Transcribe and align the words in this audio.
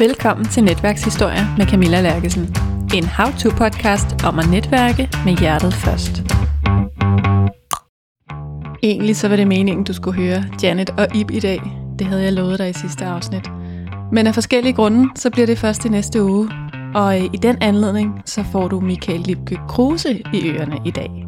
Velkommen 0.00 0.46
til 0.46 0.64
Netværkshistorier 0.64 1.56
med 1.58 1.66
Camilla 1.66 2.00
Lærkesen. 2.00 2.42
En 2.94 3.04
how-to-podcast 3.04 4.26
om 4.26 4.38
at 4.38 4.50
netværke 4.50 5.08
med 5.24 5.36
hjertet 5.38 5.74
først. 5.74 6.22
Egentlig 8.82 9.16
så 9.16 9.28
var 9.28 9.36
det 9.36 9.46
meningen, 9.46 9.84
du 9.84 9.92
skulle 9.92 10.22
høre 10.22 10.44
Janet 10.62 10.90
og 10.90 11.16
Ib 11.16 11.30
i 11.30 11.40
dag. 11.40 11.60
Det 11.98 12.06
havde 12.06 12.22
jeg 12.22 12.32
lovet 12.32 12.58
dig 12.58 12.70
i 12.70 12.72
sidste 12.72 13.04
afsnit. 13.04 13.50
Men 14.12 14.26
af 14.26 14.34
forskellige 14.34 14.72
grunde, 14.72 15.08
så 15.16 15.30
bliver 15.30 15.46
det 15.46 15.58
først 15.58 15.84
i 15.84 15.88
næste 15.88 16.22
uge. 16.22 16.50
Og 16.94 17.18
øh, 17.18 17.24
i 17.24 17.36
den 17.42 17.56
anledning, 17.60 18.22
så 18.24 18.44
får 18.52 18.68
du 18.68 18.80
Michael 18.80 19.20
Lipke 19.20 19.58
Kruse 19.68 20.22
i 20.34 20.50
ørerne 20.50 20.78
i 20.84 20.90
dag. 20.90 21.26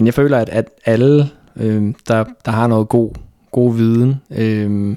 Jeg 0.00 0.14
føler, 0.14 0.38
at, 0.38 0.48
at 0.48 0.68
alle, 0.84 1.30
øh, 1.56 1.94
der, 2.08 2.24
der 2.44 2.50
har 2.50 2.66
noget 2.66 2.88
god, 2.88 3.10
god 3.52 3.74
viden, 3.74 4.20
øh, 4.30 4.96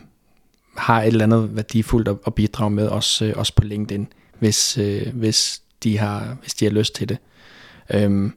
har 0.77 1.02
et 1.02 1.08
eller 1.08 1.23
andet 1.23 1.55
værdifuldt 1.55 2.08
at, 2.08 2.16
at 2.27 2.34
bidrage 2.34 2.72
med, 2.72 2.88
også, 2.88 3.26
øh, 3.26 3.34
også 3.36 3.54
på 3.55 3.63
LinkedIn, 3.63 4.08
hvis, 4.40 4.77
øh, 4.77 5.08
hvis, 5.13 5.62
de 5.84 5.98
har, 5.98 6.38
hvis 6.41 6.53
de 6.53 6.66
har 6.66 6.72
lyst 6.72 6.95
til 6.95 7.09
det. 7.09 7.17
Øhm, 7.94 8.34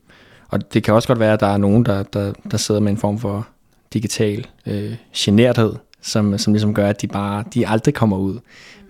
og 0.49 0.75
det 0.75 0.83
kan 0.83 0.95
også 0.95 1.09
godt 1.09 1.21
være, 1.21 1.33
at 1.33 1.41
der 1.41 1.47
er 1.47 1.57
nogen, 1.57 1.85
der, 1.85 2.03
der, 2.03 2.33
der 2.51 2.57
sidder 2.57 2.81
med 2.81 2.93
en 2.93 2.99
form 2.99 3.19
for 3.19 3.49
digital 3.93 4.47
øh, 4.67 4.95
generthed, 5.17 5.73
som, 6.03 6.39
som 6.39 6.53
ligesom 6.53 6.75
gør, 6.75 6.89
at 6.89 7.03
de 7.03 7.07
bare 7.07 7.45
de 7.55 7.69
aldrig 7.69 7.95
kommer 7.95 8.17
ud 8.17 8.39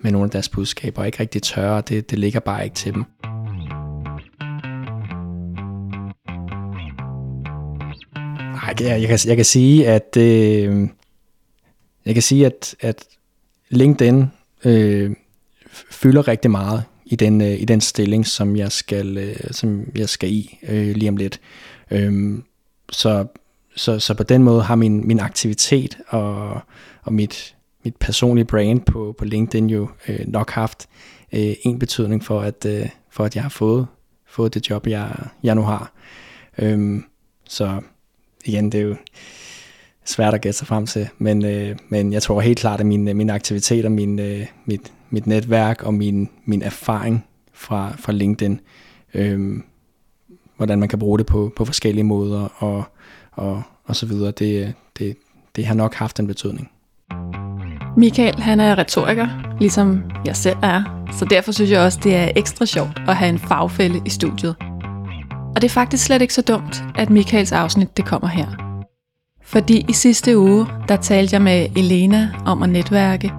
med 0.01 0.11
nogle 0.11 0.25
af 0.25 0.31
deres 0.31 0.49
budskaber, 0.49 1.01
og 1.01 1.05
ikke 1.05 1.19
rigtig 1.19 1.41
tør, 1.41 1.69
og 1.69 1.89
det, 1.89 2.11
det 2.11 2.19
ligger 2.19 2.39
bare 2.39 2.63
ikke 2.63 2.75
til 2.75 2.93
dem. 2.93 3.03
Nej, 8.53 8.75
jeg, 8.79 9.01
jeg, 9.01 9.07
kan, 9.07 9.19
jeg 9.25 9.35
kan 9.35 9.45
sige, 9.45 9.87
at 9.87 10.17
øh, 10.17 10.89
jeg 12.05 12.13
kan 12.13 12.23
sige, 12.23 12.45
at, 12.45 12.75
at 12.79 13.05
LinkedIn 13.71 14.25
øh, 14.65 15.11
fylder 15.91 16.27
rigtig 16.27 16.51
meget 16.51 16.83
i 17.05 17.15
den, 17.15 17.41
øh, 17.41 17.61
i 17.61 17.65
den 17.65 17.81
stilling, 17.81 18.27
som 18.27 18.55
jeg 18.55 18.71
skal, 18.71 19.17
øh, 19.17 19.35
som 19.51 19.85
jeg 19.95 20.09
skal 20.09 20.31
i 20.31 20.59
øh, 20.69 20.95
lige 20.95 21.09
om 21.09 21.17
lidt. 21.17 21.39
Øh, 21.91 22.39
så, 22.91 23.27
så, 23.75 23.99
så 23.99 24.13
på 24.13 24.23
den 24.23 24.43
måde 24.43 24.61
har 24.61 24.75
min, 24.75 25.07
min 25.07 25.19
aktivitet 25.19 25.97
og, 26.07 26.59
og 27.03 27.13
mit, 27.13 27.55
mit 27.83 27.95
personlige 27.95 28.45
brand 28.45 28.81
på, 28.81 29.15
på 29.17 29.25
LinkedIn 29.25 29.69
jo 29.69 29.89
øh, 30.07 30.27
nok 30.27 30.51
haft 30.51 30.87
øh, 31.33 31.53
en 31.61 31.79
betydning 31.79 32.23
for, 32.23 32.41
at, 32.41 32.65
øh, 32.65 32.89
for 33.09 33.23
at 33.23 33.35
jeg 33.35 33.43
har 33.43 33.49
fået, 33.49 33.87
fået 34.27 34.53
det 34.53 34.69
job, 34.69 34.87
jeg, 34.87 35.15
jeg 35.43 35.55
nu 35.55 35.61
har. 35.61 35.93
Øh, 36.57 37.01
så 37.45 37.81
igen, 38.45 38.71
det 38.71 38.79
er 38.79 38.83
jo 38.83 38.95
svært 40.05 40.33
at 40.33 40.41
gætte 40.41 40.57
sig 40.57 40.67
frem 40.67 40.85
til, 40.85 41.09
men, 41.17 41.45
øh, 41.45 41.75
men 41.89 42.13
jeg 42.13 42.21
tror 42.21 42.41
helt 42.41 42.59
klart, 42.59 42.79
at 42.79 42.85
min, 42.85 43.07
øh, 43.07 43.15
min 43.15 43.29
aktivitet 43.29 43.85
og 43.85 43.91
min, 43.91 44.19
øh, 44.19 44.45
mit, 44.65 44.91
mit 45.09 45.27
netværk 45.27 45.83
og 45.83 45.93
min, 45.93 46.29
min 46.45 46.61
erfaring 46.61 47.25
fra, 47.53 47.93
fra 47.99 48.11
LinkedIn, 48.11 48.59
øh, 49.13 49.59
hvordan 50.57 50.79
man 50.79 50.89
kan 50.89 50.99
bruge 50.99 51.17
det 51.17 51.25
på, 51.25 51.51
på 51.55 51.65
forskellige 51.65 52.03
måder 52.03 52.63
og, 52.63 52.83
og, 53.31 53.63
og 53.85 53.95
så 53.95 54.05
videre, 54.05 54.31
det, 54.31 54.73
det, 54.99 55.17
det 55.55 55.65
har 55.65 55.73
nok 55.73 55.95
haft 55.95 56.19
en 56.19 56.27
betydning. 56.27 56.71
Michael, 57.97 58.39
han 58.39 58.59
er 58.59 58.77
retoriker, 58.77 59.27
ligesom 59.59 60.03
jeg 60.25 60.35
selv 60.35 60.57
er, 60.63 61.05
så 61.19 61.25
derfor 61.25 61.51
synes 61.51 61.71
jeg 61.71 61.81
også, 61.81 61.99
det 62.03 62.15
er 62.15 62.31
ekstra 62.35 62.65
sjovt 62.65 63.01
at 63.07 63.15
have 63.15 63.29
en 63.29 63.39
fagfælde 63.39 64.01
i 64.05 64.09
studiet. 64.09 64.55
Og 65.55 65.61
det 65.61 65.63
er 65.63 65.69
faktisk 65.69 66.05
slet 66.05 66.21
ikke 66.21 66.33
så 66.33 66.41
dumt, 66.41 66.83
at 66.95 67.09
Michaels 67.09 67.51
afsnit 67.51 67.97
det 67.97 68.05
kommer 68.05 68.27
her. 68.27 68.70
Fordi 69.51 69.85
i 69.89 69.93
sidste 69.93 70.37
uge, 70.37 70.67
der 70.87 70.95
talte 70.95 71.33
jeg 71.33 71.41
med 71.41 71.67
Elena 71.75 72.29
om 72.45 72.63
at 72.63 72.69
netværke, 72.69 73.31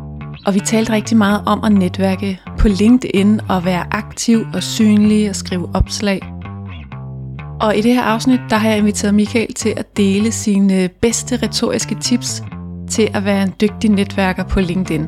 og 0.46 0.54
vi 0.54 0.60
talte 0.60 0.92
rigtig 0.92 1.16
meget 1.16 1.42
om 1.46 1.64
at 1.64 1.72
netværke 1.72 2.40
på 2.58 2.68
LinkedIn 2.68 3.40
og 3.48 3.64
være 3.64 3.84
aktiv 3.90 4.46
og 4.54 4.62
synlig 4.62 5.28
og 5.28 5.36
skrive 5.36 5.68
opslag. 5.74 6.20
Og 7.60 7.76
i 7.76 7.80
det 7.80 7.94
her 7.94 8.02
afsnit, 8.02 8.40
der 8.50 8.56
har 8.56 8.68
jeg 8.68 8.78
inviteret 8.78 9.14
Michael 9.14 9.54
til 9.54 9.74
at 9.76 9.96
dele 9.96 10.32
sine 10.32 10.88
bedste 11.02 11.36
retoriske 11.42 11.96
tips 12.00 12.42
til 12.90 13.10
at 13.14 13.24
være 13.24 13.42
en 13.42 13.54
dygtig 13.60 13.90
netværker 13.90 14.44
på 14.44 14.60
LinkedIn. 14.60 15.06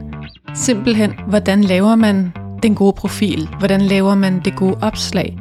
Simpelthen, 0.54 1.12
hvordan 1.28 1.60
laver 1.60 1.94
man 1.94 2.32
den 2.62 2.74
gode 2.74 2.92
profil? 2.92 3.48
Hvordan 3.58 3.80
laver 3.80 4.14
man 4.14 4.40
det 4.44 4.56
gode 4.56 4.76
opslag? 4.82 5.38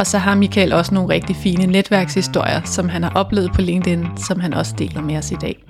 Og 0.00 0.06
så 0.06 0.18
har 0.18 0.34
Michael 0.34 0.72
også 0.72 0.94
nogle 0.94 1.14
rigtig 1.14 1.36
fine 1.36 1.66
netværkshistorier, 1.66 2.62
som 2.64 2.88
han 2.88 3.02
har 3.02 3.12
oplevet 3.14 3.50
på 3.54 3.60
LinkedIn, 3.60 4.06
som 4.16 4.40
han 4.40 4.54
også 4.54 4.74
deler 4.78 5.02
med 5.02 5.16
os 5.16 5.30
i 5.30 5.34
dag. 5.34 5.64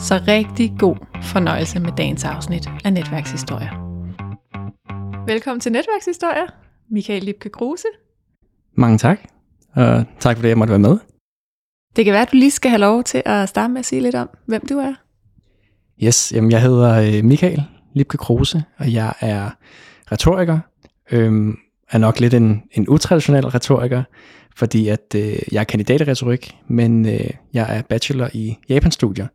Så 0.00 0.20
rigtig 0.28 0.72
god 0.78 0.96
fornøjelse 1.22 1.80
med 1.80 1.92
dagens 1.96 2.24
afsnit 2.24 2.68
af 2.84 2.92
Netværkshistorier. 2.92 3.70
Velkommen 5.26 5.60
til 5.60 5.72
Netværkshistorier, 5.72 6.46
Michael 6.90 7.22
Lipke 7.22 7.48
Kruse. 7.48 7.88
Mange 8.74 8.98
tak, 8.98 9.20
og 9.74 10.04
tak 10.20 10.36
for 10.36 10.42
det, 10.42 10.48
jeg 10.48 10.58
måtte 10.58 10.70
være 10.70 10.78
med. 10.78 10.98
Det 11.96 12.04
kan 12.04 12.12
være, 12.12 12.22
at 12.22 12.32
du 12.32 12.36
lige 12.36 12.50
skal 12.50 12.70
have 12.70 12.80
lov 12.80 13.04
til 13.04 13.22
at 13.24 13.48
starte 13.48 13.72
med 13.72 13.78
at 13.78 13.86
sige 13.86 14.02
lidt 14.02 14.14
om, 14.14 14.28
hvem 14.46 14.66
du 14.66 14.78
er. 14.78 14.94
Yes, 16.04 16.32
jamen 16.34 16.50
jeg 16.50 16.62
hedder 16.62 17.18
øh, 17.18 17.24
Michael 17.24 17.62
Lipke 17.94 18.18
Kruse, 18.18 18.64
og 18.76 18.92
jeg 18.92 19.14
er 19.20 19.50
retoriker, 20.12 20.58
øhm, 21.12 21.58
er 21.90 21.98
nok 21.98 22.20
lidt 22.20 22.34
en, 22.34 22.62
en 22.72 22.88
utraditionel 22.88 23.46
retoriker, 23.46 24.02
fordi 24.56 24.88
at 24.88 25.14
øh, 25.16 25.38
jeg 25.52 25.60
er 25.60 25.64
kandidat 25.64 26.00
i 26.00 26.04
retorik, 26.04 26.56
men 26.68 27.06
øh, 27.06 27.30
jeg 27.54 27.76
er 27.76 27.82
bachelor 27.82 28.28
i 28.32 28.58
Japanstudier. 28.68 29.26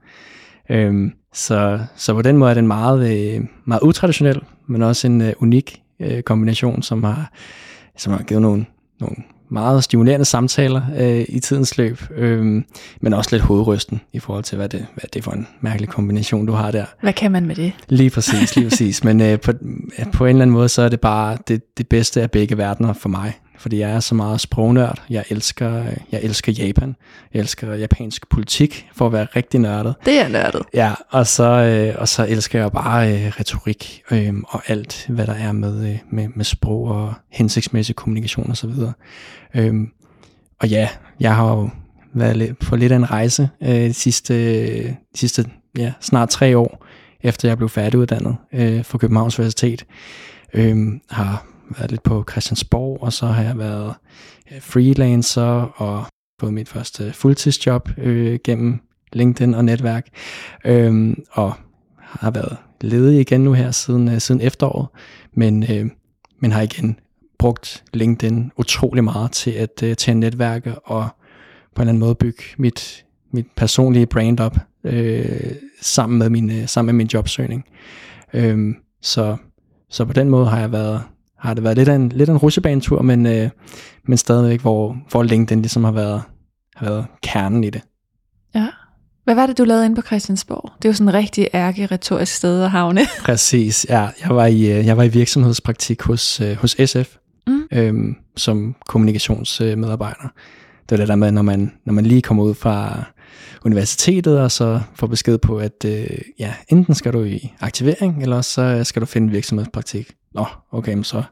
Øhm, 0.69 1.11
så, 1.33 1.79
så 1.95 2.13
på 2.13 2.21
den 2.21 2.37
måde 2.37 2.51
er 2.51 2.55
den 2.55 2.67
meget, 2.67 3.11
øh, 3.11 3.41
meget 3.65 3.81
utraditionel, 3.81 4.41
men 4.67 4.81
også 4.81 5.07
en 5.07 5.21
øh, 5.21 5.33
unik 5.37 5.81
øh, 5.99 6.21
kombination, 6.21 6.81
som 6.81 7.03
har, 7.03 7.31
som 7.97 8.13
har 8.13 8.23
givet 8.23 8.41
nogle, 8.41 8.65
nogle 8.99 9.15
meget 9.53 9.83
stimulerende 9.83 10.25
samtaler 10.25 10.81
øh, 10.97 11.25
i 11.29 11.39
tidens 11.39 11.77
løb, 11.77 12.01
øh, 12.15 12.63
men 13.01 13.13
også 13.13 13.29
lidt 13.31 13.43
hovedrysten 13.43 14.01
i 14.13 14.19
forhold 14.19 14.43
til, 14.43 14.55
hvad 14.55 14.69
det, 14.69 14.85
hvad 14.93 15.03
det 15.13 15.19
er 15.19 15.23
for 15.23 15.31
en 15.31 15.47
mærkelig 15.61 15.89
kombination, 15.89 16.45
du 16.45 16.53
har 16.53 16.71
der. 16.71 16.85
Hvad 17.01 17.13
kan 17.13 17.31
man 17.31 17.45
med 17.45 17.55
det? 17.55 17.71
Lige 17.89 18.09
præcis, 18.09 18.55
lige 18.55 18.69
præcis. 18.69 19.03
men 19.03 19.21
øh, 19.21 19.39
på, 19.39 19.51
på 20.13 20.25
en 20.25 20.29
eller 20.29 20.41
anden 20.41 20.53
måde, 20.53 20.69
så 20.69 20.81
er 20.81 20.89
det 20.89 20.99
bare 20.99 21.37
det, 21.47 21.77
det 21.77 21.87
bedste 21.87 22.21
af 22.21 22.31
begge 22.31 22.57
verdener 22.57 22.93
for 22.93 23.09
mig 23.09 23.33
fordi 23.63 23.79
jeg 23.79 23.91
er 23.91 23.99
så 23.99 24.15
meget 24.15 24.41
sprognørd. 24.41 25.03
Jeg 25.09 25.23
elsker, 25.29 25.83
jeg 26.11 26.19
elsker 26.23 26.51
Japan. 26.51 26.95
Jeg 27.33 27.39
elsker 27.39 27.73
japansk 27.73 28.29
politik, 28.29 28.87
for 28.95 29.05
at 29.05 29.13
være 29.13 29.27
rigtig 29.35 29.59
nørdet. 29.59 29.95
Det 30.05 30.19
er 30.19 30.27
nørdet. 30.27 30.61
Ja, 30.73 30.93
og 31.09 31.27
så, 31.27 31.43
øh, 31.43 31.95
og 31.97 32.07
så 32.07 32.25
elsker 32.29 32.59
jeg 32.59 32.71
bare 32.71 33.13
øh, 33.13 33.27
retorik 33.39 34.01
øh, 34.11 34.33
og 34.47 34.61
alt, 34.67 35.05
hvad 35.09 35.27
der 35.27 35.33
er 35.33 35.51
med, 35.51 35.89
øh, 35.89 35.97
med, 36.11 36.27
med 36.35 36.45
sprog 36.45 36.87
og 36.87 37.13
hensigtsmæssig 37.29 37.95
kommunikation 37.95 38.51
osv. 38.51 38.71
Øh, 39.55 39.73
og 40.59 40.67
ja, 40.67 40.89
jeg 41.19 41.35
har 41.35 41.51
jo 41.51 41.69
været 42.13 42.57
på 42.57 42.75
lidt 42.75 42.91
af 42.91 42.95
en 42.95 43.11
rejse 43.11 43.49
øh, 43.61 43.69
de 43.69 43.93
sidste, 43.93 44.33
øh, 44.33 44.85
de 45.13 45.19
sidste 45.19 45.45
ja, 45.77 45.93
snart 46.01 46.29
tre 46.29 46.57
år, 46.57 46.85
efter 47.21 47.47
jeg 47.47 47.57
blev 47.57 47.69
færdiguddannet 47.69 48.35
øh, 48.53 48.85
fra 48.85 48.97
Københavns 48.97 49.39
Universitet. 49.39 49.85
Øh, 50.53 50.87
har 51.09 51.52
været 51.69 51.91
lidt 51.91 52.03
på 52.03 52.25
Christiansborg, 52.31 52.97
og 53.01 53.13
så 53.13 53.25
har 53.25 53.43
jeg 53.43 53.57
været 53.57 53.93
øh, 54.51 54.61
freelancer 54.61 55.81
og 55.81 56.05
fået 56.39 56.53
mit 56.53 56.69
første 56.69 57.13
fuldtidsjob 57.13 57.89
øh, 57.97 58.39
gennem 58.43 58.79
LinkedIn 59.13 59.53
og 59.53 59.65
netværk, 59.65 60.07
øh, 60.65 61.13
og 61.31 61.53
har 61.97 62.31
været 62.31 62.57
ledig 62.81 63.19
igen 63.19 63.41
nu 63.41 63.53
her 63.53 63.71
siden, 63.71 64.07
øh, 64.09 64.19
siden 64.19 64.41
efteråret, 64.41 64.87
men, 65.33 65.63
øh, 65.71 65.89
men 66.39 66.51
har 66.51 66.61
igen 66.61 66.99
brugt 67.39 67.83
LinkedIn 67.93 68.51
utrolig 68.57 69.03
meget 69.03 69.31
til 69.31 69.51
at, 69.51 69.83
øh, 69.83 69.95
til 69.95 70.11
at 70.11 70.17
netværke 70.17 70.79
og 70.79 71.07
på 71.75 71.81
en 71.81 71.81
eller 71.81 71.91
anden 71.91 71.99
måde 71.99 72.15
bygge 72.15 72.43
mit, 72.57 73.05
mit 73.31 73.45
personlige 73.55 74.05
brand 74.05 74.39
op 74.39 74.57
øh, 74.83 75.51
sammen, 75.81 76.19
med 76.19 76.29
min, 76.29 76.51
øh, 76.51 76.67
sammen 76.67 76.95
med 76.95 76.97
min 76.97 77.09
jobsøgning. 77.13 77.65
Øh, 78.33 78.75
så, 79.01 79.37
så 79.89 80.05
på 80.05 80.13
den 80.13 80.29
måde 80.29 80.45
har 80.47 80.59
jeg 80.59 80.71
været 80.71 81.01
har 81.43 81.53
det 81.53 81.63
været 81.63 81.77
lidt 81.77 81.89
af 81.89 81.95
en, 81.95 82.09
lidt 82.09 82.29
af 82.29 82.33
en 82.33 82.37
rusjebanetur, 82.37 83.01
men, 83.01 83.25
øh, 83.25 83.49
men 84.07 84.17
stadigvæk, 84.17 84.61
hvor, 84.61 84.97
hvor 85.09 85.23
LinkedIn 85.23 85.61
ligesom 85.61 85.83
har 85.83 85.91
været, 85.91 86.21
har 86.75 86.85
været 86.85 87.05
kernen 87.23 87.63
i 87.63 87.69
det. 87.69 87.81
Ja. 88.55 88.67
Hvad 89.23 89.35
var 89.35 89.45
det, 89.45 89.57
du 89.57 89.63
lavede 89.63 89.85
inde 89.85 89.95
på 89.95 90.01
Christiansborg? 90.01 90.71
Det 90.77 90.85
er 90.85 90.89
jo 90.89 90.93
sådan 90.93 91.07
en 91.07 91.13
rigtig 91.13 91.47
ærke-retorisk 91.53 92.35
sted 92.35 92.63
at 92.63 92.71
havne. 92.71 93.01
Præcis, 93.25 93.85
ja. 93.89 94.09
Jeg 94.21 94.35
var 94.35 94.45
i, 94.45 94.71
øh, 94.71 94.85
jeg 94.85 94.97
var 94.97 95.03
i 95.03 95.07
virksomhedspraktik 95.07 96.01
hos, 96.01 96.41
øh, 96.41 96.55
hos 96.55 96.75
SF 96.85 97.15
mm. 97.47 97.63
øhm, 97.73 98.15
som 98.37 98.75
kommunikationsmedarbejder. 98.87 100.27
Det 100.89 100.91
var 100.91 100.97
det 100.97 101.07
der 101.07 101.15
med, 101.15 101.31
når 101.31 101.41
man, 101.41 101.71
når 101.85 101.93
man 101.93 102.05
lige 102.05 102.21
kommer 102.21 102.43
ud 102.43 102.53
fra 102.53 103.03
universitetet, 103.65 104.39
og 104.39 104.51
så 104.51 104.79
får 104.95 105.07
besked 105.07 105.37
på, 105.37 105.57
at 105.57 105.85
øh, 105.85 106.07
ja, 106.39 106.53
enten 106.69 106.95
skal 106.95 107.13
du 107.13 107.23
i 107.23 107.53
aktivering, 107.59 108.21
eller 108.21 108.41
så 108.41 108.83
skal 108.83 109.01
du 109.01 109.05
finde 109.05 109.31
virksomhedspraktik. 109.31 110.11
Nå, 110.33 110.45
okay, 110.71 110.93
men 110.93 111.03
så, 111.03 111.23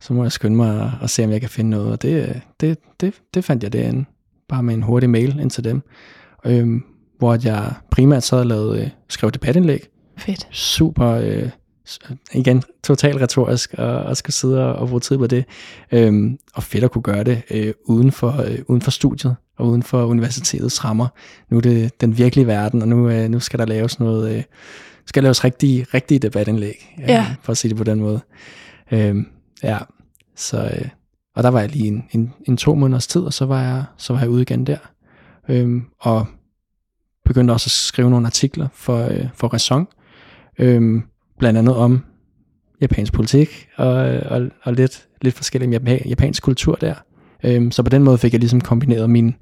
så 0.00 0.12
må 0.12 0.22
jeg 0.22 0.32
skynde 0.32 0.56
mig 0.56 0.92
og 1.00 1.10
se, 1.10 1.24
om 1.24 1.30
jeg 1.30 1.40
kan 1.40 1.50
finde 1.50 1.70
noget. 1.70 1.92
Og 1.92 2.02
det, 2.02 2.42
det, 2.60 2.78
det, 3.00 3.14
det 3.34 3.44
fandt 3.44 3.62
jeg 3.62 3.72
derinde, 3.72 4.04
bare 4.48 4.62
med 4.62 4.74
en 4.74 4.82
hurtig 4.82 5.10
mail 5.10 5.38
ind 5.40 5.50
til 5.50 5.64
dem, 5.64 5.82
øhm, 6.46 6.84
hvor 7.18 7.38
jeg 7.44 7.72
primært 7.90 8.22
sad 8.22 8.38
og 8.38 8.46
lavede, 8.46 8.82
øh, 8.82 8.88
skrev 9.08 9.30
debatindlæg. 9.30 9.88
Fedt. 10.18 10.48
Super, 10.50 11.08
øh, 11.08 11.50
igen, 12.32 12.62
totalt 12.84 13.20
retorisk, 13.20 13.74
og, 13.78 13.96
og 13.96 14.16
skal 14.16 14.34
sidde 14.34 14.66
og, 14.66 14.74
og 14.74 14.88
bruge 14.88 15.00
tid 15.00 15.18
på 15.18 15.26
det. 15.26 15.44
Øhm, 15.92 16.38
og 16.54 16.62
fedt 16.62 16.84
at 16.84 16.90
kunne 16.90 17.02
gøre 17.02 17.24
det 17.24 17.42
øh, 17.50 17.74
uden, 17.84 18.12
for, 18.12 18.42
øh, 18.42 18.58
uden 18.66 18.82
for 18.82 18.90
studiet 18.90 19.36
og 19.56 19.66
uden 19.66 19.82
for 19.82 20.04
universitetets 20.04 20.84
rammer. 20.84 21.08
Nu 21.50 21.56
er 21.56 21.60
det 21.60 22.00
den 22.00 22.18
virkelige 22.18 22.46
verden, 22.46 22.82
og 22.82 22.88
nu, 22.88 23.08
øh, 23.10 23.28
nu 23.28 23.40
skal 23.40 23.58
der 23.58 23.66
laves 23.66 24.00
noget, 24.00 24.36
øh, 24.36 24.42
skal 25.08 25.22
laves 25.22 25.44
rigtige, 25.44 25.86
rigtige 25.94 26.18
debatindlæg, 26.18 26.94
øh, 27.02 27.08
Ja. 27.08 27.26
for 27.42 27.50
at 27.52 27.56
sige 27.56 27.68
det 27.68 27.76
på 27.78 27.84
den 27.84 28.00
måde. 28.00 28.20
Øhm, 28.92 29.26
ja, 29.62 29.78
så, 30.36 30.64
øh, 30.64 30.88
og 31.36 31.42
der 31.42 31.48
var 31.48 31.60
jeg 31.60 31.68
lige 31.70 31.88
en, 31.88 32.04
en, 32.12 32.32
en 32.44 32.56
to 32.56 32.74
måneders 32.74 33.06
tid, 33.06 33.20
og 33.20 33.32
så 33.32 33.46
var 33.46 33.62
jeg, 33.62 33.84
så 33.96 34.12
var 34.12 34.20
jeg 34.20 34.30
ude 34.30 34.42
igen 34.42 34.66
der. 34.66 34.78
Øhm, 35.48 35.84
og 36.00 36.26
begyndte 37.24 37.52
også 37.52 37.66
at 37.66 37.70
skrive 37.70 38.10
nogle 38.10 38.26
artikler 38.26 38.68
for, 38.74 39.04
øh, 39.04 39.26
for 39.34 39.48
Raison, 39.48 39.86
øhm, 40.58 41.02
blandt 41.38 41.58
andet 41.58 41.76
om 41.76 42.04
japansk 42.80 43.12
politik 43.12 43.68
og, 43.76 43.86
og, 44.06 44.48
og 44.62 44.72
lidt, 44.72 45.06
lidt 45.22 45.34
forskellig 45.34 45.74
japa- 45.76 46.08
japansk 46.08 46.42
kultur 46.42 46.74
der. 46.74 46.94
Øhm, 47.44 47.70
så 47.70 47.82
på 47.82 47.88
den 47.90 48.02
måde 48.02 48.18
fik 48.18 48.32
jeg 48.32 48.40
ligesom 48.40 48.60
kombineret 48.60 49.10
min, 49.10 49.34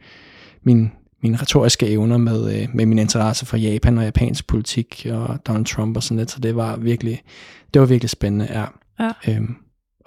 min, 0.63 0.93
mine 1.23 1.37
retoriske 1.37 1.87
evner 1.87 2.17
med, 2.17 2.61
øh, 2.63 2.69
med 2.75 2.87
min 2.87 2.99
interesse 2.99 3.47
for 3.47 3.57
Japan 3.57 3.99
og 3.99 4.05
japansk 4.05 4.47
politik 4.47 5.07
og 5.11 5.39
Donald 5.47 5.65
Trump 5.65 5.97
og 5.97 6.03
sådan 6.03 6.17
lidt, 6.17 6.31
så 6.31 6.41
det 6.41 6.57
var 6.57 6.77
virkelig, 6.77 7.23
det 7.75 7.81
var 7.81 7.87
virkelig 7.87 8.11
spændende, 8.11 8.49
ja. 8.51 8.65
Ja. 9.01 9.13
Øhm, 9.29 9.55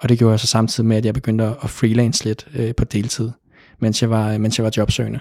og 0.00 0.08
det 0.08 0.18
gjorde 0.18 0.32
jeg 0.32 0.40
så 0.40 0.46
samtidig 0.46 0.88
med, 0.88 0.96
at 0.96 1.04
jeg 1.04 1.14
begyndte 1.14 1.44
at 1.44 1.70
freelance 1.70 2.24
lidt 2.24 2.48
øh, 2.54 2.74
på 2.74 2.84
deltid, 2.84 3.30
mens 3.80 4.02
jeg 4.02 4.10
var, 4.10 4.38
mens 4.38 4.58
jeg 4.58 4.64
var 4.64 4.72
jobsøgende. 4.76 5.20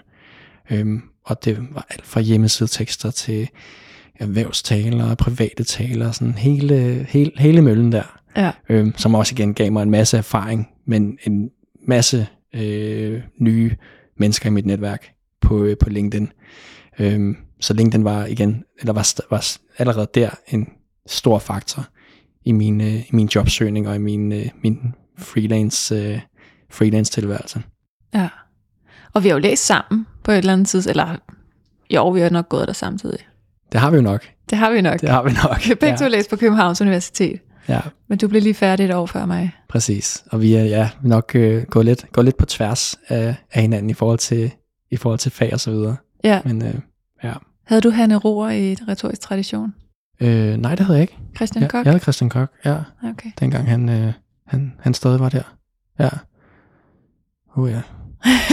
Øhm, 0.71 1.01
og 1.25 1.45
det 1.45 1.57
var 1.71 1.85
alt 1.89 2.05
fra 2.05 2.21
hjemmesidetekster 2.21 3.11
til 3.11 3.49
erhvervstaler, 4.19 5.15
private 5.15 5.63
taler, 5.63 6.11
sådan 6.11 6.33
hele, 6.33 7.05
hele, 7.09 7.31
hele 7.37 7.61
møllen 7.61 7.91
der, 7.91 8.19
Ja. 8.35 8.51
øhm, 8.69 8.93
som 8.97 9.15
også 9.15 9.35
igen 9.35 9.53
gav 9.53 9.71
mig 9.71 9.83
en 9.83 9.89
masse 9.91 10.17
erfaring, 10.17 10.67
men 10.85 11.17
en 11.23 11.49
masse 11.87 12.27
øh, 12.55 13.21
nye 13.39 13.75
mennesker 14.17 14.47
i 14.47 14.51
mit 14.53 14.65
netværk 14.65 15.11
på, 15.41 15.63
øh, 15.63 15.77
på 15.77 15.89
LinkedIn. 15.89 16.31
Øhm, 16.99 17.37
så 17.59 17.73
LinkedIn 17.73 18.03
var 18.03 18.25
igen, 18.25 18.63
eller 18.79 18.93
var, 18.93 19.13
var 19.29 19.57
allerede 19.77 20.07
der 20.15 20.29
en 20.47 20.69
stor 21.07 21.39
faktor 21.39 21.85
i 22.45 22.51
min, 22.51 22.81
øh, 22.81 22.95
i 22.95 23.09
min 23.11 23.29
jobsøgning 23.35 23.87
og 23.87 23.95
i 23.95 23.97
min, 23.97 24.31
øh, 24.31 24.45
min 24.63 24.93
freelance, 25.17 25.95
øh, 25.95 26.19
freelance 26.71 27.11
tilværelse. 27.11 27.61
Ja. 28.13 28.29
Og 29.13 29.23
vi 29.23 29.29
har 29.29 29.35
jo 29.35 29.39
læst 29.39 29.65
sammen 29.65 30.07
på 30.23 30.31
et 30.31 30.37
eller 30.37 30.53
andet 30.53 30.67
tidspunkt, 30.67 30.91
eller 30.91 31.15
jo, 31.89 32.09
vi 32.09 32.19
har 32.19 32.29
nok 32.29 32.49
gået 32.49 32.67
der 32.67 32.73
samtidig. 32.73 33.19
Det 33.71 33.79
har 33.79 33.91
vi 33.91 33.95
jo 33.95 34.01
nok. 34.01 34.25
Det 34.49 34.57
har 34.57 34.71
vi 34.71 34.81
nok. 34.81 35.01
Det 35.01 35.09
har 35.09 35.23
vi 35.23 35.29
nok. 35.43 35.57
Vi 35.63 35.67
har 35.67 35.75
begge 35.75 35.97
to 35.97 36.07
læst 36.07 36.29
på 36.29 36.35
Københavns 36.35 36.81
Universitet, 36.81 37.39
ja, 37.67 37.79
men 38.07 38.17
du 38.17 38.27
blev 38.27 38.41
lige 38.41 38.53
færdig 38.53 38.85
et 38.85 38.93
år 38.93 39.05
før 39.05 39.25
mig. 39.25 39.51
præcis. 39.69 40.23
Og 40.31 40.41
vi 40.41 40.55
er 40.55 40.63
ja, 40.63 40.89
nok 41.03 41.31
øh, 41.35 41.63
gået, 41.63 41.85
lidt, 41.85 42.05
gået 42.11 42.25
lidt 42.25 42.37
på 42.37 42.45
tværs 42.45 42.95
af, 43.07 43.35
af 43.53 43.61
hinanden 43.61 43.89
i 43.89 43.93
forhold 43.93 44.19
til, 44.19 44.51
i 44.91 44.97
forhold 44.97 45.19
til 45.19 45.31
fag 45.31 45.53
og 45.53 45.59
så 45.59 45.71
videre. 45.71 45.95
Ja. 46.23 46.41
Men 46.45 46.65
øh, 46.65 46.73
ja. 47.23 47.33
Havde 47.65 47.81
du 47.81 47.89
Hanne 47.89 48.15
Roer 48.15 48.49
i 48.49 48.71
et 48.71 48.81
retorisk 48.87 49.21
tradition? 49.21 49.73
Øh, 50.21 50.57
nej, 50.57 50.75
det 50.75 50.85
havde 50.85 50.97
jeg 50.99 51.01
ikke. 51.01 51.17
Christian 51.35 51.61
Ja, 51.63 51.67
Kok? 51.69 51.85
jeg 51.85 51.91
havde 51.91 52.03
Christian 52.03 52.29
Kok, 52.29 52.49
ja. 52.65 52.77
Okay. 53.03 53.31
dengang 53.39 53.69
han, 53.69 53.89
øh, 53.89 54.13
han, 54.47 54.73
han 54.79 54.93
stadig 54.93 55.19
var 55.19 55.29
der. 55.29 55.55
Ja. 55.99 56.09
Uh, 57.57 57.71
ja. 57.71 57.81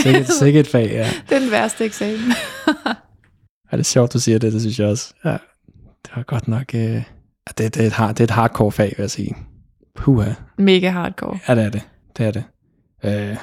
Sikkert, 0.03 0.29
sikkert 0.41 0.67
et 0.67 0.73
fag, 0.73 0.91
ja. 0.91 1.09
Det 1.29 1.37
er 1.37 1.41
den 1.41 1.51
værste 1.51 1.85
eksamen. 1.85 2.33
Er 3.71 3.77
det 3.77 3.87
sjovt, 3.87 4.13
du 4.13 4.19
siger 4.19 4.39
det, 4.39 4.53
det 4.53 4.61
synes 4.61 4.79
jeg 4.79 4.89
også. 4.89 5.15
Ja. 5.25 5.37
Det 6.07 6.11
var 6.17 6.23
godt 6.23 6.49
nok, 6.49 6.75
øh, 6.75 6.81
ja, 6.81 7.03
det, 7.59 7.75
det, 7.75 7.77
er 7.77 7.87
et 7.87 7.93
hard, 7.93 8.15
det 8.15 8.21
er 8.21 8.25
et 8.25 8.31
hardcore 8.31 8.73
fag, 8.73 8.95
vil 8.97 9.03
jeg 9.03 9.11
sige. 9.11 9.37
Puha. 9.97 10.33
Mega 10.59 10.91
hardcore. 10.91 11.39
Ja, 11.49 11.55
det 11.55 11.65
er 11.65 11.71
det. 11.71 11.89
Det 12.17 12.27
er 12.27 12.31
det. 12.31 12.45
Øh, 13.05 13.37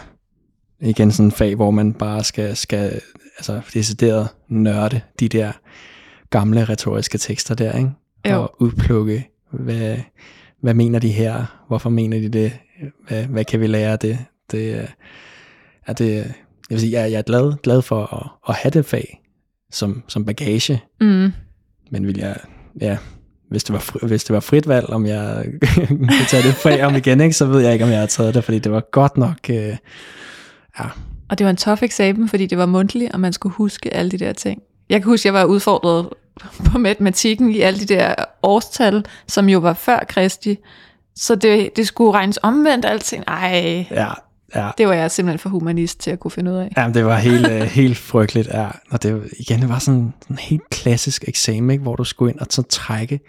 igen 0.83 1.11
sådan 1.11 1.27
et 1.27 1.33
fag, 1.33 1.55
hvor 1.55 1.71
man 1.71 1.93
bare 1.93 2.23
skal, 2.23 2.55
skal 2.55 3.01
altså 3.37 3.61
decideret 3.73 4.27
nørde 4.49 5.01
de 5.19 5.29
der 5.29 5.51
gamle 6.29 6.65
retoriske 6.65 7.17
tekster 7.17 7.55
der, 7.55 7.77
ikke? 7.77 7.89
Jo. 8.29 8.41
Og 8.41 8.55
udplukke, 8.59 9.29
hvad, 9.51 9.97
hvad 10.61 10.73
mener 10.73 10.99
de 10.99 11.11
her? 11.11 11.63
Hvorfor 11.67 11.89
mener 11.89 12.19
de 12.19 12.29
det? 12.29 12.51
Hvad, 13.07 13.23
hvad 13.23 13.45
kan 13.45 13.59
vi 13.59 13.67
lære 13.67 13.91
af 13.91 13.99
det? 13.99 14.19
Det 14.51 14.71
er, 14.79 14.85
er 15.87 15.93
det, 15.93 16.15
jeg 16.15 16.25
vil 16.69 16.79
sige, 16.79 16.99
jeg, 17.01 17.11
jeg 17.11 17.17
er 17.17 17.21
glad, 17.21 17.53
glad 17.63 17.81
for 17.81 18.15
at, 18.15 18.29
at 18.49 18.55
have 18.55 18.71
det 18.71 18.85
fag 18.85 19.21
som, 19.71 20.03
som 20.07 20.25
bagage, 20.25 20.81
Mm. 21.01 21.31
men 21.91 22.07
vil 22.07 22.17
jeg, 22.17 22.35
ja, 22.81 22.97
hvis 23.49 23.63
det 23.63 23.73
var, 23.73 23.79
fri, 23.79 24.07
hvis 24.07 24.23
det 24.23 24.33
var 24.33 24.39
frit 24.39 24.67
valg, 24.67 24.89
om 24.89 25.05
jeg 25.05 25.45
kunne 25.87 26.25
tage 26.29 26.43
det 26.43 26.53
fag 26.53 26.83
om 26.85 26.95
igen, 26.95 27.21
ikke, 27.21 27.33
så 27.35 27.45
ved 27.45 27.61
jeg 27.61 27.73
ikke, 27.73 27.85
om 27.85 27.91
jeg 27.91 27.99
har 27.99 28.05
taget 28.05 28.33
det, 28.33 28.43
fordi 28.43 28.59
det 28.59 28.71
var 28.71 28.83
godt 28.91 29.17
nok, 29.17 29.37
øh, 29.49 29.75
ja, 30.79 30.85
Og 31.29 31.37
det 31.37 31.43
var 31.43 31.49
en 31.49 31.57
tough 31.57 31.83
eksamen, 31.83 32.29
fordi 32.29 32.45
det 32.45 32.57
var 32.57 32.65
mundtligt, 32.65 33.11
og 33.11 33.19
man 33.19 33.33
skulle 33.33 33.55
huske 33.55 33.93
alle 33.93 34.11
de 34.11 34.17
der 34.17 34.33
ting. 34.33 34.61
Jeg 34.89 35.01
kan 35.01 35.09
huske, 35.09 35.21
at 35.21 35.25
jeg 35.25 35.33
var 35.33 35.45
udfordret 35.45 36.09
på 36.71 36.77
matematikken 36.77 37.51
i 37.51 37.59
alle 37.59 37.79
de 37.79 37.85
der 37.85 38.15
årstal, 38.43 39.05
som 39.27 39.49
jo 39.49 39.59
var 39.59 39.73
før 39.73 39.99
Kristi. 40.09 40.57
Så 41.15 41.35
det, 41.35 41.75
det 41.75 41.87
skulle 41.87 42.11
regnes 42.11 42.39
omvendt 42.43 42.85
alting. 42.85 43.23
Ej, 43.27 43.85
ja, 43.91 44.11
ja. 44.55 44.69
det 44.77 44.87
var 44.87 44.93
jeg 44.93 45.11
simpelthen 45.11 45.39
for 45.39 45.49
humanist 45.49 45.99
til 45.99 46.11
at 46.11 46.19
kunne 46.19 46.31
finde 46.31 46.51
ud 46.51 46.57
af. 46.57 46.73
Jamen, 46.77 46.93
det 46.93 47.05
var 47.05 47.17
helt, 47.17 47.47
øh, 47.47 47.61
helt 47.61 47.97
frygteligt, 47.97 48.47
ja. 48.47 48.67
Og 48.91 49.03
det, 49.03 49.29
igen, 49.39 49.61
det 49.61 49.69
var 49.69 49.79
sådan 49.79 50.13
en 50.29 50.37
helt 50.37 50.69
klassisk 50.69 51.23
eksamen, 51.27 51.69
ikke? 51.69 51.81
hvor 51.81 51.95
du 51.95 52.03
skulle 52.03 52.31
ind 52.31 52.39
og 52.39 52.47
så 52.49 52.61
trække, 52.61 53.19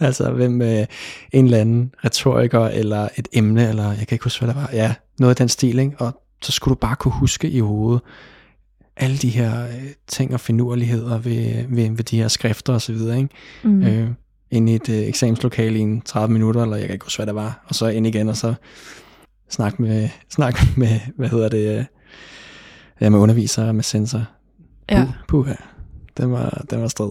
altså 0.00 0.30
hvem 0.30 0.62
øh, 0.62 0.86
en 1.32 1.44
eller 1.44 1.58
anden 1.58 1.94
retoriker, 2.04 2.64
eller 2.66 3.08
et 3.16 3.28
emne, 3.32 3.68
eller 3.68 3.88
jeg 3.88 4.06
kan 4.06 4.14
ikke 4.14 4.24
huske, 4.24 4.44
hvad 4.44 4.54
det 4.54 4.62
var, 4.62 4.70
ja, 4.72 4.94
noget 5.18 5.30
af 5.30 5.36
den 5.36 5.48
stil, 5.48 5.78
ikke? 5.78 5.92
og 5.98 6.22
så 6.42 6.52
skulle 6.52 6.74
du 6.74 6.78
bare 6.78 6.96
kunne 6.96 7.12
huske 7.12 7.50
i 7.50 7.60
hovedet, 7.60 8.02
alle 8.96 9.16
de 9.16 9.28
her 9.28 9.66
øh, 9.66 9.86
ting 10.06 10.34
og 10.34 10.40
finurligheder 10.40 11.18
ved, 11.18 11.64
ved, 11.68 11.90
ved 11.90 12.04
de 12.04 12.16
her 12.16 12.28
skrifter 12.28 12.72
og 12.72 12.82
så 12.82 12.92
videre, 12.92 13.16
ikke? 13.16 13.28
Mm. 13.62 13.82
Øh, 13.82 14.08
ind 14.50 14.70
i 14.70 14.74
et 14.74 14.88
øh, 14.88 14.98
eksamenslokale 14.98 15.78
i 15.78 15.80
en 15.80 16.00
30 16.00 16.32
minutter, 16.32 16.62
eller 16.62 16.76
jeg 16.76 16.86
kan 16.86 16.92
ikke 16.92 17.04
huske, 17.04 17.18
hvad 17.18 17.26
det 17.26 17.34
var, 17.34 17.64
og 17.66 17.74
så 17.74 17.86
ind 17.86 18.06
igen, 18.06 18.28
og 18.28 18.36
så 18.36 18.54
snak 19.48 19.78
med, 19.78 20.08
snak 20.36 20.76
med 20.76 21.00
hvad 21.16 21.28
hedder 21.28 21.48
det, 21.48 21.86
øh, 23.00 23.12
med 23.12 23.18
undervisere 23.18 23.72
med 23.72 23.82
sensor. 23.82 24.24
Ja. 24.90 25.04
Puh, 25.04 25.14
puha. 25.28 25.54
Den 26.16 26.32
var, 26.32 26.64
den 26.70 26.82
var 26.82 26.88
strid. 26.88 27.10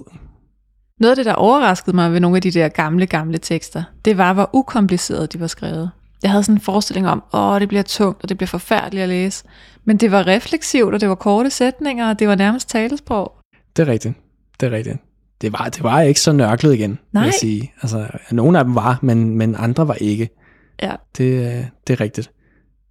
Noget 0.99 1.11
af 1.11 1.15
det, 1.15 1.25
der 1.25 1.33
overraskede 1.33 1.95
mig 1.95 2.11
ved 2.11 2.19
nogle 2.19 2.35
af 2.35 2.41
de 2.41 2.51
der 2.51 2.67
gamle, 2.67 3.05
gamle 3.05 3.37
tekster, 3.37 3.83
det 4.05 4.17
var, 4.17 4.33
hvor 4.33 4.49
ukompliceret 4.53 5.33
de 5.33 5.39
var 5.39 5.47
skrevet. 5.47 5.91
Jeg 6.23 6.31
havde 6.31 6.43
sådan 6.43 6.55
en 6.55 6.61
forestilling 6.61 7.07
om, 7.09 7.23
åh, 7.33 7.59
det 7.59 7.67
bliver 7.67 7.83
tungt, 7.83 8.23
og 8.23 8.29
det 8.29 8.37
bliver 8.37 8.47
forfærdeligt 8.47 9.03
at 9.03 9.09
læse. 9.09 9.43
Men 9.85 9.97
det 9.97 10.11
var 10.11 10.27
refleksivt, 10.27 10.93
og 10.93 11.01
det 11.01 11.09
var 11.09 11.15
korte 11.15 11.49
sætninger, 11.49 12.09
og 12.09 12.19
det 12.19 12.27
var 12.27 12.35
nærmest 12.35 12.69
talesprog. 12.69 13.31
Det 13.77 13.87
er 13.87 13.91
rigtigt. 13.91 14.13
Det 14.59 14.67
er 14.67 14.71
rigtigt. 14.71 14.97
Det 15.41 15.53
var, 15.53 15.69
det 15.69 15.83
var 15.83 16.01
ikke 16.01 16.19
så 16.19 16.31
nørklet 16.31 16.73
igen, 16.73 16.99
Nej. 17.11 17.23
vil 17.23 17.27
jeg 17.27 17.33
sige. 17.33 17.73
Altså, 17.81 18.07
nogle 18.31 18.59
af 18.59 18.65
dem 18.65 18.75
var, 18.75 18.99
men, 19.01 19.35
men 19.35 19.55
andre 19.59 19.87
var 19.87 19.93
ikke. 19.93 20.29
Ja. 20.81 20.91
Det, 21.17 21.23
øh, 21.23 21.65
det 21.87 21.93
er 21.93 22.01
rigtigt. 22.01 22.31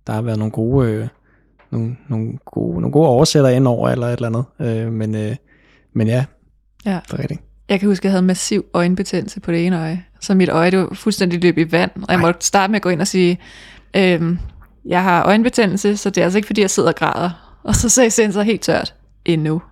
Der 0.07 0.13
har 0.13 0.23
været 0.23 0.39
nogle 0.39 0.53
gode, 0.53 0.91
øh, 0.91 1.09
nogle, 1.71 1.97
nogle 2.09 2.39
gode, 2.45 2.81
nogle 2.81 2.93
gode 2.93 3.09
oversætter 3.09 3.51
ind 3.51 3.67
over, 3.69 3.89
eller 3.89 4.07
et 4.07 4.13
eller 4.13 4.27
andet. 4.29 4.45
Øh, 4.87 4.93
men, 4.93 5.15
øh, 5.15 5.37
men 5.93 6.07
ja, 6.09 6.25
Ja. 6.87 7.01
det 7.07 7.13
er 7.13 7.19
rigtigt. 7.19 7.41
Jeg 7.69 7.81
kan 7.81 7.89
huske, 7.89 8.01
at 8.01 8.05
jeg 8.05 8.13
havde 8.13 8.23
massiv 8.23 8.65
øjenbetændelse 8.75 9.41
på 9.41 9.53
det 9.53 9.67
ene 9.67 9.81
øje. 9.81 10.05
Så 10.21 10.35
mit 10.35 10.49
øje 10.49 10.71
det 10.71 10.79
var 10.79 10.89
fuldstændig 10.95 11.43
løb 11.43 11.59
i 11.59 11.73
vand, 11.73 11.91
og 11.97 12.05
jeg 12.09 12.15
Ej. 12.17 12.21
måtte 12.21 12.47
starte 12.47 12.71
med 12.71 12.77
at 12.77 12.83
gå 12.83 12.89
ind 12.89 13.01
og 13.01 13.07
sige, 13.07 13.39
øhm, 13.97 14.39
jeg 14.87 15.03
har 15.03 15.25
øjenbetændelse, 15.25 15.97
så 15.97 16.11
det 16.11 16.21
er 16.21 16.25
altså 16.25 16.39
ikke, 16.39 16.47
fordi 16.47 16.61
jeg 16.61 16.71
sidder 16.71 16.89
og 16.89 16.95
græder. 16.97 17.59
Og 17.65 17.75
så 17.75 17.89
sagde 17.89 18.11
sensor 18.11 18.43
helt 18.43 18.61
tørt, 18.61 18.95
endnu. 19.25 19.63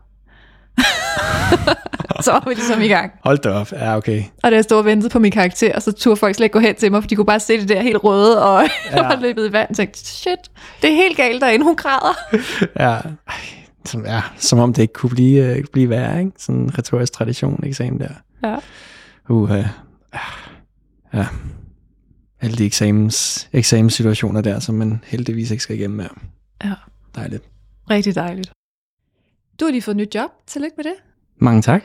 så 2.24 2.32
var 2.32 2.42
vi 2.48 2.54
ligesom 2.54 2.80
i 2.82 2.88
gang. 2.88 3.12
Hold 3.24 3.38
da 3.38 3.50
op. 3.50 3.72
Ja, 3.72 3.96
okay. 3.96 4.22
Og 4.42 4.50
da 4.50 4.56
jeg 4.56 4.64
stod 4.64 4.78
og 4.78 4.84
ventede 4.84 5.10
på 5.12 5.18
min 5.18 5.32
karakter, 5.32 5.80
så 5.80 5.92
turde 5.92 6.16
folk 6.16 6.34
slet 6.36 6.44
ikke 6.44 6.52
gå 6.52 6.58
hen 6.58 6.74
til 6.74 6.92
mig, 6.92 7.02
for 7.02 7.08
de 7.08 7.16
kunne 7.16 7.24
bare 7.26 7.40
se 7.40 7.60
det 7.60 7.68
der 7.68 7.82
helt 7.82 8.04
røde, 8.04 8.42
og 8.48 8.62
jeg 8.62 8.70
Ja. 8.92 9.02
var 9.02 9.18
løbet 9.20 9.48
i 9.48 9.52
vand 9.52 9.70
og 9.70 9.76
tænkte, 9.76 9.98
shit, 9.98 10.38
det 10.82 10.90
er 10.90 10.94
helt 10.94 11.16
galt 11.16 11.40
derinde, 11.42 11.64
hun 11.64 11.76
græder. 11.76 12.16
Ja, 12.80 12.96
som, 13.86 14.04
ja, 14.04 14.22
som 14.36 14.58
om 14.58 14.72
det 14.72 14.82
ikke 14.82 14.94
kunne 14.94 15.10
blive, 15.10 15.56
øh, 15.56 15.64
blive 15.72 15.88
værre, 15.88 16.20
ikke? 16.20 16.32
Sådan 16.38 16.60
en 16.60 16.78
retorisk 16.78 17.12
tradition, 17.12 17.64
eksamen 17.64 18.00
der. 18.00 18.08
Ja. 18.44 18.56
Uh, 19.28 19.50
ja. 19.50 20.20
ja. 21.14 21.26
Alle 22.40 22.56
de 22.56 22.66
eksamens, 22.66 23.48
eksamenssituationer 23.52 24.40
der, 24.40 24.60
som 24.60 24.74
man 24.74 25.00
heldigvis 25.06 25.50
ikke 25.50 25.62
skal 25.62 25.76
igennem 25.76 25.96
med. 25.96 26.06
Ja. 26.64 26.74
Dejligt. 27.14 27.42
Rigtig 27.90 28.14
dejligt. 28.14 28.52
Du 29.60 29.64
har 29.64 29.72
lige 29.72 29.82
fået 29.82 29.94
et 29.94 29.96
nyt 29.96 30.14
job. 30.14 30.30
Tillykke 30.46 30.74
med 30.76 30.84
det. 30.84 30.94
Mange 31.38 31.62
tak. 31.62 31.82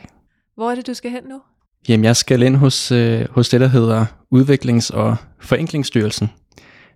Hvor 0.54 0.70
er 0.70 0.74
det, 0.74 0.86
du 0.86 0.94
skal 0.94 1.10
hen 1.10 1.22
nu? 1.24 1.40
Jamen, 1.88 2.04
jeg 2.04 2.16
skal 2.16 2.42
ind 2.42 2.56
hos, 2.56 2.92
øh, 2.92 3.26
hos 3.30 3.48
det, 3.48 3.60
der 3.60 3.66
hedder 3.66 4.06
Udviklings- 4.34 4.96
og 4.96 5.16
Forenklingsstyrelsen, 5.40 6.30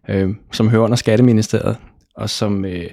øh, 0.09 0.35
som 0.53 0.69
hører 0.69 0.83
under 0.83 0.97
Skatteministeriet, 0.97 1.77
og 2.17 2.31
som 2.31 2.65
øh, 2.65 2.91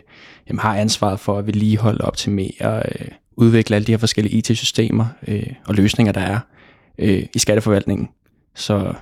jamen, 0.50 0.60
har 0.60 0.76
ansvaret 0.76 1.20
for 1.20 1.38
at 1.38 1.48
vedligeholde 1.48 2.06
optimere, 2.06 2.84
øh, 2.86 3.08
udvikle 3.36 3.76
alle 3.76 3.86
de 3.86 3.92
her 3.92 3.98
forskellige 3.98 4.38
IT-systemer 4.38 5.06
øh, 5.28 5.54
og 5.66 5.76
løsninger, 5.76 6.14
der 6.14 6.22
er 6.22 6.40
øh, 6.98 7.26
i 7.36 7.40
skatteforvaltningen. 7.40 8.10
Så 8.56 8.94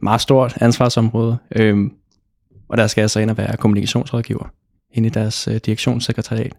meget 0.00 0.20
stort 0.20 0.56
ansvarsområde. 0.60 1.38
Øhm, 1.56 1.92
og 2.68 2.76
der 2.76 2.86
skal 2.86 3.02
jeg 3.02 3.10
så 3.10 3.20
ind 3.20 3.30
og 3.30 3.36
være 3.38 3.56
kommunikationsrådgiver 3.56 4.50
ind 4.92 5.06
i 5.06 5.08
deres 5.08 5.48
øh, 5.48 5.54
direktionssekretariat. 5.54 6.52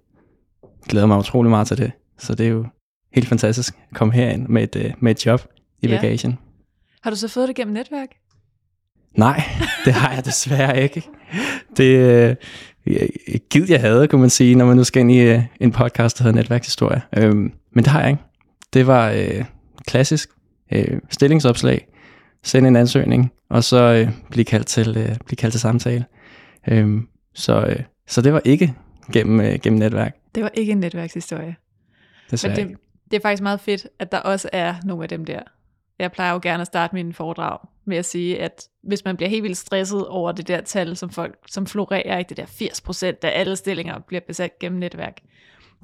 Jeg 0.64 0.90
glæder 0.90 1.06
mig 1.06 1.18
utrolig 1.18 1.50
meget 1.50 1.68
til 1.68 1.78
det. 1.78 1.92
Så 2.18 2.36
det 2.36 2.46
er 2.46 2.50
jo 2.50 2.66
helt 3.14 3.28
fantastisk 3.28 3.74
at 3.92 3.98
komme 3.98 4.14
herind 4.14 4.48
med 4.48 4.64
et, 4.64 4.76
øh, 4.76 4.94
med 5.00 5.12
et 5.12 5.26
job 5.26 5.42
i 5.82 5.88
Ja. 5.88 5.96
bagagen. 5.96 6.38
Har 7.04 7.10
du 7.10 7.16
så 7.16 7.28
fået 7.28 7.48
det 7.48 7.56
gennem 7.56 7.74
netværk? 7.74 8.10
Nej, 9.14 9.44
det 9.86 9.94
har 9.94 10.14
jeg 10.14 10.26
desværre 10.26 10.84
ikke. 10.84 11.04
Det 11.78 11.98
øh, 11.98 12.36
gid 13.50 13.70
jeg 13.70 13.80
havde, 13.80 14.08
kunne 14.08 14.22
man 14.22 14.30
sige, 14.30 14.56
når 14.56 14.66
man 14.66 14.78
nu 14.78 14.84
skal 14.84 15.00
ind 15.00 15.12
i 15.12 15.20
øh, 15.20 15.44
en 15.60 15.72
podcast, 15.72 16.18
der 16.18 16.24
hedder 16.24 16.36
Netværkshistorie. 16.36 17.02
Øhm, 17.18 17.52
men 17.72 17.84
det 17.84 17.88
har 17.88 18.02
jeg 18.02 18.10
ikke. 18.10 18.24
Det 18.74 18.88
var 18.88 19.10
øh, 19.10 19.46
klassisk 19.88 20.30
øh, 20.72 21.00
stillingsopslag, 21.10 21.88
sende 22.44 22.68
en 22.68 22.76
ansøgning, 22.76 23.32
og 23.50 23.64
så 23.64 23.82
øh, 23.82 24.10
blive, 24.32 24.46
kaldt 24.46 24.68
til, 24.68 24.98
øh, 24.98 25.16
blive 25.26 25.38
kaldt 25.38 25.54
til 25.54 25.62
samtale. 25.62 26.06
Øhm, 26.68 27.08
så, 27.34 27.62
øh, 27.62 27.80
så 28.08 28.22
det 28.22 28.34
var 28.34 28.42
ikke 28.46 28.74
gennem, 29.14 29.42
øh, 29.42 29.60
gennem 29.60 29.80
netværk, 29.80 30.16
Det 30.36 30.44
var 30.44 30.52
ikke 30.54 30.72
en 30.72 30.78
netværkshistorie. 30.78 31.56
desværre 32.32 32.56
Men 32.56 32.68
det, 32.68 32.78
det 33.12 33.18
er 33.18 33.22
faktisk 33.22 33.44
meget 33.44 33.60
fedt, 33.60 33.88
at 34.00 34.12
der 34.12 34.18
også 34.18 34.50
er 34.54 34.76
nogle 34.86 35.04
af 35.04 35.10
dem 35.10 35.26
der. 35.26 35.40
Jeg 36.00 36.12
plejer 36.12 36.34
jo 36.34 36.40
gerne 36.44 36.62
at 36.62 36.68
starte 36.68 36.96
mine 36.96 37.14
foredrag 37.14 37.60
med 37.86 37.98
at 37.98 38.06
sige, 38.06 38.42
at 38.42 38.68
hvis 38.84 39.06
man 39.06 39.18
bliver 39.18 39.30
helt 39.30 39.44
vildt 39.44 39.58
stresset 39.58 40.08
over 40.08 40.32
det 40.32 40.48
der 40.48 40.62
tal, 40.62 40.98
som 40.98 41.10
folk 41.10 41.38
som 41.48 41.66
florerer, 41.66 42.18
ikke 42.18 42.30
det 42.30 42.38
der 42.38 42.46
80% 42.46 43.06
af 43.06 43.40
alle 43.40 43.56
stillinger 43.56 44.00
bliver 44.00 44.22
besat 44.28 44.60
gennem 44.60 44.80
netværk, 44.80 45.22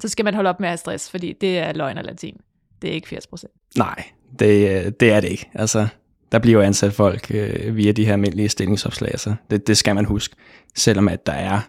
så 0.00 0.08
skal 0.08 0.24
man 0.24 0.34
holde 0.34 0.50
op 0.50 0.60
med 0.60 0.68
at 0.68 0.70
have 0.70 0.78
stress, 0.78 1.10
fordi 1.10 1.32
det 1.40 1.58
er 1.58 1.72
løgn 1.72 1.98
og 1.98 2.04
latin. 2.04 2.36
Det 2.82 2.90
er 2.90 2.94
ikke 2.94 3.20
80%. 3.34 3.72
Nej, 3.76 4.04
det, 4.38 5.00
det 5.00 5.12
er 5.12 5.20
det 5.20 5.28
ikke. 5.28 5.50
Altså, 5.54 5.88
der 6.32 6.38
bliver 6.38 6.58
jo 6.60 6.66
ansat 6.66 6.92
folk 6.92 7.30
øh, 7.30 7.76
via 7.76 7.92
de 7.92 8.04
her 8.04 8.12
almindelige 8.12 8.48
stillingsopslag, 8.48 9.20
så 9.20 9.34
det, 9.50 9.66
det 9.66 9.76
skal 9.76 9.94
man 9.94 10.04
huske. 10.04 10.36
Selvom 10.74 11.08
at 11.08 11.26
der 11.26 11.32
er 11.32 11.60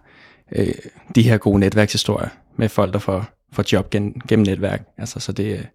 øh, 0.55 0.73
de 1.15 1.21
her 1.21 1.37
gode 1.37 1.59
netværkshistorier 1.59 2.29
med 2.55 2.69
folk, 2.69 2.93
der 2.93 2.99
får, 2.99 3.25
får 3.53 3.63
job 3.73 3.89
gen, 3.89 4.21
gennem 4.27 4.45
netværk. 4.45 4.83
Altså, 4.97 5.19
så 5.19 5.31
det, 5.31 5.53
øh, 5.53 5.65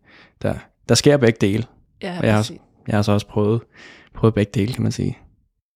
der, 0.42 0.54
der 0.88 0.94
sker 0.94 1.16
begge 1.16 1.38
dele. 1.40 1.64
Ja, 2.02 2.18
Og 2.18 2.26
jeg 2.26 2.34
har, 2.34 2.50
jeg 2.88 2.96
har 2.96 3.02
så 3.02 3.12
også 3.12 3.26
prøvet, 3.26 3.60
prøvet 4.14 4.34
begge 4.34 4.50
dele, 4.54 4.72
kan 4.72 4.82
man 4.82 4.92
sige. 4.92 5.18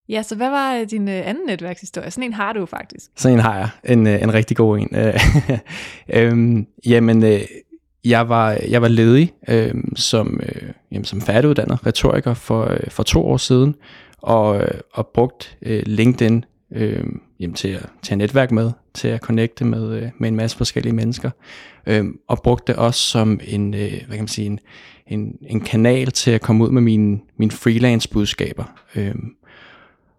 ja, 0.09 0.23
så 0.23 0.37
hvad 0.37 0.51
var 0.51 0.75
øh, 0.75 0.87
din 0.91 1.09
øh, 1.09 1.29
anden 1.29 1.47
netværkshistorie? 1.47 2.11
Sådan 2.11 2.25
en 2.25 2.33
har 2.33 2.53
du 2.53 2.67
faktisk. 2.67 3.11
Sådan 3.17 3.39
en 3.39 3.43
har 3.43 3.57
jeg. 3.59 3.69
En, 3.85 4.07
øh, 4.07 4.23
en 4.23 4.35
rigtig 4.35 4.57
god 4.57 4.79
en. 4.79 4.89
Øh, 4.97 5.21
øhm, 6.23 6.67
jamen, 6.87 7.25
øh, 7.25 7.41
jeg, 8.05 8.29
var, 8.29 8.59
jeg 8.69 8.83
var 8.83 8.89
ledig 8.89 9.33
øh, 9.49 9.75
som, 9.97 10.41
øh, 10.43 10.73
jamen, 10.93 11.05
som 11.05 11.21
færdiguddannet 11.21 11.87
retoriker 11.87 12.35
for, 12.35 12.71
øh, 12.71 12.91
for 12.91 13.03
to 13.03 13.27
år 13.27 13.37
siden, 13.37 13.75
og, 14.19 14.61
øh, 14.61 14.81
og 14.93 15.07
brugt 15.15 15.59
øh, 15.63 15.83
LinkedIn 15.87 16.45
øh, 16.73 17.05
jamen, 17.41 17.55
til, 17.55 17.69
at, 17.69 17.87
til 18.03 18.15
at 18.15 18.19
netværke 18.19 18.55
med, 18.55 18.71
til 18.95 19.09
at 19.09 19.21
connecte 19.21 19.65
med, 19.65 20.03
øh, 20.03 20.09
med 20.19 20.29
en 20.29 20.37
masse 20.37 20.57
forskellige 20.57 20.93
mennesker, 20.93 21.31
øh, 21.87 22.05
og 22.29 22.43
brugte 22.43 22.73
det 22.73 22.81
også 22.81 23.01
som 23.01 23.41
en, 23.45 23.75
øh, 23.75 23.91
hvad 23.91 24.17
kan 24.17 24.19
man 24.19 24.29
sige, 24.29 24.47
en, 24.47 24.61
en, 25.07 25.39
en 25.47 25.61
kanal 25.61 26.11
til 26.11 26.31
at 26.31 26.41
komme 26.41 26.65
ud 26.65 26.71
med 26.71 26.83
mine, 26.83 27.21
mine 27.39 27.51
freelance 27.51 28.09
budskaber. 28.09 28.65
Øh, 28.95 29.15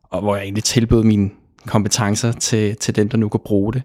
og 0.03 0.21
hvor 0.21 0.35
jeg 0.35 0.43
egentlig 0.43 0.63
tilbød 0.63 1.03
mine 1.03 1.29
kompetencer 1.65 2.31
til, 2.31 2.75
til 2.75 2.95
dem, 2.95 3.09
der 3.09 3.17
nu 3.17 3.29
kan 3.29 3.39
bruge 3.45 3.73
det. 3.73 3.81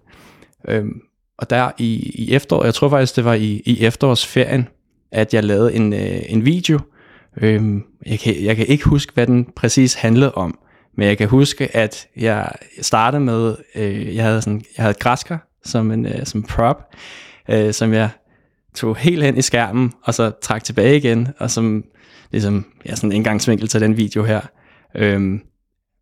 Øhm, 0.69 1.01
og 1.39 1.51
der 1.51 1.71
i, 1.79 2.13
i 2.15 2.33
efteråret, 2.35 2.67
jeg 2.67 2.75
tror 2.75 2.89
faktisk, 2.89 3.17
det 3.17 3.25
var 3.25 3.35
i, 3.35 3.63
i 3.65 3.85
efterårsferien, 3.85 4.69
at 5.13 5.35
jeg 5.35 5.45
lavede 5.45 5.75
en, 5.75 5.93
øh, 5.93 6.23
en 6.27 6.45
video. 6.45 6.79
Øhm, 7.37 7.85
jeg, 8.07 8.19
kan, 8.19 8.45
jeg 8.45 8.57
kan 8.57 8.67
ikke 8.67 8.85
huske, 8.85 9.13
hvad 9.15 9.27
den 9.27 9.49
præcis 9.57 9.95
handlede 9.95 10.35
om, 10.35 10.59
men 10.97 11.09
jeg 11.09 11.19
kan 11.19 11.29
huske, 11.29 11.77
at 11.77 12.09
jeg 12.17 12.53
startede 12.81 13.21
med, 13.21 13.57
øh, 13.75 14.17
jeg 14.17 14.25
havde 14.25 14.43
sådan, 14.43 14.65
jeg 14.77 14.83
havde 14.83 14.91
et 14.91 14.99
græskar 14.99 15.49
som 15.65 15.91
en 15.91 16.07
øh, 16.07 16.27
som 16.27 16.43
prop, 16.43 16.95
øh, 17.51 17.73
som 17.73 17.93
jeg 17.93 18.11
tog 18.75 18.97
helt 18.97 19.25
hen 19.25 19.37
i 19.37 19.43
skærmen, 19.43 19.93
og 20.03 20.15
så 20.15 20.31
trak 20.43 20.65
tilbage 20.65 20.97
igen, 20.97 21.29
og 21.39 21.51
som 21.51 21.85
ligesom, 22.31 22.67
ja, 22.87 22.95
sådan 22.95 23.11
en 23.11 23.17
indgangsvinkel 23.17 23.69
til 23.69 23.81
den 23.81 23.97
video 23.97 24.25
her. 24.25 24.41
Øhm, 24.95 25.41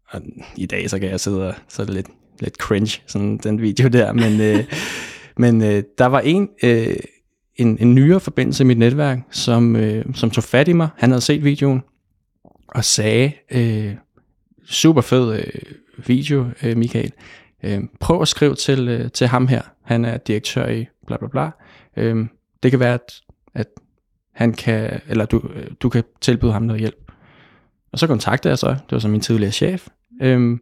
og 0.09 0.21
i 0.57 0.67
dag 0.67 0.91
så 0.91 0.99
kan 0.99 1.11
jeg 1.11 1.21
sidde 1.21 1.49
og 1.49 1.55
så 1.69 1.83
er 1.83 1.87
det 1.87 1.95
lidt, 1.95 2.09
lidt 2.41 2.57
cringe, 2.57 3.03
sådan 3.07 3.39
den 3.39 3.61
video 3.61 3.89
der, 3.89 4.13
men, 4.13 4.41
øh, 4.41 4.65
men 5.43 5.63
øh, 5.63 5.83
der 5.99 6.07
var 6.07 6.21
en, 6.21 6.49
øh, 6.63 6.97
en, 7.57 7.79
en 7.81 7.95
nyere 7.95 8.21
forbindelse 8.21 8.65
i 8.65 8.67
mit 8.67 8.79
netværk, 8.79 9.19
som, 9.31 9.77
øh, 9.77 10.05
som 10.15 10.31
tog 10.31 10.45
fat 10.45 10.69
i 10.69 10.73
mig. 10.73 10.89
Han 10.97 11.11
havde 11.11 11.21
set 11.21 11.45
videoen 11.45 11.83
og 12.69 12.85
sagde, 12.85 13.33
øh, 13.51 13.95
super 14.71 15.01
fed 15.01 15.35
øh, 15.35 16.07
video, 16.07 16.47
øh, 16.63 16.77
Michael. 16.77 17.13
Øh, 17.63 17.81
prøv 18.01 18.23
at 18.23 18.29
skrive 18.29 18.55
til, 18.55 18.89
øh, 18.89 19.11
til 19.11 19.27
ham 19.27 19.49
her. 19.49 19.63
Han 19.85 20.05
er 20.05 20.17
direktør 20.17 20.69
i 20.69 20.87
bla 21.07 21.17
bla 21.17 21.29
bla. 21.29 21.51
Øh, 21.97 22.27
det 22.63 22.71
kan 22.71 22.81
være, 22.81 22.95
at, 22.95 23.21
at 23.55 23.67
han 24.35 24.53
kan, 24.53 25.01
eller 25.09 25.25
du, 25.25 25.51
øh, 25.55 25.67
du 25.81 25.89
kan 25.89 26.05
tilbyde 26.21 26.53
ham 26.53 26.63
noget 26.63 26.81
hjælp. 26.81 27.13
Og 27.93 27.99
så 27.99 28.07
kontaktede 28.07 28.51
jeg 28.51 28.59
så, 28.59 28.69
det 28.69 28.93
var 28.93 28.99
så 28.99 29.09
min 29.09 29.21
tidligere 29.21 29.53
chef, 29.53 29.89
øh, 30.23 30.59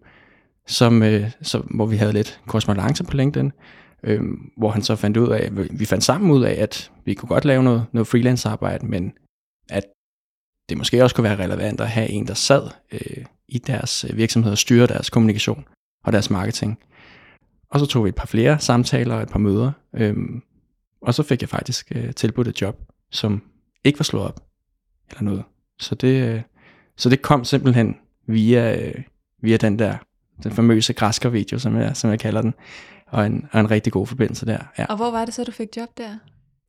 som, 0.67 1.03
øh, 1.03 1.31
så, 1.43 1.63
hvor 1.75 1.87
vi 1.87 1.97
havde 1.97 2.13
lidt 2.13 2.41
korrespondence 2.47 3.05
på 3.05 3.17
LinkedIn, 3.17 3.53
øh, 4.03 4.21
hvor 4.57 4.71
han 4.71 4.83
så 4.83 4.97
fandt 4.97 5.17
ud 5.17 5.29
af, 5.29 5.51
vi 5.71 5.85
fandt 5.85 6.05
sammen 6.05 6.31
ud 6.31 6.45
af, 6.45 6.63
at 6.63 6.91
vi 7.05 7.15
kunne 7.15 7.29
godt 7.29 7.45
lave 7.45 7.63
noget, 7.63 7.87
noget 7.93 8.07
freelance 8.07 8.49
arbejde, 8.49 8.87
men 8.87 9.13
at 9.71 9.85
det 10.69 10.79
måske 10.79 11.03
også 11.03 11.17
kunne 11.17 11.25
være 11.25 11.45
relevant 11.45 11.81
at 11.81 11.89
have 11.89 12.09
en, 12.09 12.27
der 12.27 12.35
sad 12.35 12.63
øh, 12.93 13.25
i 13.49 13.59
deres 13.59 14.05
øh, 14.11 14.17
virksomhed 14.17 14.53
og 14.53 14.59
styrer 14.59 14.87
deres 14.87 15.11
kommunikation 15.11 15.65
og 16.05 16.13
deres 16.13 16.31
marketing. 16.31 16.79
Og 17.71 17.81
så 17.81 17.87
tog 17.87 18.05
vi 18.05 18.09
et 18.09 18.15
par 18.15 18.27
flere 18.27 18.61
samtaler 18.61 19.15
og 19.15 19.23
et 19.23 19.29
par 19.29 19.39
møder, 19.39 19.73
øhm, 19.95 20.43
og 21.03 21.15
så 21.15 21.23
fik 21.23 21.41
jeg 21.41 21.49
faktisk 21.49 21.93
øh, 21.95 22.15
tilbudt 22.15 22.49
et 22.49 22.61
job, 22.61 22.77
som 23.11 23.43
ikke 23.85 23.99
var 23.99 24.05
slået 24.05 24.25
op 24.27 24.41
eller 25.11 25.23
noget. 25.23 25.45
Så 25.79 25.95
det, 25.95 26.23
øh, 26.23 26.43
så 26.97 27.09
det 27.09 27.23
kom 27.23 27.45
simpelthen 27.45 27.97
via, 28.27 28.87
øh, 28.87 29.03
via 29.43 29.57
den 29.57 29.79
der 29.79 29.97
den 30.43 30.53
famøse 30.53 30.93
græsker-video, 30.93 31.59
som 31.59 31.77
jeg, 31.77 31.97
som 31.97 32.11
jeg 32.11 32.21
kalder 32.21 32.43
den, 32.43 32.55
og 33.07 33.27
en, 33.27 33.47
og 33.53 33.61
en 33.61 33.71
rigtig 33.71 33.93
god 33.93 34.07
forbindelse 34.07 34.47
der. 34.47 34.59
Ja. 34.79 34.85
Og 34.85 34.97
hvor 34.97 35.11
var 35.11 35.25
det 35.25 35.35
så, 35.35 35.45
du 35.45 35.53
fik 35.53 35.69
job 35.77 35.89
der? 35.99 36.19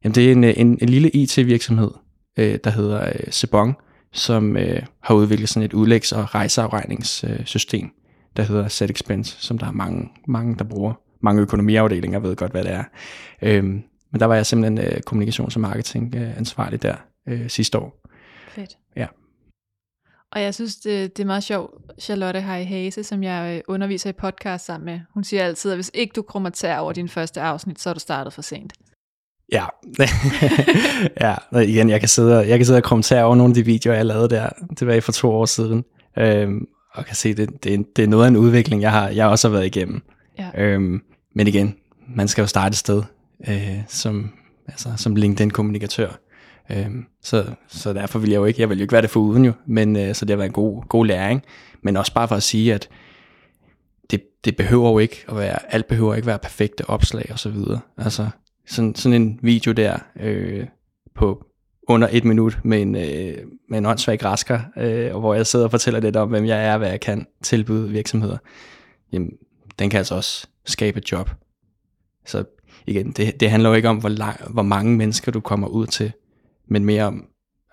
Jamen, 0.04 0.16
det 0.16 0.28
er 0.28 0.32
en, 0.32 0.44
en, 0.44 0.78
en 0.82 0.90
lille 0.90 1.10
IT-virksomhed, 1.10 1.92
øh, 2.38 2.60
der 2.64 2.70
hedder 2.70 3.08
øh, 3.08 3.32
Sebong, 3.32 3.78
som 4.12 4.58
øh, 4.58 4.82
har 5.00 5.16
udviklet 5.16 5.50
sådan 5.50 5.66
et 5.66 5.74
udlægs- 5.74 6.12
og 6.12 6.36
rejseafregningssystem, 6.36 7.90
der 8.38 8.44
hedder 8.44 8.68
Set 8.68 8.92
Expense, 8.92 9.36
som 9.40 9.58
der 9.58 9.68
er 9.68 9.72
mange, 9.72 10.10
mange 10.28 10.56
der 10.56 10.64
bruger. 10.64 10.94
Mange 11.22 11.42
økonomiafdelinger 11.42 12.20
ved 12.20 12.36
godt, 12.36 12.52
hvad 12.52 12.64
det 12.64 12.72
er. 12.72 12.84
Øhm, 13.42 13.84
men 14.12 14.20
der 14.20 14.26
var 14.26 14.36
jeg 14.36 14.46
simpelthen 14.46 14.78
øh, 14.78 15.02
kommunikations- 15.10 15.56
og 15.56 15.62
marketing 15.62 16.16
øh, 16.16 16.38
ansvarlig 16.38 16.82
der 16.82 16.96
øh, 17.28 17.50
sidste 17.50 17.78
år. 17.80 18.02
Fedt. 18.50 18.78
Ja. 18.96 19.08
Og 20.32 20.42
jeg 20.42 20.54
synes, 20.54 20.76
det, 20.76 21.18
det 21.18 21.24
er 21.24 21.28
meget 21.28 21.44
sjovt. 21.44 21.74
Charlotte 22.00 22.42
Hej 22.42 22.64
Hase, 22.64 23.04
som 23.04 23.24
jeg 23.24 23.56
øh, 23.56 23.62
underviser 23.68 24.10
i 24.10 24.14
podcast 24.14 24.66
sammen 24.66 24.86
med, 24.86 25.00
hun 25.14 25.24
siger 25.24 25.44
altid, 25.44 25.72
at 25.72 25.78
hvis 25.78 25.92
ikke 25.94 26.14
du 26.14 26.22
krummer 26.22 26.50
tær 26.50 26.78
over 26.78 26.94
din 26.94 27.10
første 27.10 27.42
afsnit, 27.42 27.80
så 27.80 27.90
er 27.90 27.94
du 27.94 28.00
startet 28.00 28.34
for 28.34 28.42
sent. 28.42 28.74
Ja, 29.52 29.66
ja 31.22 31.36
og 31.52 31.66
igen, 31.66 31.90
jeg 31.90 32.00
kan 32.00 32.10
sidde, 32.10 32.38
og- 32.40 32.50
jeg 32.50 32.60
kan 32.60 32.66
sidde 32.66 32.78
og 32.78 32.84
kommentere 32.84 33.24
over 33.24 33.36
nogle 33.36 33.52
af 33.52 33.56
de 33.56 33.66
videoer, 33.66 33.96
jeg 33.96 34.06
lavede 34.06 34.30
der 34.30 34.50
tilbage 34.78 35.02
for 35.02 35.12
to 35.12 35.32
år 35.32 35.46
siden, 35.46 35.84
øhm, 36.18 36.68
og 36.94 37.06
kan 37.06 37.16
se, 37.16 37.34
det, 37.34 37.64
det, 37.64 37.86
det 37.96 38.04
er 38.04 38.08
noget 38.08 38.24
af 38.24 38.28
en 38.28 38.38
udvikling, 38.38 38.82
jeg, 38.82 38.92
har, 38.92 39.10
jeg 39.10 39.28
også 39.28 39.48
har 39.48 39.54
været 39.54 39.66
igennem. 39.66 40.02
Ja. 40.40 40.50
Øhm, 40.64 41.02
men 41.36 41.48
igen, 41.48 41.76
man 42.16 42.28
skal 42.28 42.42
jo 42.42 42.48
starte 42.48 42.74
et 42.74 42.78
sted 42.78 43.04
øh, 43.50 43.78
som, 43.88 44.30
altså, 44.68 44.90
som 44.98 45.16
LinkedIn-kommunikatør. 45.16 46.10
Øhm, 46.72 47.06
så, 47.24 47.46
så 47.68 47.94
derfor 47.94 48.20
vil 48.20 48.30
jeg 48.30 48.38
jo 48.38 48.46
ikke, 48.46 48.62
jeg 48.62 48.70
vil 48.70 48.78
jo 48.78 48.82
ikke 48.82 48.92
være 48.92 49.02
det 49.02 49.10
for 49.10 49.20
uden 49.20 49.46
jo, 49.46 49.52
men 49.66 49.96
øh, 49.96 50.16
så 50.16 50.26
det 50.26 50.30
har 50.32 50.38
været 50.38 50.50
en 50.50 50.54
god, 50.54 50.84
god 50.88 51.06
læring. 51.06 51.42
Men 51.82 51.98
også 51.98 52.14
bare 52.14 52.28
for 52.28 52.36
at 52.36 52.44
sige, 52.44 52.74
at 52.74 52.90
det, 54.12 54.22
det 54.46 54.56
behøver 54.56 54.90
jo 54.90 55.00
ikke 55.00 55.26
at 55.30 55.38
være, 55.38 55.74
alt 55.74 55.88
behøver 55.88 56.16
ikke 56.16 56.28
være 56.28 56.40
perfekte 56.40 56.90
opslag 56.90 57.30
og 57.32 57.40
så 57.40 57.50
videre. 57.50 57.80
Altså 57.98 58.28
sådan, 58.70 58.96
sådan 58.96 59.22
en 59.22 59.40
video 59.42 59.72
der 59.72 59.98
øh, 60.20 60.68
på 61.16 61.46
under 61.88 62.08
et 62.12 62.26
minut 62.26 62.60
med 62.64 62.82
en, 62.82 62.96
øh, 62.96 63.48
med 63.70 63.78
en 63.78 63.86
åndssvag 63.86 64.20
græsker, 64.20 64.60
øh, 64.78 65.16
og 65.16 65.20
hvor 65.20 65.34
jeg 65.34 65.48
sidder 65.48 65.66
og 65.66 65.72
fortæller 65.72 66.00
lidt 66.00 66.16
om, 66.16 66.30
hvem 66.30 66.46
jeg 66.46 66.66
er, 66.66 66.78
hvad 66.78 66.90
jeg 66.90 67.00
kan 67.00 67.28
tilbyde 67.42 67.90
virksomheder. 67.90 68.38
Jamen, 69.12 69.32
den 69.80 69.90
kan 69.90 69.98
altså 69.98 70.16
også 70.16 70.48
skabe 70.66 70.98
et 70.98 71.12
job. 71.12 71.30
Så 72.26 72.44
igen, 72.88 73.12
det, 73.12 73.40
det 73.40 73.52
handler 73.52 73.70
jo 73.70 73.76
ikke 73.76 73.90
om, 73.90 73.98
hvor, 73.98 74.10
lang, 74.10 74.40
hvor 74.50 74.62
mange 74.62 74.98
mennesker 74.98 75.32
du 75.32 75.40
kommer 75.40 75.68
ud 75.68 75.88
til, 75.88 76.12
men 76.68 76.86
mere 76.86 77.04
om, 77.04 77.26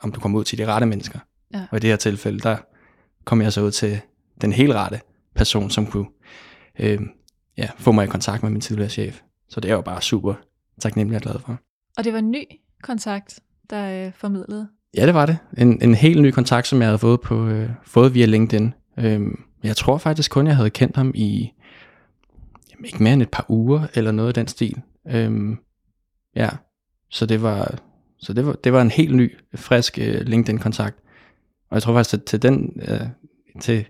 om 0.02 0.12
du 0.12 0.20
kommer 0.20 0.38
ud 0.38 0.44
til 0.44 0.58
de 0.58 0.66
rette 0.66 0.86
mennesker. 0.86 1.18
Ja. 1.54 1.66
Og 1.70 1.76
i 1.76 1.80
det 1.80 1.90
her 1.90 1.96
tilfælde, 1.96 2.38
der 2.38 2.56
kom 3.24 3.42
jeg 3.42 3.52
så 3.52 3.62
ud 3.62 3.70
til 3.70 4.00
den 4.40 4.52
helt 4.52 4.72
rette 4.72 5.00
person, 5.34 5.70
som 5.70 5.86
kunne 5.86 6.06
øh, 6.78 7.00
ja, 7.58 7.68
få 7.78 7.92
mig 7.92 8.04
i 8.04 8.08
kontakt 8.08 8.42
med 8.42 8.50
min 8.50 8.60
tidligere 8.60 8.90
chef. 8.90 9.20
Så 9.48 9.60
det 9.60 9.70
er 9.70 9.74
jo 9.74 9.80
bare 9.80 10.02
super 10.02 10.34
taknemmelig 10.80 11.16
og 11.16 11.23
glad 11.23 11.38
for. 11.38 11.59
Og 11.99 12.04
det 12.04 12.12
var 12.12 12.18
en 12.18 12.30
ny 12.30 12.45
kontakt, 12.83 13.40
der 13.71 14.06
øh, 14.06 14.12
formidlede. 14.16 14.68
Ja, 14.97 15.06
det 15.06 15.14
var 15.14 15.26
det. 15.26 15.38
En, 15.59 15.83
en 15.83 15.95
helt 15.95 16.23
ny 16.23 16.30
kontakt, 16.30 16.66
som 16.66 16.80
jeg 16.80 16.88
havde 16.88 16.99
fået, 16.99 17.21
på, 17.21 17.47
øh, 17.47 17.71
fået 17.85 18.14
via 18.14 18.26
LinkedIn. 18.26 18.75
Øhm, 18.99 19.45
jeg 19.62 19.76
tror 19.76 19.99
faktisk 19.99 20.30
kun, 20.30 20.47
jeg 20.47 20.56
havde 20.56 20.71
kendt 20.71 20.97
ham 20.97 21.12
i 21.14 21.52
jamen, 22.71 22.85
ikke 22.85 23.02
mere 23.02 23.12
end 23.12 23.23
et 23.23 23.30
par 23.30 23.47
uger, 23.49 23.87
eller 23.95 24.12
noget 24.12 24.28
af 24.28 24.35
den 24.35 24.49
stil. 24.49 24.83
Øhm, 25.09 25.59
ja, 26.37 26.49
så 27.11 27.26
det 27.26 27.42
var, 27.42 27.78
så 28.18 28.33
det 28.33 28.47
var, 28.47 28.52
det 28.52 28.73
var 28.73 28.83
en 28.83 28.90
helt 28.90 29.16
ny, 29.16 29.38
frisk 29.54 29.99
uh, 30.00 30.21
LinkedIn-kontakt. 30.21 30.97
Og 31.71 31.75
jeg 31.75 31.83
tror 31.83 31.92
faktisk, 31.92 32.14
at 32.14 32.25
til 32.25 32.42
den, 32.42 32.80
uh, 32.90 33.06
til, 33.61 33.87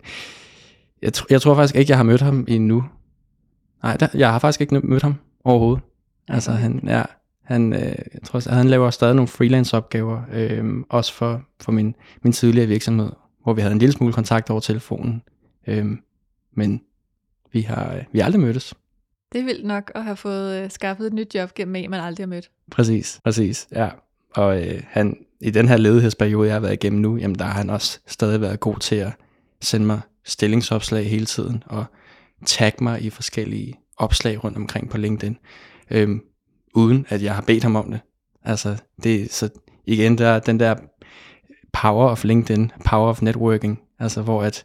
jeg, 1.02 1.12
tr- 1.16 1.26
jeg 1.30 1.42
tror 1.42 1.54
faktisk 1.54 1.76
ikke, 1.76 1.90
jeg 1.90 1.98
har 1.98 2.04
mødt 2.04 2.20
ham 2.20 2.44
endnu. 2.48 2.84
Nej, 3.82 3.96
der, 3.96 4.08
jeg 4.14 4.32
har 4.32 4.38
faktisk 4.38 4.60
ikke 4.60 4.80
mødt 4.80 5.02
ham 5.02 5.14
overhovedet. 5.44 5.82
Altså 6.28 6.52
han, 6.52 6.80
ja, 6.86 7.02
han, 7.42 7.72
øh, 7.72 7.80
jeg 8.14 8.22
tror, 8.24 8.50
han 8.50 8.68
laver 8.68 8.90
stadig 8.90 9.14
nogle 9.14 9.28
freelance 9.28 9.76
opgaver, 9.76 10.22
øh, 10.32 10.64
også 10.88 11.12
for, 11.12 11.42
for 11.60 11.72
min, 11.72 11.94
min 12.22 12.32
tidligere 12.32 12.68
virksomhed, 12.68 13.10
hvor 13.42 13.52
vi 13.52 13.60
havde 13.60 13.72
en 13.72 13.78
lille 13.78 13.92
smule 13.92 14.12
kontakt 14.12 14.50
over 14.50 14.60
telefonen. 14.60 15.22
Øh, 15.66 15.86
men 16.52 16.82
vi 17.52 17.60
har, 17.60 18.04
vi 18.12 18.18
har 18.18 18.26
aldrig 18.26 18.40
mødtes. 18.40 18.74
Det 19.32 19.40
er 19.40 19.44
vildt 19.44 19.66
nok 19.66 19.92
at 19.94 20.04
have 20.04 20.16
fået 20.16 20.62
øh, 20.62 20.70
skaffet 20.70 21.06
et 21.06 21.12
nyt 21.12 21.34
job 21.34 21.54
gennem 21.54 21.76
en, 21.76 21.90
man 21.90 22.00
aldrig 22.00 22.24
har 22.24 22.28
mødt. 22.28 22.50
Præcis, 22.70 23.20
præcis, 23.24 23.68
ja. 23.72 23.88
Og 24.34 24.66
øh, 24.66 24.82
han, 24.88 25.16
i 25.40 25.50
den 25.50 25.68
her 25.68 25.76
ledighedsperiode, 25.76 26.46
jeg 26.46 26.54
har 26.54 26.60
været 26.60 26.72
igennem 26.72 27.00
nu, 27.00 27.16
jamen 27.16 27.38
der 27.38 27.44
har 27.44 27.52
han 27.52 27.70
også 27.70 28.00
stadig 28.06 28.40
været 28.40 28.60
god 28.60 28.76
til 28.76 28.96
at 28.96 29.12
sende 29.60 29.86
mig 29.86 30.00
stillingsopslag 30.24 31.10
hele 31.10 31.26
tiden, 31.26 31.62
og 31.66 31.84
tag 32.46 32.72
mig 32.80 33.02
i 33.02 33.10
forskellige 33.10 33.74
opslag 33.96 34.44
rundt 34.44 34.56
omkring 34.56 34.90
på 34.90 34.98
LinkedIn, 34.98 35.38
øhm, 35.90 36.20
uden 36.74 37.06
at 37.08 37.22
jeg 37.22 37.34
har 37.34 37.42
bedt 37.42 37.62
ham 37.62 37.76
om 37.76 37.90
det. 37.90 38.00
Altså, 38.42 38.76
det 39.02 39.32
så 39.32 39.50
igen, 39.86 40.18
der 40.18 40.38
den 40.38 40.60
der 40.60 40.74
power 41.72 42.08
of 42.08 42.24
LinkedIn, 42.24 42.72
power 42.84 43.08
of 43.08 43.22
networking, 43.22 43.80
altså 43.98 44.22
hvor 44.22 44.42
at 44.42 44.64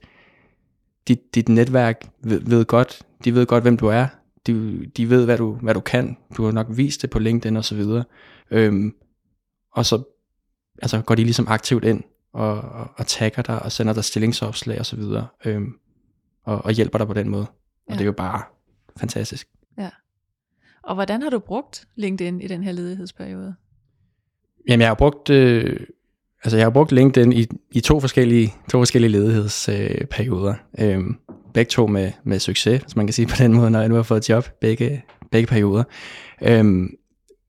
dit, 1.07 1.35
dit 1.35 1.49
netværk 1.49 2.09
ved, 2.23 2.39
ved 2.39 2.65
godt, 2.65 3.01
de 3.23 3.35
ved 3.35 3.45
godt, 3.45 3.63
hvem 3.63 3.77
du 3.77 3.87
er, 3.87 4.07
de, 4.47 4.85
de 4.97 5.09
ved, 5.09 5.25
hvad 5.25 5.37
du, 5.37 5.53
hvad 5.53 5.73
du 5.73 5.79
kan, 5.79 6.17
du 6.37 6.45
har 6.45 6.51
nok 6.51 6.67
vist 6.69 7.01
det 7.01 7.09
på 7.09 7.19
LinkedIn 7.19 7.57
og 7.57 7.65
så 7.65 7.75
videre, 7.75 8.03
øhm, 8.51 8.93
og 9.73 9.85
så 9.85 10.03
altså, 10.81 11.01
går 11.01 11.15
de 11.15 11.23
ligesom 11.23 11.47
aktivt 11.47 11.85
ind 11.85 12.03
og, 12.33 12.61
og, 12.61 12.87
og 12.95 13.07
tagger 13.07 13.41
dig 13.41 13.61
og 13.63 13.71
sender 13.71 13.93
dig 13.93 14.03
stillingsopslag 14.03 14.79
og 14.79 14.85
så 14.85 14.95
videre, 14.95 15.27
øhm, 15.45 15.73
og, 16.43 16.65
og 16.65 16.71
hjælper 16.71 16.97
dig 16.97 17.07
på 17.07 17.13
den 17.13 17.29
måde. 17.29 17.45
Og 17.87 17.89
ja. 17.89 17.93
det 17.93 18.01
er 18.01 18.05
jo 18.05 18.11
bare 18.11 18.41
fantastisk. 18.97 19.47
Og 20.83 20.95
hvordan 20.95 21.21
har 21.21 21.29
du 21.29 21.39
brugt 21.39 21.85
LinkedIn 21.95 22.41
i 22.41 22.47
den 22.47 22.63
her 22.63 22.71
ledighedsperiode? 22.71 23.55
Jamen 24.67 24.81
jeg 24.81 24.89
har 24.89 24.95
brugt, 24.95 25.29
øh, 25.29 25.79
altså 26.43 26.57
jeg 26.57 26.65
har 26.65 26.71
brugt 26.71 26.91
LinkedIn 26.91 27.33
i, 27.33 27.45
i 27.71 27.79
to 27.79 27.99
forskellige, 27.99 28.53
to 28.71 28.79
forskellige 28.79 29.11
ledighedsperioder. 29.11 30.55
Øh, 30.79 30.97
øh, 30.97 31.03
begge 31.53 31.69
to 31.69 31.87
med, 31.87 32.11
med 32.23 32.39
succes, 32.39 32.81
hvis 32.81 32.95
man 32.95 33.07
kan 33.07 33.13
sige 33.13 33.27
på 33.27 33.35
den 33.37 33.53
måde, 33.53 33.71
når 33.71 33.79
jeg 33.79 33.89
nu 33.89 33.95
har 33.95 34.03
fået 34.03 34.29
job, 34.29 34.49
begge, 34.61 35.03
begge 35.31 35.47
perioder. 35.47 35.83
Øh, 36.41 36.65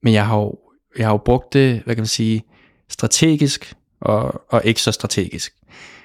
men 0.03 0.13
jeg 0.15 0.27
har, 0.27 0.39
jo, 0.39 0.59
jeg 0.99 1.07
har 1.07 1.13
jo 1.13 1.19
brugt 1.19 1.53
det, 1.53 1.83
hvad 1.85 1.95
kan 1.95 2.03
man 2.03 2.07
sige, 2.07 2.43
strategisk 2.89 3.75
og, 4.01 4.43
og 4.49 4.63
ikke 4.65 4.83
så 4.83 4.93
strategisk. 4.93 5.55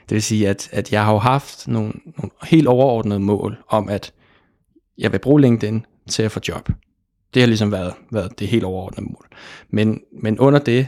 Det 0.09 0.15
vil 0.15 0.23
sige, 0.23 0.49
at, 0.49 0.69
at 0.71 0.91
jeg 0.91 1.05
har 1.05 1.11
jo 1.11 1.19
haft 1.19 1.67
nogle, 1.67 1.93
nogle 2.17 2.31
helt 2.43 2.67
overordnede 2.67 3.19
mål 3.19 3.57
om, 3.69 3.89
at 3.89 4.13
jeg 4.97 5.11
vil 5.11 5.19
bruge 5.19 5.41
LinkedIn 5.41 5.85
til 6.09 6.23
at 6.23 6.31
få 6.31 6.39
job. 6.47 6.69
Det 7.33 7.41
har 7.41 7.47
ligesom 7.47 7.71
været, 7.71 7.93
været 8.11 8.39
det 8.39 8.47
helt 8.47 8.63
overordnede 8.63 9.05
mål. 9.05 9.27
Men, 9.69 10.01
men 10.21 10.39
under 10.39 10.59
det 10.59 10.87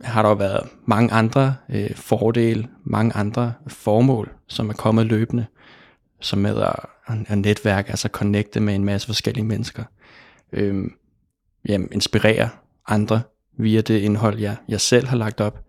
har 0.00 0.22
der 0.22 0.28
jo 0.28 0.34
været 0.34 0.68
mange 0.86 1.12
andre 1.12 1.54
øh, 1.70 1.94
fordele, 1.94 2.68
mange 2.84 3.16
andre 3.16 3.52
formål, 3.68 4.32
som 4.48 4.68
er 4.68 4.74
kommet 4.74 5.06
løbende, 5.06 5.46
som 6.20 6.38
med 6.38 6.56
at, 6.62 6.74
at 7.28 7.38
netværke, 7.38 7.90
altså 7.90 8.08
connecte 8.08 8.60
med 8.60 8.74
en 8.74 8.84
masse 8.84 9.06
forskellige 9.06 9.44
mennesker. 9.44 9.84
Øh, 10.52 10.84
jamen, 11.68 11.88
inspirere 11.92 12.48
andre 12.86 13.20
via 13.58 13.80
det 13.80 14.00
indhold, 14.00 14.38
jeg, 14.38 14.56
jeg 14.68 14.80
selv 14.80 15.06
har 15.06 15.16
lagt 15.16 15.40
op, 15.40 15.64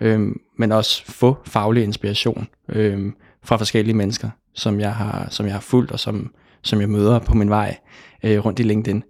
øh, 0.00 0.28
men 0.58 0.72
også 0.72 1.04
få 1.12 1.36
faglig 1.44 1.82
inspiration 1.82 2.48
øh, 2.68 3.12
fra 3.42 3.56
forskellige 3.56 3.94
mennesker, 3.94 4.30
som 4.54 4.80
jeg 4.80 4.94
har, 4.94 5.26
som 5.30 5.46
jeg 5.46 5.54
har 5.54 5.60
fulgt, 5.60 5.92
og 5.92 6.00
som, 6.00 6.32
som 6.62 6.80
jeg 6.80 6.88
møder 6.88 7.18
på 7.18 7.34
min 7.34 7.50
vej 7.50 7.76
øh, 8.22 8.44
rundt 8.44 8.60
i 8.60 8.62
LinkedIn. 8.62 9.02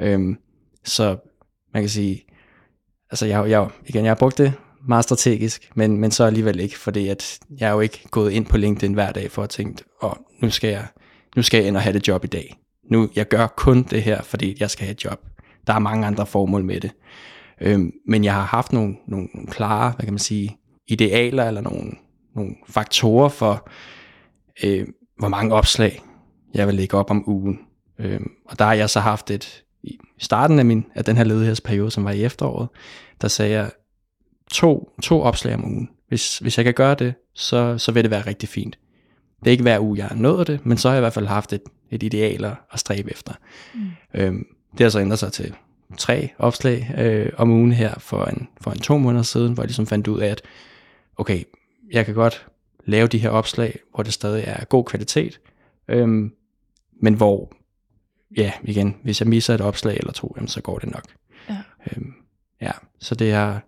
Øhm, 0.00 0.38
så 0.84 1.16
man 1.74 1.82
kan 1.82 1.90
sige, 1.90 2.24
altså 3.10 3.26
jeg, 3.26 3.50
jeg, 3.50 3.68
igen, 3.86 4.04
jeg 4.04 4.10
har 4.10 4.14
brugt 4.14 4.38
det 4.38 4.52
meget 4.88 5.04
strategisk, 5.04 5.70
men, 5.74 5.96
men 5.96 6.10
så 6.10 6.24
alligevel 6.24 6.60
ikke, 6.60 6.78
fordi 6.78 7.08
at 7.08 7.38
jeg 7.58 7.68
er 7.68 7.72
jo 7.72 7.80
ikke 7.80 8.08
gået 8.10 8.30
ind 8.30 8.46
på 8.46 8.56
LinkedIn 8.56 8.94
hver 8.94 9.12
dag 9.12 9.30
for 9.30 9.42
at 9.42 9.50
tænke, 9.50 9.84
åh, 10.02 10.10
oh, 10.10 10.16
nu 10.42 10.50
skal 10.50 10.70
jeg, 10.70 10.86
nu 11.36 11.42
skal 11.42 11.58
jeg 11.58 11.68
ind 11.68 11.76
og 11.76 11.82
have 11.82 11.92
det 11.92 12.08
job 12.08 12.24
i 12.24 12.28
dag. 12.28 12.56
Nu, 12.90 13.08
jeg 13.16 13.28
gør 13.28 13.46
kun 13.46 13.82
det 13.82 14.02
her, 14.02 14.22
fordi 14.22 14.56
jeg 14.60 14.70
skal 14.70 14.84
have 14.84 14.92
et 14.92 15.04
job. 15.04 15.20
Der 15.66 15.74
er 15.74 15.78
mange 15.78 16.06
andre 16.06 16.26
formål 16.26 16.64
med 16.64 16.80
det. 16.80 16.90
Øhm, 17.60 17.92
men 18.08 18.24
jeg 18.24 18.34
har 18.34 18.42
haft 18.42 18.72
nogle, 18.72 18.96
nogle 19.08 19.28
klare, 19.48 19.90
hvad 19.90 20.04
kan 20.04 20.12
man 20.12 20.18
sige, 20.18 20.56
idealer 20.86 21.44
eller 21.44 21.60
nogle, 21.60 21.92
nogle 22.36 22.54
faktorer 22.68 23.28
for, 23.28 23.68
øh, 24.64 24.86
hvor 25.18 25.28
mange 25.28 25.54
opslag 25.54 26.02
jeg 26.54 26.66
vil 26.66 26.74
lægge 26.74 26.96
op 26.96 27.10
om 27.10 27.28
ugen. 27.28 27.58
Øhm, 27.98 28.30
og 28.48 28.58
der 28.58 28.64
har 28.64 28.74
jeg 28.74 28.90
så 28.90 29.00
haft 29.00 29.30
et, 29.30 29.63
starten 30.24 30.58
af, 30.58 30.64
min, 30.64 30.84
af 30.94 31.04
den 31.04 31.16
her 31.16 31.24
ledighedsperiode, 31.24 31.90
som 31.90 32.04
var 32.04 32.10
i 32.10 32.24
efteråret, 32.24 32.68
der 33.20 33.28
sagde 33.28 33.52
jeg 33.52 33.70
to, 34.50 34.90
to 35.02 35.20
opslag 35.20 35.54
om 35.54 35.64
ugen. 35.64 35.90
Hvis, 36.08 36.38
hvis 36.38 36.58
jeg 36.58 36.64
kan 36.64 36.74
gøre 36.74 36.94
det, 36.94 37.14
så, 37.34 37.78
så 37.78 37.92
vil 37.92 38.04
det 38.04 38.10
være 38.10 38.26
rigtig 38.26 38.48
fint. 38.48 38.78
Det 39.40 39.46
er 39.46 39.50
ikke 39.52 39.62
hver 39.62 39.80
uge, 39.80 39.98
jeg 39.98 40.06
har 40.06 40.16
nået 40.16 40.46
det, 40.46 40.66
men 40.66 40.78
så 40.78 40.88
har 40.88 40.94
jeg 40.94 41.00
i 41.00 41.02
hvert 41.02 41.12
fald 41.12 41.26
haft 41.26 41.52
et, 41.52 41.62
et 41.90 42.02
ideal 42.02 42.44
at 42.44 42.56
stræbe 42.80 43.10
efter. 43.10 43.32
Mm. 43.74 43.80
Øhm, 44.14 44.46
det 44.72 44.80
har 44.80 44.88
så 44.88 45.00
ændret 45.00 45.18
sig 45.18 45.32
til 45.32 45.54
tre 45.98 46.30
opslag 46.38 46.94
øh, 46.98 47.32
om 47.36 47.50
ugen 47.50 47.72
her 47.72 47.94
for 47.98 48.24
en, 48.24 48.48
for 48.60 48.70
en 48.70 48.78
to 48.78 48.98
måneder 48.98 49.22
siden, 49.22 49.52
hvor 49.52 49.62
jeg 49.62 49.68
ligesom 49.68 49.86
fandt 49.86 50.08
ud 50.08 50.20
af, 50.20 50.28
at 50.28 50.42
okay, 51.16 51.42
jeg 51.92 52.06
kan 52.06 52.14
godt 52.14 52.46
lave 52.84 53.06
de 53.06 53.18
her 53.18 53.30
opslag, 53.30 53.78
hvor 53.94 54.02
det 54.02 54.12
stadig 54.12 54.44
er 54.46 54.64
god 54.64 54.84
kvalitet, 54.84 55.40
øhm, 55.88 56.32
men 57.02 57.14
hvor, 57.14 57.52
ja, 58.36 58.52
igen, 58.62 58.96
hvis 59.02 59.20
jeg 59.20 59.28
misser 59.28 59.54
et 59.54 59.60
opslag 59.60 59.96
eller 59.96 60.12
to, 60.12 60.32
jamen, 60.36 60.48
så 60.48 60.60
går 60.60 60.78
det 60.78 60.90
nok. 60.90 61.04
Ja. 61.48 61.62
Øhm, 61.86 62.12
ja, 62.60 62.70
så 62.98 63.14
det 63.14 63.32
er, 63.32 63.60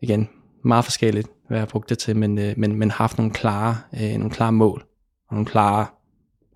igen, 0.00 0.28
meget 0.64 0.84
forskelligt, 0.84 1.28
hvad 1.48 1.58
jeg 1.58 1.62
har 1.62 1.66
brugt 1.66 1.88
det 1.88 1.98
til, 1.98 2.16
men, 2.16 2.38
øh, 2.38 2.54
men, 2.56 2.76
men 2.76 2.90
haft 2.90 3.18
nogle 3.18 3.32
klare, 3.32 3.76
øh, 3.94 4.12
nogle 4.12 4.30
klare 4.30 4.52
mål, 4.52 4.84
og 5.28 5.34
nogle 5.34 5.46
klare, 5.46 5.86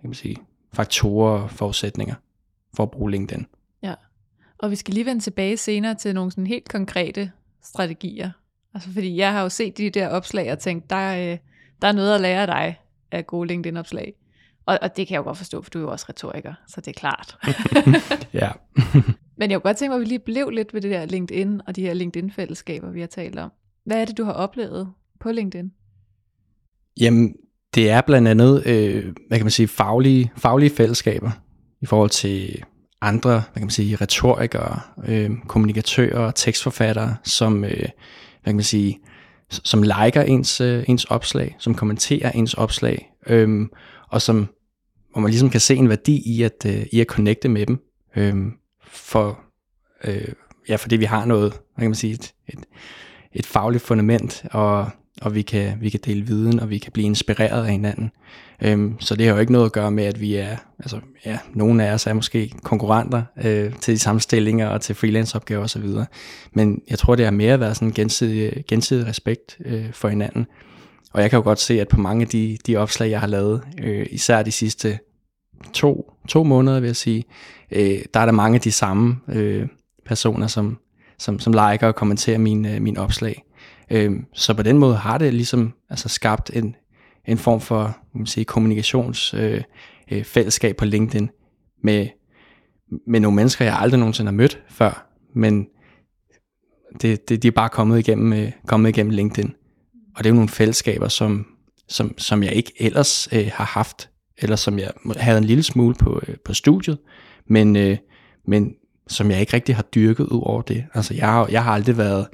kan 0.01 0.09
man 0.09 0.15
sige, 0.15 0.37
faktorer 0.73 1.43
og 1.43 1.51
forudsætninger 1.51 2.15
for 2.77 2.83
at 2.83 2.91
bruge 2.91 3.11
LinkedIn. 3.11 3.47
Ja, 3.83 3.95
og 4.59 4.71
vi 4.71 4.77
skal 4.77 4.95
lige 4.95 5.07
vende 5.07 5.21
tilbage 5.21 5.57
senere 5.57 5.95
til 5.95 6.15
nogle 6.15 6.31
sådan 6.31 6.47
helt 6.47 6.69
konkrete 6.69 7.33
strategier. 7.63 8.31
Altså 8.75 8.93
fordi 8.93 9.17
jeg 9.17 9.33
har 9.33 9.43
jo 9.43 9.49
set 9.49 9.79
de 9.79 9.91
der 9.91 10.09
opslag 10.09 10.53
og 10.53 10.59
tænkt, 10.59 10.91
der, 10.91 11.33
øh, 11.33 11.39
der 11.83 11.89
er 11.89 11.93
noget 11.93 12.15
at 12.15 12.21
lære 12.21 12.41
af 12.41 12.47
dig 12.47 12.81
af 13.11 13.27
gode 13.27 13.49
LinkedIn-opslag. 13.49 14.15
Og, 14.69 14.79
og 14.83 14.97
det 14.97 15.07
kan 15.07 15.15
jeg 15.15 15.19
jo 15.19 15.25
godt 15.25 15.39
forstå, 15.39 15.63
for 15.63 15.71
du 15.71 15.79
er 15.79 15.83
jo 15.83 15.91
også 15.91 16.07
retoriker, 16.09 16.55
så 16.67 16.81
det 16.81 16.89
er 16.89 17.01
klart. 17.01 17.37
ja. 18.43 18.51
Men 19.39 19.51
jeg 19.51 19.57
kunne 19.61 19.69
godt 19.69 19.77
tænke 19.77 19.91
mig, 19.91 19.97
at 19.97 20.01
vi 20.01 20.07
lige 20.07 20.19
blev 20.19 20.51
lidt 20.51 20.75
ved 20.75 20.81
det 20.81 20.91
der 20.91 21.07
LinkedIn 21.07 21.61
og 21.67 21.77
de 21.77 21.83
her 21.83 21.95
LinkedIn-fællesskaber, 21.95 22.91
vi 22.91 23.01
har 23.01 23.07
talt 23.07 23.39
om. 23.39 23.51
Hvad 23.85 24.01
er 24.01 24.05
det, 24.05 24.19
du 24.19 24.25
har 24.25 24.33
oplevet 24.33 24.93
på 25.21 25.33
LinkedIn? 25.33 25.73
Jamen, 27.01 27.35
det 27.75 27.91
er 27.91 28.01
blandt 28.01 28.29
andet, 28.29 28.67
øh, 28.67 29.15
hvad 29.29 29.39
kan 29.39 29.45
man 29.45 29.51
sige, 29.51 29.69
faglige, 29.69 30.33
faglige 30.37 30.71
fællesskaber 30.71 31.31
i 31.81 31.87
forhold 31.87 32.11
til 32.11 32.63
andre, 33.01 33.31
hvad 33.31 33.55
kan 33.55 33.63
man 33.63 33.71
sige, 33.71 33.97
retorikere, 33.97 34.81
øh, 35.07 35.31
kommunikatører, 35.47 36.31
tekstforfattere, 36.31 37.17
som, 37.25 37.65
øh, 37.65 37.71
hvad 37.71 37.89
kan 38.45 38.57
man 38.57 38.65
sige, 38.65 38.99
som 39.51 39.83
liker 39.83 40.23
ens, 40.23 40.61
øh, 40.61 40.85
ens 40.89 41.05
opslag, 41.05 41.57
som 41.59 41.75
kommenterer 41.75 42.31
ens 42.31 42.55
opslag, 42.55 43.11
øh, 43.27 43.67
og 44.11 44.23
som, 44.23 44.49
hvor 45.13 45.21
man 45.21 45.31
ligesom 45.31 45.51
kan 45.51 45.61
se 45.61 45.77
en 45.77 45.89
værdi 45.89 46.23
i 46.27 46.43
at, 46.43 46.67
øh, 46.67 46.87
i 46.93 47.01
at 47.01 47.07
connecte 47.07 47.49
med 47.49 47.67
dem, 47.67 47.79
øh, 48.17 48.37
for, 48.87 49.41
øh, 50.05 50.29
ja, 50.69 50.77
fordi 50.77 50.97
vi 50.97 51.05
har 51.05 51.25
noget, 51.25 51.53
hvad 51.53 51.83
kan 51.83 51.91
man 51.91 51.95
sige, 51.95 52.13
et, 52.13 52.35
et, 52.49 52.59
et 53.33 53.47
fagligt 53.47 53.85
fundament, 53.85 54.45
og, 54.51 54.91
og 55.23 55.35
vi, 55.35 55.43
kan, 55.43 55.79
vi 55.81 55.91
kan 55.91 56.01
dele 56.05 56.27
viden, 56.27 56.61
og 56.61 56.71
vi 56.71 56.79
kan 56.79 56.93
blive 56.93 57.07
inspireret 57.07 57.65
af 57.65 57.73
hinanden. 57.73 58.11
Øhm, 58.63 59.01
så 59.01 59.17
det 59.17 59.27
har 59.27 59.35
jo 59.35 59.41
ikke 59.41 59.53
noget 59.53 59.67
at 59.67 59.73
gøre 59.73 59.91
med, 59.91 60.05
at 60.05 60.21
vi 60.21 60.35
er, 60.35 60.57
altså 60.79 61.01
ja, 61.27 61.39
nogle 61.55 61.87
af 61.87 61.93
os 61.93 62.07
er 62.07 62.13
måske 62.13 62.53
konkurrenter 62.63 63.23
øh, 63.45 63.75
til 63.75 63.95
de 63.95 63.99
samme 63.99 64.21
stillinger 64.21 64.69
og 64.69 64.81
til 64.81 64.95
freelanceopgaver 64.95 65.65
osv. 65.65 65.87
Men 66.53 66.83
jeg 66.91 66.99
tror, 66.99 67.15
det 67.15 67.27
er 67.27 67.31
mere 67.31 67.55
at 67.55 67.61
være 67.61 67.75
sådan 67.75 67.89
en 67.89 67.95
gensidig, 67.95 68.65
gensidig 68.69 69.07
respekt 69.07 69.59
øh, 69.65 69.93
for 69.93 70.09
hinanden. 70.09 70.47
Og 71.13 71.23
jeg 71.23 71.31
kan 71.31 71.37
jo 71.37 71.43
godt 71.43 71.61
se, 71.61 71.81
at 71.81 71.89
på 71.89 72.01
mange 72.01 72.23
af 72.23 72.29
de, 72.29 72.59
de 72.67 72.77
opslag, 72.77 73.11
jeg 73.11 73.21
har 73.21 73.27
lavet, 73.27 73.63
øh, 73.83 74.07
især 74.11 74.43
de 74.43 74.53
sidste 74.53 74.99
to, 75.73 76.13
to 76.29 76.45
måneder, 76.45 76.81
vil 76.81 76.87
jeg 76.87 76.97
sige, 76.97 77.25
øh, 77.71 77.99
der 78.15 78.21
er 78.21 78.25
der 78.25 78.33
mange 78.33 78.55
af 78.55 78.61
de 78.61 78.73
samme 78.73 79.17
øh, 79.29 79.69
personer, 80.07 80.47
som, 80.47 80.79
som, 81.19 81.39
som 81.39 81.53
liker 81.53 81.87
og 81.87 81.95
kommenterer 81.95 82.39
mine, 82.39 82.75
øh, 82.75 82.83
mine 82.83 83.01
opslag. 83.01 83.43
Øh, 83.91 84.13
så 84.33 84.55
på 84.55 84.63
den 84.63 84.79
måde 84.79 84.97
har 84.97 85.19
det 85.19 85.35
ligesom 85.35 85.73
altså 85.91 86.09
skabt 86.09 86.51
en, 86.55 86.75
en 87.29 87.39
form 87.39 87.61
for 87.61 87.97
man 88.19 88.27
sige, 88.27 88.45
kommunikationsfællesskab 88.45 89.65
øh, 90.13 90.19
øh, 90.19 90.25
fællesskab 90.25 90.77
på 90.77 90.85
LinkedIn 90.85 91.31
med, 91.83 92.09
med 93.07 93.21
nogle 93.21 93.37
mennesker, 93.37 93.65
jeg 93.65 93.79
aldrig 93.79 93.99
nogensinde 93.99 94.29
har 94.29 94.37
mødt 94.37 94.63
før, 94.69 95.11
men 95.35 95.67
det, 97.03 97.29
det, 97.29 97.43
de 97.43 97.49
er 97.49 97.53
bare 97.53 97.69
kommet 97.69 97.99
igennem, 97.99 98.33
øh, 98.33 98.53
kommet 98.67 98.89
igennem 98.89 99.11
LinkedIn. 99.11 99.55
Og 100.19 100.25
det 100.25 100.31
er 100.31 100.31
jo 100.31 100.35
nogle 100.35 100.49
fællesskaber, 100.49 101.09
som, 101.09 101.47
som, 101.89 102.19
som 102.19 102.43
jeg 102.43 102.53
ikke 102.53 102.73
ellers 102.79 103.29
øh, 103.33 103.51
har 103.55 103.65
haft, 103.65 104.11
eller 104.39 104.57
som 104.57 104.79
jeg 104.79 104.91
havde 105.17 105.39
en 105.39 105.45
lille 105.45 105.63
smule 105.63 105.95
på, 105.95 106.21
øh, 106.29 106.37
på 106.45 106.55
studiet, 106.55 106.99
men, 107.47 107.77
øh, 107.77 107.97
men 108.47 108.75
som 109.09 109.31
jeg 109.31 109.41
ikke 109.41 109.53
rigtig 109.53 109.77
har 109.77 109.83
dyrket 109.83 110.25
ud 110.25 110.43
over 110.43 110.63
det. 110.63 110.85
Altså 110.95 111.15
jeg 111.15 111.29
har, 111.29 111.47
jeg 111.51 111.65
har 111.65 111.73
aldrig 111.73 111.97
været, 111.97 112.27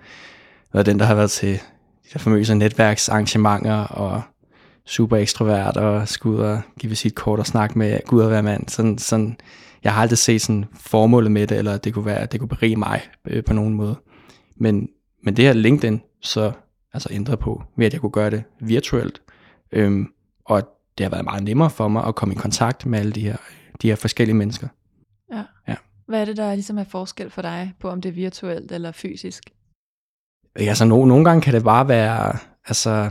været 0.72 0.86
den, 0.86 0.98
der 0.98 1.04
har 1.04 1.14
været 1.14 1.30
til 1.30 1.52
de 1.52 1.58
der 2.12 2.18
famøse 2.18 2.54
netværksarrangementer 2.54 3.74
og 3.74 4.22
super 4.86 5.16
ekstrovert 5.16 5.76
og 5.76 6.08
skulle 6.08 6.38
ud 6.38 6.42
og 6.42 6.60
give 6.78 6.94
sit 6.94 7.14
kort 7.14 7.38
og 7.38 7.46
snakke 7.46 7.78
med 7.78 8.00
Gud 8.06 8.22
og 8.22 8.30
være 8.30 8.42
mand. 8.42 8.68
Sådan, 8.68 8.98
sådan, 8.98 9.36
jeg 9.84 9.92
har 9.92 10.02
aldrig 10.02 10.18
set 10.18 10.42
sådan 10.42 10.64
formålet 10.80 11.32
med 11.32 11.46
det, 11.46 11.58
eller 11.58 11.76
det 11.76 11.94
kunne 11.94 12.06
være, 12.06 12.26
det 12.26 12.40
kunne 12.40 12.48
berige 12.48 12.76
mig 12.76 13.00
øh, 13.26 13.44
på 13.44 13.52
nogen 13.52 13.74
måde. 13.74 13.96
Men, 14.56 14.88
men 15.22 15.36
det 15.36 15.44
her 15.44 15.52
LinkedIn 15.52 16.00
så 16.20 16.52
altså 16.94 17.08
ændret 17.12 17.38
på, 17.38 17.62
ved 17.76 17.86
at 17.86 17.92
jeg 17.92 18.00
kunne 18.00 18.10
gøre 18.10 18.30
det 18.30 18.44
virtuelt. 18.60 19.22
Øhm, 19.72 20.06
og 20.44 20.62
det 20.98 21.04
har 21.04 21.10
været 21.10 21.24
meget 21.24 21.42
nemmere 21.42 21.70
for 21.70 21.88
mig 21.88 22.04
at 22.04 22.14
komme 22.14 22.34
i 22.34 22.38
kontakt 22.38 22.86
med 22.86 22.98
alle 22.98 23.12
de 23.12 23.20
her, 23.20 23.36
de 23.82 23.88
her 23.88 23.96
forskellige 23.96 24.36
mennesker. 24.36 24.68
Ja. 25.32 25.42
ja. 25.68 25.74
Hvad 26.06 26.20
er 26.20 26.24
det, 26.24 26.36
der 26.36 26.54
ligesom 26.54 26.78
er 26.78 26.84
forskel 26.84 27.30
for 27.30 27.42
dig 27.42 27.72
på, 27.80 27.88
om 27.88 28.00
det 28.00 28.08
er 28.08 28.12
virtuelt 28.12 28.72
eller 28.72 28.92
fysisk? 28.92 29.44
Altså, 30.54 30.84
no, 30.84 31.04
nogle 31.04 31.24
gange 31.24 31.42
kan 31.42 31.54
det 31.54 31.64
bare 31.64 31.88
være 31.88 32.38
altså, 32.66 33.10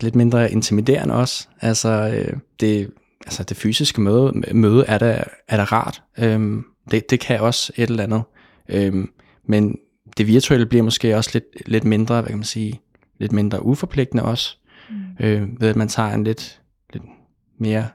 lidt 0.00 0.14
mindre 0.14 0.52
intimiderende 0.52 1.14
også. 1.14 1.48
Altså, 1.60 1.88
øh, 2.14 2.36
det, 2.60 2.90
altså 3.26 3.42
det 3.42 3.56
fysiske 3.56 4.00
møde, 4.00 4.32
møde 4.54 4.84
er 4.86 4.98
da, 4.98 5.24
er 5.48 5.56
da 5.56 5.64
rart. 5.64 6.02
Øhm, 6.18 6.64
det, 6.90 7.10
det 7.10 7.20
kan 7.20 7.40
også 7.40 7.72
et 7.76 7.90
eller 7.90 8.04
andet. 8.04 8.22
Øhm, 8.68 9.12
men 9.44 9.78
det 10.16 10.26
virtuelle 10.26 10.66
bliver 10.66 10.82
måske 10.82 11.16
også 11.16 11.30
lidt, 11.32 11.68
lidt 11.68 11.84
mindre, 11.84 12.20
hvad 12.20 12.28
kan 12.28 12.38
man 12.38 12.44
sige, 12.44 12.80
lidt 13.22 13.32
mindre 13.32 13.66
uforpligtende 13.66 14.24
også. 14.24 14.56
Mm. 14.90 14.96
Øh, 15.20 15.60
ved 15.60 15.68
at 15.68 15.76
man 15.76 15.88
tager 15.88 16.14
en 16.14 16.24
lidt, 16.24 16.60
lidt 16.92 17.04
mere 17.58 17.88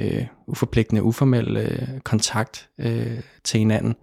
øh, 0.00 0.26
uforpligtende, 0.46 1.02
uformel 1.02 1.56
øh, 1.56 2.00
kontakt 2.00 2.68
øh, 2.78 3.20
til 3.44 3.58
hinanden. 3.58 3.94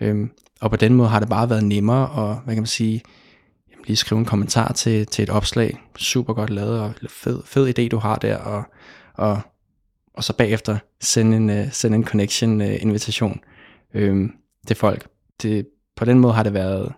Øh, 0.00 0.28
og 0.60 0.70
på 0.70 0.76
den 0.76 0.94
måde 0.94 1.08
har 1.08 1.20
det 1.20 1.28
bare 1.28 1.50
været 1.50 1.64
nemmere 1.64 2.30
at, 2.30 2.36
hvad 2.44 2.54
kan 2.54 2.62
man 2.62 2.66
sige, 2.66 3.02
jamen, 3.70 3.84
lige 3.86 3.96
skrive 3.96 4.18
en 4.18 4.24
kommentar 4.24 4.72
til, 4.72 5.06
til 5.06 5.22
et 5.22 5.30
opslag. 5.30 5.78
Super 5.96 6.34
godt 6.34 6.50
lavet, 6.50 6.80
og 6.80 6.94
fed, 7.08 7.42
fed 7.44 7.78
idé 7.78 7.88
du 7.88 7.98
har 7.98 8.16
der, 8.16 8.36
og, 8.36 8.64
og, 9.14 9.40
og 10.14 10.24
så 10.24 10.36
bagefter 10.36 10.78
sende 11.00 11.36
en, 11.36 11.50
uh, 11.50 11.72
sende 11.72 11.96
en 11.96 12.04
connection-invitation 12.04 13.40
uh, 13.94 14.00
øh, 14.00 14.30
til 14.66 14.76
folk. 14.76 15.08
Det, 15.42 15.66
på 15.96 16.04
den 16.04 16.18
måde 16.18 16.32
har 16.32 16.42
det 16.42 16.54
været, 16.54 16.92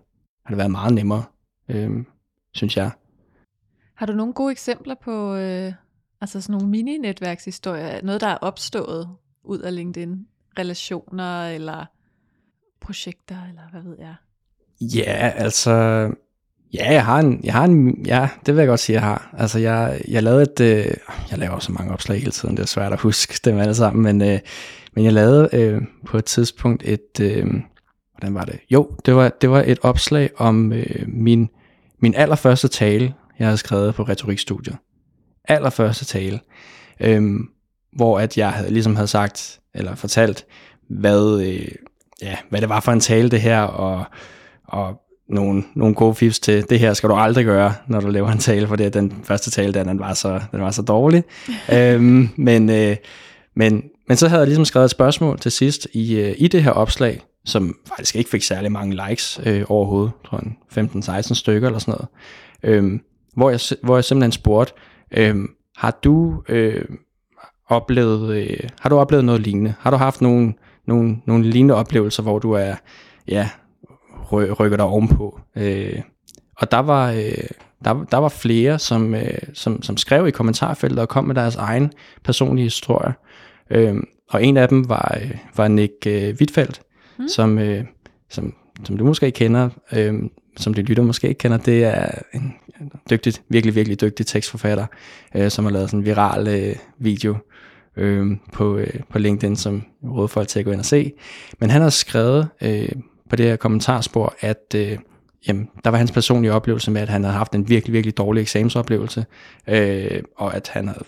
har 0.46 0.50
det 0.50 0.58
været 0.58 0.70
meget 0.70 0.94
nemmere, 0.94 1.24
øh, 1.68 1.90
synes 2.54 2.76
jeg. 2.76 2.90
Har 3.94 4.06
du 4.06 4.12
nogle 4.12 4.32
gode 4.32 4.52
eksempler 4.52 4.94
på 5.04 5.34
øh, 5.34 5.72
altså 6.20 6.40
sådan 6.40 6.52
nogle 6.52 6.68
mini-netværkshistorier? 6.68 8.02
Noget, 8.02 8.20
der 8.20 8.26
er 8.26 8.36
opstået 8.36 9.08
ud 9.44 9.58
af 9.58 9.74
LinkedIn? 9.74 10.26
Relationer 10.58 11.48
eller 11.48 11.84
projekter, 12.80 13.36
eller 13.48 13.62
hvad 13.70 13.82
ved 13.82 13.96
jeg? 13.98 14.14
Ja, 14.80 15.32
altså... 15.36 16.08
Ja, 16.74 16.92
jeg 16.92 17.04
har 17.04 17.18
en, 17.18 17.40
jeg 17.44 17.52
har 17.52 17.64
en, 17.64 18.06
ja, 18.06 18.28
det 18.46 18.54
vil 18.54 18.60
jeg 18.60 18.68
godt 18.68 18.80
sige, 18.80 18.94
jeg 18.94 19.02
har. 19.02 19.34
Altså, 19.38 19.58
jeg, 19.58 20.00
jeg 20.08 20.22
lavede 20.22 20.42
et, 20.42 20.60
øh, 20.60 20.94
jeg 21.30 21.38
laver 21.38 21.58
så 21.58 21.72
mange 21.72 21.92
opslag 21.92 22.18
hele 22.18 22.30
tiden, 22.30 22.56
det 22.56 22.62
er 22.62 22.66
svært 22.66 22.92
at 22.92 23.00
huske 23.00 23.40
dem 23.44 23.58
alle 23.58 23.74
sammen, 23.74 24.02
men, 24.02 24.30
øh, 24.30 24.38
men 24.94 25.04
jeg 25.04 25.12
lavede 25.12 25.48
øh, 25.52 25.82
på 26.06 26.18
et 26.18 26.24
tidspunkt 26.24 26.82
et, 26.86 27.20
øh, 27.20 27.46
hvordan 28.12 28.34
var 28.34 28.44
det? 28.44 28.58
Jo, 28.70 28.96
det 29.06 29.16
var, 29.16 29.28
det 29.28 29.50
var 29.50 29.62
et 29.66 29.78
opslag 29.82 30.30
om 30.36 30.72
øh, 30.72 31.04
min, 31.08 31.48
min 32.02 32.14
allerførste 32.14 32.68
tale, 32.68 33.14
jeg 33.38 33.46
havde 33.46 33.58
skrevet 33.58 33.94
på 33.94 34.02
retorikstudiet. 34.02 34.76
Allerførste 35.48 36.04
tale. 36.04 36.40
Øhm, 37.00 37.48
hvor 37.96 38.18
at 38.18 38.38
jeg 38.38 38.50
havde, 38.50 38.72
ligesom 38.72 38.96
havde 38.96 39.08
sagt, 39.08 39.60
eller 39.74 39.94
fortalt, 39.94 40.44
hvad, 40.90 41.40
øh, 41.40 41.68
ja, 42.22 42.36
hvad 42.50 42.60
det 42.60 42.68
var 42.68 42.80
for 42.80 42.92
en 42.92 43.00
tale 43.00 43.30
det 43.30 43.40
her, 43.40 43.60
og, 43.60 44.04
og 44.68 45.00
nogle, 45.28 45.62
nogle 45.74 45.94
gode 45.94 46.14
fifs 46.14 46.40
til, 46.40 46.70
det 46.70 46.78
her 46.78 46.94
skal 46.94 47.08
du 47.08 47.14
aldrig 47.14 47.44
gøre, 47.44 47.74
når 47.88 48.00
du 48.00 48.08
laver 48.08 48.30
en 48.30 48.38
tale, 48.38 48.68
for 48.68 48.76
det 48.76 48.86
er 48.86 48.90
den 48.90 49.20
første 49.24 49.50
tale, 49.50 49.74
der, 49.74 49.84
den 49.84 49.98
var 49.98 50.14
så, 50.14 50.40
den 50.52 50.60
var 50.60 50.70
så 50.70 50.82
dårlig. 50.82 51.24
øhm, 51.74 52.28
men, 52.36 52.70
øh, 52.70 52.96
men, 53.56 53.82
men 54.08 54.16
så 54.16 54.28
havde 54.28 54.40
jeg 54.40 54.46
ligesom 54.46 54.64
skrevet 54.64 54.84
et 54.84 54.90
spørgsmål 54.90 55.38
til 55.38 55.52
sidst 55.52 55.88
i, 55.92 56.14
øh, 56.20 56.34
i 56.38 56.48
det 56.48 56.62
her 56.62 56.70
opslag, 56.70 57.20
som 57.44 57.76
faktisk 57.88 58.16
ikke 58.16 58.30
fik 58.30 58.42
særlig 58.42 58.72
mange 58.72 59.08
likes 59.08 59.40
øh, 59.46 59.64
overhovedet, 59.68 60.12
tror 60.26 60.40
jeg 60.76 60.84
15-16 60.84 61.34
stykker 61.34 61.68
eller 61.68 61.78
sådan 61.78 61.94
noget, 61.94 62.08
øh, 62.62 63.00
hvor, 63.36 63.50
jeg, 63.50 63.60
hvor 63.82 63.96
jeg 63.96 64.04
simpelthen 64.04 64.32
spurgte, 64.32 64.72
øh, 65.16 65.36
har 65.76 65.98
du 66.04 66.42
øh, 66.48 66.84
oplevet 67.68 68.36
øh, 68.36 68.68
har 68.80 68.88
du 68.88 68.98
oplevet 68.98 69.24
noget 69.24 69.40
lignende? 69.40 69.74
Har 69.80 69.90
du 69.90 69.96
haft 69.96 70.20
nogle, 70.20 70.54
nogle, 70.86 71.16
nogle 71.26 71.44
lignende 71.44 71.74
oplevelser, 71.74 72.22
hvor 72.22 72.38
du 72.38 72.52
er, 72.52 72.74
ja, 73.28 73.48
ry, 74.32 74.42
rykker 74.60 74.76
dig 74.76 74.86
ovenpå? 74.86 75.40
Øh, 75.56 76.00
og 76.56 76.70
der 76.70 76.78
var, 76.78 77.10
øh, 77.10 77.48
der, 77.84 78.04
der 78.10 78.16
var 78.16 78.28
flere, 78.28 78.78
som, 78.78 79.14
øh, 79.14 79.38
som, 79.54 79.82
som 79.82 79.96
skrev 79.96 80.28
i 80.28 80.30
kommentarfeltet 80.30 80.98
og 80.98 81.08
kom 81.08 81.24
med 81.24 81.34
deres 81.34 81.56
egen 81.56 81.92
personlige 82.24 82.64
historie. 82.64 83.14
Øh, 83.70 83.96
og 84.30 84.44
en 84.44 84.56
af 84.56 84.68
dem 84.68 84.88
var, 84.88 85.18
øh, 85.22 85.30
var 85.56 85.68
Nick 85.68 86.06
øh, 86.06 86.34
Wittfeldt, 86.40 86.80
mm. 87.18 87.28
som, 87.28 87.58
øh, 87.58 87.84
som, 88.30 88.54
som 88.84 88.96
du 88.96 89.04
måske 89.04 89.30
kender, 89.30 89.68
øh, 89.92 90.14
som 90.56 90.74
de 90.74 90.82
lytter 90.82 91.02
måske 91.02 91.28
ikke 91.28 91.38
kender, 91.38 91.56
det 91.56 91.84
er 91.84 92.10
en 92.34 92.54
dygtig, 93.10 93.34
virkelig, 93.48 93.74
virkelig 93.74 94.00
dygtig 94.00 94.26
tekstforfatter, 94.26 94.86
øh, 95.34 95.50
som 95.50 95.64
har 95.64 95.72
lavet 95.72 95.90
sådan 95.90 96.00
en 96.00 96.06
viral 96.06 96.48
øh, 96.48 96.76
video 96.98 97.36
øh, 97.96 98.36
på, 98.52 98.76
øh, 98.76 99.00
på 99.10 99.18
LinkedIn, 99.18 99.56
som 99.56 99.82
råder 100.04 100.26
folk 100.26 100.48
til 100.48 100.58
at 100.58 100.64
gå 100.64 100.70
ind 100.70 100.80
og 100.80 100.86
se. 100.86 101.12
Men 101.58 101.70
han 101.70 101.82
har 101.82 101.90
skrevet 101.90 102.48
øh, 102.62 102.88
på 103.30 103.36
det 103.36 103.46
her 103.46 103.56
kommentarspor, 103.56 104.34
at 104.40 104.74
øh, 104.74 104.98
jamen, 105.48 105.68
der 105.84 105.90
var 105.90 105.98
hans 105.98 106.12
personlige 106.12 106.52
oplevelse 106.52 106.90
med, 106.90 107.02
at 107.02 107.08
han 107.08 107.24
havde 107.24 107.36
haft 107.36 107.54
en 107.54 107.68
virkelig, 107.68 107.92
virkelig 107.92 108.16
dårlig 108.16 108.40
eksamensoplevelse, 108.40 109.24
øh, 109.68 110.22
og 110.36 110.56
at 110.56 110.68
han 110.68 110.88
havde 110.88 111.04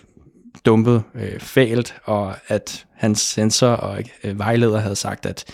dumpet 0.65 1.03
øh, 1.15 1.39
fælt, 1.39 1.95
og 2.03 2.33
at 2.47 2.85
hans 2.93 3.19
sensor 3.19 3.67
og 3.67 4.03
øh, 4.23 4.39
vejleder 4.39 4.79
havde 4.79 4.95
sagt, 4.95 5.25
at 5.25 5.45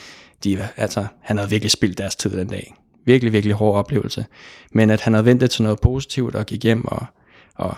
de, 0.44 0.68
altså, 0.78 1.06
han 1.22 1.38
havde 1.38 1.50
virkelig 1.50 1.72
spildt 1.72 1.98
deres 1.98 2.16
tid 2.16 2.30
den 2.30 2.48
dag. 2.48 2.76
Virkelig, 3.06 3.34
virkelig 3.34 3.56
hård 3.56 3.76
oplevelse. 3.76 4.26
Men 4.72 4.90
at 4.90 5.02
han 5.02 5.14
havde 5.14 5.26
ventet 5.26 5.52
til 5.52 5.64
noget 5.64 5.80
positivt 5.80 6.36
og 6.36 6.46
gik 6.46 6.64
hjem 6.64 6.86
og, 6.86 7.06
og 7.56 7.76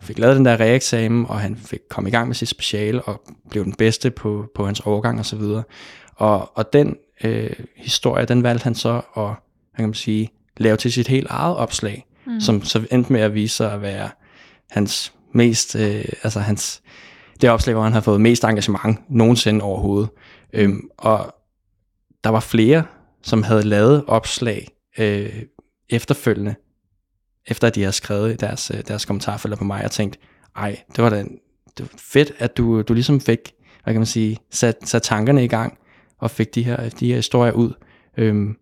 fik 0.00 0.18
lavet 0.18 0.36
den 0.36 0.44
der 0.44 0.60
reeksamen, 0.60 1.26
og 1.26 1.40
han 1.40 1.56
fik 1.56 1.80
kom 1.88 2.06
i 2.06 2.10
gang 2.10 2.26
med 2.28 2.34
sit 2.34 2.48
speciale 2.48 3.02
og 3.02 3.22
blev 3.50 3.64
den 3.64 3.72
bedste 3.72 4.10
på, 4.10 4.46
på 4.54 4.66
hans 4.66 4.80
overgang 4.80 5.20
osv. 5.20 5.40
Og, 5.40 5.62
og, 6.16 6.52
og 6.54 6.72
den 6.72 6.96
øh, 7.24 7.50
historie, 7.76 8.24
den 8.26 8.42
valgte 8.42 8.64
han 8.64 8.74
så 8.74 9.00
at 9.16 9.22
hvad 9.78 9.82
kan 9.84 9.88
man 9.88 9.94
sige, 9.94 10.30
lave 10.56 10.76
til 10.76 10.92
sit 10.92 11.08
helt 11.08 11.26
eget 11.30 11.56
opslag, 11.56 12.06
mm. 12.26 12.40
som 12.40 12.64
så 12.64 12.86
endte 12.90 13.12
med 13.12 13.20
at 13.20 13.34
vise 13.34 13.56
sig 13.56 13.72
at 13.72 13.82
være 13.82 14.10
hans 14.70 15.12
mest, 15.32 15.76
øh, 15.76 16.04
altså 16.22 16.40
hans, 16.40 16.82
det 17.40 17.50
opslag, 17.50 17.74
hvor 17.74 17.82
han 17.84 17.92
har 17.92 18.00
fået 18.00 18.20
mest 18.20 18.44
engagement 18.44 18.98
nogensinde 19.10 19.62
overhovedet. 19.62 20.10
Øhm, 20.52 20.88
og 20.96 21.34
der 22.24 22.30
var 22.30 22.40
flere, 22.40 22.84
som 23.22 23.42
havde 23.42 23.62
lavet 23.62 24.04
opslag 24.06 24.68
øh, 24.98 25.42
efterfølgende, 25.90 26.54
efter 27.46 27.66
at 27.66 27.74
de 27.74 27.80
havde 27.80 27.92
skrevet 27.92 28.40
deres, 28.40 28.70
øh, 28.74 28.82
deres 28.88 29.04
kommentarfelter 29.04 29.56
på 29.56 29.64
mig, 29.64 29.84
og 29.84 29.90
tænkt, 29.90 30.18
ej, 30.56 30.82
det 30.96 31.04
var 31.04 31.10
da 31.10 31.24
det 31.78 31.92
var 31.92 31.98
fedt, 31.98 32.32
at 32.38 32.56
du, 32.56 32.82
du 32.82 32.94
ligesom 32.94 33.20
fik, 33.20 33.52
hvad 33.84 33.94
kan 33.94 34.00
man 34.00 34.06
sige, 34.06 34.38
sat, 34.50 34.76
sat 34.84 35.02
tankerne 35.02 35.44
i 35.44 35.48
gang, 35.48 35.78
og 36.18 36.30
fik 36.30 36.54
de 36.54 36.62
her, 36.62 36.88
de 36.88 37.08
her 37.08 37.16
historier 37.16 37.52
ud, 37.52 37.72
øhm, 38.16 38.56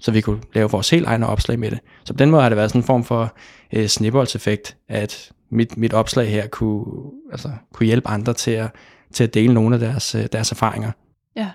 så 0.00 0.10
vi 0.10 0.20
kunne 0.20 0.40
lave 0.54 0.70
vores 0.70 0.90
helt 0.90 1.06
egne 1.06 1.26
opslag 1.26 1.58
med 1.58 1.70
det. 1.70 1.78
Så 2.04 2.12
på 2.12 2.16
den 2.16 2.30
måde 2.30 2.42
har 2.42 2.48
det 2.48 2.56
været 2.56 2.70
sådan 2.70 2.80
en 2.80 2.86
form 2.86 3.04
for 3.04 3.36
øh, 3.72 3.86
snibboldseffekt, 3.86 4.76
at 4.88 5.32
mit, 5.50 5.76
mit 5.76 5.92
opslag 5.92 6.30
her 6.30 6.46
kunne, 6.46 6.84
altså, 7.30 7.50
kunne 7.74 7.86
hjælpe 7.86 8.08
andre 8.08 8.32
til 8.32 8.50
at, 8.50 8.70
til 9.12 9.24
at 9.24 9.34
dele 9.34 9.54
nogle 9.54 9.76
af 9.76 9.80
deres, 9.80 10.14
øh, 10.14 10.26
deres 10.32 10.50
erfaringer. 10.50 10.90
Ja. 11.36 11.50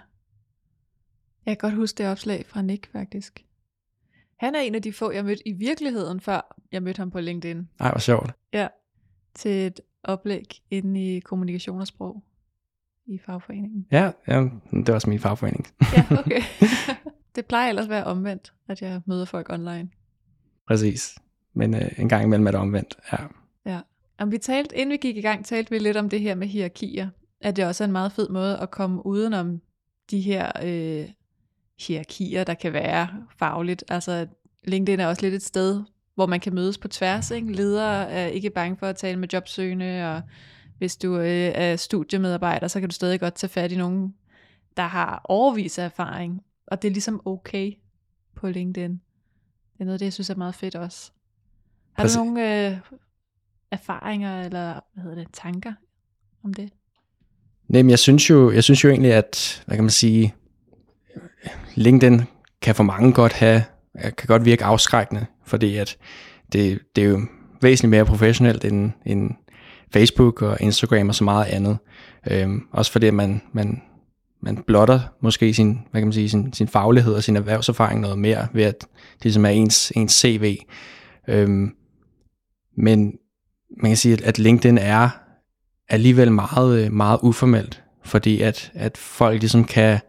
Jeg 1.50 1.58
kan 1.58 1.70
godt 1.70 1.78
huske 1.78 1.98
det 1.98 2.08
opslag 2.08 2.46
fra 2.46 2.62
Nick, 2.62 2.92
faktisk. 2.92 3.46
Han 4.40 4.56
er 4.56 4.60
en 4.60 4.76
af 4.76 4.82
de 4.82 4.94
få, 4.94 5.12
jeg 5.12 5.26
mødte 5.26 5.48
i 5.48 5.52
virkeligheden, 5.52 6.20
før 6.20 6.56
jeg 6.72 6.84
mødte 6.84 6.98
ham 6.98 7.12
på 7.12 7.20
LinkedIn. 7.20 7.70
Nej, 7.80 7.92
hvor 7.92 8.00
sjovt. 8.00 8.32
Ja, 8.54 8.68
til 9.34 9.52
et 9.52 9.80
oplæg 10.04 10.62
inde 10.72 11.16
i 11.16 11.20
kommunikation 11.20 11.82
og 11.82 11.88
sprog 11.88 12.24
i 13.06 13.18
fagforeningen. 13.26 13.88
Ja, 13.92 14.12
ja 14.28 14.50
det 14.72 14.88
var 14.88 14.94
også 14.94 15.10
min 15.10 15.20
fagforening. 15.20 15.68
ja, 15.96 16.06
okay. 16.20 16.42
det 17.36 17.46
plejer 17.46 17.70
ellers 17.70 17.86
at 17.86 17.90
være 17.90 18.04
omvendt, 18.04 18.54
at 18.68 18.82
jeg 18.82 19.02
møder 19.06 19.26
folk 19.26 19.50
online. 19.50 19.90
Præcis. 20.68 21.18
Men 21.54 21.76
øh, 21.76 22.00
en 22.00 22.10
gang 22.10 22.24
imellem 22.24 22.48
er 22.48 22.52
det 22.52 22.60
omvendt, 22.60 22.98
ja. 23.12 23.18
Ja. 23.66 23.80
Om 24.20 24.32
vi 24.32 24.38
talte, 24.38 24.78
inden 24.78 24.92
vi 24.92 24.98
gik 24.98 25.18
i 25.18 25.22
gang, 25.22 25.46
talte 25.46 25.72
vi 25.72 25.80
lidt 25.80 25.98
om 25.98 26.10
det 26.10 26.22
her 26.22 26.36
med 26.36 26.48
hierarkier. 26.48 27.10
At 27.42 27.56
det 27.56 27.66
også 27.66 27.84
er 27.84 27.86
en 27.86 27.92
meget 27.92 28.12
fed 28.12 28.30
måde 28.30 28.60
at 28.60 28.72
komme 28.72 29.06
udenom 29.06 29.62
de 30.12 30.22
her 30.22 30.52
øh, 30.64 31.10
hierarkier, 31.80 32.44
der 32.44 32.54
kan 32.54 32.74
være 32.74 33.08
fagligt. 33.40 33.84
Altså 33.90 34.28
LinkedIn 34.64 35.00
er 35.00 35.08
også 35.08 35.22
lidt 35.22 35.34
et 35.34 35.44
sted, 35.44 35.84
hvor 36.16 36.26
man 36.26 36.40
kan 36.40 36.56
mødes 36.56 36.78
på 36.78 36.88
tværs. 36.88 37.32
Ikke? 37.32 37.54
Ledere 37.54 38.10
er 38.10 38.28
ikke 38.28 38.50
bange 38.50 38.78
for 38.78 38.88
at 38.88 38.96
tale 38.96 39.20
med 39.20 39.28
jobsøgende, 39.34 40.16
og 40.16 40.22
hvis 40.78 40.98
du 40.98 41.18
øh, 41.18 41.52
er 41.56 41.76
studiemedarbejder, 41.76 42.68
så 42.68 42.80
kan 42.80 42.90
du 42.90 42.96
stadig 42.96 43.20
godt 43.20 43.36
tage 43.36 43.50
fat 43.50 43.72
i 43.72 43.78
nogen, 43.78 44.14
der 44.78 44.84
har 44.84 45.22
overvis 45.24 45.80
af 45.80 45.86
erfaring. 45.86 46.42
Og 46.68 46.82
det 46.82 46.88
er 46.88 46.92
ligesom 46.92 47.22
okay 47.26 47.74
på 48.36 48.50
LinkedIn. 48.50 48.92
Det 49.74 49.80
er 49.80 49.86
noget, 49.86 50.00
det 50.00 50.06
jeg 50.06 50.14
synes 50.14 50.30
er 50.30 50.36
meget 50.36 50.56
fedt 50.56 50.76
også. 50.76 51.12
Har 51.94 52.04
Præcis. 52.04 52.18
du 52.18 52.24
nogle 52.24 52.68
øh, 52.68 52.78
erfaringer 53.72 54.42
eller 54.44 54.80
hvad 54.94 55.04
hedder 55.04 55.18
det, 55.18 55.28
tanker 55.34 55.74
om 56.44 56.54
det? 56.54 56.70
Nej, 57.68 57.82
men 57.82 57.90
jeg 57.90 58.00
synes 58.00 58.30
jo, 58.30 58.52
jeg 58.52 58.64
synes 58.64 58.84
jo 58.84 58.90
egentlig, 58.90 59.14
at, 59.14 59.64
hvad 59.66 59.78
kan 59.78 59.84
man 59.84 59.92
sige, 59.92 60.36
LinkedIn 61.76 62.22
kan 62.62 62.76
for 62.76 62.84
mange 62.84 63.14
godt 63.14 63.34
have, 63.34 63.64
kan 64.02 64.28
godt 64.28 64.46
virke 64.46 64.66
afskrækkende, 64.66 65.26
fordi 65.46 65.76
at 65.76 65.98
det, 66.54 66.80
det 66.96 67.04
er 67.04 67.10
jo 67.10 67.22
væsentligt 67.62 67.90
mere 67.90 68.06
professionelt 68.06 68.66
end, 68.66 68.92
end 69.06 69.32
Facebook 69.94 70.42
og 70.42 70.58
Instagram 70.60 71.10
og 71.10 71.16
så 71.16 71.24
meget 71.24 71.46
andet. 71.46 71.78
Øhm, 72.32 72.62
også 72.72 72.92
fordi 72.92 73.10
man, 73.10 73.42
man, 73.54 73.82
man 74.42 74.64
blotter 74.68 75.00
måske 75.22 75.54
sin, 75.54 75.80
hvad 75.92 76.02
kan 76.02 76.08
man 76.08 76.14
sige, 76.14 76.30
sin, 76.30 76.54
sin 76.54 76.68
faglighed 76.68 77.14
og 77.14 77.24
sin 77.24 77.36
erhvervserfaring 77.36 78.02
noget 78.02 78.20
mere, 78.20 78.48
ved 78.54 78.64
at 78.64 78.80
det 78.80 79.24
ligesom 79.24 79.46
er 79.46 79.50
ens, 79.50 79.92
ens 79.96 80.14
CV. 80.14 80.58
Øhm, 81.28 81.72
men 82.78 83.14
man 83.82 83.92
kan 83.92 83.98
sige, 83.98 84.26
at 84.26 84.40
LinkedIn 84.40 84.78
er 84.78 85.10
alligevel 85.90 86.32
meget, 86.32 86.94
meget 86.94 87.20
uformelt, 87.24 87.84
fordi 88.04 88.42
at, 88.42 88.72
at 88.76 88.98
folk 88.98 89.40
ligesom 89.40 89.64
kan, 89.64 90.00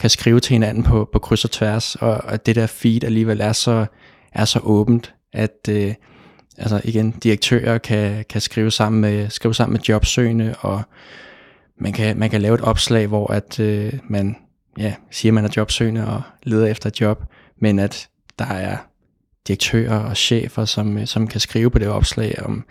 kan 0.00 0.10
skrive 0.10 0.40
til 0.40 0.52
hinanden 0.52 0.82
på, 0.82 1.08
på 1.12 1.18
kryds 1.18 1.44
og 1.44 1.50
tværs, 1.50 1.96
og 1.96 2.10
og 2.24 2.46
det 2.46 2.56
der 2.56 2.66
feed 2.66 3.04
alligevel 3.04 3.40
er 3.40 3.52
så, 3.52 3.86
er 4.32 4.44
så 4.44 4.60
åbent, 4.62 5.14
at 5.32 5.68
øh, 5.68 5.94
altså 6.58 6.80
igen, 6.84 7.10
direktører 7.10 7.78
kan, 7.78 8.24
kan 8.28 8.40
skrive, 8.40 8.70
sammen 8.70 9.00
med, 9.00 9.30
skrive 9.30 9.54
sammen 9.54 9.72
med 9.72 9.80
jobsøgende, 9.80 10.54
og 10.60 10.82
man 11.80 11.92
kan, 11.92 12.18
man 12.18 12.30
kan 12.30 12.40
lave 12.40 12.54
et 12.54 12.60
opslag, 12.60 13.06
hvor 13.06 13.32
at 13.32 13.60
øh, 13.60 13.92
man 14.08 14.36
ja, 14.78 14.94
siger, 15.10 15.30
at 15.30 15.34
man 15.34 15.44
er 15.44 15.48
jobsøgende 15.56 16.06
og 16.06 16.22
leder 16.42 16.66
efter 16.66 16.88
et 16.88 17.00
job, 17.00 17.24
men 17.60 17.78
at 17.78 18.08
der 18.38 18.44
er 18.46 18.76
direktører 19.48 19.98
og 19.98 20.16
chefer, 20.16 20.64
som, 20.64 20.98
øh, 20.98 21.06
som 21.06 21.28
kan 21.28 21.40
skrive 21.40 21.70
på 21.70 21.78
det 21.78 21.88
opslag 21.88 22.42
om, 22.44 22.64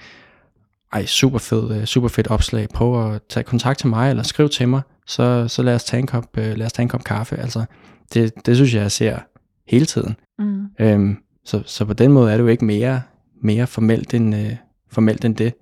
ej, 0.94 1.06
super 1.06 1.38
fed, 1.38 1.72
øh, 1.72 1.86
super 1.86 2.08
fedt 2.08 2.28
opslag, 2.28 2.70
prøv 2.70 3.14
at 3.14 3.22
tage 3.30 3.44
kontakt 3.44 3.80
til 3.80 3.88
mig, 3.88 4.10
eller 4.10 4.24
skriv 4.24 4.50
til 4.50 4.68
mig, 4.68 4.82
så, 5.08 5.48
så 5.48 5.64
lad, 5.64 5.76
os 5.76 5.84
tage 5.84 6.00
en 6.00 6.08
kop, 6.08 6.38
øh, 6.38 6.58
lad 6.58 6.66
os 6.66 6.74
tage 6.74 6.84
en 6.84 6.90
kop 6.90 7.04
kaffe. 7.04 7.38
Altså, 7.38 7.66
det, 8.14 8.46
det 8.46 8.56
synes 8.56 8.74
jeg, 8.74 8.82
jeg 8.82 8.92
ser 8.92 9.18
hele 9.68 9.86
tiden. 9.86 10.16
Mm. 10.40 10.66
Øhm, 10.80 11.18
så, 11.46 11.64
så 11.66 11.86
på 11.86 11.94
den 11.94 12.12
måde 12.12 12.32
er 12.32 12.38
det 12.38 12.44
jo 12.44 12.48
ikke 12.48 12.66
mere, 12.66 13.02
mere 13.44 13.68
formelt, 13.68 14.14
end, 14.14 14.36
øh, 14.36 14.56
formelt 14.92 15.26
end 15.26 15.36
det. 15.36 15.54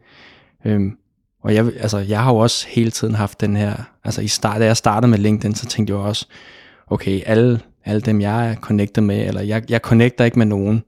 Øhm, 0.65 0.97
og 1.43 1.53
jeg, 1.53 1.65
altså, 1.79 1.97
jeg 1.97 2.23
har 2.23 2.31
jo 2.31 2.37
også 2.37 2.67
hele 2.67 2.91
tiden 2.91 3.15
haft 3.15 3.41
den 3.41 3.55
her, 3.55 3.75
altså 4.03 4.21
i 4.21 4.27
start, 4.27 4.61
da 4.61 4.65
jeg 4.65 4.77
startede 4.77 5.11
med 5.11 5.17
LinkedIn, 5.17 5.55
så 5.55 5.65
tænkte 5.65 5.93
jeg 5.93 5.99
også, 5.99 6.27
okay, 6.87 7.21
alle, 7.25 7.59
alle 7.85 8.01
dem 8.01 8.21
jeg 8.21 8.51
er 8.51 8.55
connected 8.55 9.03
med, 9.03 9.27
eller 9.27 9.41
jeg, 9.41 9.71
jeg 9.71 9.79
connecter 9.79 10.25
ikke 10.25 10.39
med 10.39 10.45
nogen, 10.45 10.83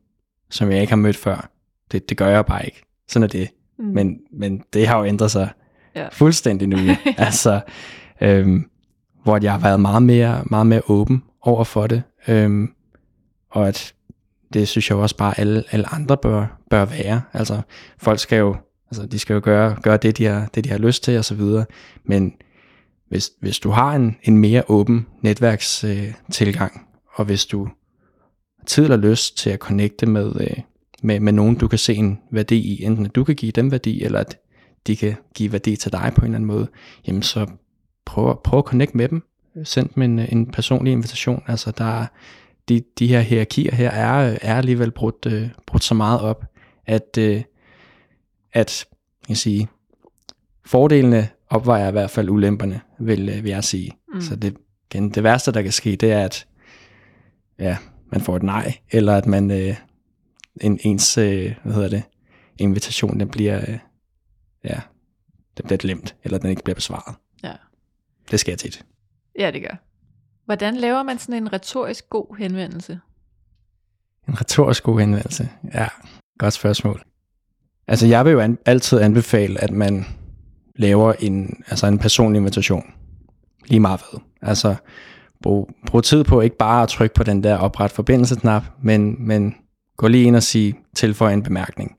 som 0.49 0.71
jeg 0.71 0.81
ikke 0.81 0.91
har 0.91 0.97
mødt 0.97 1.17
før. 1.17 1.49
Det, 1.91 2.09
det 2.09 2.17
gør 2.17 2.27
jeg 2.27 2.45
bare 2.45 2.65
ikke. 2.65 2.83
Sådan 3.07 3.23
er 3.23 3.27
det. 3.27 3.49
Mm. 3.79 3.85
Men, 3.85 4.19
men 4.31 4.63
det 4.73 4.87
har 4.87 4.97
jo 4.99 5.05
ændret 5.05 5.31
sig 5.31 5.49
ja. 5.95 6.07
fuldstændig 6.11 6.67
nu. 6.67 6.77
ja. 6.77 6.97
Altså, 7.17 7.61
øhm, 8.21 8.69
hvor 9.23 9.39
jeg 9.41 9.51
har 9.51 9.59
været 9.59 9.79
meget 9.79 10.03
mere, 10.03 10.43
meget 10.45 10.67
mere 10.67 10.81
åben 10.87 11.23
over 11.41 11.63
for 11.63 11.87
det. 11.87 12.03
Øhm, 12.27 12.69
og 13.51 13.67
at 13.67 13.93
det 14.53 14.67
synes 14.67 14.89
jeg 14.89 14.97
også 14.97 15.17
bare, 15.17 15.39
alle, 15.39 15.63
alle 15.71 15.93
andre 15.93 16.17
bør, 16.17 16.59
bør 16.69 16.85
være. 16.85 17.21
Altså, 17.33 17.61
folk 17.97 18.19
skal 18.19 18.37
jo, 18.37 18.55
altså, 18.91 19.05
de 19.05 19.19
skal 19.19 19.33
jo 19.33 19.41
gøre, 19.43 19.75
gøre 19.83 19.97
det, 19.97 20.17
de 20.17 20.25
har, 20.25 20.49
det, 20.55 20.63
de 20.63 20.69
har 20.69 20.77
lyst 20.77 21.03
til, 21.03 21.17
og 21.17 21.25
så 21.25 21.35
videre. 21.35 21.65
Men 22.05 22.33
hvis, 23.09 23.31
hvis 23.39 23.59
du 23.59 23.69
har 23.69 23.95
en, 23.95 24.15
en 24.23 24.37
mere 24.37 24.63
åben 24.67 25.07
netværkstilgang, 25.21 26.71
øh, 26.75 26.81
og 27.13 27.25
hvis 27.25 27.45
du 27.45 27.65
har 28.57 28.65
tid 28.65 28.83
eller 28.83 28.97
lyst 28.97 29.37
til 29.37 29.49
at 29.49 29.59
connecte 29.59 30.05
med, 30.05 30.31
øh, 30.41 30.57
med, 31.03 31.19
med 31.19 31.33
nogen, 31.33 31.55
du 31.55 31.67
kan 31.67 31.79
se 31.79 31.95
en 31.95 32.19
værdi 32.31 32.57
i, 32.57 32.83
enten 32.83 33.05
at 33.05 33.15
du 33.15 33.23
kan 33.23 33.35
give 33.35 33.51
dem 33.51 33.71
værdi, 33.71 34.03
eller 34.03 34.19
at 34.19 34.37
de 34.87 34.95
kan 34.95 35.15
give 35.33 35.51
værdi 35.51 35.75
til 35.75 35.91
dig 35.91 36.11
på 36.15 36.21
en 36.21 36.25
eller 36.25 36.35
anden 36.35 36.47
måde, 36.47 36.67
jamen 37.07 37.21
så 37.21 37.47
prøv, 38.05 38.41
prøv 38.43 38.59
at 38.59 38.65
connect 38.65 38.95
med 38.95 39.07
dem. 39.07 39.23
Send 39.63 39.89
dem 39.95 40.03
en, 40.03 40.19
en 40.19 40.51
personlig 40.51 40.93
invitation. 40.93 41.43
Altså 41.47 41.71
der 41.71 42.05
de, 42.69 42.83
de 42.99 43.07
her 43.07 43.19
hierarkier 43.19 43.75
her 43.75 43.89
er, 43.89 44.37
er 44.41 44.55
alligevel 44.55 44.91
brudt, 44.91 45.25
uh, 45.25 45.49
brudt 45.65 45.83
så 45.83 45.93
meget 45.93 46.21
op, 46.21 46.45
at, 46.85 47.17
uh, 47.17 47.41
at 48.53 48.85
jeg 49.21 49.27
kan 49.27 49.35
sige, 49.35 49.67
fordelene 50.65 51.29
opvejer 51.49 51.87
i 51.87 51.91
hvert 51.91 52.09
fald 52.09 52.29
ulemperne, 52.29 52.81
vil, 52.99 53.29
uh, 53.29 53.43
vil 53.43 53.49
jeg 53.49 53.63
sige. 53.63 53.91
Mm. 54.13 54.21
Så 54.21 54.35
det, 54.35 54.57
igen, 54.91 55.09
det 55.09 55.23
værste, 55.23 55.51
der 55.51 55.61
kan 55.61 55.71
ske, 55.71 55.95
det 55.95 56.11
er, 56.11 56.25
at 56.25 56.47
ja, 57.59 57.77
man 58.11 58.21
får 58.21 58.35
et 58.35 58.43
nej, 58.43 58.77
eller 58.91 59.15
at 59.15 59.25
man, 59.25 59.51
uh, 59.51 59.75
en, 60.61 60.79
ens, 60.83 61.17
øh, 61.17 61.55
hvad 61.63 61.73
hedder 61.73 61.89
det, 61.89 62.03
invitation, 62.57 63.19
den 63.19 63.29
bliver, 63.29 63.61
øh, 63.67 63.79
ja, 64.63 64.79
den 65.57 65.65
bliver 65.65 65.77
glemt, 65.77 66.15
eller 66.23 66.37
den 66.37 66.49
ikke 66.49 66.63
bliver 66.63 66.75
besvaret. 66.75 67.15
Ja. 67.43 67.53
Det 68.31 68.39
sker 68.39 68.55
tit. 68.55 68.85
Ja, 69.39 69.51
det 69.51 69.61
gør. 69.61 69.75
Hvordan 70.45 70.75
laver 70.75 71.03
man 71.03 71.19
sådan 71.19 71.35
en 71.43 71.53
retorisk 71.53 72.09
god 72.09 72.37
henvendelse? 72.37 72.99
En 74.27 74.41
retorisk 74.41 74.83
god 74.83 74.99
henvendelse? 74.99 75.49
Ja, 75.73 75.87
godt 76.39 76.53
spørgsmål. 76.53 77.03
Altså, 77.87 78.07
jeg 78.07 78.25
vil 78.25 78.31
jo 78.31 78.39
an- 78.39 78.57
altid 78.65 78.99
anbefale, 78.99 79.63
at 79.63 79.71
man 79.71 80.05
laver 80.75 81.13
en, 81.13 81.63
altså 81.67 81.87
en 81.87 81.99
personlig 81.99 82.39
invitation. 82.39 82.93
Lige 83.65 83.79
meget 83.79 83.99
hvad. 83.99 84.21
Altså, 84.41 84.75
brug, 85.41 85.69
brug 85.87 86.03
tid 86.03 86.23
på 86.23 86.41
ikke 86.41 86.57
bare 86.57 86.83
at 86.83 86.89
trykke 86.89 87.15
på 87.15 87.23
den 87.23 87.43
der 87.43 87.57
opret 87.57 87.91
forbindelse-knap, 87.91 88.63
men, 88.81 89.27
men 89.27 89.55
gå 89.97 90.07
lige 90.07 90.23
ind 90.23 90.35
og 90.35 90.43
sige, 90.43 90.75
tilføj 90.95 91.33
en 91.33 91.43
bemærkning. 91.43 91.97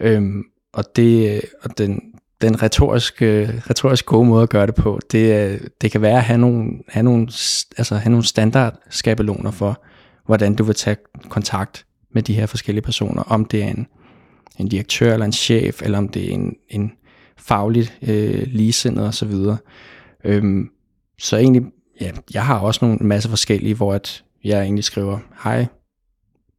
Øhm, 0.00 0.44
og 0.72 0.84
det, 0.96 1.42
og 1.62 1.78
den, 1.78 2.00
den 2.40 2.62
retoriske, 2.62 3.62
retorisk 3.70 4.06
gode 4.06 4.28
måde 4.28 4.42
at 4.42 4.48
gøre 4.48 4.66
det 4.66 4.74
på, 4.74 5.00
det, 5.12 5.60
det 5.80 5.90
kan 5.90 6.02
være 6.02 6.16
at 6.16 6.22
have 6.22 6.38
nogle, 6.38 6.70
have 6.88 7.02
nogle, 7.02 7.28
altså 7.78 7.96
have 7.96 8.10
nogle 8.10 8.24
standardskabeloner 8.24 9.50
for, 9.50 9.82
hvordan 10.26 10.54
du 10.54 10.64
vil 10.64 10.74
tage 10.74 10.96
kontakt 11.28 11.86
med 12.14 12.22
de 12.22 12.34
her 12.34 12.46
forskellige 12.46 12.84
personer, 12.84 13.22
om 13.22 13.44
det 13.44 13.62
er 13.62 13.68
en, 13.68 13.86
en 14.58 14.68
direktør 14.68 15.12
eller 15.12 15.26
en 15.26 15.32
chef, 15.32 15.82
eller 15.82 15.98
om 15.98 16.08
det 16.08 16.30
er 16.30 16.34
en, 16.34 16.56
en 16.68 16.92
fagligt 17.36 17.98
øh, 18.02 18.42
ligesindet 18.46 19.06
osv. 19.06 19.34
Øhm, 20.24 20.70
så 21.18 21.36
egentlig, 21.36 21.62
ja, 22.00 22.10
jeg 22.34 22.46
har 22.46 22.58
også 22.58 22.84
nogle 22.84 22.98
masse 23.00 23.28
forskellige, 23.28 23.74
hvor 23.74 23.94
at 23.94 24.24
jeg 24.44 24.62
egentlig 24.62 24.84
skriver, 24.84 25.18
hej, 25.44 25.66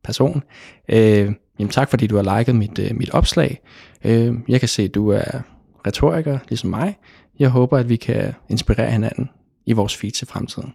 person. 0.04 0.44
Øh, 0.90 1.32
jamen 1.60 1.72
tak 1.72 1.90
fordi 1.90 2.08
du 2.08 2.16
har 2.16 2.38
liket 2.38 2.56
mit, 2.56 2.80
øh, 2.80 2.96
mit 2.96 3.10
opslag. 3.10 3.60
Øh, 4.04 4.34
jeg 4.48 4.60
kan 4.60 4.70
se, 4.70 4.84
at 4.84 4.96
du 4.96 5.10
er 5.10 5.42
retoriker, 5.88 6.40
ligesom 6.50 6.70
mig. 6.70 6.98
Jeg 7.40 7.50
håber, 7.50 7.78
at 7.78 7.90
vi 7.90 7.96
kan 7.96 8.34
inspirere 8.50 8.92
hinanden 8.92 9.30
i 9.66 9.74
vores 9.74 9.98
feed 9.98 10.12
til 10.12 10.28
fremtiden. 10.28 10.74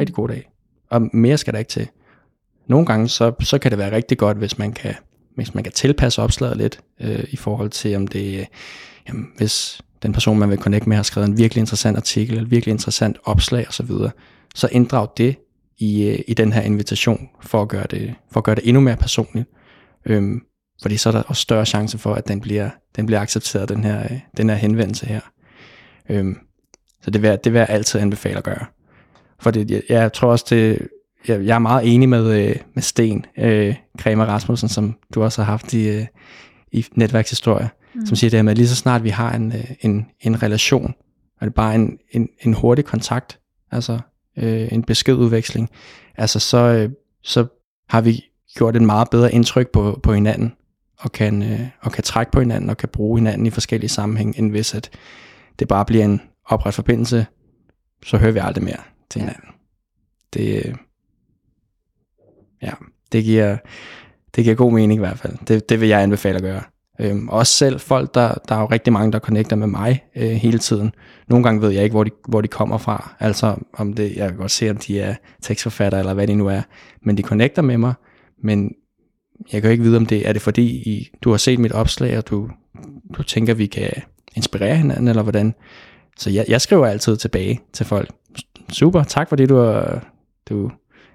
Rigtig 0.00 0.14
god 0.14 0.28
dag. 0.28 0.50
Og 0.90 1.10
mere 1.12 1.38
skal 1.38 1.52
der 1.52 1.58
ikke 1.58 1.68
til. 1.68 1.88
Nogle 2.66 2.86
gange, 2.86 3.08
så, 3.08 3.32
så 3.40 3.58
kan 3.58 3.70
det 3.70 3.78
være 3.78 3.96
rigtig 3.96 4.18
godt, 4.18 4.36
hvis 4.36 4.58
man 4.58 4.72
kan, 4.72 4.94
hvis 5.34 5.54
man 5.54 5.64
kan 5.64 5.72
tilpasse 5.72 6.22
opslaget 6.22 6.56
lidt, 6.56 6.80
øh, 7.00 7.24
i 7.30 7.36
forhold 7.36 7.70
til, 7.70 7.96
om 7.96 8.06
det, 8.06 8.40
øh, 8.40 8.46
jamen, 9.08 9.26
hvis 9.36 9.82
den 10.02 10.12
person, 10.12 10.38
man 10.38 10.50
vil 10.50 10.58
connect 10.58 10.86
med, 10.86 10.96
har 10.96 11.02
skrevet 11.02 11.28
en 11.28 11.38
virkelig 11.38 11.60
interessant 11.60 11.96
artikel, 11.96 12.36
eller 12.36 12.48
virkelig 12.48 12.72
interessant 12.72 13.18
opslag 13.24 13.68
osv., 13.68 13.86
så, 13.86 14.10
så 14.54 14.68
inddrag 14.72 15.08
det 15.16 15.36
i, 15.80 16.08
øh, 16.08 16.18
i 16.28 16.34
den 16.34 16.52
her 16.52 16.62
invitation, 16.62 17.28
for 17.42 17.62
at 17.62 17.68
gøre 17.68 17.86
det, 17.90 18.14
for 18.32 18.40
at 18.40 18.44
gøre 18.44 18.54
det 18.54 18.68
endnu 18.68 18.80
mere 18.80 18.96
personligt. 18.96 19.48
Øhm, 20.06 20.40
fordi 20.82 20.96
så 20.96 21.08
er 21.08 21.12
der 21.12 21.22
også 21.22 21.42
større 21.42 21.66
chance 21.66 21.98
for, 21.98 22.14
at 22.14 22.28
den 22.28 22.40
bliver, 22.40 22.70
den 22.96 23.06
bliver 23.06 23.20
accepteret, 23.20 23.68
den 23.68 23.84
her, 23.84 24.02
øh, 24.02 24.20
den 24.36 24.48
her 24.48 24.56
henvendelse 24.56 25.06
her. 25.06 25.20
Øhm, 26.08 26.36
så 27.02 27.10
det 27.10 27.22
vil, 27.22 27.38
det 27.44 27.52
vil 27.52 27.58
jeg 27.58 27.68
altid 27.70 28.00
anbefale 28.00 28.38
at 28.38 28.44
gøre. 28.44 28.64
For 29.40 29.50
det, 29.50 29.70
jeg, 29.70 29.82
jeg 29.88 30.12
tror 30.12 30.30
også, 30.30 30.46
det, 30.50 30.88
jeg, 31.28 31.46
jeg 31.46 31.54
er 31.54 31.58
meget 31.58 31.94
enig 31.94 32.08
med, 32.08 32.48
øh, 32.48 32.56
med 32.74 32.82
Sten 32.82 33.26
øh, 33.38 33.74
Kramer 33.98 34.24
Rasmussen, 34.24 34.68
som 34.68 34.96
du 35.14 35.22
også 35.22 35.42
har 35.42 35.52
haft 35.52 35.74
i, 35.74 35.88
øh, 35.88 36.06
i 36.72 36.86
netværkshistorie, 36.94 37.70
mm. 37.94 38.06
som 38.06 38.16
siger 38.16 38.30
det 38.30 38.38
her 38.38 38.42
med, 38.42 38.50
at 38.50 38.58
lige 38.58 38.68
så 38.68 38.76
snart 38.76 39.04
vi 39.04 39.08
har 39.08 39.32
en, 39.32 39.52
øh, 39.52 39.70
en, 39.80 40.06
en 40.20 40.42
relation, 40.42 40.94
er 41.40 41.44
det 41.44 41.54
bare 41.54 41.74
en, 41.74 41.98
en, 42.10 42.28
en 42.40 42.54
hurtig 42.54 42.84
kontakt, 42.84 43.38
altså 43.70 43.98
øh, 44.40 44.68
en 44.72 44.82
beskedudveksling, 44.82 45.70
altså 46.16 46.38
så, 46.38 46.58
øh, 46.58 46.90
så 47.22 47.46
har 47.88 48.00
vi 48.00 48.24
gjort 48.56 48.76
et 48.76 48.82
meget 48.82 49.10
bedre 49.10 49.32
indtryk 49.32 49.70
på, 49.70 50.00
på 50.02 50.12
hinanden. 50.12 50.52
og 50.98 51.12
kan, 51.12 51.42
øh, 51.42 51.60
og 51.80 51.92
kan 51.92 52.04
trække 52.04 52.32
på 52.32 52.40
hinanden 52.40 52.70
og 52.70 52.76
kan 52.76 52.88
bruge 52.88 53.18
hinanden 53.18 53.46
i 53.46 53.50
forskellige 53.50 53.88
sammenhæng, 53.88 54.38
end 54.38 54.50
hvis 54.50 54.74
at 54.74 54.90
det 55.58 55.68
bare 55.68 55.84
bliver 55.84 56.04
en 56.04 56.20
opret 56.44 56.74
forbindelse, 56.74 57.26
så 58.04 58.16
hører 58.16 58.32
vi 58.32 58.38
aldrig 58.38 58.64
mere 58.64 58.80
til 59.10 59.20
hinanden. 59.20 59.44
Ja. 59.44 60.38
Det, 60.38 60.66
øh, 60.66 60.74
ja, 62.62 62.72
det 63.12 63.24
giver, 63.24 63.56
det 64.36 64.44
giver 64.44 64.56
god 64.56 64.72
mening 64.72 64.98
i 64.98 65.00
hvert 65.00 65.18
fald. 65.18 65.36
Det, 65.48 65.68
det 65.68 65.80
vil 65.80 65.88
jeg 65.88 66.02
anbefale 66.02 66.36
at 66.36 66.42
gøre. 66.42 66.62
Øhm, 67.00 67.28
også 67.28 67.52
selv 67.52 67.80
folk, 67.80 68.14
der, 68.14 68.34
der 68.48 68.54
er 68.54 68.60
jo 68.60 68.66
rigtig 68.66 68.92
mange, 68.92 69.12
der 69.12 69.18
connecter 69.18 69.56
med 69.56 69.66
mig 69.66 70.04
øh, 70.16 70.30
hele 70.30 70.58
tiden. 70.58 70.92
Nogle 71.28 71.44
gange 71.44 71.62
ved 71.62 71.70
jeg 71.70 71.84
ikke, 71.84 71.94
hvor 71.94 72.04
de, 72.04 72.10
hvor 72.28 72.40
de 72.40 72.48
kommer 72.48 72.78
fra. 72.78 73.14
Altså, 73.20 73.56
om 73.72 73.92
det, 73.92 74.16
jeg 74.16 74.28
kan 74.28 74.38
godt 74.38 74.50
se, 74.50 74.70
om 74.70 74.76
de 74.76 75.00
er 75.00 75.14
tekstforfatter 75.42 75.98
eller 75.98 76.14
hvad 76.14 76.26
de 76.26 76.34
nu 76.34 76.46
er. 76.46 76.62
Men 77.02 77.16
de 77.16 77.22
connecter 77.22 77.62
med 77.62 77.78
mig, 77.78 77.94
men 78.42 78.74
jeg 79.52 79.62
kan 79.62 79.68
jo 79.68 79.72
ikke 79.72 79.84
vide, 79.84 79.96
om 79.96 80.06
det 80.06 80.28
er 80.28 80.32
det 80.32 80.42
fordi, 80.42 80.66
I, 80.66 81.10
du 81.22 81.30
har 81.30 81.36
set 81.36 81.58
mit 81.58 81.72
opslag, 81.72 82.18
og 82.18 82.28
du, 82.28 82.50
du 83.16 83.22
tænker, 83.22 83.54
vi 83.54 83.66
kan 83.66 83.90
inspirere 84.36 84.76
hinanden, 84.76 85.08
eller 85.08 85.22
hvordan. 85.22 85.54
Så 86.18 86.30
jeg, 86.30 86.44
jeg 86.48 86.60
skriver 86.60 86.86
altid 86.86 87.16
tilbage 87.16 87.60
til 87.72 87.86
folk. 87.86 88.10
Super, 88.72 89.02
tak 89.02 89.28
fordi 89.28 89.46
du, 89.46 89.56
har, 89.56 90.04
du 90.48 90.70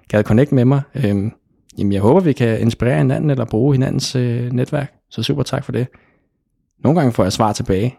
gad 0.08 0.22
connect 0.22 0.52
med 0.52 0.64
mig. 0.64 0.80
Øhm, 0.94 1.32
jamen, 1.78 1.92
jeg 1.92 2.00
håber, 2.00 2.20
vi 2.20 2.32
kan 2.32 2.60
inspirere 2.60 2.98
hinanden, 2.98 3.30
eller 3.30 3.44
bruge 3.44 3.74
hinandens 3.74 4.16
øh, 4.16 4.52
netværk. 4.52 4.95
Så 5.10 5.22
super 5.22 5.42
tak 5.42 5.64
for 5.64 5.72
det. 5.72 5.88
Nogle 6.78 7.00
gange 7.00 7.12
får 7.12 7.22
jeg 7.22 7.32
svar 7.32 7.52
tilbage. 7.52 7.96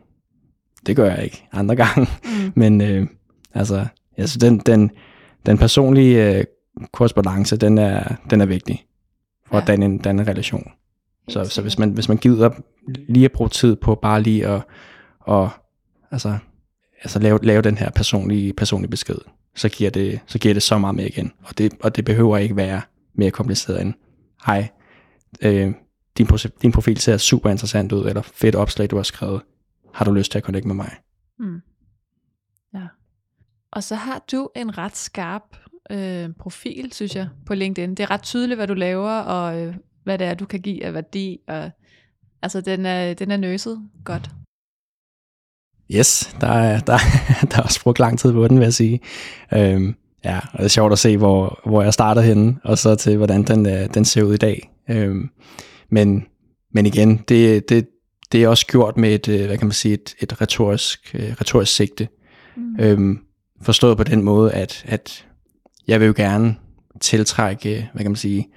Det 0.86 0.96
gør 0.96 1.06
jeg 1.06 1.24
ikke 1.24 1.48
andre 1.52 1.76
gange. 1.86 2.08
Mm. 2.24 2.52
Men 2.56 2.82
øh, 2.82 3.08
altså, 3.54 3.86
altså 4.18 4.40
den, 4.40 4.60
den, 4.60 4.92
den 5.46 5.58
personlige 5.58 6.38
øh, 6.38 6.44
korrespondence, 6.92 7.58
den 7.58 7.78
er, 7.78 8.16
den 8.30 8.42
er 8.42 8.46
vigtig 8.46 8.86
for 9.46 9.56
ja. 9.56 9.62
at 9.62 9.68
danne 9.68 9.86
en, 9.86 9.98
danne 9.98 10.22
en 10.22 10.28
relation. 10.28 10.72
Så, 11.30 11.46
så 11.46 11.62
hvis, 11.62 11.80
man, 11.80 11.92
hvis 11.92 12.10
man 12.10 12.18
gider 12.18 12.50
lige 13.10 13.26
at 13.26 13.32
bruge 13.32 13.50
tid 13.50 13.76
på 13.76 13.96
bare 13.96 14.22
lige 14.22 14.48
at, 14.48 14.62
og, 15.20 15.50
altså, 16.12 16.38
altså 17.04 17.20
lave, 17.20 17.40
lave 17.44 17.62
den 17.62 17.78
her 17.78 17.90
personlige, 17.90 18.54
personlige 18.54 18.92
besked, 18.92 19.18
så 19.56 19.70
giver, 19.70 19.90
det, 19.90 20.20
så 20.26 20.40
giver 20.40 20.54
det 20.54 20.64
så 20.64 20.78
meget 20.78 20.96
mere 20.96 21.08
igen. 21.08 21.32
Og 21.44 21.58
det, 21.58 21.74
og 21.80 21.96
det 21.96 22.06
behøver 22.06 22.38
ikke 22.38 22.56
være 22.56 22.82
mere 23.16 23.32
kompliceret 23.32 23.82
end, 23.82 23.94
hej, 24.46 24.68
øh, 25.42 25.74
din, 26.18 26.28
din 26.62 26.72
profil 26.72 26.98
ser 26.98 27.18
super 27.18 27.50
interessant 27.50 27.92
ud, 27.92 28.06
eller 28.06 28.22
fedt 28.22 28.56
opslag, 28.56 28.90
du 28.90 28.96
har 28.96 29.04
skrevet. 29.04 29.42
Har 29.94 30.06
du 30.06 30.12
lyst 30.12 30.32
til 30.32 30.38
at 30.38 30.44
connecte 30.44 30.68
med 30.68 30.76
mig? 30.76 30.92
Mm. 31.40 31.62
Ja. 32.74 32.88
Og 33.72 33.84
så 33.84 33.96
har 33.96 34.24
du 34.32 34.50
en 34.56 34.78
ret 34.78 34.98
skarp 34.98 35.58
øh, 35.92 36.30
profil, 36.40 36.94
synes 36.94 37.16
jeg, 37.16 37.30
på 37.46 37.54
LinkedIn. 37.54 37.90
Det 37.90 38.00
er 38.00 38.12
ret 38.12 38.22
tydeligt, 38.24 38.58
hvad 38.58 38.68
du 38.68 38.74
laver, 38.74 39.12
og 39.12 39.62
øh, 39.62 39.76
hvad 40.04 40.18
det 40.18 40.28
er, 40.28 40.34
du 40.34 40.46
kan 40.46 40.60
give 40.60 40.86
af 40.86 40.94
værdi. 40.94 41.40
Og, 41.48 41.72
altså, 42.42 42.62
den 42.62 42.86
er, 42.86 43.14
den 43.14 43.32
er 43.32 43.38
nøset 43.38 43.90
godt. 44.04 44.30
Yes, 45.92 46.36
der 46.42 46.48
er, 46.48 46.80
der, 46.88 46.98
der 47.42 47.58
er 47.58 47.62
også 47.62 47.82
brugt 47.84 48.00
lang 48.00 48.20
tid 48.20 48.34
på 48.34 48.48
den, 48.48 48.58
vil 48.58 48.64
jeg 48.64 48.74
sige. 48.74 49.00
Øhm, 49.54 49.96
ja, 50.26 50.40
og 50.54 50.58
det 50.58 50.66
er 50.66 50.70
sjovt 50.70 50.92
at 50.92 51.00
se, 51.00 51.18
hvor, 51.18 51.60
hvor 51.66 51.84
jeg 51.84 51.94
starter 51.94 52.22
henne, 52.22 52.58
og 52.64 52.78
så 52.78 52.96
til, 52.96 53.18
hvordan 53.18 53.44
den, 53.44 53.66
øh, 53.66 53.94
den 53.94 54.06
ser 54.06 54.24
ud 54.24 54.34
i 54.34 54.38
dag. 54.38 54.72
Øhm, 54.90 55.30
men, 55.90 56.26
men 56.74 56.86
igen, 56.86 57.18
det, 57.18 57.70
det, 57.70 57.88
det 58.32 58.44
er 58.44 58.48
også 58.48 58.68
gjort 58.68 58.98
med 58.98 59.14
et, 59.14 59.28
øh, 59.28 59.46
hvad 59.46 59.58
kan 59.58 59.68
man 59.68 59.74
sige, 59.74 59.94
et, 59.94 60.16
et 60.20 60.42
retorisk, 60.42 61.16
øh, 61.16 61.32
retorisk 61.42 61.76
sigte. 61.76 62.08
Mm. 62.58 62.76
Øhm, 62.80 63.20
forstået 63.62 63.98
på 63.98 64.04
den 64.04 64.24
måde, 64.24 64.54
at, 64.54 64.86
at 64.88 65.26
jeg 65.88 66.00
vil 66.00 66.08
jo 66.08 66.14
gerne 66.16 66.56
tiltrække, 67.02 67.90
hvad 67.94 68.04
kan 68.04 68.12
man 68.12 68.16
sige, 68.16 68.48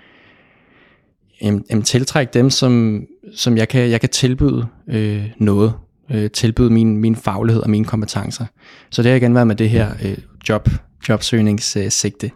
jamen, 1.43 1.64
jamen 1.71 1.83
tiltrække 1.83 2.31
dem, 2.35 2.51
som, 2.51 3.05
som 3.35 3.57
jeg, 3.57 3.69
kan, 3.69 3.90
jeg 3.90 4.01
kan 4.01 4.09
tilbyde 4.09 4.66
øh, 4.88 5.31
noget, 5.38 5.75
øh, 6.11 6.31
tilbyde 6.31 6.71
min, 6.71 6.97
min 6.97 7.16
faglighed 7.16 7.62
og 7.62 7.71
mine 7.71 7.85
kompetencer. 7.85 8.47
Så 8.90 9.03
det 9.03 9.11
har 9.11 9.16
igen 9.16 9.35
været 9.35 9.47
med 9.47 9.57
det 9.57 9.71
her 9.71 9.90
øh, 10.05 10.19
job, 10.49 10.69
jobsøgningssigte, 11.09 12.31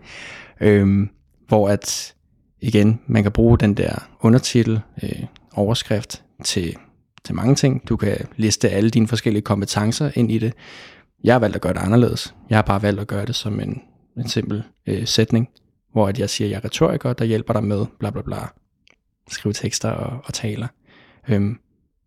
øh, 0.61 1.07
hvor 1.49 1.69
at 1.69 2.14
igen, 2.65 3.01
man 3.07 3.23
kan 3.23 3.33
bruge 3.33 3.59
den 3.59 3.75
der 3.75 4.09
undertitel, 4.21 4.81
øh, 5.03 5.23
overskrift 5.53 6.23
til, 6.45 6.77
til 7.25 7.35
mange 7.35 7.55
ting. 7.55 7.89
Du 7.89 7.97
kan 7.97 8.17
liste 8.37 8.71
alle 8.71 8.91
dine 8.91 9.09
forskellige 9.09 9.43
kompetencer 9.43 10.11
ind 10.15 10.31
i 10.33 10.39
det. 10.39 10.55
Jeg 11.25 11.35
har 11.35 11.39
valgt 11.39 11.57
at 11.57 11.63
gøre 11.63 11.73
det 11.73 11.81
anderledes. 11.81 12.35
Jeg 12.51 12.59
har 12.59 12.63
bare 12.63 12.83
valgt 12.83 13.01
at 13.01 13.07
gøre 13.07 13.27
det 13.27 13.35
som 13.35 13.61
en, 13.61 13.83
en 14.17 14.29
simpel 14.29 14.63
øh, 14.87 15.07
sætning, 15.07 15.49
hvor 15.93 16.09
at 16.09 16.19
jeg 16.19 16.31
siger, 16.31 16.49
at 16.49 16.51
jeg 16.51 16.57
er 16.57 16.65
retoriker, 16.65 17.13
der 17.13 17.25
hjælper 17.25 17.53
dig 17.53 17.65
med 17.65 17.87
bla 17.99 18.11
bla 18.11 18.23
bla. 18.23 18.39
Skrive 19.31 19.53
tekster 19.53 19.91
og, 19.91 20.21
og 20.25 20.35
taler. 20.35 20.67
Øhm, 21.29 21.59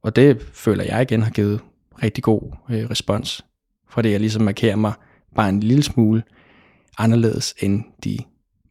og 0.04 0.16
det 0.16 0.42
føler 0.54 0.84
jeg 0.84 1.02
igen 1.02 1.22
har 1.22 1.32
givet 1.32 1.60
rigtig 2.04 2.24
god 2.24 2.42
øh, 2.70 2.90
respons, 2.90 3.46
for 3.90 4.02
det 4.02 4.12
jeg 4.12 4.20
ligesom 4.20 4.42
markerer 4.42 4.76
mig 4.76 4.94
bare 5.36 5.50
en 5.50 5.60
lille 5.60 5.84
smule 5.84 6.24
anderledes 6.98 7.56
end 7.60 7.84
de 8.04 8.18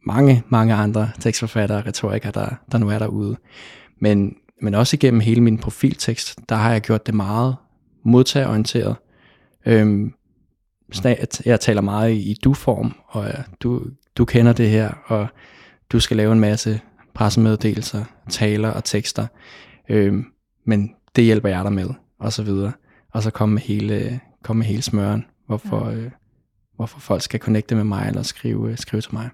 mange, 0.07 0.43
mange 0.49 0.73
andre 0.73 1.09
tekstforfattere 1.19 1.77
og 1.77 1.85
retorikere, 1.85 2.31
der, 2.31 2.49
der 2.71 2.77
nu 2.77 2.89
er 2.89 2.99
derude. 2.99 3.37
Men, 4.01 4.35
men 4.61 4.73
også 4.73 4.95
igennem 4.95 5.19
hele 5.19 5.41
min 5.41 5.57
profiltekst, 5.57 6.39
der 6.49 6.55
har 6.55 6.71
jeg 6.71 6.81
gjort 6.81 7.07
det 7.07 7.15
meget 7.15 7.55
modtagerorienteret. 8.05 8.95
Øhm, 9.65 10.13
jeg 11.45 11.59
taler 11.59 11.81
meget 11.81 12.13
i 12.13 12.37
du-form, 12.43 12.95
og 13.07 13.31
du, 13.63 13.81
du 14.17 14.25
kender 14.25 14.53
det 14.53 14.69
her, 14.69 14.91
og 15.05 15.27
du 15.91 15.99
skal 15.99 16.17
lave 16.17 16.33
en 16.33 16.39
masse 16.39 16.81
pressemeddelelser, 17.13 18.05
taler 18.29 18.69
og 18.69 18.83
tekster. 18.83 19.27
Øhm, 19.89 20.25
men 20.65 20.91
det 21.15 21.23
hjælper 21.23 21.49
jeg 21.49 21.63
dig 21.63 21.73
med, 21.73 21.89
og 22.19 22.33
så 22.33 22.43
videre. 22.43 22.71
Og 23.13 23.23
så 23.23 23.31
komme 23.31 23.53
med 23.53 23.61
hele, 23.61 24.19
komme 24.43 24.57
med 24.59 24.67
hele 24.67 24.81
smøren, 24.81 25.25
hvorfor, 25.47 25.89
ja. 25.89 25.95
øh, 25.95 26.11
hvorfor 26.75 26.99
folk 26.99 27.21
skal 27.21 27.39
connecte 27.39 27.75
med 27.75 27.83
mig, 27.83 28.05
eller 28.07 28.23
skrive, 28.23 28.77
skrive 28.77 29.01
til 29.01 29.13
mig. 29.13 29.29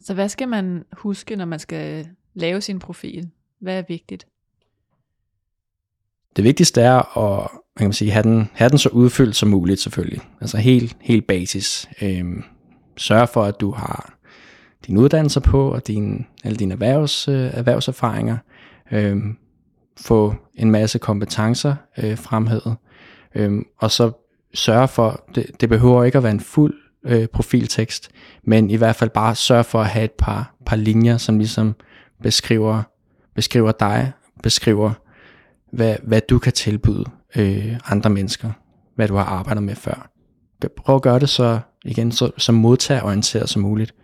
Så 0.00 0.14
hvad 0.14 0.28
skal 0.28 0.48
man 0.48 0.84
huske, 0.92 1.36
når 1.36 1.44
man 1.44 1.58
skal 1.58 2.08
lave 2.34 2.60
sin 2.60 2.78
profil? 2.78 3.28
Hvad 3.60 3.78
er 3.78 3.82
vigtigt? 3.88 4.26
Det 6.36 6.44
vigtigste 6.44 6.80
er 6.80 7.18
at 7.18 7.50
man 7.80 7.88
kan 7.88 7.92
sige, 7.92 8.10
have, 8.10 8.22
den, 8.22 8.48
have 8.52 8.68
den 8.68 8.78
så 8.78 8.88
udfyldt 8.88 9.36
som 9.36 9.48
muligt 9.48 9.80
selvfølgelig. 9.80 10.20
Altså 10.40 10.56
helt, 10.56 10.96
helt 11.00 11.26
basis. 11.26 11.88
Øhm, 12.02 12.42
sørg 12.96 13.28
for, 13.28 13.44
at 13.44 13.60
du 13.60 13.70
har 13.70 14.18
din 14.86 14.96
uddannelse 14.96 15.40
på, 15.40 15.72
og 15.72 15.86
din, 15.86 16.26
alle 16.44 16.56
dine 16.56 16.72
erhvervs, 16.72 17.28
øh, 17.28 17.50
erhvervserfaringer. 17.52 18.36
Øhm, 18.92 19.36
få 20.00 20.34
en 20.54 20.70
masse 20.70 20.98
kompetencer 20.98 21.74
øh, 21.98 22.18
fremhævet. 22.18 22.76
Øhm, 23.34 23.66
og 23.78 23.90
så 23.90 24.12
sørge 24.54 24.88
for, 24.88 25.24
det, 25.34 25.60
det 25.60 25.68
behøver 25.68 26.04
ikke 26.04 26.18
at 26.18 26.24
være 26.24 26.32
en 26.32 26.40
fuld 26.40 26.74
øh, 27.06 27.26
profiltekst, 27.26 28.10
men 28.44 28.70
i 28.70 28.76
hvert 28.76 28.96
fald 28.96 29.10
bare 29.10 29.34
sørge 29.34 29.64
for 29.64 29.80
at 29.80 29.86
have 29.86 30.04
et 30.04 30.12
par, 30.18 30.54
par 30.66 30.76
linjer, 30.76 31.16
som 31.16 31.38
ligesom 31.38 31.74
beskriver, 32.22 32.82
beskriver 33.34 33.72
dig, 33.72 34.12
beskriver, 34.42 34.92
hvad, 35.72 35.96
hvad 36.02 36.20
du 36.20 36.38
kan 36.38 36.52
tilbyde 36.52 37.04
øh, 37.36 37.76
andre 37.86 38.10
mennesker, 38.10 38.50
hvad 38.94 39.08
du 39.08 39.14
har 39.14 39.24
arbejdet 39.24 39.62
med 39.62 39.74
før. 39.74 40.10
Prøv 40.76 40.96
at 40.96 41.02
gøre 41.02 41.18
det 41.18 41.28
så, 41.28 41.60
igen, 41.84 42.12
så, 42.12 42.30
så 42.38 42.52
modtagerorienteret 42.52 43.48
som 43.48 43.62
muligt. 43.62 43.94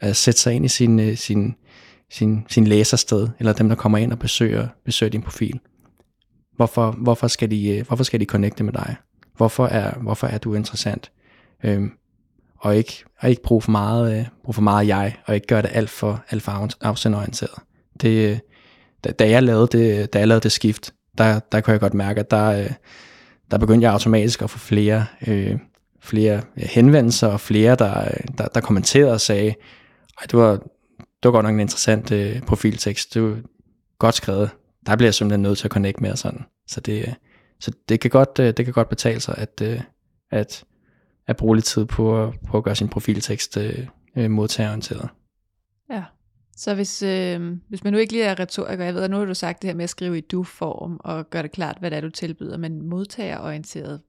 Altså, 0.00 0.10
at 0.10 0.16
sætte 0.16 0.40
sig 0.40 0.54
ind 0.54 0.64
i 0.64 0.68
sin, 0.68 1.00
øh, 1.00 1.16
sin, 1.16 1.54
sin, 2.10 2.46
sin 2.48 2.66
læsersted, 2.66 3.28
eller 3.38 3.52
dem, 3.52 3.68
der 3.68 3.76
kommer 3.76 3.98
ind 3.98 4.12
og 4.12 4.18
besøger, 4.18 4.68
besøger 4.84 5.10
din 5.10 5.22
profil. 5.22 5.60
Hvorfor, 6.56 6.90
hvorfor, 6.90 7.28
skal 7.28 7.50
de, 7.50 7.68
øh, 7.68 7.86
hvorfor 7.86 8.04
skal 8.04 8.20
de 8.20 8.24
connecte 8.24 8.64
med 8.64 8.72
dig? 8.72 8.96
Hvorfor 9.36 9.66
er, 9.66 9.98
hvorfor 9.98 10.26
er 10.26 10.38
du 10.38 10.54
interessant? 10.54 11.12
Øhm, 11.64 11.92
og 12.62 12.76
ikke, 12.76 13.04
og 13.20 13.30
ikke 13.30 13.42
bruge 13.42 13.62
for 13.62 13.70
meget, 13.70 14.18
øh, 14.18 14.26
bruge 14.44 14.54
for 14.54 14.62
meget 14.62 14.88
jeg, 14.88 15.16
og 15.26 15.34
ikke 15.34 15.46
gøre 15.46 15.62
det 15.62 15.70
alt 15.72 15.90
for, 15.90 16.24
alt 16.30 16.42
for 16.42 16.68
afsenderorienteret. 16.80 17.58
Det, 18.00 18.30
øh, 18.30 18.38
da, 19.04 19.10
da, 19.10 19.30
jeg 19.30 19.42
lavede 19.42 19.78
det, 19.78 20.12
da 20.12 20.18
jeg 20.18 20.28
lavede 20.28 20.42
det 20.42 20.52
skift, 20.52 20.94
der, 21.18 21.40
der 21.52 21.60
kunne 21.60 21.72
jeg 21.72 21.80
godt 21.80 21.94
mærke, 21.94 22.20
at 22.20 22.30
der, 22.30 22.46
øh, 22.46 22.70
der 23.50 23.58
begyndte 23.58 23.84
jeg 23.84 23.92
automatisk 23.92 24.42
at 24.42 24.50
få 24.50 24.58
flere, 24.58 25.06
øh, 25.26 25.58
flere 26.00 26.42
henvendelser, 26.56 27.26
og 27.26 27.40
flere, 27.40 27.74
der, 27.74 28.00
øh, 28.00 28.38
der, 28.38 28.46
der 28.46 28.60
kommenterede 28.60 29.12
og 29.12 29.20
sagde, 29.20 29.54
Ej, 30.20 30.26
det 30.30 30.38
var, 30.38 30.52
det 30.98 31.24
var 31.24 31.30
godt 31.30 31.44
nok 31.44 31.54
en 31.54 31.60
interessant 31.60 32.12
øh, 32.12 32.42
profiltekst, 32.42 33.14
det 33.14 33.22
var 33.22 33.38
godt 33.98 34.14
skrevet, 34.14 34.50
der 34.86 34.96
bliver 34.96 35.06
jeg 35.06 35.14
simpelthen 35.14 35.42
nødt 35.42 35.58
til 35.58 35.66
at 35.66 35.72
connecte 35.72 36.02
med 36.02 36.16
sådan. 36.16 36.44
Så 36.68 36.80
det, 36.80 37.02
øh, 37.08 37.14
så 37.60 37.72
det 37.88 38.00
kan 38.00 38.10
godt, 38.10 38.36
det 38.36 38.64
kan 38.64 38.72
godt 38.72 38.88
betale 38.88 39.20
sig, 39.20 39.34
at, 39.38 39.62
at 40.30 40.64
at 41.26 41.36
bruge 41.36 41.56
lidt 41.56 41.64
tid 41.64 41.84
på, 41.84 42.32
på 42.46 42.58
at 42.58 42.64
gøre 42.64 42.76
sin 42.76 42.88
profiltekst 42.88 43.56
øh, 43.56 43.86
øh, 44.16 44.30
modtagerorienteret. 44.30 45.08
Ja, 45.90 46.04
så 46.56 46.74
hvis, 46.74 47.02
øh, 47.02 47.52
hvis 47.68 47.84
man 47.84 47.92
nu 47.92 47.98
ikke 47.98 48.12
lige 48.12 48.24
er 48.24 48.38
retoriker, 48.38 48.84
jeg 48.84 48.94
ved, 48.94 49.02
at 49.02 49.10
nu 49.10 49.16
har 49.16 49.24
du 49.24 49.34
sagt 49.34 49.62
det 49.62 49.68
her 49.68 49.74
med 49.74 49.84
at 49.84 49.90
skrive 49.90 50.18
i 50.18 50.20
du-form 50.20 51.00
og 51.00 51.30
gøre 51.30 51.42
det 51.42 51.52
klart, 51.52 51.76
hvad 51.80 51.90
det 51.90 51.96
er, 51.96 52.00
du 52.00 52.10
tilbyder, 52.10 52.56
men 52.56 52.88
modtagerorienteret, 52.88 54.00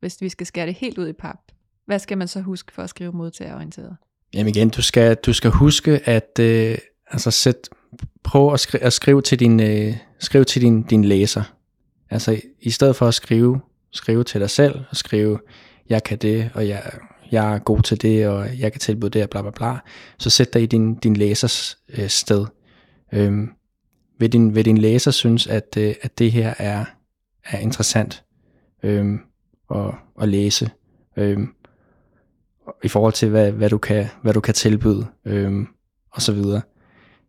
hvis 0.00 0.20
vi 0.20 0.28
skal 0.28 0.46
skære 0.46 0.66
det 0.66 0.74
helt 0.74 0.98
ud 0.98 1.08
i 1.08 1.12
pap, 1.12 1.38
hvad 1.86 1.98
skal 1.98 2.18
man 2.18 2.28
så 2.28 2.40
huske 2.40 2.72
for 2.72 2.82
at 2.82 2.90
skrive 2.90 3.12
modtagerorienteret? 3.12 3.96
Jamen 4.34 4.56
igen, 4.56 4.70
du 4.70 4.82
skal, 4.82 5.16
du 5.16 5.32
skal 5.32 5.50
huske 5.50 6.00
at 6.08 6.38
øh, 6.40 6.78
altså 7.10 7.30
sæt, 7.30 7.68
prøv 8.22 8.52
at, 8.52 8.60
skri- 8.60 8.84
at 8.84 8.92
skrive 8.92 9.22
til 9.22 9.40
din, 9.40 9.60
øh, 9.60 9.94
skrive 10.18 10.44
til 10.44 10.62
din, 10.62 10.82
din 10.82 11.04
læser. 11.04 11.42
Altså 12.10 12.40
i 12.60 12.70
stedet 12.70 12.96
for 12.96 13.06
at 13.06 13.14
skrive, 13.14 13.60
skrive 13.90 14.24
til 14.24 14.40
dig 14.40 14.50
selv 14.50 14.84
og 14.90 14.96
skrive, 14.96 15.38
jeg 15.90 16.04
kan 16.04 16.18
det, 16.18 16.50
og 16.54 16.68
jeg, 16.68 16.82
jeg 17.32 17.54
er 17.54 17.58
god 17.58 17.82
til 17.82 18.02
det, 18.02 18.28
og 18.28 18.58
jeg 18.58 18.72
kan 18.72 18.80
tilbyde 18.80 19.10
det, 19.10 19.22
og 19.22 19.30
bla 19.30 19.42
bla 19.42 19.50
bla, 19.50 19.78
så 20.18 20.30
sæt 20.30 20.54
dig 20.54 20.62
i 20.62 20.66
din, 20.66 20.94
din 20.94 21.16
læsers 21.16 21.78
øh, 21.88 22.08
sted. 22.08 22.46
Øhm, 23.12 23.50
vil, 24.18 24.32
din, 24.32 24.54
vil 24.54 24.64
din 24.64 24.78
læser 24.78 25.10
synes, 25.10 25.46
at, 25.46 25.76
øh, 25.78 25.94
at 26.02 26.18
det 26.18 26.32
her 26.32 26.54
er, 26.58 26.84
er 27.44 27.58
interessant 27.58 28.24
øhm, 28.82 29.20
at, 29.74 29.94
at 30.20 30.28
læse, 30.28 30.70
øhm, 31.16 31.54
i 32.84 32.88
forhold 32.88 33.12
til, 33.12 33.28
hvad, 33.28 33.52
hvad, 33.52 33.70
du, 33.70 33.78
kan, 33.78 34.06
hvad 34.22 34.32
du 34.32 34.40
kan 34.40 34.54
tilbyde, 34.54 35.06
øhm, 35.24 35.66
og 36.12 36.22
så 36.22 36.32
videre. 36.32 36.62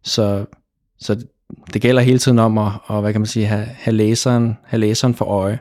Så, 0.03 0.45
så 0.99 1.25
det 1.73 1.81
gælder 1.81 2.01
hele 2.01 2.19
tiden 2.19 2.39
om 2.39 2.57
at, 2.57 2.71
og, 2.85 3.01
hvad 3.01 3.11
kan 3.11 3.21
man 3.21 3.25
sige, 3.25 3.45
have, 3.45 3.65
have, 3.65 3.95
læseren, 3.95 4.57
have 4.63 4.79
læseren 4.79 5.15
for 5.15 5.25
øje. 5.25 5.59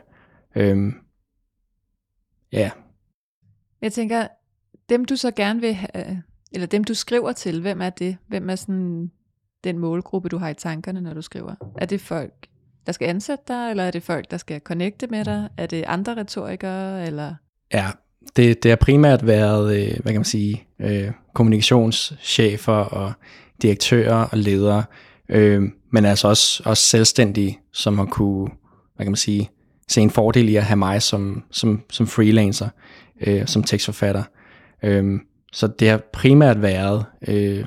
Øhm, 0.55 0.93
ja. 2.51 2.69
Jeg 3.81 3.93
tænker, 3.93 4.27
dem 4.89 5.05
du 5.05 5.15
så 5.15 5.31
gerne 5.31 5.61
vil 5.61 5.73
have, 5.73 6.09
øh, 6.09 6.15
eller 6.51 6.67
dem 6.67 6.83
du 6.83 6.93
skriver 6.93 7.31
til, 7.31 7.61
hvem 7.61 7.81
er 7.81 7.89
det? 7.89 8.17
Hvem 8.27 8.49
er 8.49 8.55
sådan 8.55 9.11
den 9.63 9.79
målgruppe, 9.79 10.29
du 10.29 10.37
har 10.37 10.49
i 10.49 10.53
tankerne, 10.53 11.01
når 11.01 11.13
du 11.13 11.21
skriver? 11.21 11.55
Er 11.77 11.85
det 11.85 12.01
folk, 12.01 12.47
der 12.85 12.91
skal 12.91 13.07
ansætte 13.07 13.43
dig, 13.47 13.69
eller 13.69 13.83
er 13.83 13.91
det 13.91 14.03
folk, 14.03 14.31
der 14.31 14.37
skal 14.37 14.59
connecte 14.59 15.07
med 15.07 15.25
dig? 15.25 15.49
Er 15.57 15.65
det 15.65 15.83
andre 15.87 16.15
retorikere, 16.15 17.05
eller? 17.05 17.35
Ja, 17.73 17.87
det, 18.35 18.63
det 18.63 18.71
har 18.71 18.75
primært 18.75 19.27
været, 19.27 19.75
øh, 19.75 19.99
hvad 19.99 20.11
kan 20.11 20.19
man 20.19 20.25
sige, 20.25 20.67
øh, 20.79 21.11
kommunikationschefer 21.33 22.73
og 22.73 23.13
direktører 23.61 24.15
og 24.15 24.37
ledere, 24.37 24.83
øh, 25.29 25.63
men 25.91 26.05
altså 26.05 26.27
også, 26.27 26.63
også 26.65 26.83
selvstændige, 26.83 27.59
som 27.73 27.97
har 27.97 28.05
kunne, 28.05 28.49
hvad 28.95 29.05
kan 29.05 29.11
man 29.11 29.15
sige, 29.15 29.49
se 29.87 30.01
en 30.01 30.09
fordel 30.09 30.49
i 30.49 30.55
at 30.55 30.63
have 30.63 30.77
mig 30.77 31.01
som, 31.01 31.43
som, 31.51 31.81
som 31.89 32.07
freelancer, 32.07 32.69
øh, 33.27 33.47
som 33.47 33.63
tekstforfatter. 33.63 34.23
Øh, 34.83 35.19
så 35.53 35.67
det 35.67 35.89
har 35.89 36.01
primært 36.13 36.61
været, 36.61 37.05
øh, 37.27 37.65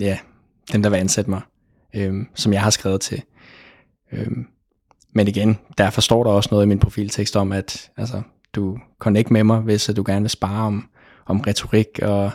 ja, 0.00 0.18
den 0.72 0.84
der 0.84 0.90
vil 0.90 0.96
ansætte 0.96 1.30
mig, 1.30 1.40
øh, 1.94 2.14
som 2.34 2.52
jeg 2.52 2.62
har 2.62 2.70
skrevet 2.70 3.00
til. 3.00 3.22
Øh, 4.12 4.30
men 5.14 5.28
igen, 5.28 5.58
der 5.78 5.90
forstår 5.90 6.24
der 6.24 6.30
også 6.30 6.48
noget 6.52 6.64
i 6.64 6.68
min 6.68 6.78
profiltekst 6.78 7.36
om, 7.36 7.52
at 7.52 7.90
altså, 7.96 8.22
du 8.54 8.78
connect 8.98 9.30
med 9.30 9.44
mig, 9.44 9.60
hvis 9.60 9.90
du 9.96 10.04
gerne 10.06 10.20
vil 10.20 10.30
spare 10.30 10.66
om, 10.66 10.88
om 11.26 11.40
retorik 11.40 11.98
og 12.02 12.30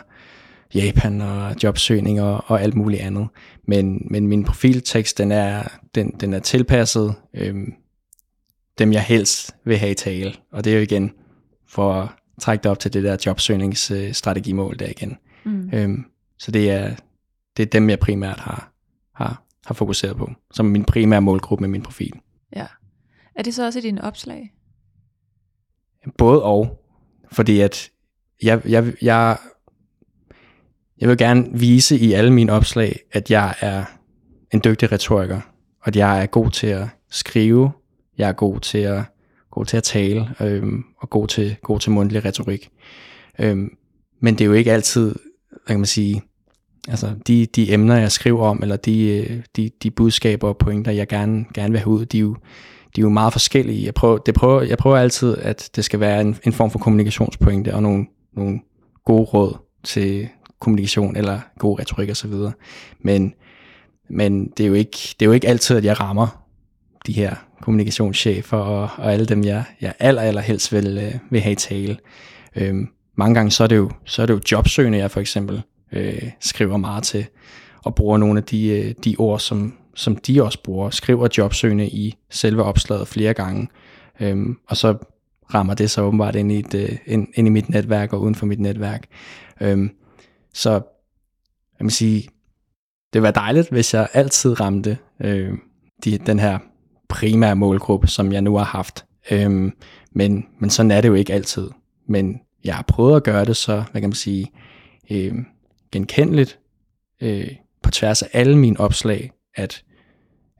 Japan 0.74 1.20
og 1.20 1.54
jobsøgning 1.62 2.20
og, 2.22 2.44
og 2.46 2.62
alt 2.62 2.74
muligt 2.74 3.02
andet. 3.02 3.28
Men, 3.66 4.06
men 4.10 4.26
min 4.26 4.44
profiltekst, 4.44 5.18
den 5.18 5.32
er, 5.32 5.62
den, 5.94 6.10
den 6.20 6.34
er 6.34 6.38
tilpasset 6.38 7.14
øh, 7.34 7.54
dem, 8.78 8.92
jeg 8.92 9.02
helst 9.02 9.56
vil 9.64 9.78
have 9.78 9.92
i 9.92 9.94
tale. 9.94 10.34
Og 10.52 10.64
det 10.64 10.72
er 10.72 10.76
jo 10.76 10.82
igen 10.82 11.12
for 11.68 11.92
at 11.94 12.08
trække 12.38 12.62
det 12.62 12.70
op 12.70 12.78
til 12.78 12.92
det 12.92 13.04
der 13.04 13.16
jobsøgningsstrategimål 13.26 14.78
der 14.78 14.86
igen. 14.86 15.18
Mm. 15.44 15.70
Øhm, 15.72 16.04
så 16.38 16.50
det 16.50 16.70
er, 16.70 16.94
det 17.56 17.62
er 17.62 17.66
dem, 17.66 17.90
jeg 17.90 17.98
primært 17.98 18.38
har, 18.40 18.72
har, 19.14 19.42
har 19.66 19.74
fokuseret 19.74 20.16
på, 20.16 20.30
som 20.52 20.66
min 20.66 20.84
primære 20.84 21.22
målgruppe 21.22 21.62
med 21.62 21.68
min 21.68 21.82
profil. 21.82 22.12
Ja. 22.56 22.66
Er 23.36 23.42
det 23.42 23.54
så 23.54 23.66
også 23.66 23.78
i 23.78 23.82
dine 23.82 24.04
opslag? 24.04 24.52
Både 26.18 26.42
og. 26.42 26.84
Fordi 27.32 27.60
at 27.60 27.90
jeg, 28.42 28.62
jeg, 28.68 28.92
jeg, 29.02 29.36
jeg 31.00 31.08
vil 31.08 31.18
gerne 31.18 31.58
vise 31.58 31.98
i 31.98 32.12
alle 32.12 32.32
mine 32.32 32.52
opslag, 32.52 33.00
at 33.12 33.30
jeg 33.30 33.54
er 33.60 33.84
en 34.52 34.60
dygtig 34.64 34.92
retoriker, 34.92 35.40
og 35.80 35.88
at 35.88 35.96
jeg 35.96 36.22
er 36.22 36.26
god 36.26 36.50
til 36.50 36.66
at 36.66 36.88
skrive, 37.10 37.72
jeg 38.18 38.28
er 38.28 38.32
god 38.32 38.60
til 38.60 38.78
at, 38.78 39.02
god 39.58 39.64
til 39.64 39.76
at 39.76 39.82
tale, 39.82 40.28
øhm, 40.40 40.84
og 40.98 41.10
god 41.10 41.28
til, 41.28 41.56
god 41.62 41.80
til 41.80 41.92
mundtlig 41.92 42.24
retorik. 42.24 42.68
Øhm, 43.38 43.70
men 44.20 44.34
det 44.34 44.40
er 44.40 44.46
jo 44.46 44.52
ikke 44.52 44.72
altid, 44.72 45.14
hvad 45.48 45.66
kan 45.66 45.78
man 45.78 45.86
sige, 45.86 46.22
altså 46.88 47.14
de, 47.26 47.46
de 47.46 47.72
emner, 47.72 47.96
jeg 47.96 48.12
skriver 48.12 48.46
om, 48.46 48.58
eller 48.62 48.76
de, 48.76 49.08
øh, 49.08 49.42
de, 49.56 49.70
de 49.82 49.90
budskaber 49.90 50.48
og 50.48 50.58
pointer, 50.58 50.92
jeg 50.92 51.08
gerne, 51.08 51.44
gerne 51.54 51.70
vil 51.70 51.78
have 51.78 51.88
ud, 51.88 52.04
de 52.04 52.16
er 52.16 52.20
jo, 52.20 52.36
de 52.96 53.00
er 53.00 53.02
jo 53.02 53.08
meget 53.08 53.32
forskellige. 53.32 53.84
Jeg 53.84 53.94
prøver, 53.94 54.18
det 54.18 54.34
prøver, 54.34 54.62
jeg 54.62 54.78
prøver 54.78 54.96
altid, 54.96 55.36
at 55.38 55.70
det 55.76 55.84
skal 55.84 56.00
være 56.00 56.20
en, 56.20 56.36
en 56.44 56.52
form 56.52 56.70
for 56.70 56.78
kommunikationspointe 56.78 57.74
og 57.74 57.82
nogle, 57.82 58.06
nogle 58.36 58.60
gode 59.04 59.24
råd 59.24 59.56
til 59.84 60.28
kommunikation 60.60 61.16
eller 61.16 61.40
god 61.58 61.80
retorik 61.80 62.10
osv. 62.10 62.32
Men, 63.00 63.34
men 64.10 64.46
det, 64.46 64.64
er 64.64 64.68
jo 64.68 64.74
ikke, 64.74 64.98
det 65.20 65.22
er 65.22 65.26
jo 65.26 65.32
ikke 65.32 65.48
altid, 65.48 65.76
at 65.76 65.84
jeg 65.84 66.00
rammer 66.00 66.47
de 67.08 67.12
her 67.12 67.34
kommunikationschefer 67.60 68.56
og, 68.56 68.90
og 68.96 69.12
alle 69.12 69.26
dem, 69.26 69.44
jeg, 69.44 69.64
jeg 69.80 69.94
aller, 69.98 70.22
aller 70.22 70.40
helst 70.40 70.72
vil, 70.72 70.98
øh, 70.98 71.14
vil 71.30 71.40
have 71.40 71.52
i 71.52 71.56
tale. 71.56 71.96
Øhm, 72.56 72.88
mange 73.16 73.34
gange 73.34 73.50
så 73.50 73.64
er 73.64 73.68
det 73.68 73.76
jo, 73.76 73.90
så 74.04 74.22
er 74.22 74.26
det 74.26 74.34
jo 74.34 74.40
jobsøgende, 74.52 74.98
jeg 74.98 75.10
for 75.10 75.20
eksempel 75.20 75.62
øh, 75.92 76.30
skriver 76.40 76.76
meget 76.76 77.04
til, 77.04 77.26
og 77.84 77.94
bruger 77.94 78.18
nogle 78.18 78.38
af 78.38 78.44
de, 78.44 78.68
øh, 78.68 78.94
de 79.04 79.16
ord, 79.18 79.40
som, 79.40 79.74
som 79.94 80.16
de 80.16 80.42
også 80.42 80.62
bruger, 80.62 80.90
skriver 80.90 81.28
jobsøgende 81.38 81.88
i 81.88 82.14
selve 82.30 82.62
opslaget 82.62 83.08
flere 83.08 83.34
gange, 83.34 83.68
øhm, 84.20 84.58
og 84.68 84.76
så 84.76 84.96
rammer 85.54 85.74
det 85.74 85.90
så 85.90 86.02
åbenbart 86.02 86.36
ind 86.36 86.52
i, 86.52 86.58
et, 86.58 86.74
øh, 86.74 86.96
ind, 87.06 87.28
ind 87.34 87.48
i 87.48 87.50
mit 87.50 87.68
netværk 87.68 88.12
og 88.12 88.20
uden 88.20 88.34
for 88.34 88.46
mit 88.46 88.60
netværk. 88.60 89.06
Øhm, 89.60 89.90
så 90.54 90.70
jeg 91.78 91.84
vil 91.84 91.90
sige, 91.90 92.28
det 93.12 93.22
var 93.22 93.30
dejligt, 93.30 93.70
hvis 93.70 93.94
jeg 93.94 94.08
altid 94.12 94.60
ramte 94.60 94.98
øh, 95.20 95.52
de, 96.04 96.18
den 96.18 96.38
her 96.38 96.58
primære 97.08 97.56
målgruppe, 97.56 98.06
som 98.06 98.32
jeg 98.32 98.42
nu 98.42 98.56
har 98.56 98.64
haft. 98.64 99.04
Øhm, 99.30 99.72
men, 100.12 100.46
men 100.60 100.70
sådan 100.70 100.90
er 100.90 101.00
det 101.00 101.08
jo 101.08 101.14
ikke 101.14 101.32
altid. 101.32 101.70
Men 102.06 102.40
jeg 102.64 102.74
har 102.74 102.82
prøvet 102.82 103.16
at 103.16 103.24
gøre 103.24 103.44
det 103.44 103.56
så, 103.56 103.84
hvad 103.90 104.00
kan 104.00 104.10
man 104.10 104.14
sige, 104.14 104.52
øh, 105.10 105.34
genkendeligt 105.92 106.58
øh, 107.20 107.50
på 107.82 107.90
tværs 107.90 108.22
af 108.22 108.28
alle 108.32 108.58
mine 108.58 108.80
opslag, 108.80 109.32
at, 109.54 109.84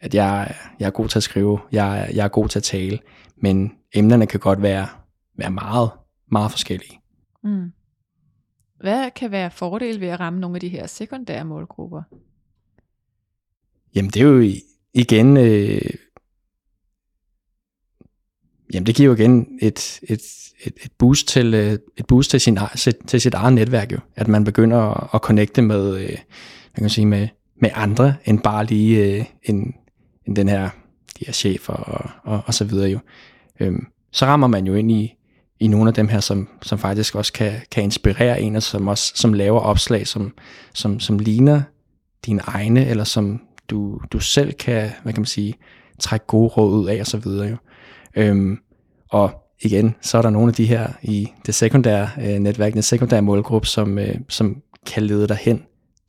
at 0.00 0.14
jeg, 0.14 0.54
jeg 0.80 0.86
er 0.86 0.90
god 0.90 1.08
til 1.08 1.18
at 1.18 1.22
skrive, 1.22 1.58
jeg, 1.72 2.10
jeg 2.14 2.24
er 2.24 2.28
god 2.28 2.48
til 2.48 2.58
at 2.58 2.62
tale, 2.62 2.98
men 3.36 3.72
emnerne 3.94 4.26
kan 4.26 4.40
godt 4.40 4.62
være, 4.62 4.86
være 5.36 5.50
meget, 5.50 5.90
meget 6.30 6.50
forskellige. 6.50 7.00
Mm. 7.44 7.72
Hvad 8.80 9.10
kan 9.10 9.30
være 9.30 9.50
fordel 9.50 10.00
ved 10.00 10.08
at 10.08 10.20
ramme 10.20 10.40
nogle 10.40 10.56
af 10.56 10.60
de 10.60 10.68
her 10.68 10.86
sekundære 10.86 11.44
målgrupper? 11.44 12.02
Jamen 13.94 14.10
det 14.10 14.22
er 14.22 14.26
jo 14.26 14.52
igen, 14.94 15.36
øh, 15.36 15.80
jamen 18.74 18.86
det 18.86 18.94
giver 18.94 19.06
jo 19.06 19.14
igen 19.14 19.46
et, 19.60 20.00
et, 20.02 20.22
et, 20.60 20.72
et 20.84 20.92
boost 20.98 21.28
til 21.28 21.54
øh, 21.54 21.78
et 21.96 22.06
boost 22.06 22.30
til, 22.30 22.40
sin, 22.40 22.58
til 23.06 23.20
sit 23.20 23.34
eget 23.34 23.52
netværk 23.52 23.92
jo, 23.92 23.98
at 24.16 24.28
man 24.28 24.44
begynder 24.44 24.78
at, 24.78 25.08
at 25.14 25.20
connecte 25.20 25.62
med, 25.62 25.96
øh, 25.96 26.16
man 26.76 26.80
kan 26.80 26.90
sige 26.90 27.06
med, 27.06 27.28
med 27.60 27.70
andre 27.74 28.14
end 28.24 28.40
bare 28.40 28.64
lige 28.64 29.04
øh, 29.04 29.24
en, 29.42 29.74
en 30.26 30.36
den 30.36 30.48
her 30.48 30.70
de 31.18 31.24
her 31.26 31.32
chefer 31.32 31.72
og, 31.72 32.10
og, 32.24 32.42
og 32.46 32.54
så 32.54 32.64
videre 32.64 32.90
jo. 32.90 32.98
Øhm, 33.60 33.86
så 34.12 34.26
rammer 34.26 34.46
man 34.46 34.66
jo 34.66 34.74
ind 34.74 34.92
i, 34.92 35.14
i 35.60 35.68
nogle 35.68 35.88
af 35.88 35.94
dem 35.94 36.08
her, 36.08 36.20
som, 36.20 36.48
som 36.62 36.78
faktisk 36.78 37.14
også 37.14 37.32
kan, 37.32 37.52
kan 37.70 37.82
inspirere 37.82 38.40
en, 38.40 38.56
og 38.56 38.62
som 38.62 38.88
også 38.88 39.12
som 39.14 39.32
laver 39.32 39.60
opslag, 39.60 40.06
som, 40.06 40.32
som, 40.74 41.00
som 41.00 41.18
ligner 41.18 41.62
dine 42.26 42.42
egne, 42.46 42.86
eller 42.86 43.04
som 43.04 43.40
du, 43.68 44.00
du 44.12 44.20
selv 44.20 44.52
kan, 44.52 44.90
hvad 45.02 45.12
kan 45.12 45.20
man 45.20 45.26
sige, 45.26 45.54
trække 45.98 46.26
gode 46.26 46.48
råd 46.48 46.80
ud 46.80 46.88
af, 46.88 47.00
og 47.00 47.06
så 47.06 47.16
videre 47.16 47.48
jo. 47.48 47.56
Øhm, 48.18 48.58
og 49.10 49.30
igen, 49.60 49.94
så 50.00 50.18
er 50.18 50.22
der 50.22 50.30
nogle 50.30 50.48
af 50.48 50.54
de 50.54 50.66
her 50.66 50.88
i 51.02 51.28
det 51.46 51.54
sekundære 51.54 52.08
øh, 52.20 52.38
netværk, 52.38 52.72
den 52.72 52.82
sekundære 52.82 53.22
målgruppe, 53.22 53.68
som, 53.68 53.98
øh, 53.98 54.14
som 54.28 54.62
kan 54.86 55.02
lede 55.02 55.28
dig 55.28 55.36
hen 55.36 55.62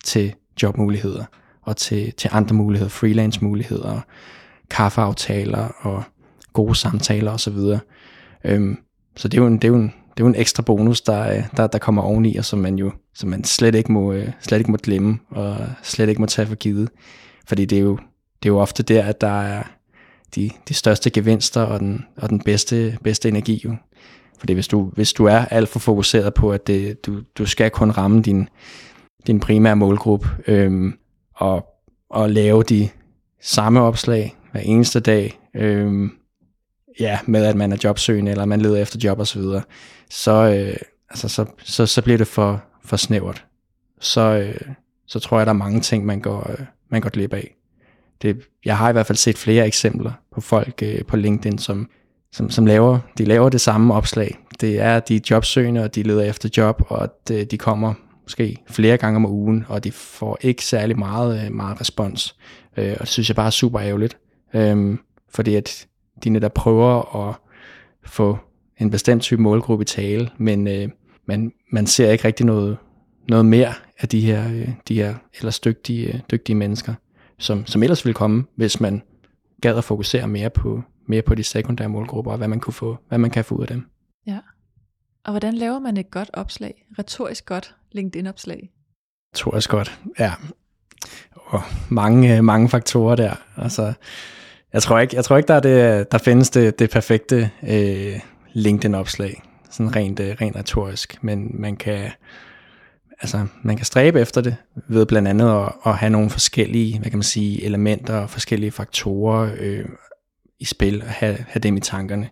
til 0.03 0.33
jobmuligheder, 0.63 1.23
og 1.61 1.77
til, 1.77 2.13
til 2.13 2.29
andre 2.33 2.55
muligheder, 2.55 2.89
freelance 2.89 3.43
muligheder, 3.43 3.99
kaffeaftaler 4.69 5.67
og 5.81 6.03
gode 6.53 6.75
samtaler 6.75 7.31
osv. 7.31 7.57
Øhm, 8.43 8.77
så 9.15 9.27
det 9.27 9.37
er 9.37 9.41
jo 9.41 9.47
en, 9.47 9.55
det 9.55 9.63
er 9.63 9.67
jo 9.67 9.75
en, 9.75 9.93
det 10.17 10.23
er 10.23 10.23
jo 10.23 10.27
en 10.27 10.35
ekstra 10.35 10.63
bonus, 10.63 11.01
der, 11.01 11.31
øh, 11.31 11.43
der, 11.57 11.67
der 11.67 11.77
kommer 11.77 12.01
oveni, 12.01 12.35
og 12.35 12.45
som 12.45 12.59
man 12.59 12.75
jo 12.75 12.91
som 13.19 13.29
man 13.29 13.43
slet 13.43 13.75
ikke, 13.75 13.91
må, 13.91 14.13
øh, 14.13 14.29
slet 14.41 14.57
ikke 14.57 14.71
må 14.71 14.77
glemme, 14.77 15.19
og 15.29 15.57
slet 15.83 16.09
ikke 16.09 16.21
må 16.21 16.27
tage 16.27 16.47
for 16.47 16.55
givet. 16.55 16.89
Fordi 17.47 17.65
det 17.65 17.77
er 17.77 17.81
jo, 17.81 17.97
det 18.43 18.49
er 18.49 18.53
jo 18.53 18.59
ofte 18.59 18.83
der, 18.83 19.03
at 19.03 19.21
der 19.21 19.41
er 19.41 19.63
de, 20.35 20.49
de 20.67 20.73
største 20.73 21.09
gevinster 21.09 21.61
og 21.61 21.79
den, 21.79 22.05
og 22.17 22.29
den 22.29 22.39
bedste, 22.39 22.97
bedste 23.03 23.29
energi. 23.29 23.61
Jo. 23.65 23.75
Fordi 24.39 24.53
hvis 24.53 24.67
du, 24.67 24.91
hvis 24.93 25.13
du 25.13 25.25
er 25.25 25.45
alt 25.45 25.69
for 25.69 25.79
fokuseret 25.79 26.33
på, 26.33 26.51
at 26.51 26.67
det, 26.67 27.05
du, 27.05 27.21
du 27.37 27.45
skal 27.45 27.71
kun 27.71 27.91
ramme 27.91 28.21
din, 28.21 28.49
din 29.27 29.39
primære 29.39 29.75
målgruppe, 29.75 30.27
øhm, 30.47 30.93
og, 31.35 31.65
og 32.09 32.29
lave 32.29 32.63
de 32.63 32.89
samme 33.41 33.81
opslag 33.81 34.37
hver 34.51 34.61
eneste 34.61 34.99
dag, 34.99 35.39
øhm, 35.55 36.11
ja, 36.99 37.19
med 37.25 37.45
at 37.45 37.55
man 37.55 37.71
er 37.71 37.77
jobsøgende, 37.83 38.31
eller 38.31 38.45
man 38.45 38.61
leder 38.61 38.81
efter 38.81 38.99
job 39.03 39.19
osv., 39.19 39.41
så, 39.41 39.61
så, 40.09 40.31
øh, 40.31 40.77
altså, 41.09 41.27
så, 41.27 41.45
så, 41.63 41.85
så 41.85 42.01
bliver 42.01 42.17
det 42.17 42.27
for, 42.27 42.63
for 42.85 42.97
snævert. 42.97 43.45
Så, 43.99 44.21
øh, 44.21 44.73
så 45.07 45.19
tror 45.19 45.37
jeg, 45.37 45.45
der 45.45 45.53
er 45.53 45.57
mange 45.57 45.81
ting, 45.81 46.05
man 46.05 46.19
går, 46.19 46.51
øh, 46.51 46.65
man 46.89 47.01
går 47.01 47.09
glip 47.09 47.33
af 47.33 47.58
det, 48.21 48.37
jeg 48.65 48.77
har 48.77 48.89
i 48.89 48.91
hvert 48.91 49.05
fald 49.05 49.17
set 49.17 49.37
flere 49.37 49.67
eksempler 49.67 50.11
på 50.31 50.41
folk 50.41 50.83
øh, 50.83 51.05
på 51.05 51.17
LinkedIn, 51.17 51.57
som, 51.57 51.89
som, 52.31 52.49
som 52.49 52.65
laver, 52.65 52.99
de 53.17 53.25
laver 53.25 53.49
det 53.49 53.61
samme 53.61 53.93
opslag. 53.93 54.37
Det 54.61 54.79
er, 54.79 54.99
de 54.99 55.15
er 55.15 55.19
jobsøgende, 55.31 55.83
og 55.83 55.95
de 55.95 56.03
leder 56.03 56.23
efter 56.23 56.49
job, 56.57 56.81
og 56.87 57.09
de, 57.27 57.45
de 57.45 57.57
kommer 57.57 57.93
måske 58.23 58.57
flere 58.69 58.97
gange 58.97 59.15
om 59.15 59.25
ugen, 59.25 59.65
og 59.67 59.83
de 59.83 59.91
får 59.91 60.37
ikke 60.41 60.65
særlig 60.65 60.99
meget, 60.99 61.45
øh, 61.45 61.53
meget 61.53 61.81
respons. 61.81 62.35
Øh, 62.77 62.91
og 62.93 62.99
det 62.99 63.07
synes 63.07 63.29
jeg 63.29 63.35
bare 63.35 63.45
er 63.45 63.49
super 63.51 63.81
ærgerligt, 63.81 64.17
øh, 64.53 64.97
fordi 65.29 65.55
at 65.55 65.87
de 66.23 66.29
netop 66.29 66.53
prøver 66.53 67.27
at 67.29 67.35
få 68.05 68.37
en 68.77 68.91
bestemt 68.91 69.21
type 69.21 69.41
målgruppe 69.41 69.81
i 69.81 69.85
tale, 69.85 70.29
men 70.37 70.67
øh, 70.67 70.89
man, 71.25 71.51
man 71.71 71.87
ser 71.87 72.11
ikke 72.11 72.25
rigtig 72.25 72.45
noget, 72.45 72.77
noget 73.29 73.45
mere 73.45 73.73
af 73.99 74.07
de 74.07 74.21
her, 74.21 74.51
øh, 74.51 74.69
de 74.87 74.95
her 74.95 75.15
ellers 75.37 75.59
dygtige, 75.59 76.13
øh, 76.13 76.19
dygtige 76.31 76.55
mennesker, 76.55 76.93
som, 77.39 77.65
som 77.65 77.83
ellers 77.83 78.05
ville 78.05 78.13
komme, 78.13 78.45
hvis 78.55 78.79
man 78.79 79.01
gad 79.61 79.77
at 79.77 79.83
fokusere 79.83 80.27
mere 80.27 80.49
på, 80.49 80.81
mere 81.07 81.21
på 81.21 81.35
de 81.35 81.43
sekundære 81.43 81.89
målgrupper, 81.89 82.31
og 82.31 82.37
hvad 82.37 82.47
man, 82.47 82.59
kunne 82.59 82.73
få, 82.73 82.97
hvad 83.07 83.17
man 83.17 83.31
kan 83.31 83.45
få 83.45 83.55
ud 83.55 83.61
af 83.61 83.67
dem. 83.67 83.85
Ja. 84.27 84.39
Og 85.25 85.31
hvordan 85.31 85.53
laver 85.53 85.79
man 85.79 85.97
et 85.97 86.11
godt 86.11 86.29
opslag? 86.33 86.85
Retorisk 86.99 87.45
godt 87.45 87.75
LinkedIn-opslag? 87.91 88.69
Retorisk 89.35 89.69
godt, 89.69 89.99
ja. 90.19 90.33
Og 91.35 91.61
mange, 91.89 92.41
mange 92.41 92.69
faktorer 92.69 93.15
der. 93.15 93.35
Altså, 93.57 93.93
jeg 94.73 94.81
tror 94.81 94.99
ikke, 94.99 95.15
jeg 95.15 95.23
tror 95.23 95.37
ikke 95.37 95.47
der, 95.47 95.53
er 95.53 95.59
det, 95.59 96.11
der 96.11 96.17
findes 96.17 96.49
det, 96.49 96.79
det 96.79 96.89
perfekte 96.89 97.51
øh, 97.63 98.19
LinkedIn-opslag, 98.53 99.41
sådan 99.69 99.95
rent, 99.95 100.19
øh, 100.19 100.35
rent 100.41 100.55
retorisk, 100.55 101.23
men 101.23 101.61
man 101.61 101.75
kan, 101.75 102.11
altså, 103.21 103.47
man 103.63 103.77
kan 103.77 103.85
stræbe 103.85 104.21
efter 104.21 104.41
det 104.41 104.55
ved 104.87 105.05
blandt 105.05 105.27
andet 105.27 105.49
at, 105.49 105.73
at 105.85 105.97
have 105.97 106.09
nogle 106.09 106.29
forskellige, 106.29 106.99
hvad 106.99 107.09
kan 107.09 107.17
man 107.17 107.23
sige, 107.23 107.63
elementer 107.63 108.15
og 108.15 108.29
forskellige 108.29 108.71
faktorer 108.71 109.55
øh, 109.59 109.85
i 110.59 110.65
spil, 110.65 111.01
og 111.01 111.09
have, 111.09 111.37
have 111.47 111.59
dem 111.59 111.77
i 111.77 111.79
tankerne. 111.79 112.29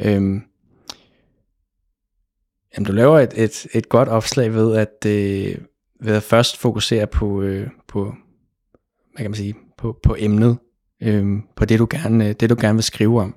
Øhm, 0.00 0.42
jamen, 2.76 2.86
du 2.86 2.92
laver 2.92 3.20
et, 3.20 3.32
et, 3.36 3.66
et 3.74 3.88
godt 3.88 4.08
opslag 4.08 4.54
ved 4.54 4.76
at, 4.76 5.06
øh, 5.06 5.58
ved 6.00 6.14
at 6.16 6.22
først 6.22 6.56
fokusere 6.56 7.06
på, 7.06 7.42
øh, 7.42 7.68
på 7.88 8.04
hvad 9.12 9.22
kan 9.24 9.30
man 9.30 9.36
sige, 9.36 9.54
på, 9.78 9.98
på 10.02 10.16
emnet, 10.18 10.58
øh, 11.02 11.26
på 11.56 11.64
det 11.64 11.78
du, 11.78 11.86
gerne, 11.90 12.28
øh, 12.28 12.34
det 12.40 12.50
du 12.50 12.56
gerne 12.60 12.76
vil 12.76 12.84
skrive 12.84 13.20
om. 13.20 13.36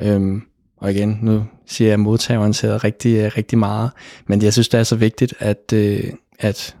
Øh, 0.00 0.42
og 0.76 0.92
igen, 0.92 1.18
nu 1.22 1.44
siger 1.66 1.90
jeg 1.90 2.54
sidder 2.54 2.84
rigtig, 2.84 3.16
øh, 3.16 3.32
rigtig 3.36 3.58
meget, 3.58 3.90
men 4.26 4.42
jeg 4.42 4.52
synes, 4.52 4.68
det 4.68 4.80
er 4.80 4.84
så 4.84 4.96
vigtigt, 4.96 5.34
at, 5.38 5.72
øh, 5.74 6.04
at, 6.38 6.76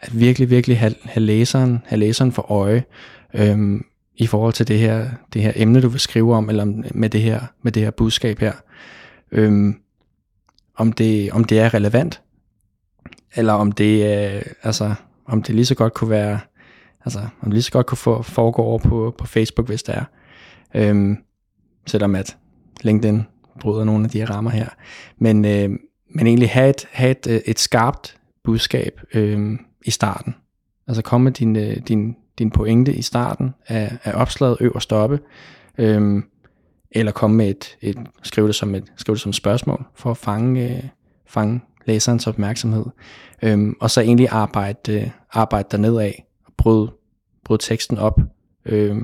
at 0.00 0.20
virkelig, 0.20 0.50
virkelig 0.50 0.78
have, 0.78 0.94
have, 1.04 1.24
læseren, 1.24 1.82
have 1.84 1.98
læseren 1.98 2.32
for 2.32 2.50
øje, 2.50 2.84
øh, 3.34 3.80
i 4.16 4.26
forhold 4.26 4.52
til 4.52 4.68
det 4.68 4.78
her, 4.78 5.10
det 5.32 5.42
her 5.42 5.52
emne, 5.56 5.82
du 5.82 5.88
vil 5.88 6.00
skrive 6.00 6.34
om, 6.34 6.48
eller 6.48 6.64
med 6.94 7.10
det 7.10 7.22
her, 7.22 7.40
med 7.62 7.72
det 7.72 7.82
her 7.82 7.90
budskab 7.90 8.38
her. 8.38 8.52
Øh, 9.32 9.74
om 10.76 10.92
det, 10.92 11.32
om 11.32 11.44
det 11.44 11.60
er 11.60 11.74
relevant, 11.74 12.22
eller 13.34 13.52
om 13.52 13.72
det, 13.72 14.24
øh, 14.34 14.42
altså, 14.62 14.94
om 15.26 15.42
det 15.42 15.54
lige 15.54 15.66
så 15.66 15.74
godt 15.74 15.94
kunne 15.94 16.10
være, 16.10 16.40
altså, 17.04 17.18
om 17.18 17.44
det 17.44 17.52
lige 17.52 17.62
så 17.62 17.72
godt 17.72 17.86
kunne 17.86 17.98
få, 17.98 18.22
foregå 18.22 18.62
over 18.62 18.78
på, 18.78 19.14
på 19.18 19.26
Facebook, 19.26 19.66
hvis 19.66 19.82
det 19.82 19.94
er. 19.94 20.04
Øhm, 20.74 21.16
selvom 21.86 22.14
at 22.14 22.36
LinkedIn 22.82 23.22
bryder 23.60 23.84
nogle 23.84 24.04
af 24.04 24.10
de 24.10 24.18
her 24.18 24.30
rammer 24.30 24.50
her. 24.50 24.68
Men, 25.18 25.44
øh, 25.44 25.70
men 26.14 26.26
egentlig 26.26 26.50
have 26.50 26.70
et, 26.70 26.88
have 26.92 27.10
et, 27.10 27.26
øh, 27.26 27.40
et 27.46 27.58
skarpt 27.58 28.16
budskab 28.44 29.00
øh, 29.14 29.58
i 29.84 29.90
starten. 29.90 30.34
Altså 30.88 31.02
komme 31.02 31.24
med 31.24 31.32
din, 31.32 31.56
øh, 31.56 31.76
din, 31.76 32.16
din 32.38 32.50
pointe 32.50 32.94
i 32.94 33.02
starten 33.02 33.54
af, 33.66 33.98
af 34.04 34.12
opslaget 34.20 34.56
øv 34.60 34.72
og 34.74 34.82
stoppe. 34.82 35.20
Øh, 35.78 36.22
eller 36.90 37.12
komme 37.12 37.36
med 37.36 37.48
et, 37.48 37.76
et 37.80 37.96
skrive 38.22 38.46
det 38.46 38.54
som 38.54 38.74
et 38.74 38.92
skrive 38.96 39.14
det 39.14 39.22
som 39.22 39.30
et 39.30 39.36
spørgsmål 39.36 39.84
for 39.94 40.10
at 40.10 40.16
fange, 40.16 40.76
øh, 40.76 40.82
fange 41.26 41.60
læserens 41.86 42.26
opmærksomhed. 42.26 42.84
Øhm, 43.42 43.76
og 43.80 43.90
så 43.90 44.00
egentlig 44.00 44.28
arbejde, 44.28 44.92
øh, 44.92 45.10
arbejde 45.32 45.68
derned 45.70 45.98
af 45.98 46.26
og 46.46 46.52
bryde, 46.56 46.92
bryde 47.44 47.62
teksten 47.62 47.98
op. 47.98 48.20
øh, 48.64 48.96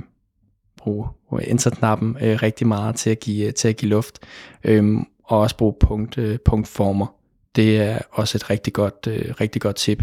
bruge, 0.88 1.08
enter-knappen 1.42 2.16
øh, 2.22 2.42
rigtig 2.42 2.66
meget 2.66 2.96
til 2.96 3.10
at 3.10 3.20
give, 3.20 3.52
til 3.52 3.68
at 3.68 3.76
give 3.76 3.90
luft. 3.90 4.18
Øhm, 4.64 5.04
og 5.24 5.38
også 5.40 5.56
bruge 5.56 5.74
punkt, 5.80 6.18
øh, 6.18 6.38
punktformer. 6.44 7.14
Det 7.56 7.80
er 7.80 7.98
også 8.12 8.38
et 8.38 8.50
rigtig 8.50 8.72
godt, 8.72 9.06
øh, 9.08 9.34
rigtig 9.40 9.62
godt 9.62 9.76
tip, 9.76 10.02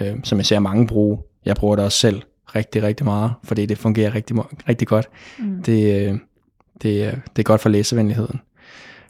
øh, 0.00 0.16
som 0.24 0.38
jeg 0.38 0.46
ser 0.46 0.58
mange 0.58 0.86
bruge. 0.86 1.18
Jeg 1.44 1.56
bruger 1.56 1.76
det 1.76 1.84
også 1.84 1.98
selv 1.98 2.22
rigtig, 2.54 2.82
rigtig 2.82 3.04
meget, 3.04 3.32
fordi 3.44 3.66
det 3.66 3.78
fungerer 3.78 4.14
rigtig, 4.14 4.36
rigtig 4.68 4.88
godt. 4.88 5.08
Mm. 5.38 5.62
Det, 5.62 6.08
øh, 6.08 6.18
det, 6.82 7.04
er, 7.04 7.10
det 7.36 7.42
er 7.42 7.44
godt 7.44 7.60
for 7.60 7.68
læsevenligheden. 7.68 8.40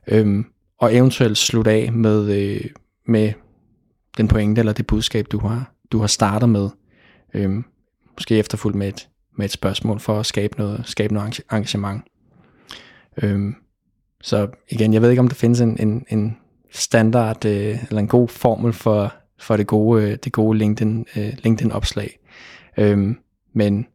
Øhm, 0.06 0.44
og 0.78 0.94
eventuelt 0.94 1.38
slutte 1.38 1.70
af 1.70 1.92
med, 1.92 2.30
øh, 2.30 2.64
med 3.06 3.32
den 4.16 4.28
pointe 4.28 4.58
eller 4.58 4.72
det 4.72 4.86
budskab, 4.86 5.26
du 5.32 5.38
har, 5.38 5.72
du 5.92 5.98
har 5.98 6.06
startet 6.06 6.48
med. 6.48 6.68
Øhm, 7.34 7.64
måske 8.18 8.38
efterfulgt 8.38 8.76
med 8.76 8.88
et, 8.88 9.08
med 9.38 9.44
et 9.44 9.50
spørgsmål 9.52 10.00
for 10.00 10.20
at 10.20 10.26
skabe 10.26 10.58
noget, 10.58 10.82
skabe 10.84 11.14
noget 11.14 11.40
engagement. 11.52 12.02
Øhm, 13.22 13.54
så 14.20 14.48
igen, 14.68 14.92
jeg 14.94 15.02
ved 15.02 15.10
ikke, 15.10 15.20
om 15.20 15.28
der 15.28 15.34
findes 15.34 15.60
en, 15.60 15.76
en, 15.80 16.04
en 16.08 16.36
standard 16.70 17.44
øh, 17.44 17.84
eller 17.88 17.98
en 17.98 18.08
god 18.08 18.28
formel 18.28 18.72
for, 18.72 19.14
for 19.38 19.56
det 19.56 19.66
gode, 19.66 20.02
øh, 20.02 20.18
det 20.24 20.32
gode 20.32 20.58
LinkedIn, 20.58 21.06
øh, 21.16 21.32
LinkedIn-opslag. 21.44 22.18
Øhm, 22.78 23.18
men 23.52 23.86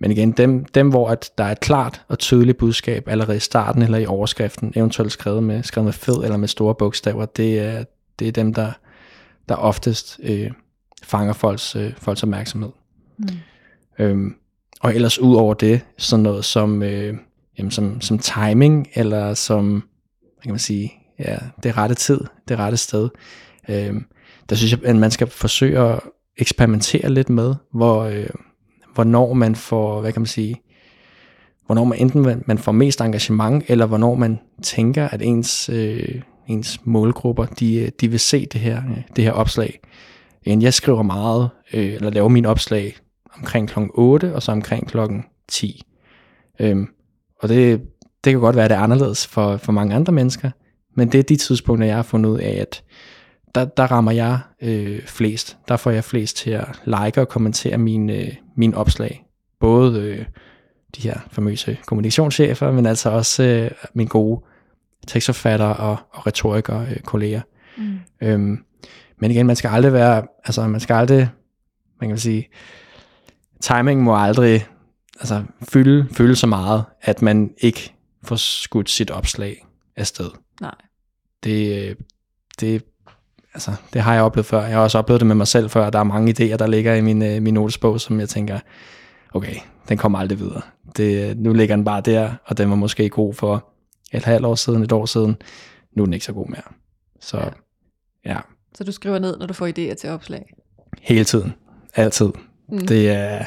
men 0.00 0.10
igen, 0.10 0.32
dem, 0.32 0.64
dem 0.64 0.88
hvor 0.88 1.08
at 1.08 1.30
der 1.38 1.44
er 1.44 1.52
et 1.52 1.60
klart 1.60 2.04
og 2.08 2.18
tydeligt 2.18 2.58
budskab 2.58 3.08
allerede 3.08 3.36
i 3.36 3.40
starten 3.40 3.82
eller 3.82 3.98
i 3.98 4.06
overskriften, 4.06 4.72
eventuelt 4.76 5.12
skrevet 5.12 5.42
med, 5.42 5.62
skrevet 5.62 5.84
med 5.84 5.92
fed 5.92 6.24
eller 6.24 6.36
med 6.36 6.48
store 6.48 6.74
bogstaver, 6.74 7.26
det 7.26 7.58
er, 7.58 7.84
det 8.18 8.28
er 8.28 8.32
dem, 8.32 8.54
der, 8.54 8.72
der 9.48 9.54
oftest 9.54 10.20
øh, 10.22 10.50
fanger 11.02 11.32
folks, 11.32 11.76
øh, 11.76 11.92
folks 11.96 12.22
opmærksomhed. 12.22 12.70
Mm. 13.18 13.26
Øhm, 13.98 14.34
og 14.80 14.94
ellers 14.94 15.18
ud 15.18 15.34
over 15.34 15.54
det, 15.54 15.80
sådan 15.98 16.22
noget 16.22 16.44
som, 16.44 16.82
øh, 16.82 17.14
jamen 17.58 17.70
som, 17.70 18.00
som 18.00 18.18
timing, 18.18 18.88
eller 18.94 19.34
som, 19.34 19.72
hvad 20.20 20.42
kan 20.42 20.52
man 20.52 20.58
sige, 20.58 20.92
ja, 21.18 21.36
det 21.62 21.76
rette 21.76 21.94
tid, 21.94 22.20
det 22.48 22.58
rette 22.58 22.76
sted. 22.76 23.08
Øh, 23.68 23.94
der 24.48 24.56
synes 24.56 24.72
jeg, 24.72 24.84
at 24.84 24.96
man 24.96 25.10
skal 25.10 25.26
forsøge 25.26 25.78
at 25.78 26.00
eksperimentere 26.36 27.10
lidt 27.10 27.30
med, 27.30 27.54
hvor, 27.72 28.02
øh, 28.02 28.28
hvornår 28.94 29.32
man 29.32 29.54
får, 29.54 30.00
hvad 30.00 30.12
kan 30.12 30.22
man 30.22 30.26
sige, 30.26 30.56
hvornår 31.66 31.84
man 31.84 31.98
enten 31.98 32.42
man 32.46 32.58
får 32.58 32.72
mest 32.72 33.00
engagement, 33.00 33.64
eller 33.68 33.86
hvornår 33.86 34.14
man 34.14 34.38
tænker, 34.62 35.08
at 35.08 35.22
ens, 35.22 35.68
øh, 35.68 36.20
ens 36.46 36.80
målgrupper, 36.84 37.46
de, 37.46 37.90
de 38.00 38.08
vil 38.08 38.20
se 38.20 38.46
det 38.46 38.60
her, 38.60 38.82
øh, 38.90 39.02
det 39.16 39.24
her 39.24 39.32
opslag. 39.32 39.80
Jeg 40.46 40.74
skriver 40.74 41.02
meget, 41.02 41.50
øh, 41.72 41.94
eller 41.94 42.10
laver 42.10 42.28
min 42.28 42.46
opslag 42.46 42.96
omkring 43.38 43.68
kl. 43.68 43.78
8, 43.94 44.34
og 44.34 44.42
så 44.42 44.52
omkring 44.52 44.88
kl. 44.88 44.98
10. 45.48 45.82
Øhm, 46.60 46.88
og 47.42 47.48
det, 47.48 47.80
det 48.24 48.32
kan 48.32 48.40
godt 48.40 48.56
være, 48.56 48.64
at 48.64 48.70
det 48.70 48.76
er 48.76 48.82
anderledes 48.82 49.26
for, 49.26 49.56
for 49.56 49.72
mange 49.72 49.94
andre 49.94 50.12
mennesker, 50.12 50.50
men 50.96 51.12
det 51.12 51.18
er 51.18 51.22
de 51.22 51.36
tidspunkter, 51.36 51.86
jeg 51.86 51.96
har 51.96 52.02
fundet 52.02 52.30
ud 52.30 52.38
af, 52.38 52.58
at 52.60 52.82
der, 53.54 53.64
der 53.64 53.86
rammer 53.86 54.12
jeg 54.12 54.38
øh, 54.62 55.02
flest. 55.06 55.58
Der 55.68 55.76
får 55.76 55.90
jeg 55.90 56.04
flest 56.04 56.36
til 56.36 56.50
at 56.50 56.66
like 56.84 57.20
og 57.20 57.28
kommentere 57.28 57.78
mine, 57.78 58.12
øh, 58.12 58.34
mine 58.56 58.76
opslag. 58.76 59.24
Både 59.60 60.00
øh, 60.02 60.24
de 60.96 61.02
her 61.02 61.18
famøse 61.30 61.78
kommunikationschefer, 61.86 62.72
men 62.72 62.86
altså 62.86 63.10
også 63.10 63.42
øh, 63.42 63.70
mine 63.94 64.08
gode 64.08 64.44
tekstforfattere 65.06 65.76
og, 65.76 65.96
og 66.10 66.26
retorikere 66.26 66.86
øh, 66.90 67.00
kolleger. 67.00 67.40
Mm. 67.76 67.98
Øhm, 68.20 68.58
men 69.20 69.30
igen, 69.30 69.46
man 69.46 69.56
skal 69.56 69.68
aldrig 69.68 69.92
være, 69.92 70.26
altså 70.44 70.66
man 70.66 70.80
skal 70.80 70.94
aldrig, 70.94 71.28
man 72.00 72.10
kan 72.10 72.18
sige, 72.18 72.48
timing 73.60 74.02
må 74.02 74.16
aldrig 74.16 74.66
altså, 75.20 75.44
fylde, 75.72 76.08
fylde 76.12 76.36
så 76.36 76.46
meget, 76.46 76.84
at 77.02 77.22
man 77.22 77.50
ikke 77.58 77.94
får 78.22 78.36
skudt 78.36 78.90
sit 78.90 79.10
opslag 79.10 79.66
afsted. 79.96 80.30
Nej. 80.60 80.74
Det, 81.44 81.88
øh, 81.88 81.96
det 82.60 82.84
altså, 83.54 83.74
det 83.92 84.02
har 84.02 84.14
jeg 84.14 84.22
oplevet 84.22 84.46
før. 84.46 84.62
Jeg 84.62 84.76
har 84.76 84.82
også 84.82 84.98
oplevet 84.98 85.20
det 85.20 85.26
med 85.26 85.36
mig 85.36 85.46
selv 85.46 85.70
før. 85.70 85.90
Der 85.90 85.98
er 85.98 86.04
mange 86.04 86.30
idéer, 86.32 86.56
der 86.56 86.66
ligger 86.66 86.94
i 86.94 87.00
min, 87.00 87.22
øh, 87.22 87.42
min 87.42 87.54
notesbog, 87.54 88.00
som 88.00 88.20
jeg 88.20 88.28
tænker, 88.28 88.58
okay, 89.34 89.54
den 89.88 89.98
kommer 89.98 90.18
aldrig 90.18 90.38
videre. 90.38 90.62
Det, 90.96 91.38
nu 91.38 91.52
ligger 91.52 91.76
den 91.76 91.84
bare 91.84 92.00
der, 92.00 92.32
og 92.44 92.58
den 92.58 92.70
var 92.70 92.76
måske 92.76 93.08
god 93.08 93.34
for 93.34 93.68
et 94.12 94.24
halvt 94.24 94.46
år 94.46 94.54
siden, 94.54 94.82
et 94.82 94.92
år 94.92 95.06
siden. 95.06 95.36
Nu 95.92 96.02
er 96.02 96.06
den 96.06 96.12
ikke 96.12 96.26
så 96.26 96.32
god 96.32 96.48
mere. 96.48 96.62
Så 97.20 97.50
ja. 98.24 98.38
Så 98.74 98.84
du 98.84 98.92
skriver 98.92 99.18
ned, 99.18 99.38
når 99.38 99.46
du 99.46 99.54
får 99.54 99.66
idéer 99.66 99.94
til 99.94 100.10
opslag? 100.10 100.54
Hele 101.02 101.24
tiden. 101.24 101.54
Altid. 101.94 102.30
Mm. 102.68 102.86
Det 102.86 103.10
er, 103.10 103.44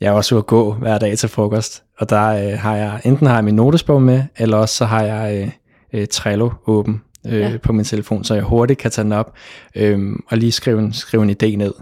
jeg 0.00 0.08
er 0.08 0.12
også 0.12 0.34
ude 0.34 0.38
at 0.38 0.46
gå 0.46 0.72
hver 0.72 0.98
dag 0.98 1.18
til 1.18 1.28
frokost, 1.28 1.82
og 1.98 2.10
der 2.10 2.26
øh, 2.28 2.58
har 2.58 2.76
jeg, 2.76 3.00
enten 3.04 3.26
har 3.26 3.34
jeg 3.34 3.44
min 3.44 3.54
notesbog 3.54 4.02
med, 4.02 4.22
eller 4.36 4.56
også 4.56 4.74
så 4.74 4.84
har 4.84 5.02
jeg 5.02 5.42
øh, 5.42 6.00
øh, 6.00 6.06
Trello 6.08 6.50
åben, 6.66 7.02
øh, 7.26 7.40
ja. 7.40 7.56
på 7.62 7.72
min 7.72 7.84
telefon, 7.84 8.24
så 8.24 8.34
jeg 8.34 8.42
hurtigt 8.42 8.78
kan 8.78 8.90
tage 8.90 9.04
den 9.04 9.12
op 9.12 9.34
øh, 9.74 10.16
og 10.26 10.38
lige 10.38 10.52
skrive 10.52 10.78
en, 10.78 10.92
skrive 10.92 11.22
en 11.22 11.30
idé 11.30 11.56
ned. 11.56 11.74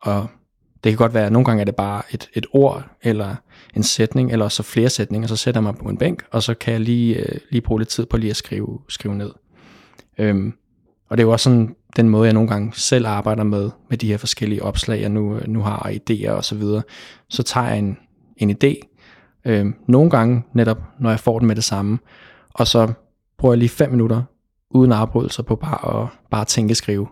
Og 0.00 0.26
det 0.84 0.92
kan 0.92 0.96
godt 0.96 1.14
være, 1.14 1.26
at 1.26 1.32
nogle 1.32 1.44
gange 1.44 1.60
er 1.60 1.64
det 1.64 1.76
bare 1.76 2.02
et, 2.10 2.28
et 2.34 2.46
ord, 2.52 2.84
eller 3.02 3.34
en 3.76 3.82
sætning, 3.82 4.32
eller 4.32 4.48
så 4.48 4.62
flere 4.62 4.88
sætninger, 4.88 5.28
så 5.28 5.36
sætter 5.36 5.60
jeg 5.60 5.62
mig 5.62 5.74
på 5.76 5.88
en 5.88 5.96
bænk, 5.96 6.24
og 6.30 6.42
så 6.42 6.54
kan 6.54 6.72
jeg 6.72 6.80
lige, 6.80 7.16
øh, 7.16 7.38
lige 7.50 7.60
bruge 7.60 7.80
lidt 7.80 7.88
tid 7.88 8.06
på 8.06 8.16
lige 8.16 8.30
at 8.30 8.36
skrive, 8.36 8.78
skrive 8.88 9.14
ned. 9.14 9.30
Øhm, 10.18 10.54
og 11.12 11.18
det 11.18 11.22
er 11.22 11.26
jo 11.26 11.32
også 11.32 11.44
sådan 11.44 11.74
den 11.96 12.08
måde, 12.08 12.24
jeg 12.24 12.32
nogle 12.32 12.48
gange 12.48 12.72
selv 12.74 13.06
arbejder 13.06 13.44
med, 13.44 13.70
med 13.90 13.98
de 13.98 14.06
her 14.06 14.16
forskellige 14.16 14.62
opslag, 14.62 15.00
jeg 15.00 15.08
nu, 15.08 15.36
øh, 15.36 15.48
nu 15.48 15.62
har, 15.62 15.76
og 15.76 15.90
idéer 15.90 16.30
og 16.30 16.44
så 16.44 16.54
videre. 16.54 16.82
Så 17.28 17.42
tager 17.42 17.68
jeg 17.68 17.78
en, 17.78 17.98
en 18.36 18.50
idé, 18.50 18.74
øh, 19.44 19.66
nogle 19.88 20.10
gange 20.10 20.42
netop, 20.54 20.78
når 21.00 21.10
jeg 21.10 21.20
får 21.20 21.38
den 21.38 21.48
med 21.48 21.56
det 21.56 21.64
samme, 21.64 21.98
og 22.54 22.66
så 22.66 22.92
bruger 23.38 23.54
jeg 23.54 23.58
lige 23.58 23.68
fem 23.68 23.90
minutter, 23.90 24.22
uden 24.70 24.92
afbrydelser 24.92 25.42
på 25.42 25.56
bare 25.56 26.02
at 26.02 26.08
bare 26.30 26.44
tænke 26.44 26.74
skrive. 26.74 27.06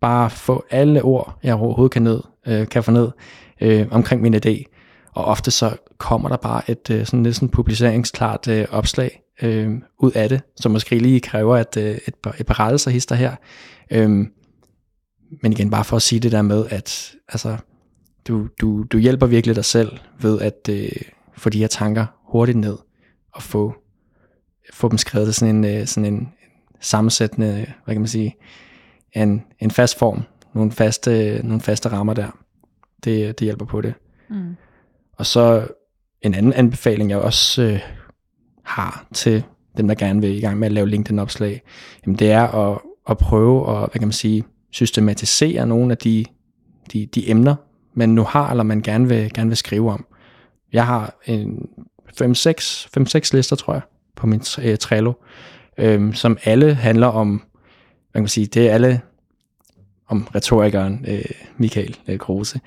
Bare 0.00 0.30
få 0.30 0.64
alle 0.70 1.02
ord, 1.02 1.38
jeg 1.42 1.54
overhovedet 1.54 1.92
kan, 1.92 2.02
ned, 2.02 2.20
øh, 2.46 2.68
kan 2.68 2.82
få 2.82 2.90
ned 2.90 3.10
øh, 3.60 3.86
omkring 3.90 4.22
min 4.22 4.34
idé. 4.34 4.64
Og 5.14 5.24
ofte 5.24 5.50
så 5.50 5.76
kommer 5.98 6.28
der 6.28 6.36
bare 6.36 6.70
et 6.70 6.90
øh, 6.90 7.06
sådan 7.06 7.22
lidt 7.22 7.36
sådan 7.36 7.48
publiceringsklart 7.48 8.48
øh, 8.48 8.66
opslag 8.70 9.20
øh, 9.42 9.74
ud 9.98 10.12
af 10.12 10.28
det, 10.28 10.40
som 10.56 10.72
måske 10.72 10.98
lige 10.98 11.20
kræver 11.20 11.58
et, 11.58 11.76
øh, 11.76 11.98
et, 12.06 12.14
par, 12.14 12.36
et 12.38 12.46
par 12.46 12.60
rettelser 12.60 12.90
hister 12.90 13.14
her. 13.14 13.36
Øh, 13.90 14.08
men 15.42 15.52
igen, 15.52 15.70
bare 15.70 15.84
for 15.84 15.96
at 15.96 16.02
sige 16.02 16.20
det 16.20 16.32
der 16.32 16.42
med, 16.42 16.66
at 16.70 17.14
altså, 17.28 17.56
du, 18.28 18.48
du, 18.60 18.82
du 18.82 18.98
hjælper 18.98 19.26
virkelig 19.26 19.56
dig 19.56 19.64
selv 19.64 19.98
ved 20.20 20.40
at 20.40 20.68
øh, 20.70 20.88
få 21.36 21.50
de 21.50 21.58
her 21.58 21.66
tanker 21.66 22.06
hurtigt 22.24 22.58
ned 22.58 22.76
og 23.32 23.42
få, 23.42 23.74
få 24.72 24.88
dem 24.88 24.98
skrevet 24.98 25.26
til 25.26 25.34
sådan 25.34 25.56
en, 25.56 25.64
øh, 25.64 25.86
sådan 25.86 26.14
en 26.14 26.28
sammensættende, 26.80 27.72
hvad 27.84 27.94
kan 27.94 28.00
man 28.00 28.08
sige, 28.08 28.36
en, 29.12 29.42
en 29.58 29.70
fast 29.70 29.98
form, 29.98 30.22
nogle 30.54 30.72
faste, 30.72 31.40
nogle 31.44 31.60
faste 31.60 31.88
rammer 31.88 32.14
der. 32.14 32.38
Det, 33.04 33.38
det 33.38 33.44
hjælper 33.44 33.64
på 33.64 33.80
det. 33.80 33.94
Mm. 34.30 34.56
Og 35.16 35.26
så 35.26 35.68
en 36.22 36.34
anden 36.34 36.52
anbefaling, 36.52 37.10
jeg 37.10 37.18
også 37.18 37.62
øh, 37.62 37.80
har 38.66 39.06
til 39.14 39.42
dem, 39.76 39.88
der 39.88 39.94
gerne 39.94 40.20
vil 40.20 40.36
i 40.36 40.40
gang 40.40 40.58
med 40.58 40.66
at 40.66 40.72
lave 40.72 40.88
LinkedIn-opslag, 40.88 41.62
jamen 42.06 42.18
det 42.18 42.30
er 42.30 42.42
at, 42.42 42.78
at 43.10 43.18
prøve 43.18 43.70
at, 43.70 43.78
hvad 43.78 43.98
kan 43.98 44.02
man 44.08 44.12
sige, 44.12 44.44
systematisere 44.70 45.66
nogle 45.66 45.92
af 45.92 45.98
de, 45.98 46.24
de, 46.92 47.06
de 47.06 47.30
emner, 47.30 47.54
man 47.94 48.08
nu 48.08 48.22
har, 48.22 48.50
eller 48.50 48.64
man 48.64 48.82
gerne 48.82 49.08
vil, 49.08 49.32
gerne 49.34 49.50
vil 49.50 49.56
skrive 49.56 49.90
om. 49.92 50.06
Jeg 50.72 50.86
har 50.86 51.14
en 51.26 51.68
5-6 52.22 53.30
lister, 53.32 53.56
tror 53.58 53.72
jeg, 53.72 53.82
på 54.16 54.26
min 54.26 54.42
øh, 54.62 54.78
Trello, 54.78 55.12
øh, 55.78 56.14
som 56.14 56.38
alle 56.44 56.74
handler 56.74 57.06
om, 57.06 57.28
hvad 57.36 58.12
kan 58.14 58.22
man 58.22 58.28
sige, 58.28 58.46
det 58.46 58.68
er 58.68 58.74
alle 58.74 59.00
om 60.08 60.28
retorikeren 60.34 61.04
øh, 61.08 61.24
Michael 61.56 61.96
øh, 62.08 62.18
Kruse. 62.18 62.60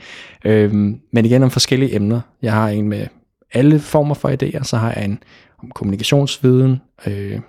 Øh, 0.45 0.73
men 1.11 1.25
igen 1.25 1.43
om 1.43 1.51
forskellige 1.51 1.95
emner. 1.95 2.21
Jeg 2.41 2.53
har 2.53 2.69
en 2.69 2.89
med 2.89 3.07
alle 3.53 3.79
former 3.79 4.15
for 4.15 4.29
idéer, 4.29 4.63
så 4.63 4.77
har 4.77 4.93
jeg 4.93 5.05
en 5.05 5.19
om 5.63 5.71
kommunikationsviden, 5.71 6.81
øh, 7.07 7.39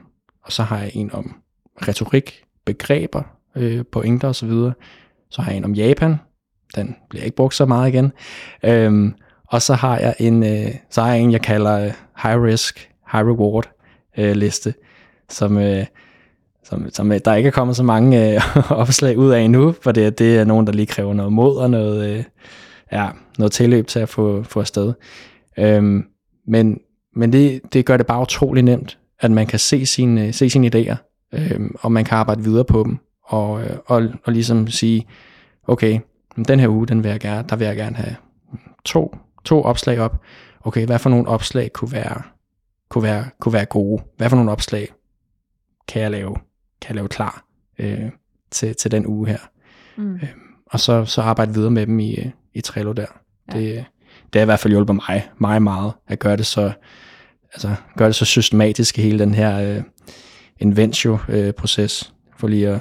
og 0.43 0.53
så 0.53 0.63
har 0.63 0.79
jeg 0.79 0.91
en 0.95 1.13
om 1.13 1.35
retorik, 1.89 2.43
begreber, 2.65 3.23
øh, 3.57 3.85
pointer 3.93 4.29
osv. 4.29 4.51
Så 4.51 4.73
så 5.31 5.43
har 5.43 5.51
jeg 5.51 5.57
en 5.57 5.65
om 5.65 5.75
Japan, 5.75 6.17
den 6.77 6.97
bliver 7.11 7.25
ikke 7.25 7.37
brugt 7.37 7.55
så 7.55 7.67
meget 7.67 7.89
igen. 7.89 8.13
Øhm, 8.65 9.15
og 9.49 9.63
så 9.63 9.75
har 9.75 9.99
jeg 9.99 10.15
en, 10.19 10.43
øh, 10.43 10.75
så 10.91 11.03
har 11.03 11.13
jeg 11.13 11.21
en, 11.21 11.33
jeg 11.33 11.43
kalder 11.43 11.85
øh, 11.85 11.93
high 12.23 12.43
risk, 12.43 12.91
high 13.13 13.27
reward 13.27 13.71
øh, 14.19 14.33
liste, 14.33 14.75
som, 15.29 15.59
øh, 15.59 15.87
som, 16.65 16.91
som 16.91 17.13
øh, 17.13 17.21
der 17.25 17.35
ikke 17.35 17.47
er 17.47 17.51
kommet 17.51 17.77
så 17.77 17.83
mange 17.83 18.35
øh, 18.35 18.43
opslag 18.81 19.19
ud 19.19 19.31
af 19.31 19.41
endnu, 19.41 19.75
for 19.83 19.93
det, 19.93 20.19
det 20.19 20.39
er 20.39 20.45
nogen, 20.45 20.67
der 20.67 20.73
lige 20.73 20.87
kræver 20.87 21.15
noget 21.15 21.33
mod 21.33 21.57
og 21.57 21.71
noget, 21.71 22.11
øh, 22.11 22.25
ja, 22.93 23.09
noget 23.39 23.53
tilløb 23.53 23.87
til 23.87 24.01
at 24.01 24.09
få, 24.09 24.43
få 24.43 24.61
afsted. 24.61 24.93
Øhm, 25.59 26.05
men 26.47 26.79
men 27.15 27.33
det, 27.33 27.61
det 27.73 27.87
gør 27.87 27.97
det 27.97 28.07
bare 28.07 28.23
utrolig 28.23 28.63
nemt, 28.63 28.99
at 29.21 29.31
man 29.31 29.47
kan 29.47 29.59
se 29.59 29.87
sine, 29.87 30.33
se 30.33 30.51
sine 30.51 30.71
idéer, 30.75 30.97
øhm, 31.33 31.75
og 31.81 31.93
man 31.93 32.05
kan 32.05 32.19
arbejde 32.19 32.43
videre 32.43 32.65
på 32.65 32.83
dem, 32.83 32.99
og, 33.25 33.63
øh, 33.63 33.77
og, 33.87 34.03
og 34.25 34.33
ligesom 34.33 34.67
sige, 34.69 35.07
okay, 35.67 36.01
den 36.49 36.61
her 36.61 36.69
uge, 36.69 36.87
den 36.87 37.03
vil 37.03 37.11
jeg 37.11 37.21
gerne, 37.21 37.49
der 37.49 37.57
vil 37.57 37.67
jeg 37.67 37.77
gerne 37.77 37.97
have 37.97 38.17
to, 38.85 39.17
to 39.45 39.63
opslag 39.63 40.01
op. 40.01 40.23
Okay, 40.65 40.87
hvad 40.87 40.99
for 40.99 41.11
nogle 41.11 41.29
opslag 41.29 41.73
kunne 41.73 41.93
være, 41.93 42.23
kunne 42.89 43.05
være, 43.05 43.25
kunne 43.41 43.53
være 43.53 43.65
gode? 43.65 44.03
Hvad 44.17 44.29
for 44.29 44.37
nogle 44.37 44.51
opslag 44.53 44.89
kan 45.89 46.03
jeg 46.03 46.11
lave, 46.11 46.35
kan 46.81 46.89
jeg 46.89 46.95
lave 46.95 47.09
klar 47.09 47.45
øh, 47.79 48.11
til, 48.51 48.77
til 48.77 48.91
den 48.91 49.07
uge 49.07 49.29
her? 49.29 49.39
Mm. 49.97 50.15
Øh, 50.15 50.29
og 50.67 50.81
så, 50.81 51.05
så 51.05 51.23
arbejde 51.23 51.55
videre 51.55 51.71
med 51.71 51.87
dem 51.87 51.99
i, 51.99 52.31
i 52.55 52.61
Trello 52.61 52.93
der. 52.93 53.07
Ja. 53.55 53.59
Det, 53.59 53.85
det 54.33 54.41
har 54.41 54.43
i 54.43 54.45
hvert 54.45 54.61
fald 54.61 54.73
hjulpet 54.73 54.97
mig, 54.97 55.29
mig 55.39 55.63
meget 55.63 55.93
at 56.09 56.19
gøre 56.19 56.37
det 56.37 56.47
så, 56.47 56.73
altså, 57.53 57.75
gøre 57.97 58.09
det 58.09 58.17
så 58.17 58.25
systematisk 58.25 58.99
i 58.99 59.03
hele 59.03 59.19
den 59.19 59.35
her 59.35 59.61
øh, 59.61 59.83
inventio-proces, 60.59 62.13
øh, 62.13 62.39
for 62.39 62.49
lige 62.49 62.69
at 62.69 62.81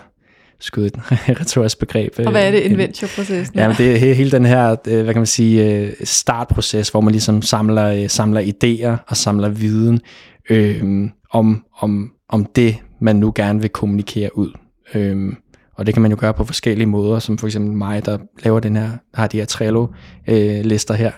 skyde 0.59 0.85
et 0.85 0.99
retorisk 1.41 1.79
begreb. 1.79 2.13
Og 2.25 2.31
hvad 2.31 2.47
er 2.47 2.51
det, 2.51 2.63
øh, 2.63 2.71
inventio-processen? 2.71 3.59
Ja, 3.59 3.67
men 3.67 3.77
det 3.77 4.09
er 4.09 4.13
hele 4.13 4.31
den 4.31 4.45
her, 4.45 4.75
øh, 4.87 5.03
hvad 5.03 5.13
kan 5.13 5.19
man 5.19 5.25
sige, 5.25 5.95
startproces, 6.03 6.89
hvor 6.89 7.01
man 7.01 7.11
ligesom 7.11 7.41
samler, 7.41 8.07
samler 8.07 8.41
idéer 8.41 9.03
og 9.07 9.17
samler 9.17 9.49
viden 9.49 10.01
øh, 10.49 11.09
om, 11.31 11.63
om, 11.79 12.11
om 12.29 12.45
det, 12.45 12.75
man 13.01 13.15
nu 13.15 13.31
gerne 13.35 13.61
vil 13.61 13.69
kommunikere 13.69 14.37
ud. 14.37 14.51
Øh, 14.93 15.33
og 15.79 15.85
det 15.85 15.93
kan 15.93 16.01
man 16.01 16.11
jo 16.11 16.17
gøre 16.19 16.33
på 16.33 16.43
forskellige 16.43 16.87
måder, 16.87 17.19
som 17.19 17.37
for 17.37 17.47
eksempel 17.47 17.73
mig, 17.73 18.05
der 18.05 18.17
laver 18.43 18.59
den 18.59 18.75
her, 18.75 18.91
har 19.13 19.27
de 19.27 19.37
her 19.37 19.45
Trello-lister 19.45 20.93
øh, 20.93 20.99
her, 20.99 21.11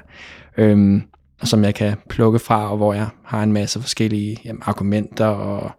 øhm, 0.58 1.02
som 1.44 1.64
jeg 1.64 1.76
kan 1.76 1.96
plukke 2.10 2.40
fra, 2.40 2.72
og 2.72 2.78
hvor 2.78 2.94
jeg 2.94 3.08
har 3.26 3.44
en 3.44 3.54
masse 3.54 3.82
forskellige 3.82 4.38
jamen, 4.46 4.62
argumenter 4.66 5.26
og, 5.26 5.72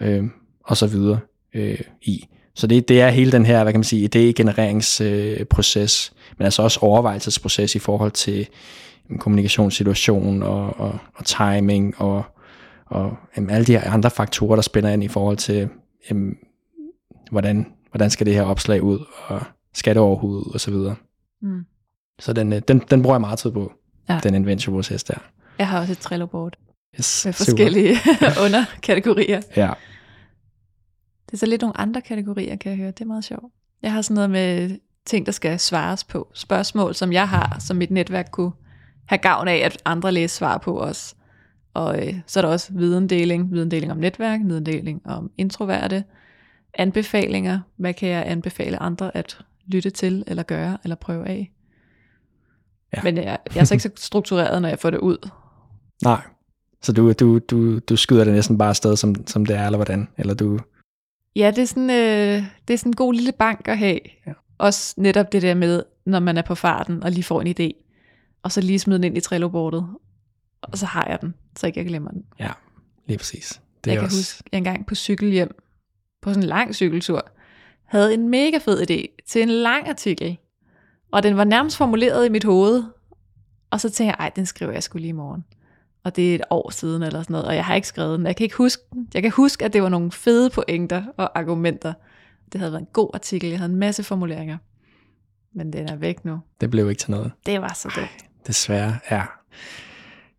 øh, 0.00 0.24
og 0.64 0.76
så 0.76 0.86
videre 0.86 1.18
øh, 1.54 1.80
i. 2.02 2.28
Så 2.54 2.66
det, 2.66 2.88
det 2.88 3.00
er 3.00 3.08
hele 3.08 3.32
den 3.32 3.46
her, 3.46 3.62
hvad 3.62 3.72
kan 3.72 3.78
man 3.78 3.84
sige, 3.84 4.04
idégenereringsproces, 4.04 6.12
øh, 6.12 6.34
men 6.38 6.44
altså 6.44 6.62
også 6.62 6.78
overvejelsesproces 6.82 7.74
i 7.74 7.78
forhold 7.78 8.12
til 8.12 8.46
jamen, 9.08 9.18
kommunikationssituation 9.18 10.42
og, 10.42 10.80
og, 10.80 10.98
og 11.14 11.24
timing 11.24 12.00
og, 12.00 12.22
og 12.86 13.16
jamen, 13.36 13.50
alle 13.50 13.66
de 13.66 13.72
her 13.72 13.90
andre 13.90 14.10
faktorer, 14.10 14.54
der 14.54 14.62
spænder 14.62 14.90
ind 14.90 15.04
i 15.04 15.08
forhold 15.08 15.36
til, 15.36 15.68
jamen, 16.10 16.34
hvordan 17.30 17.66
hvordan 17.94 18.10
skal 18.10 18.26
det 18.26 18.34
her 18.34 18.42
opslag 18.42 18.82
ud, 18.82 19.04
og 19.26 19.42
skal 19.72 19.94
det 19.94 20.02
overhovedet 20.02 20.52
og 20.54 20.60
så 20.60 20.70
videre. 20.70 20.96
Mm. 21.42 21.64
Så 22.18 22.32
den, 22.32 22.52
øh, 22.52 22.62
den, 22.68 22.78
den 22.90 23.02
bruger 23.02 23.16
jeg 23.16 23.20
meget 23.20 23.38
tid 23.38 23.50
på, 23.50 23.72
ja. 24.08 24.20
den 24.22 24.34
invention-proces 24.34 25.04
der. 25.04 25.14
Jeg 25.58 25.68
har 25.68 25.80
også 25.80 25.92
et 25.92 25.98
Trello-board 25.98 26.52
yes, 26.98 27.24
med 27.24 27.32
forskellige 27.32 27.96
underkategorier. 28.44 29.42
Ja. 29.56 29.72
Det 31.26 31.32
er 31.32 31.36
så 31.36 31.46
lidt 31.46 31.62
nogle 31.62 31.80
andre 31.80 32.00
kategorier, 32.00 32.56
kan 32.56 32.70
jeg 32.70 32.78
høre. 32.78 32.90
Det 32.90 33.00
er 33.00 33.04
meget 33.04 33.24
sjovt. 33.24 33.52
Jeg 33.82 33.92
har 33.92 34.02
sådan 34.02 34.14
noget 34.14 34.30
med 34.30 34.78
ting, 35.06 35.26
der 35.26 35.32
skal 35.32 35.58
svares 35.58 36.04
på. 36.04 36.28
Spørgsmål, 36.34 36.94
som 36.94 37.12
jeg 37.12 37.28
har, 37.28 37.56
som 37.60 37.76
mit 37.76 37.90
netværk 37.90 38.28
kunne 38.30 38.52
have 39.06 39.18
gavn 39.18 39.48
af, 39.48 39.56
at 39.56 39.82
andre 39.84 40.12
læser 40.12 40.36
svar 40.36 40.58
på 40.58 40.80
os. 40.80 41.16
Og 41.74 42.06
øh, 42.06 42.14
så 42.26 42.40
er 42.40 42.42
der 42.42 42.48
også 42.48 42.72
videndeling, 42.72 43.52
videndeling 43.52 43.92
om 43.92 43.98
netværk, 43.98 44.40
videndeling 44.44 45.02
om 45.04 45.30
introverte, 45.38 46.04
anbefalinger. 46.78 47.60
Hvad 47.76 47.94
kan 47.94 48.08
jeg 48.08 48.24
anbefale 48.26 48.82
andre 48.82 49.16
at 49.16 49.38
lytte 49.66 49.90
til, 49.90 50.24
eller 50.26 50.42
gøre, 50.42 50.78
eller 50.84 50.96
prøve 50.96 51.28
af? 51.28 51.52
Ja. 52.96 53.02
Men 53.02 53.16
jeg, 53.16 53.38
jeg 53.54 53.60
er 53.60 53.64
så 53.64 53.74
ikke 53.74 53.82
så 53.82 53.90
struktureret, 53.96 54.62
når 54.62 54.68
jeg 54.68 54.78
får 54.78 54.90
det 54.90 54.98
ud. 54.98 55.30
Nej, 56.02 56.20
så 56.82 56.92
du, 56.92 57.12
du, 57.12 57.38
du, 57.38 57.78
du 57.78 57.96
skyder 57.96 58.24
det 58.24 58.34
næsten 58.34 58.58
bare 58.58 58.68
afsted, 58.68 58.96
som, 58.96 59.26
som 59.26 59.46
det 59.46 59.56
er, 59.56 59.66
eller 59.66 59.78
hvordan? 59.78 60.08
Eller 60.18 60.34
du... 60.34 60.58
Ja, 61.36 61.52
det 61.56 61.62
er, 61.62 61.66
sådan, 61.66 61.90
øh, 61.90 62.44
det 62.68 62.74
er 62.74 62.78
sådan 62.78 62.90
en 62.90 62.96
god 62.96 63.14
lille 63.14 63.32
bank 63.32 63.68
at 63.68 63.78
have. 63.78 64.00
Ja. 64.26 64.32
Også 64.58 64.94
netop 64.96 65.32
det 65.32 65.42
der 65.42 65.54
med, 65.54 65.82
når 66.06 66.20
man 66.20 66.36
er 66.36 66.42
på 66.42 66.54
farten 66.54 67.02
og 67.02 67.10
lige 67.10 67.24
får 67.24 67.42
en 67.42 67.54
idé, 67.60 67.84
og 68.42 68.52
så 68.52 68.60
lige 68.60 68.78
smide 68.78 68.98
den 68.98 69.04
ind 69.04 69.16
i 69.16 69.20
Trello-bordet, 69.20 69.86
og 70.62 70.78
så 70.78 70.86
har 70.86 71.06
jeg 71.08 71.18
den, 71.20 71.34
så 71.56 71.66
ikke 71.66 71.78
jeg 71.78 71.86
glemmer 71.86 72.10
den. 72.10 72.24
Ja, 72.38 72.50
lige 73.06 73.18
præcis. 73.18 73.60
Det 73.84 73.90
jeg 73.90 73.98
kan 73.98 74.04
også... 74.04 74.18
huske, 74.18 74.48
jeg 74.52 74.58
engang 74.58 74.86
på 74.86 74.94
cykel 74.94 75.30
hjem 75.30 75.63
på 76.24 76.30
sådan 76.30 76.42
en 76.42 76.48
lang 76.48 76.74
cykeltur, 76.74 77.30
havde 77.84 78.14
en 78.14 78.28
mega 78.28 78.58
fed 78.58 78.90
idé 78.90 79.24
til 79.26 79.42
en 79.42 79.48
lang 79.48 79.88
artikel. 79.88 80.38
Og 81.12 81.22
den 81.22 81.36
var 81.36 81.44
nærmest 81.44 81.76
formuleret 81.76 82.26
i 82.26 82.28
mit 82.28 82.44
hoved. 82.44 82.84
Og 83.70 83.80
så 83.80 83.90
tænkte 83.90 84.04
jeg, 84.04 84.16
ej, 84.18 84.30
den 84.36 84.46
skriver 84.46 84.72
jeg 84.72 84.82
skulle 84.82 85.00
lige 85.00 85.08
i 85.08 85.12
morgen. 85.12 85.44
Og 86.04 86.16
det 86.16 86.30
er 86.30 86.34
et 86.34 86.42
år 86.50 86.70
siden 86.70 87.02
eller 87.02 87.22
sådan 87.22 87.32
noget, 87.34 87.46
og 87.46 87.54
jeg 87.54 87.64
har 87.64 87.74
ikke 87.74 87.88
skrevet 87.88 88.18
den. 88.18 88.26
Jeg 88.26 88.36
kan 88.36 88.44
ikke 88.44 88.56
huske 88.56 88.82
den. 88.92 89.08
Jeg 89.14 89.22
kan 89.22 89.30
huske, 89.30 89.64
at 89.64 89.72
det 89.72 89.82
var 89.82 89.88
nogle 89.88 90.12
fede 90.12 90.50
pointer 90.50 91.04
og 91.16 91.38
argumenter. 91.38 91.92
Det 92.52 92.60
havde 92.60 92.72
været 92.72 92.82
en 92.82 92.88
god 92.92 93.10
artikel. 93.14 93.50
Jeg 93.50 93.58
havde 93.58 93.72
en 93.72 93.78
masse 93.78 94.02
formuleringer. 94.02 94.58
Men 95.54 95.72
den 95.72 95.88
er 95.88 95.96
væk 95.96 96.24
nu. 96.24 96.40
Det 96.60 96.70
blev 96.70 96.90
ikke 96.90 97.00
til 97.00 97.10
noget. 97.10 97.32
Det 97.46 97.60
var 97.60 97.72
så 97.74 97.92
dumt. 97.96 98.46
Desværre, 98.46 98.98
ja. 99.10 99.22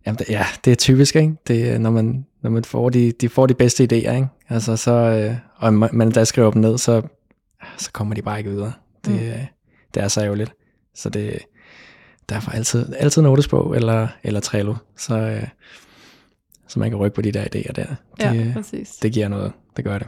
Jamen, 0.06 0.20
det, 0.20 0.30
ja, 0.30 0.46
det 0.66 0.72
er 0.72 0.76
typisk, 0.76 1.16
ikke? 1.16 1.36
Det, 1.48 1.82
når 1.82 1.90
man, 1.90 2.26
når 2.46 2.52
man 2.52 2.64
får 2.64 2.90
de, 2.90 3.12
de 3.12 3.30
får 3.30 3.48
de 3.48 3.54
bedste 3.54 3.84
idéer, 3.84 4.16
ikke? 4.16 4.28
Altså, 4.50 4.78
så, 4.78 4.92
øh, 4.92 5.36
og 5.56 5.74
man 5.74 6.12
da 6.12 6.24
skriver 6.24 6.52
dem 6.52 6.62
ned, 6.62 6.78
så, 6.78 7.02
så 7.78 7.92
kommer 7.92 8.16
de 8.16 8.22
bare 8.22 8.38
ikke 8.38 8.50
videre. 8.50 8.74
Det, 9.06 9.14
mm. 9.14 9.46
det 9.94 10.04
er 10.04 10.08
så 10.08 10.22
ærgerligt. 10.22 10.54
Så 10.96 11.10
det, 11.10 11.40
derfor 12.30 12.52
altid, 12.52 12.94
altid 12.98 13.22
notesbog 13.22 13.76
eller, 13.76 14.08
eller 14.24 14.40
Trello, 14.40 14.76
så, 14.98 15.18
øh, 15.18 15.48
så 16.68 16.80
man 16.80 16.90
kan 16.90 17.00
rykke 17.00 17.16
på 17.16 17.22
de 17.22 17.32
der 17.32 17.44
idéer 17.44 17.72
der. 17.72 17.86
Ja, 18.20 18.34
Det, 18.34 18.54
præcis. 18.54 18.90
det 18.90 19.14
giver 19.14 19.28
noget, 19.28 19.52
det 19.78 19.86
gør 19.86 19.98
det. 19.98 20.08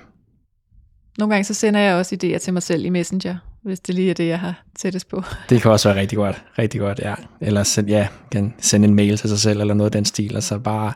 Nogle 1.18 1.34
gange 1.34 1.44
så 1.44 1.54
sender 1.54 1.80
jeg 1.80 1.96
også 1.96 2.16
idéer 2.24 2.38
til 2.38 2.54
mig 2.54 2.64
selv 2.64 2.86
i 2.86 2.90
Messenger, 2.90 3.38
hvis 3.64 3.80
det 3.80 3.96
lige 3.96 4.10
er 4.10 4.14
det, 4.14 4.28
jeg 4.28 4.40
har 4.40 4.64
tættest 4.80 5.10
på. 5.10 5.24
Det 5.50 5.62
kan 5.62 5.72
også 5.72 5.90
være 5.90 6.00
rigtig 6.00 6.18
godt, 6.18 6.44
rigtig 6.60 6.80
godt, 6.80 7.00
ja. 7.00 7.16
Eller 7.42 7.64
send, 7.64 7.88
ja, 7.88 8.08
kan 8.32 8.54
sende 8.60 8.88
en 8.88 8.94
mail 8.94 9.18
til 9.18 9.30
sig 9.30 9.40
selv, 9.40 9.62
eller 9.62 9.74
noget 9.74 9.88
af 9.88 9.92
den 9.92 10.06
stil, 10.06 10.36
og 10.36 10.44
så 10.44 10.60
bare, 10.60 10.94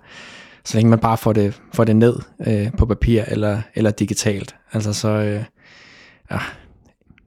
så 0.66 0.78
længe 0.78 0.89
man 0.89 0.99
bare 0.99 1.18
får 1.18 1.34
det, 1.34 1.62
får 1.74 1.84
det 1.84 1.95
ned 1.95 2.16
øh, 2.47 2.72
på 2.78 2.86
papir, 2.86 3.24
eller, 3.28 3.62
eller 3.76 3.91
digitalt, 3.91 4.55
altså 4.74 4.93
så, 4.93 5.07
øh, 5.09 5.43
ja, 6.32 6.39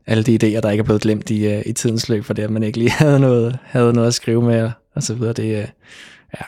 alle 0.07 0.22
de 0.22 0.35
idéer, 0.35 0.61
der 0.61 0.70
ikke 0.70 0.82
er 0.82 0.85
blevet 0.85 1.03
glemt 1.03 1.30
i, 1.30 1.47
øh, 1.47 1.62
i 1.66 1.72
tidens 1.72 2.09
løb, 2.09 2.24
for 2.24 2.35
det, 2.35 2.43
at 2.43 2.51
man 2.51 2.62
ikke 2.62 2.78
lige 2.78 2.91
havde 3.03 3.20
noget, 3.20 3.59
havde 3.62 3.93
noget 3.93 4.09
at 4.09 4.14
skrive 4.14 4.43
med, 4.43 4.70
og 4.95 5.03
så 5.03 5.14
videre, 5.14 5.32
det, 5.32 5.59
øh, 5.59 5.68
ja, 6.41 6.45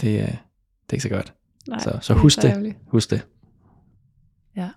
det, 0.00 0.20
øh, 0.20 0.28
det 0.28 0.90
er 0.90 0.94
ikke 0.94 1.02
så 1.02 1.08
godt. 1.08 1.32
Nej, 1.68 1.78
Så, 1.78 1.98
så 2.00 2.14
husk 2.14 2.42
det, 2.42 2.48
ærgerligt. 2.48 2.76
husk 2.86 3.10
det. 3.10 3.26
Ja. 4.56 4.68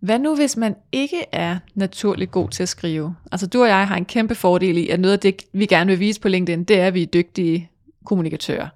Hvad 0.00 0.18
nu, 0.18 0.36
hvis 0.36 0.56
man 0.56 0.74
ikke 0.92 1.24
er 1.32 1.58
naturligt 1.74 2.30
god 2.30 2.48
til 2.48 2.62
at 2.62 2.68
skrive? 2.68 3.14
Altså 3.32 3.46
du 3.46 3.62
og 3.62 3.68
jeg 3.68 3.88
har 3.88 3.96
en 3.96 4.04
kæmpe 4.04 4.34
fordel 4.34 4.76
i, 4.76 4.88
at 4.88 5.00
noget 5.00 5.12
af 5.12 5.18
det, 5.20 5.42
vi 5.52 5.66
gerne 5.66 5.90
vil 5.90 6.00
vise 6.00 6.20
på 6.20 6.28
LinkedIn, 6.28 6.64
det 6.64 6.80
er, 6.80 6.86
at 6.86 6.94
vi 6.94 7.02
er 7.02 7.06
dygtige 7.06 7.70
kommunikatører. 8.04 8.68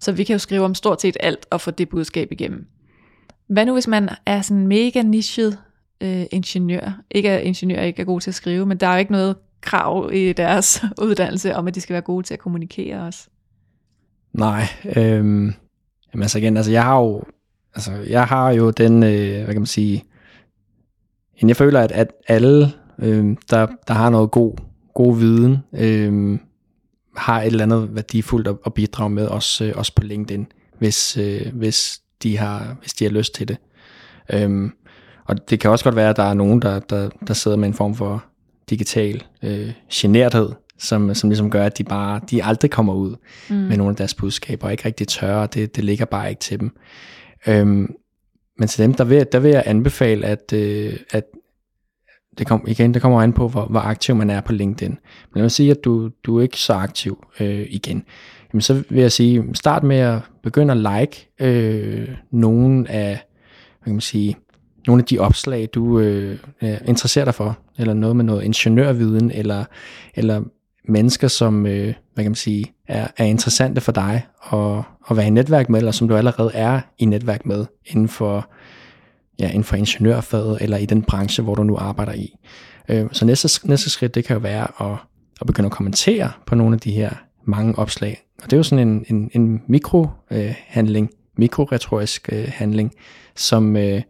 Så 0.00 0.12
vi 0.12 0.24
kan 0.24 0.34
jo 0.34 0.38
skrive 0.38 0.64
om 0.64 0.74
stort 0.74 1.00
set 1.00 1.16
alt 1.20 1.46
og 1.50 1.60
få 1.60 1.70
det 1.70 1.88
budskab 1.88 2.32
igennem. 2.32 2.66
Hvad 3.48 3.66
nu, 3.66 3.72
hvis 3.72 3.88
man 3.88 4.08
er 4.26 4.42
sådan 4.42 4.66
mega 4.66 5.02
nichet 5.02 5.58
øh, 6.00 6.24
ingeniør? 6.30 7.00
Ikke 7.10 7.30
at 7.30 7.42
ingeniører 7.42 7.84
ikke 7.84 8.02
er 8.02 8.06
gode 8.06 8.24
til 8.24 8.30
at 8.30 8.34
skrive, 8.34 8.66
men 8.66 8.76
der 8.76 8.86
er 8.86 8.92
jo 8.92 8.98
ikke 8.98 9.12
noget 9.12 9.36
krav 9.60 10.10
i 10.12 10.32
deres 10.32 10.82
uddannelse 11.02 11.54
om, 11.56 11.66
at 11.66 11.74
de 11.74 11.80
skal 11.80 11.94
være 11.94 12.02
gode 12.02 12.26
til 12.26 12.34
at 12.34 12.40
kommunikere 12.40 13.02
også. 13.02 13.28
Nej, 14.32 14.62
øhm, 14.96 15.54
jamen 16.12 16.22
altså 16.22 16.38
igen, 16.38 16.56
altså 16.56 16.72
jeg 16.72 16.84
har 16.84 17.00
jo, 17.00 17.22
altså 17.74 17.92
jeg 17.92 18.24
har 18.24 18.50
jo 18.50 18.70
den, 18.70 19.02
øh, 19.02 19.44
hvad 19.44 19.54
kan 19.54 19.60
man 19.60 19.66
sige, 19.66 20.04
jeg 21.42 21.56
føler, 21.56 21.80
at, 21.80 21.92
at 21.92 22.12
alle, 22.28 22.72
øh, 22.98 23.36
der, 23.50 23.66
der 23.88 23.94
har 23.94 24.10
noget 24.10 24.30
god, 24.30 24.56
god 24.94 25.18
viden, 25.18 25.58
øh, 25.72 26.38
har 27.18 27.40
et 27.40 27.46
eller 27.46 27.62
andet 27.62 27.94
værdifuldt 27.94 28.48
at, 28.48 28.56
at 28.66 28.74
bidrage 28.74 29.10
med, 29.10 29.26
også, 29.26 29.64
øh, 29.64 29.72
også 29.76 29.94
på 29.94 30.02
LinkedIn, 30.02 30.46
hvis, 30.78 31.16
øh, 31.16 31.46
hvis, 31.54 32.00
de 32.22 32.36
har, 32.36 32.76
hvis 32.80 32.92
de 32.92 33.04
har 33.04 33.10
lyst 33.10 33.34
til 33.34 33.48
det. 33.48 33.56
Øhm, 34.32 34.72
og 35.24 35.50
det 35.50 35.60
kan 35.60 35.70
også 35.70 35.84
godt 35.84 35.96
være, 35.96 36.10
at 36.10 36.16
der 36.16 36.22
er 36.22 36.34
nogen, 36.34 36.62
der, 36.62 36.78
der, 36.78 37.08
der 37.28 37.34
sidder 37.34 37.56
med 37.56 37.68
en 37.68 37.74
form 37.74 37.94
for 37.94 38.24
digital 38.70 39.24
øh, 39.42 39.72
generthed, 39.92 40.50
som, 40.78 41.14
som 41.14 41.30
ligesom 41.30 41.50
gør, 41.50 41.66
at 41.66 41.78
de 41.78 41.84
bare 41.84 42.20
de 42.30 42.44
aldrig 42.44 42.70
kommer 42.70 42.94
ud 42.94 43.16
mm. 43.50 43.56
med 43.56 43.76
nogle 43.76 43.90
af 43.90 43.96
deres 43.96 44.14
budskaber, 44.14 44.66
og 44.66 44.72
ikke 44.72 44.84
rigtig 44.84 45.08
tør, 45.08 45.36
og 45.36 45.54
det, 45.54 45.76
det 45.76 45.84
ligger 45.84 46.04
bare 46.04 46.30
ikke 46.30 46.40
til 46.40 46.60
dem. 46.60 46.76
Øhm, 47.46 47.94
men 48.58 48.68
til 48.68 48.84
dem, 48.84 48.94
der 48.94 49.04
vil, 49.04 49.26
der 49.32 49.38
vil 49.38 49.50
jeg 49.50 49.62
anbefale, 49.66 50.26
at, 50.26 50.52
øh, 50.52 50.96
at 51.10 51.24
det 52.38 52.46
kom, 52.46 52.64
igen, 52.68 52.94
det 52.94 53.02
kommer 53.02 53.22
an 53.22 53.32
på, 53.32 53.48
hvor, 53.48 53.64
hvor 53.64 53.80
aktiv 53.80 54.14
man 54.14 54.30
er 54.30 54.40
på 54.40 54.52
LinkedIn. 54.52 54.90
Men 54.90 55.36
jeg 55.36 55.42
mig 55.42 55.50
sige, 55.50 55.70
at 55.70 55.84
du, 55.84 56.10
du 56.24 56.38
er 56.38 56.42
ikke 56.42 56.60
så 56.60 56.72
aktiv 56.72 57.24
øh, 57.40 57.66
igen. 57.70 58.04
Jamen, 58.52 58.60
så 58.60 58.82
vil 58.88 59.00
jeg 59.00 59.12
sige, 59.12 59.44
start 59.54 59.82
med 59.82 59.96
at 59.96 60.20
begynde 60.42 60.72
at 60.72 61.00
like 61.00 61.28
øh, 61.40 62.08
nogle 62.30 62.90
af, 62.90 63.08
hvad 63.78 63.84
kan 63.84 63.92
man 63.92 64.00
sige, 64.00 64.36
nogle 64.86 65.02
af 65.02 65.06
de 65.06 65.18
opslag, 65.18 65.68
du 65.74 66.00
øh, 66.00 66.38
øh, 66.62 66.76
interesserer 66.86 67.24
dig 67.24 67.34
for, 67.34 67.58
eller 67.78 67.94
noget 67.94 68.16
med 68.16 68.24
noget 68.24 68.44
ingeniørviden, 68.44 69.30
eller, 69.30 69.64
eller 70.14 70.42
mennesker, 70.88 71.28
som 71.28 71.66
øh, 71.66 71.94
hvad 72.14 72.24
kan 72.24 72.30
man 72.30 72.34
sige, 72.34 72.64
er, 72.88 73.08
er 73.16 73.24
interessante 73.24 73.80
for 73.80 73.92
dig 73.92 74.26
at, 74.52 74.82
at 75.10 75.16
være 75.16 75.26
i 75.26 75.30
netværk 75.30 75.68
med, 75.68 75.78
eller 75.78 75.92
som 75.92 76.08
du 76.08 76.16
allerede 76.16 76.50
er 76.54 76.80
i 76.98 77.04
netværk 77.04 77.46
med 77.46 77.66
inden 77.86 78.08
for, 78.08 78.50
ja, 79.38 79.48
inden 79.48 79.64
for 79.64 79.76
ingeniørfaget, 79.76 80.58
eller 80.60 80.76
i 80.76 80.86
den 80.86 81.02
branche, 81.02 81.42
hvor 81.42 81.54
du 81.54 81.62
nu 81.62 81.76
arbejder 81.76 82.12
i. 82.12 82.36
Øh, 82.88 83.06
så 83.12 83.24
næste, 83.24 83.68
næste 83.68 83.90
skridt, 83.90 84.14
det 84.14 84.24
kan 84.24 84.34
jo 84.34 84.40
være 84.40 84.90
at, 84.92 84.98
at 85.40 85.46
begynde 85.46 85.66
at 85.66 85.72
kommentere 85.72 86.30
på 86.46 86.54
nogle 86.54 86.74
af 86.74 86.80
de 86.80 86.92
her 86.92 87.10
mange 87.44 87.78
opslag. 87.78 88.22
Og 88.42 88.44
det 88.44 88.52
er 88.52 88.56
jo 88.56 88.62
sådan 88.62 88.88
en, 88.88 89.04
en, 89.08 89.30
en 89.34 89.62
mikrohandling, 89.66 91.10
øh, 91.12 91.18
mikroretorisk 91.38 92.28
øh, 92.32 92.44
handling, 92.48 92.92
som, 93.36 93.76
øh, 93.76 94.02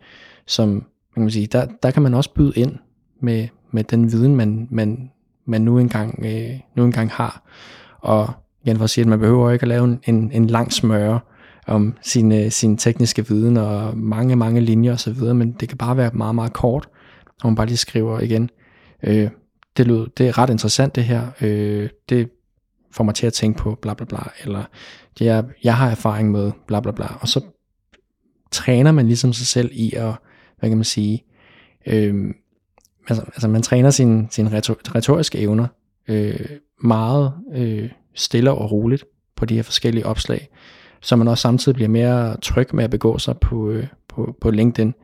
som 0.47 0.69
man 1.17 1.27
kan 1.27 1.31
sige, 1.31 1.47
der, 1.47 1.67
der 1.83 1.91
kan 1.91 2.03
man 2.03 2.15
også 2.15 2.31
byde 2.35 2.53
ind 2.57 2.77
med, 3.21 3.49
med 3.71 3.85
den 3.85 4.13
viden, 4.13 4.37
man, 4.37 4.69
man, 4.71 5.11
man 5.47 5.61
nu 5.61 5.79
engang, 5.79 6.25
øh, 6.27 6.61
nu 6.77 6.85
engang 6.85 7.11
har. 7.11 7.43
Og 8.01 8.31
igen 8.65 8.77
for 8.77 8.85
at 8.85 8.91
sige, 8.91 9.03
at 9.03 9.09
man 9.09 9.19
behøver 9.19 9.51
ikke 9.51 9.63
at 9.63 9.69
lave 9.69 9.99
en, 10.05 10.31
en 10.33 10.47
lang 10.47 10.73
smøre 10.73 11.21
om 11.69 11.97
sin, 12.03 12.33
øh, 12.33 12.51
sin 12.51 12.77
tekniske 12.77 13.29
viden 13.29 13.57
og 13.57 13.99
mange, 13.99 14.37
mange 14.37 14.61
linjer 14.61 14.93
osv., 14.93 15.35
men 15.35 15.53
det 15.53 15.69
kan 15.69 15.79
bare 15.79 15.97
være 15.97 16.11
meget, 16.15 16.35
meget 16.35 16.53
kort, 16.53 16.89
og 17.43 17.49
man 17.49 17.55
bare 17.55 17.67
lige 17.67 17.77
skriver 17.77 18.21
igen, 18.21 18.51
øh, 19.03 19.31
det, 19.77 19.87
lød, 19.87 20.09
det 20.19 20.29
er 20.29 20.39
ret 20.39 20.51
interessant 20.51 20.97
det 20.97 21.05
her, 21.05 21.27
øh, 21.41 21.89
det 22.09 22.31
får 22.93 23.05
mig 23.05 23.15
til 23.15 23.27
at 23.27 23.33
tænke 23.33 23.59
på 23.59 23.79
bla 23.83 23.95
bla 23.95 24.07
bla, 24.07 24.19
eller 24.45 24.65
det 25.19 25.29
er, 25.29 25.43
jeg 25.65 25.77
har 25.77 25.91
erfaring 25.91 26.31
med 26.31 26.53
bla 26.67 26.81
bla 26.81 26.93
bla, 26.93 27.07
og 27.21 27.29
så 27.29 27.41
træner 28.51 28.93
man 28.93 29.07
ligesom 29.07 29.33
sig 29.33 29.47
selv 29.47 29.71
i 29.73 29.93
at, 29.97 30.15
hvad 30.59 30.71
kan 30.71 30.79
man 30.79 30.85
sige, 30.85 31.25
øh, 31.87 32.35
altså, 33.09 33.23
altså 33.23 33.49
man 33.49 33.63
træner 33.63 33.91
sine 33.91 34.29
sin 34.31 34.53
retoriske 34.95 35.39
evner 35.39 35.67
øh, 36.09 36.47
meget 36.83 37.33
øh, 37.55 37.91
stille 38.15 38.51
og 38.51 38.73
roligt 38.73 39.05
på 39.37 39.45
de 39.45 39.55
her 39.55 39.63
forskellige 39.63 40.07
opslag, 40.07 40.49
så 41.01 41.17
man 41.17 41.29
også 41.29 41.43
samtidig 41.43 41.75
bliver 41.75 41.89
mere 41.89 42.37
tryg 42.41 42.75
med 42.75 42.85
at 42.85 42.91
begå 42.91 43.19
sig 43.19 43.39
på, 43.39 43.71
øh, 43.71 43.87
på, 44.09 44.37
på 44.41 44.51
LinkedIn. 44.51 44.95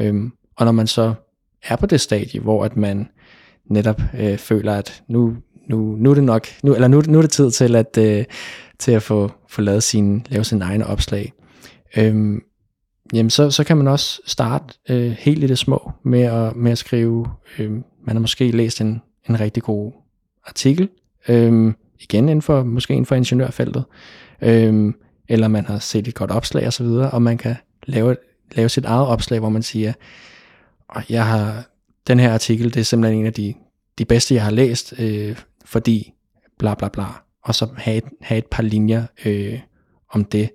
Øhm, 0.00 0.32
og 0.56 0.64
når 0.64 0.72
man 0.72 0.86
så 0.86 1.14
er 1.62 1.76
på 1.76 1.86
det 1.86 2.00
stadie, 2.00 2.40
hvor 2.40 2.64
at 2.64 2.76
man 2.76 3.08
netop 3.70 4.02
øh, 4.18 4.38
føler, 4.38 4.74
at 4.74 5.02
nu, 5.08 5.36
nu, 5.68 5.96
nu 5.98 6.10
er 6.10 6.14
det 6.14 6.24
nok, 6.24 6.46
nu, 6.62 6.74
eller 6.74 6.88
nu, 6.88 7.02
nu 7.08 7.18
er 7.18 7.22
det 7.22 7.30
tid 7.30 7.50
til 7.50 7.76
at, 7.76 7.98
øh, 7.98 8.24
til 8.78 8.92
at 8.92 9.02
få, 9.02 9.30
få 9.48 9.60
lavet 9.60 9.82
sin, 9.82 10.26
lave 10.30 10.44
sin 10.44 10.62
egne 10.62 10.86
opslag. 10.86 11.32
Øhm, 11.96 12.42
jamen 13.12 13.30
så, 13.30 13.50
så 13.50 13.64
kan 13.64 13.76
man 13.76 13.88
også 13.88 14.20
starte 14.26 14.74
øh, 14.90 15.10
helt 15.10 15.44
i 15.44 15.46
det 15.46 15.58
små 15.58 15.92
med 16.04 16.22
at, 16.22 16.56
med 16.56 16.72
at 16.72 16.78
skrive, 16.78 17.26
øh, 17.58 17.70
man 18.06 18.16
har 18.16 18.20
måske 18.20 18.50
læst 18.50 18.80
en, 18.80 19.02
en 19.28 19.40
rigtig 19.40 19.62
god 19.62 19.92
artikel, 20.46 20.88
øh, 21.28 21.72
igen 22.00 22.28
inden 22.28 22.42
for, 22.42 22.64
måske 22.64 22.92
inden 22.92 23.06
for 23.06 23.14
ingeniørfeltet, 23.14 23.84
øh, 24.42 24.92
eller 25.30 25.48
man 25.48 25.66
har 25.66 25.78
set 25.78 26.08
et 26.08 26.14
godt 26.14 26.30
opslag 26.30 26.66
osv., 26.66 26.86
og, 26.86 27.10
og 27.10 27.22
man 27.22 27.38
kan 27.38 27.56
lave, 27.86 28.16
lave 28.52 28.68
sit 28.68 28.84
eget 28.84 29.06
opslag, 29.06 29.38
hvor 29.38 29.48
man 29.48 29.62
siger, 29.62 29.92
og 30.88 31.02
jeg 31.10 31.26
har, 31.26 31.64
den 32.06 32.20
her 32.20 32.32
artikel, 32.32 32.74
det 32.74 32.80
er 32.80 32.84
simpelthen 32.84 33.20
en 33.20 33.26
af 33.26 33.32
de, 33.32 33.54
de 33.98 34.04
bedste, 34.04 34.34
jeg 34.34 34.44
har 34.44 34.50
læst, 34.50 34.94
øh, 34.98 35.36
fordi 35.64 36.12
bla 36.58 36.74
bla 36.74 36.88
bla, 36.88 37.04
og 37.42 37.54
så 37.54 37.68
have 37.76 37.96
et, 37.96 38.04
have 38.20 38.38
et 38.38 38.46
par 38.46 38.62
linjer 38.62 39.04
øh, 39.24 39.58
om 40.10 40.24
det. 40.24 40.50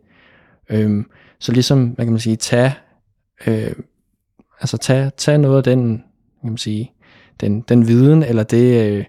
Øh, 0.69 1.03
så 1.39 1.51
ligesom, 1.51 1.87
hvad 1.87 2.05
kan 2.05 2.13
man 2.13 2.19
sige, 2.19 2.35
tage, 2.35 2.73
øh, 3.47 3.71
altså 4.59 4.77
tage, 4.77 5.11
tage 5.17 5.37
noget 5.37 5.57
af 5.57 5.63
den, 5.63 6.03
kan 6.41 6.49
man 6.49 6.57
sige, 6.57 6.91
den, 7.41 7.61
den 7.61 7.87
viden, 7.87 8.23
eller 8.23 8.43
det, 8.43 8.91
øh, 8.91 9.05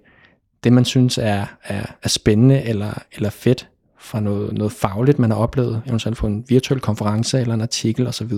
det 0.64 0.72
man 0.72 0.84
synes 0.84 1.18
er, 1.18 1.46
er, 1.64 1.86
er 2.02 2.08
spændende, 2.08 2.62
eller, 2.62 3.02
eller 3.12 3.30
fedt, 3.30 3.68
fra 3.98 4.20
noget, 4.20 4.52
noget 4.52 4.72
fagligt, 4.72 5.18
man 5.18 5.30
har 5.30 5.38
oplevet, 5.38 5.82
eventuelt 5.86 6.18
på 6.18 6.26
en 6.26 6.44
virtuel 6.48 6.80
konference, 6.80 7.40
eller 7.40 7.54
en 7.54 7.60
artikel 7.60 8.06
osv., 8.06 8.32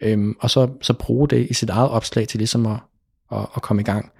øhm, 0.00 0.34
og 0.40 0.50
så, 0.50 0.68
så 0.80 0.92
bruge 0.92 1.28
det 1.28 1.46
i 1.50 1.54
sit 1.54 1.70
eget 1.70 1.90
opslag 1.90 2.28
til 2.28 2.38
ligesom 2.38 2.66
at, 2.66 2.78
at, 3.32 3.46
at 3.56 3.62
komme 3.62 3.82
i 3.82 3.84
gang. 3.84 4.10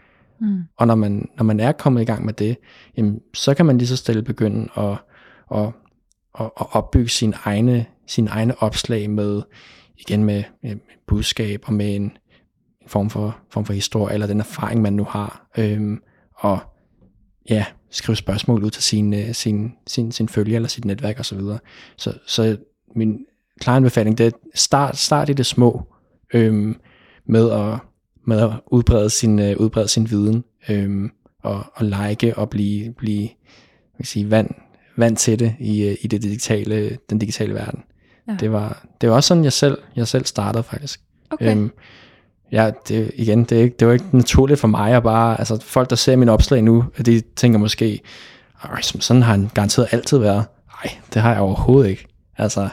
Mm. 0.41 0.63
Og 0.77 0.87
når 0.87 0.95
man, 0.95 1.29
når 1.37 1.45
man 1.45 1.61
er 1.61 1.73
kommet 1.73 2.03
i 2.03 2.05
gang 2.05 2.25
med 2.25 2.33
det, 2.33 2.57
jamen, 2.97 3.21
så 3.35 3.55
kan 3.55 3.67
man 3.67 3.79
lige 3.79 3.89
så 3.89 3.97
stille 3.97 4.23
begynde 4.23 4.69
at, 4.77 4.97
at, 5.55 5.73
at, 6.41 6.51
at 6.61 6.67
opbygge 6.73 7.09
sin 7.09 7.35
egne 7.45 7.87
sine 8.07 8.31
egne 8.31 8.63
opslag 8.63 9.11
med, 9.11 9.43
igen 9.99 10.25
med, 10.25 10.43
med 10.63 10.77
budskab 11.07 11.63
og 11.67 11.73
med 11.73 11.97
en, 11.97 12.03
en 12.03 12.89
form, 12.89 13.11
for, 13.11 13.39
form 13.51 13.65
for 13.65 13.73
historie, 13.73 14.15
eller 14.15 14.27
den 14.27 14.41
erfaring, 14.41 14.83
man 14.83 14.93
nu 14.93 15.05
har. 15.05 15.47
Øhm, 15.59 16.03
og 16.35 16.59
ja, 17.49 17.65
skrive 17.91 18.17
spørgsmål 18.17 18.65
ud 18.65 18.71
til 18.71 18.83
sin, 18.83 19.35
sin, 19.35 19.73
sin, 19.87 20.13
sin 20.13 20.29
følger 20.29 20.57
eller 20.57 20.69
sit 20.69 20.85
netværk 20.85 21.21
osv. 21.21 21.41
Så, 21.41 21.59
så, 21.97 22.13
så 22.27 22.57
min 22.97 23.19
klare 23.61 23.77
anbefaling, 23.77 24.19
det 24.19 24.27
er 24.27 24.31
start, 24.55 24.97
start 24.97 25.29
i 25.29 25.33
det 25.33 25.47
små 25.47 25.87
øhm, 26.35 26.77
med, 27.27 27.51
at, 27.51 27.79
med 28.27 28.41
at 28.41 28.51
udbrede 28.67 29.11
sin, 29.11 29.39
uh, 29.39 29.57
udbrede 29.57 29.89
sin 29.89 30.11
viden 30.11 30.45
øhm, 30.69 31.11
og, 31.43 31.65
og 31.75 31.85
like 31.85 32.37
og 32.37 32.51
blive, 32.51 32.93
blive 32.93 33.29
kan 33.97 34.05
sige, 34.05 34.31
vand, 34.31 34.51
vand 34.97 35.17
til 35.17 35.39
det 35.39 35.55
i, 35.61 35.97
i 36.03 36.07
det 36.07 36.23
digitale, 36.23 36.99
den 37.11 37.19
digitale 37.19 37.55
verden. 37.55 37.83
Ja. 38.29 38.37
Det, 38.41 38.53
var, 38.53 38.87
det 39.01 39.09
var 39.09 39.15
også 39.15 39.29
sådan, 39.29 39.45
jeg 39.45 39.53
selv, 39.53 39.79
jeg 39.97 40.09
selv 40.09 40.25
startede 40.25 40.63
faktisk. 40.63 41.01
Okay. 41.31 41.51
Øhm, 41.51 41.71
ja, 42.55 42.71
det, 42.89 43.11
igen, 43.15 43.45
det, 43.45 43.59
er 43.59 43.63
ikke, 43.63 43.77
det 43.79 43.87
var 43.87 43.93
ikke 43.93 44.05
naturligt 44.13 44.61
for 44.61 44.69
mig 44.69 44.93
at 44.93 45.03
bare, 45.03 45.39
altså 45.39 45.61
folk, 45.61 45.91
der 45.91 45.97
ser 45.97 46.17
mine 46.17 46.33
opslag 46.33 46.63
nu, 46.63 46.85
de 47.07 47.23
tænker 47.37 47.59
måske, 47.59 48.01
sådan 48.83 49.23
har 49.23 49.31
han 49.31 49.51
garanteret 49.55 49.89
altid 49.91 50.19
været. 50.19 50.45
Nej, 50.85 50.95
det 51.15 51.23
har 51.23 51.33
jeg 51.33 51.41
overhovedet 51.41 51.91
ikke. 51.91 52.07
Altså, 52.39 52.69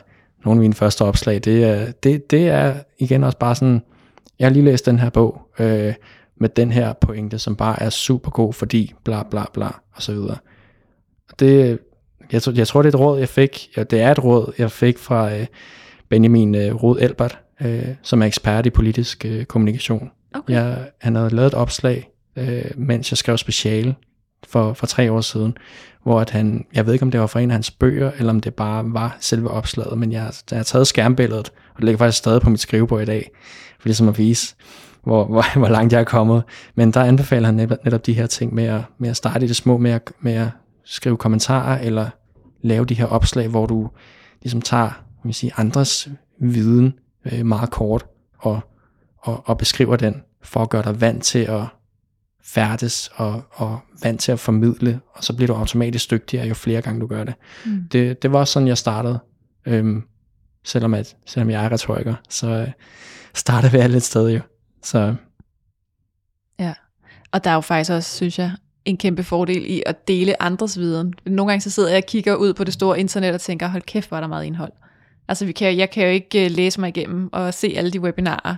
nogle 0.46 0.58
af 0.58 0.62
mine 0.62 0.74
første 0.74 1.02
opslag, 1.02 1.40
det 1.40 2.04
det, 2.04 2.32
det 2.32 2.48
er 2.48 2.74
igen 3.00 3.24
også 3.24 3.38
bare 3.38 3.56
sådan, 3.56 3.82
jeg 4.40 4.48
har 4.48 4.54
lige 4.54 4.66
læst 4.66 4.86
den 4.86 5.00
her 5.00 5.10
bog, 5.10 5.42
øh, 5.60 5.94
med 6.38 6.50
den 6.50 6.72
her 6.72 6.94
pointe, 6.94 7.40
som 7.40 7.56
bare 7.56 7.84
er 7.84 7.90
super 7.90 8.32
god, 8.32 8.54
fordi 8.54 8.94
bla 9.04 9.24
bla 9.24 9.44
bla, 9.54 9.68
og 9.96 10.02
så 10.02 10.12
videre. 10.14 10.38
Det, 11.40 11.80
jeg, 12.32 12.42
jeg 12.58 12.68
tror, 12.68 12.82
det 12.82 12.94
er 12.94 12.98
et 12.98 13.00
råd, 13.00 13.20
jeg 13.20 13.30
fik, 13.30 13.70
ja, 13.78 13.84
det 13.84 14.02
er 14.02 14.12
et 14.12 14.24
råd, 14.24 14.54
jeg 14.58 14.72
fik 14.72 14.98
fra 14.98 15.36
øh, 15.36 15.46
Benjamin 16.10 16.56
øh, 16.56 16.76
Rod 16.76 16.98
Elbert, 17.00 17.40
øh, 17.62 17.88
som 18.01 18.22
er 18.22 18.26
ekspert 18.26 18.66
i 18.66 18.70
politisk 18.70 19.26
øh, 19.26 19.45
kommunikation. 19.45 20.12
Okay. 20.34 20.53
Jeg, 20.53 20.89
han 21.01 21.16
havde 21.16 21.30
lavet 21.30 21.47
et 21.47 21.53
opslag, 21.53 22.09
øh, 22.36 22.72
mens 22.78 23.12
jeg 23.12 23.18
skrev 23.18 23.38
speciale 23.38 23.95
for, 24.47 24.74
for 24.74 24.88
tre 24.88 25.12
år 25.12 25.22
siden, 25.22 25.57
hvor 26.03 26.22
at 26.22 26.30
han, 26.30 26.66
jeg 26.74 26.86
ved 26.86 26.93
ikke 26.93 27.03
om 27.03 27.12
det 27.12 27.20
var 27.20 27.28
fra 27.28 27.39
en 27.39 27.51
af 27.51 27.55
hans 27.55 27.72
bøger, 27.72 28.12
eller 28.18 28.30
om 28.30 28.39
det 28.39 28.53
bare 28.53 28.84
var 28.86 29.18
selve 29.20 29.51
opslaget, 29.51 29.97
men 29.97 30.12
jeg, 30.12 30.34
jeg 30.51 30.59
har 30.59 30.64
taget 30.64 30.88
skærmbilledet, 30.88 31.49
og 31.49 31.76
det 31.78 31.84
ligger 31.84 31.97
faktisk 31.97 32.18
stadig 32.18 32.41
på 32.41 32.49
mit 32.49 32.59
skrivebord 32.59 33.01
i 33.01 33.05
dag, 33.05 33.30
for 33.80 33.88
ligesom 33.88 34.09
at 34.09 34.18
vise, 34.18 34.55
hvor, 35.03 35.26
hvor, 35.26 35.53
hvor 35.59 35.70
langt 35.70 35.93
jeg 35.93 35.99
er 35.99 36.05
kommet. 36.05 36.43
Men 36.76 36.91
der 36.91 37.03
anbefaler 37.03 37.45
han 37.45 37.55
netop, 37.55 37.78
netop 37.84 38.05
de 38.05 38.14
her 38.14 38.28
ting 38.28 38.53
med 38.53 38.64
at, 38.64 38.82
med 38.97 39.09
at 39.09 39.18
starte 39.18 39.45
i 39.45 39.47
det 39.47 39.55
små, 39.55 39.78
med 39.78 39.91
at, 39.91 40.12
med 40.22 40.34
at 40.34 40.47
skrive 40.86 41.18
kommentarer, 41.18 41.80
eller 41.80 42.09
lave 42.62 42.86
de 42.86 42.93
her 42.93 43.05
opslag, 43.05 43.47
hvor 43.47 43.66
du 43.66 43.89
ligesom 44.41 44.62
tager 44.62 45.03
vil 45.24 45.34
sige, 45.34 45.51
andres 45.57 46.09
viden 46.39 46.93
øh, 47.26 47.46
meget 47.46 47.72
kort, 47.72 48.06
og, 48.38 48.60
og, 49.18 49.44
og 49.46 49.58
beskriver 49.58 49.96
den, 49.96 50.24
for 50.44 50.60
at 50.60 50.70
gøre 50.70 50.84
dig 50.84 51.02
vant 51.02 51.24
til 51.24 51.40
at 51.40 51.64
færdes 52.44 53.12
og, 53.16 53.44
og 53.52 53.80
vant 54.04 54.20
til 54.20 54.32
at 54.32 54.40
formidle, 54.40 55.00
og 55.14 55.24
så 55.24 55.36
bliver 55.36 55.48
du 55.48 55.54
automatisk 55.54 56.12
dygtigere, 56.12 56.48
jo 56.48 56.54
flere 56.54 56.82
gange 56.82 57.02
du 57.02 57.08
gør 57.08 57.24
det. 57.24 57.34
Mm. 57.66 57.88
Det, 57.92 58.22
det 58.22 58.32
var 58.32 58.40
også 58.40 58.54
sådan, 58.54 58.68
jeg 58.68 58.78
startede. 58.78 59.20
Øhm, 59.66 60.04
selvom, 60.64 60.94
at, 60.94 61.16
selvom 61.26 61.50
jeg 61.50 61.66
er 61.66 61.72
retoriker, 61.72 62.16
så 62.30 62.50
øh, 62.50 62.68
startede 63.34 63.72
vi 63.72 63.88
lidt 63.88 64.04
sted 64.04 64.30
jo. 64.30 64.40
Så. 64.84 65.16
Ja, 66.60 66.74
og 67.32 67.44
der 67.44 67.50
er 67.50 67.56
jo 67.56 67.62
faktisk 67.62 67.92
også, 67.92 68.16
synes 68.16 68.40
jeg, 68.40 68.52
en 68.86 68.98
kæmpe 68.98 69.24
fordel 69.24 69.66
i 69.72 69.84
at 69.86 70.08
dele 70.08 70.42
andres 70.42 70.80
viden. 70.80 71.14
Nogle 71.26 71.52
gange 71.52 71.62
så 71.62 71.70
sidder 71.70 71.90
jeg 71.90 71.98
og 71.98 72.06
kigger 72.08 72.36
ud 72.36 72.54
på 72.54 72.64
det 72.64 72.74
store 72.74 73.00
internet 73.00 73.34
og 73.34 73.42
tænker, 73.42 73.68
hold 73.68 73.84
kæft, 73.84 74.08
hvor 74.08 74.18
er 74.18 74.22
der 74.22 74.28
meget 74.28 74.46
indhold. 74.46 74.72
Altså 75.32 75.46
vi 75.46 75.52
kan, 75.52 75.78
jeg 75.78 75.90
kan 75.90 76.04
jo 76.04 76.10
ikke 76.10 76.46
øh, 76.46 76.52
læse 76.52 76.80
mig 76.80 76.88
igennem 76.88 77.30
og 77.32 77.54
se 77.54 77.74
alle 77.78 77.92
de 77.92 78.02
webinarer. 78.02 78.56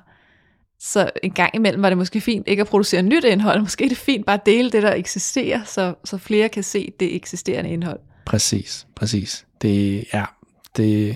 Så 0.80 1.09
en 1.24 1.32
gang 1.32 1.55
imellem 1.55 1.82
var 1.82 1.89
det 1.89 1.97
måske 1.97 2.21
fint 2.21 2.47
ikke 2.47 2.61
at 2.61 2.67
producere 2.67 3.01
nyt 3.01 3.24
indhold. 3.24 3.61
Måske 3.67 3.86
er 3.86 3.89
det 3.89 3.97
fint 3.97 4.26
bare 4.26 4.34
at 4.34 4.45
dele 4.45 4.71
det, 4.71 4.84
der 4.84 4.93
eksisterer, 4.93 5.63
så, 5.65 5.93
så 6.05 6.17
flere 6.17 6.49
kan 6.49 6.63
se 6.63 6.91
det 6.99 7.15
eksisterende 7.15 7.69
indhold. 7.69 7.99
Præcis, 8.26 8.88
præcis. 8.95 9.45
Det 9.61 10.05
er 10.11 10.36
det 10.78 11.09
er 11.09 11.13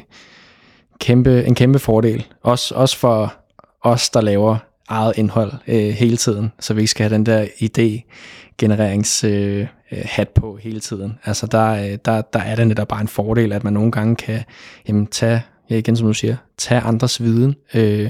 kæmpe, 1.00 1.46
en 1.46 1.56
kæmpe 1.56 1.80
fordel. 1.80 2.28
Også, 2.42 2.76
også 2.76 2.98
for 2.98 3.34
os, 3.82 4.10
der 4.10 4.22
laver 4.22 4.58
eget 4.88 5.14
indhold 5.18 5.52
øh, 5.68 5.90
hele 5.90 6.18
tiden, 6.18 6.52
så 6.60 6.74
vi 6.74 6.82
ikke 6.82 6.92
skal 6.92 7.04
have 7.04 7.14
den 7.14 7.26
der 7.26 7.46
idé 7.46 8.12
genererings 8.58 9.24
øh, 9.24 9.68
hat 9.92 10.30
på 10.30 10.58
hele 10.62 10.80
tiden. 10.80 11.20
Altså 11.26 11.48
der, 11.48 11.72
øh, 11.72 11.98
der, 12.06 12.22
der 12.22 12.40
er 12.40 12.56
det 12.56 12.68
netop 12.68 12.88
bare 12.88 13.02
en 13.02 13.08
fordel, 13.08 13.54
at 13.54 13.64
man 13.64 13.74
nogle 13.74 13.92
gange 13.92 14.16
kan 14.16 14.44
jamen, 14.88 15.08
tage, 15.08 15.44
ja 15.70 15.76
igen 15.76 15.96
som 15.96 16.08
du 16.08 16.14
siger, 16.14 16.36
tage 16.58 16.82
andres 16.82 17.22
viden 17.22 17.56
øh, 17.74 18.10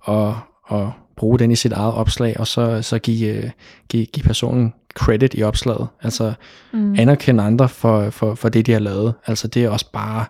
og, 0.00 0.38
og 0.64 0.92
bruge 1.16 1.38
den 1.38 1.50
i 1.50 1.56
sit 1.56 1.72
eget 1.72 1.94
opslag, 1.94 2.40
og 2.40 2.46
så, 2.46 2.82
så 2.82 2.98
give, 2.98 3.28
øh, 3.28 3.50
give, 3.88 4.06
give 4.06 4.24
personen 4.24 4.72
credit 4.94 5.34
i 5.34 5.42
opslaget. 5.42 5.88
Altså 6.02 6.32
mm. 6.72 6.94
anerkende 6.98 7.42
andre 7.42 7.68
for, 7.68 8.10
for, 8.10 8.34
for 8.34 8.48
det, 8.48 8.66
de 8.66 8.72
har 8.72 8.78
lavet. 8.78 9.14
Altså 9.26 9.48
det 9.48 9.64
er 9.64 9.70
også 9.70 9.90
bare, 9.92 10.24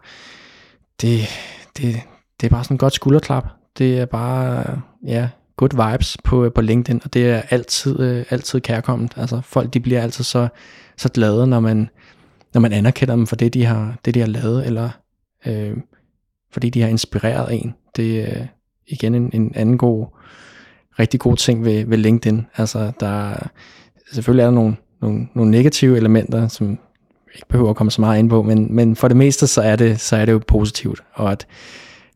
det, 1.01 1.21
det, 1.77 1.97
det 2.41 2.47
er 2.47 2.51
bare 2.51 2.65
sådan 2.65 2.75
et 2.75 2.81
godt 2.81 2.93
skulderklap. 2.93 3.49
Det 3.79 3.99
er 3.99 4.07
bare, 4.07 4.65
ja, 5.07 5.29
good 5.57 5.91
vibes 5.91 6.17
på, 6.25 6.45
øh, 6.45 6.53
på 6.53 6.61
LinkedIn, 6.61 7.01
og 7.05 7.15
det 7.15 7.31
er 7.31 7.43
altid, 7.51 8.01
øh, 8.01 8.25
altid 8.31 8.61
kærkommet. 8.61 9.13
Altså 9.17 9.41
folk, 9.41 9.75
de 9.75 9.81
bliver 9.81 10.03
altid 10.03 10.25
så, 10.25 10.49
så 10.97 11.09
glade, 11.09 11.47
når 11.47 11.61
man, 11.61 11.89
når 12.55 12.61
man 12.61 12.73
anerkender 12.73 13.17
dem 13.17 13.27
for 13.27 13.37
det, 13.37 13.55
de 13.55 13.65
har, 13.65 13.97
det, 14.05 14.15
de 14.15 14.21
har 14.21 14.27
lavet, 14.27 14.67
eller 14.67 14.91
øh, 15.47 15.77
fordi 16.53 16.71
de 16.71 16.83
har 16.83 16.89
inspireret 16.89 17.55
en. 17.55 17.75
Det 17.97 18.21
er 18.21 18.41
øh, 18.41 18.47
igen 18.87 19.15
en, 19.15 19.31
en 19.33 19.53
anden 19.55 19.79
god, 19.79 20.07
rigtig 20.99 21.21
god 21.21 21.37
ting 21.37 21.65
ved, 21.65 21.85
ved 21.85 21.99
LinkedIn. 21.99 22.47
Altså 22.57 22.93
der, 23.01 23.35
selvfølgelig 24.13 24.43
er 24.43 24.47
der 24.47 24.55
nogle, 24.55 24.77
nogle, 25.03 25.29
nogle 25.35 25.51
negative 25.51 25.97
elementer, 25.97 26.49
som 26.49 26.79
ikke 27.35 27.49
behøver 27.49 27.71
at 27.71 27.77
komme 27.77 27.91
så 27.91 28.01
meget 28.01 28.19
ind 28.19 28.31
på, 28.31 28.43
men, 28.43 28.75
men 28.75 28.97
for 28.97 29.09
det 29.09 29.17
meste 29.17 29.47
så 29.47 29.63
er 29.63 29.77
det, 29.77 30.01
så 30.01 30.17
er 30.17 30.25
det 30.25 30.33
jo 30.33 30.41
positivt, 30.47 31.03
og 31.13 31.33
at 31.33 31.47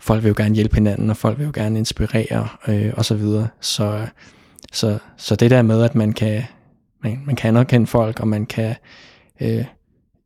folk 0.00 0.22
vil 0.22 0.28
jo 0.28 0.34
gerne 0.36 0.54
hjælpe 0.54 0.74
hinanden, 0.74 1.10
og 1.10 1.16
folk 1.16 1.38
vil 1.38 1.44
jo 1.44 1.52
gerne 1.54 1.78
inspirere, 1.78 2.48
øh, 2.68 2.92
og 2.96 3.04
så 3.04 3.14
videre. 3.14 3.48
Så, 3.60 4.06
så, 4.72 4.98
så 5.16 5.36
det 5.36 5.50
der 5.50 5.62
med, 5.62 5.82
at 5.82 5.94
man 5.94 6.12
kan, 6.12 6.42
man, 7.02 7.22
man 7.26 7.36
kan 7.36 7.48
anerkende 7.48 7.86
folk, 7.86 8.20
og 8.20 8.28
man 8.28 8.46
kan 8.46 8.74
øh, 9.40 9.64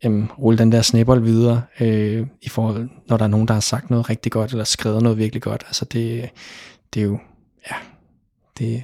jamen, 0.04 0.30
rulle 0.38 0.58
den 0.58 0.72
der 0.72 0.82
snibbold 0.82 1.22
videre, 1.22 1.62
øh, 1.80 2.26
i 2.42 2.48
forhold, 2.48 2.88
når 3.08 3.16
der 3.16 3.24
er 3.24 3.28
nogen, 3.28 3.48
der 3.48 3.54
har 3.54 3.60
sagt 3.60 3.90
noget 3.90 4.10
rigtig 4.10 4.32
godt, 4.32 4.50
eller 4.50 4.64
skrevet 4.64 5.02
noget 5.02 5.18
virkelig 5.18 5.42
godt. 5.42 5.64
Altså 5.66 5.84
det, 5.84 6.30
det 6.94 7.00
er 7.00 7.04
jo, 7.04 7.18
ja, 7.70 7.76
det, 8.58 8.82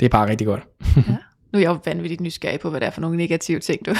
det 0.00 0.06
er 0.06 0.10
bare 0.10 0.28
rigtig 0.28 0.46
godt. 0.46 0.62
ja. 0.96 1.02
Nu 1.52 1.58
er 1.58 1.60
jeg 1.60 1.68
jo 1.68 1.78
vanvittigt 1.84 2.20
nysgerrig 2.20 2.60
på, 2.60 2.70
hvad 2.70 2.80
det 2.80 2.86
er 2.86 2.90
for 2.90 3.00
nogle 3.00 3.16
negative 3.16 3.60
ting, 3.60 3.86
du 3.86 3.94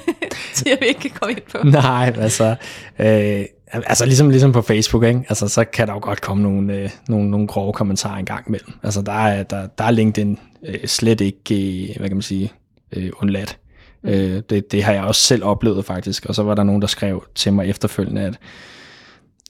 siger, 0.54 0.76
vi 0.80 0.86
ikke 0.86 1.00
kan 1.00 1.10
komme 1.10 1.32
ind 1.32 1.42
på. 1.52 1.58
Nej, 1.64 2.12
altså, 2.16 2.56
øh, 2.98 3.44
altså 3.72 4.06
ligesom, 4.06 4.30
ligesom 4.30 4.52
på 4.52 4.62
Facebook, 4.62 5.04
ikke? 5.04 5.24
Altså, 5.28 5.48
så 5.48 5.64
kan 5.64 5.86
der 5.86 5.92
jo 5.92 6.00
godt 6.02 6.20
komme 6.20 6.42
nogle, 6.42 6.74
øh, 6.74 6.90
nogle, 7.08 7.30
nogle 7.30 7.46
grove 7.46 7.72
kommentarer 7.72 8.18
en 8.18 8.24
gang 8.24 8.48
imellem. 8.48 8.72
Altså, 8.82 9.02
der 9.02 9.12
er, 9.12 9.42
der, 9.42 9.66
der 9.66 9.84
er 9.84 9.90
LinkedIn 9.90 10.38
øh, 10.66 10.86
slet 10.86 11.20
ikke, 11.20 11.90
øh, 11.90 11.96
hvad 11.98 12.08
kan 12.08 12.16
man 12.16 12.22
sige, 12.22 12.52
øh, 12.92 13.10
undladt. 13.22 13.58
Mm. 14.02 14.08
Øh, 14.08 14.42
det, 14.50 14.72
det 14.72 14.84
har 14.84 14.92
jeg 14.92 15.02
også 15.02 15.22
selv 15.22 15.44
oplevet 15.44 15.84
faktisk, 15.84 16.26
og 16.26 16.34
så 16.34 16.42
var 16.42 16.54
der 16.54 16.62
nogen, 16.62 16.82
der 16.82 16.88
skrev 16.88 17.24
til 17.34 17.52
mig 17.52 17.68
efterfølgende, 17.68 18.22
at 18.22 18.38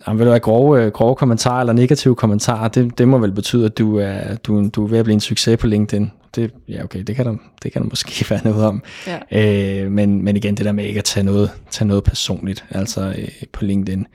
Jamen, 0.07 0.18
vil 0.18 0.27
du 0.27 0.31
have 0.31 0.41
grove, 0.41 0.83
øh, 0.83 0.93
grove 0.93 1.14
kommentarer 1.14 1.61
eller 1.61 1.73
negative 1.73 2.14
kommentarer, 2.14 2.68
det, 2.68 2.99
det 2.99 3.09
må 3.09 3.18
vel 3.18 3.33
betyde, 3.33 3.64
at 3.64 3.79
du 3.79 3.99
er, 3.99 4.35
du, 4.35 4.68
du 4.68 4.85
er 4.85 4.89
ved 4.89 4.99
at 4.99 5.05
blive 5.05 5.14
en 5.14 5.20
succes 5.20 5.59
på 5.59 5.66
LinkedIn. 5.66 6.12
Det, 6.35 6.55
ja, 6.68 6.85
okay, 6.85 7.03
det 7.03 7.16
kan 7.16 7.26
der, 7.26 7.37
det 7.62 7.72
kan 7.72 7.83
der 7.83 7.89
måske 7.89 8.24
være 8.30 8.41
noget 8.45 8.64
om. 8.64 8.83
Ja. 9.07 9.83
Øh, 9.85 9.93
men, 9.93 10.24
men 10.24 10.37
igen, 10.37 10.55
det 10.57 10.64
der 10.64 10.72
med 10.72 10.85
ikke 10.85 10.99
at 10.99 11.05
tage 11.05 11.24
noget, 11.24 11.51
tage 11.70 11.89
noget 11.89 12.05
personligt, 12.05 12.64
altså 12.70 13.14
øh, 13.18 13.28
på 13.53 13.64
LinkedIn. 13.64 14.07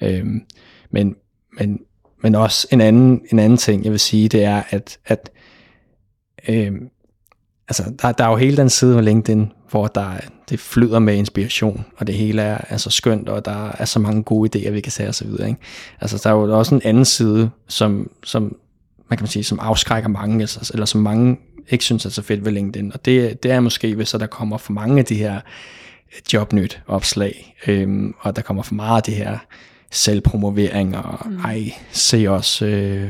Øh, 0.00 0.26
men, 0.90 1.14
men, 1.58 1.78
men 2.22 2.34
også 2.34 2.68
en 2.70 2.80
anden, 2.80 3.20
en 3.32 3.38
anden 3.38 3.58
ting, 3.58 3.84
jeg 3.84 3.92
vil 3.92 4.00
sige, 4.00 4.28
det 4.28 4.44
er, 4.44 4.62
at, 4.70 4.98
at 5.06 5.30
øh, 6.48 6.72
altså, 7.68 7.92
der, 8.02 8.12
der 8.12 8.24
er 8.24 8.30
jo 8.30 8.36
hele 8.36 8.56
den 8.56 8.70
side 8.70 8.96
af 8.96 9.04
LinkedIn, 9.04 9.52
hvor 9.70 9.86
der, 9.86 10.10
det 10.48 10.60
flyder 10.60 10.98
med 10.98 11.14
inspiration, 11.14 11.84
og 11.96 12.06
det 12.06 12.14
hele 12.14 12.42
er, 12.42 12.58
er 12.68 12.76
så 12.76 12.90
skønt, 12.90 13.28
og 13.28 13.44
der 13.44 13.72
er 13.78 13.84
så 13.84 13.98
mange 13.98 14.22
gode 14.22 14.58
idéer, 14.58 14.70
vi 14.70 14.80
kan 14.80 15.12
så 15.12 15.24
videre. 15.24 15.48
Ikke? 15.48 15.60
Altså, 16.00 16.20
der 16.24 16.30
er 16.30 16.34
jo 16.34 16.58
også 16.58 16.74
en 16.74 16.82
anden 16.84 17.04
side, 17.04 17.50
som, 17.68 18.10
som 18.24 18.56
man 19.10 19.18
kan 19.18 19.26
sige, 19.26 19.44
som 19.44 19.58
afskrækker 19.60 20.08
mange, 20.08 20.40
altså, 20.40 20.70
eller 20.72 20.86
som 20.86 21.00
mange 21.00 21.38
ikke 21.68 21.84
synes 21.84 22.06
er 22.06 22.10
så 22.10 22.22
fedt 22.22 22.44
ved 22.44 22.52
LinkedIn. 22.52 22.92
Og 22.92 23.04
det, 23.04 23.42
det 23.42 23.50
er 23.50 23.60
måske, 23.60 23.94
hvis 23.94 24.10
der 24.10 24.26
kommer 24.26 24.58
for 24.58 24.72
mange 24.72 24.98
af 24.98 25.04
de 25.04 25.14
her 25.14 25.40
jobnyt 26.32 26.82
opslag, 26.86 27.56
øhm, 27.66 28.14
og 28.20 28.36
der 28.36 28.42
kommer 28.42 28.62
for 28.62 28.74
meget 28.74 28.96
af 28.96 29.02
det 29.02 29.14
her 29.14 29.38
selvpromovering, 29.90 30.96
og 30.96 31.28
mm. 31.28 31.38
ej, 31.38 31.72
se 31.90 32.26
os, 32.26 32.62
øh, 32.62 33.08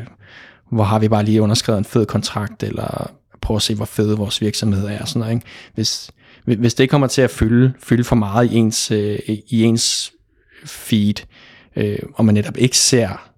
hvor 0.70 0.84
har 0.84 0.98
vi 0.98 1.08
bare 1.08 1.24
lige 1.24 1.42
underskrevet 1.42 1.78
en 1.78 1.84
fed 1.84 2.06
kontrakt, 2.06 2.62
eller 2.62 3.10
prøv 3.40 3.56
at 3.56 3.62
se, 3.62 3.74
hvor 3.74 3.84
fede 3.84 4.16
vores 4.16 4.40
virksomhed 4.40 4.88
er, 4.88 5.00
og 5.00 5.08
sådan 5.08 5.20
noget, 5.20 5.34
ikke? 5.34 5.46
Hvis, 5.74 6.10
hvis 6.44 6.74
det 6.74 6.90
kommer 6.90 7.06
til 7.06 7.22
at 7.22 7.30
fylde, 7.30 7.72
fylde 7.78 8.04
for 8.04 8.16
meget 8.16 8.52
i 8.52 8.54
ens, 8.54 8.90
øh, 8.90 9.18
i 9.28 9.62
ens 9.62 10.12
feed, 10.64 11.14
øh, 11.76 11.98
og 12.14 12.24
man 12.24 12.34
netop 12.34 12.56
ikke 12.56 12.78
ser 12.78 13.28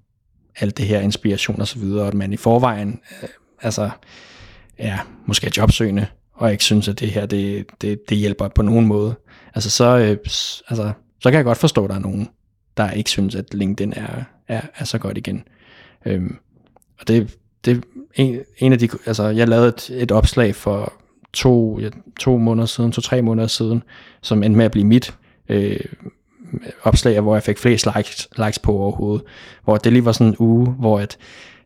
alt 0.57 0.79
det 0.79 0.87
her 0.87 1.01
inspiration 1.01 1.61
og 1.61 1.69
så 1.69 1.79
videre, 1.79 2.03
og 2.03 2.09
at 2.09 2.15
man 2.15 2.33
i 2.33 2.37
forvejen, 2.37 3.01
øh, 3.23 3.29
altså, 3.61 3.91
ja, 4.79 4.99
måske 5.27 5.47
er 5.47 5.51
jobsøgende, 5.57 6.07
og 6.35 6.53
ikke 6.53 6.65
synes, 6.65 6.89
at 6.89 7.01
det 7.01 7.11
her, 7.11 7.27
det, 7.27 7.67
det, 7.81 8.09
det 8.09 8.19
hjælper 8.19 8.49
på 8.49 8.63
nogen 8.63 8.87
måde, 8.87 9.15
altså 9.55 9.71
så, 9.71 9.99
øh, 9.99 10.17
altså, 10.69 10.93
så 11.21 11.31
kan 11.31 11.35
jeg 11.35 11.45
godt 11.45 11.59
forstå, 11.59 11.85
at 11.85 11.91
der 11.91 11.97
er 11.97 12.01
nogen, 12.01 12.29
der 12.77 12.91
ikke 12.91 13.11
synes, 13.11 13.35
at 13.35 13.55
LinkedIn 13.55 13.93
er, 13.97 14.23
er, 14.49 14.61
er 14.77 14.85
så 14.85 14.99
godt 14.99 15.19
igen. 15.19 15.45
Øhm, 16.07 16.37
og 17.01 17.09
det, 17.09 17.37
det 17.65 17.85
en, 18.15 18.41
en 18.59 18.73
af 18.73 18.79
de, 18.79 18.89
altså 19.07 19.25
jeg 19.25 19.49
lavede 19.49 19.69
et, 19.69 19.91
et 19.91 20.13
opslag 20.13 20.55
for 20.55 20.93
to, 21.33 21.79
ja, 21.81 21.89
to 22.21 22.39
måneder 22.39 22.67
siden, 22.67 22.93
to-tre 22.93 23.23
måneder 23.23 23.49
siden, 23.49 23.83
som 24.23 24.43
endte 24.43 24.57
med 24.57 24.65
at 24.65 24.71
blive 24.71 24.87
mit 24.87 25.15
øh, 25.49 25.81
opslag, 26.83 27.21
hvor 27.21 27.35
jeg 27.35 27.43
fik 27.43 27.59
flest 27.59 27.89
likes, 27.97 28.29
likes 28.39 28.59
på 28.59 28.73
overhovedet. 28.79 29.27
Hvor 29.65 29.77
det 29.77 29.93
lige 29.93 30.05
var 30.05 30.13
sådan 30.13 30.27
en 30.27 30.37
uge, 30.39 30.67
hvor 30.67 31.01
at, 31.01 31.17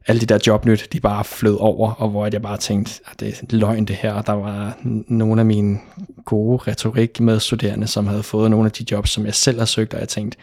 alle 0.08 0.20
de 0.20 0.26
der 0.26 0.38
jobnyt, 0.46 0.88
de 0.92 1.00
bare 1.00 1.24
flød 1.24 1.56
over, 1.60 1.92
og 1.92 2.08
hvor 2.08 2.28
jeg 2.32 2.42
bare 2.42 2.56
tænkte, 2.56 3.00
at 3.10 3.20
det 3.20 3.28
er 3.28 3.56
løgn 3.56 3.84
det 3.84 3.96
her, 3.96 4.12
og 4.12 4.26
der 4.26 4.32
var 4.32 4.76
nogle 5.08 5.40
af 5.40 5.46
mine 5.46 5.78
gode 6.24 6.70
retorik 6.70 7.20
med 7.20 7.40
studerende, 7.40 7.86
som 7.86 8.06
havde 8.06 8.22
fået 8.22 8.50
nogle 8.50 8.66
af 8.66 8.72
de 8.72 8.84
jobs, 8.90 9.10
som 9.10 9.26
jeg 9.26 9.34
selv 9.34 9.58
har 9.58 9.66
søgt, 9.66 9.94
og 9.94 10.00
jeg 10.00 10.08
tænkte, 10.08 10.38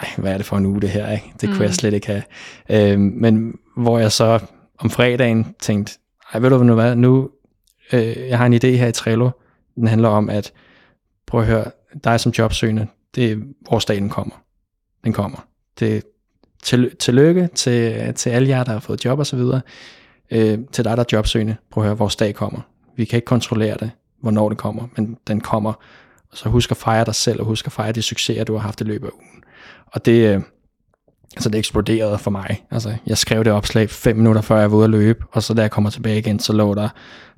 ej, 0.00 0.08
hvad 0.18 0.32
er 0.32 0.36
det 0.36 0.46
for 0.46 0.56
en 0.56 0.66
uge 0.66 0.80
det 0.80 0.90
her, 0.90 1.12
ikke? 1.12 1.32
det 1.40 1.48
kunne 1.48 1.58
mm. 1.58 1.62
jeg 1.62 1.74
slet 1.74 1.94
ikke 1.94 2.06
have. 2.06 2.22
Øh, 2.70 2.98
men 2.98 3.54
hvor 3.76 3.98
jeg 3.98 4.12
så 4.12 4.38
om 4.78 4.90
fredagen 4.90 5.54
tænkte, 5.60 5.98
ej, 6.32 6.40
ved 6.40 6.50
du 6.50 6.74
hvad, 6.74 6.96
nu, 6.96 7.30
øh, 7.92 8.16
jeg 8.28 8.38
har 8.38 8.46
en 8.46 8.54
idé 8.54 8.66
her 8.66 8.86
i 8.86 8.92
Trello, 8.92 9.30
den 9.74 9.86
handler 9.86 10.08
om, 10.08 10.30
at 10.30 10.52
prøv 11.26 11.40
at 11.40 11.46
høre, 11.46 11.64
dig 12.04 12.20
som 12.20 12.32
jobsøgende, 12.32 12.86
det 13.14 13.32
er, 13.32 13.36
hvor 13.68 13.78
staten 13.78 14.08
kommer. 14.08 14.42
Den 15.04 15.12
kommer. 15.12 15.46
Det, 15.80 16.04
til, 16.62 16.96
tillykke 16.96 17.48
til, 17.54 18.14
til 18.14 18.30
alle 18.30 18.48
jer, 18.48 18.64
der 18.64 18.72
har 18.72 18.80
fået 18.80 19.04
job 19.04 19.18
og 19.18 19.26
så 19.26 19.36
videre. 19.36 19.60
Øh, 20.30 20.58
til 20.72 20.84
dig, 20.84 20.96
der 20.96 21.02
er 21.02 21.06
jobsøgende, 21.12 21.56
prøv 21.70 21.84
at 21.84 21.88
høre, 21.88 21.98
vores 21.98 22.16
dag 22.16 22.34
kommer. 22.34 22.60
Vi 22.96 23.04
kan 23.04 23.16
ikke 23.16 23.26
kontrollere 23.26 23.76
det, 23.80 23.90
hvornår 24.22 24.48
det 24.48 24.58
kommer, 24.58 24.88
men 24.96 25.16
den 25.26 25.40
kommer. 25.40 25.72
Og 26.30 26.36
så 26.36 26.48
husk 26.48 26.70
at 26.70 26.76
fejre 26.76 27.04
dig 27.04 27.14
selv, 27.14 27.40
og 27.40 27.46
husk 27.46 27.66
at 27.66 27.72
fejre 27.72 27.92
de 27.92 28.02
succeser, 28.02 28.44
du 28.44 28.52
har 28.52 28.60
haft 28.60 28.80
i 28.80 28.84
løbet 28.84 29.06
af 29.06 29.12
ugen. 29.12 29.42
Og 29.86 30.06
det, 30.06 30.34
øh, 30.34 30.42
altså 31.36 31.48
det 31.48 31.58
eksploderede 31.58 32.18
for 32.18 32.30
mig. 32.30 32.64
Altså, 32.70 32.96
jeg 33.06 33.18
skrev 33.18 33.44
det 33.44 33.52
opslag 33.52 33.90
5 33.90 34.16
minutter 34.16 34.42
før 34.42 34.60
jeg 34.60 34.70
var 34.70 34.76
ude 34.76 34.84
at 34.84 34.90
løbe, 34.90 35.24
og 35.32 35.42
så 35.42 35.54
da 35.54 35.62
jeg 35.62 35.70
kommer 35.70 35.90
tilbage 35.90 36.18
igen, 36.18 36.38
så 36.38 36.52
lå 36.52 36.74
der 36.74 36.88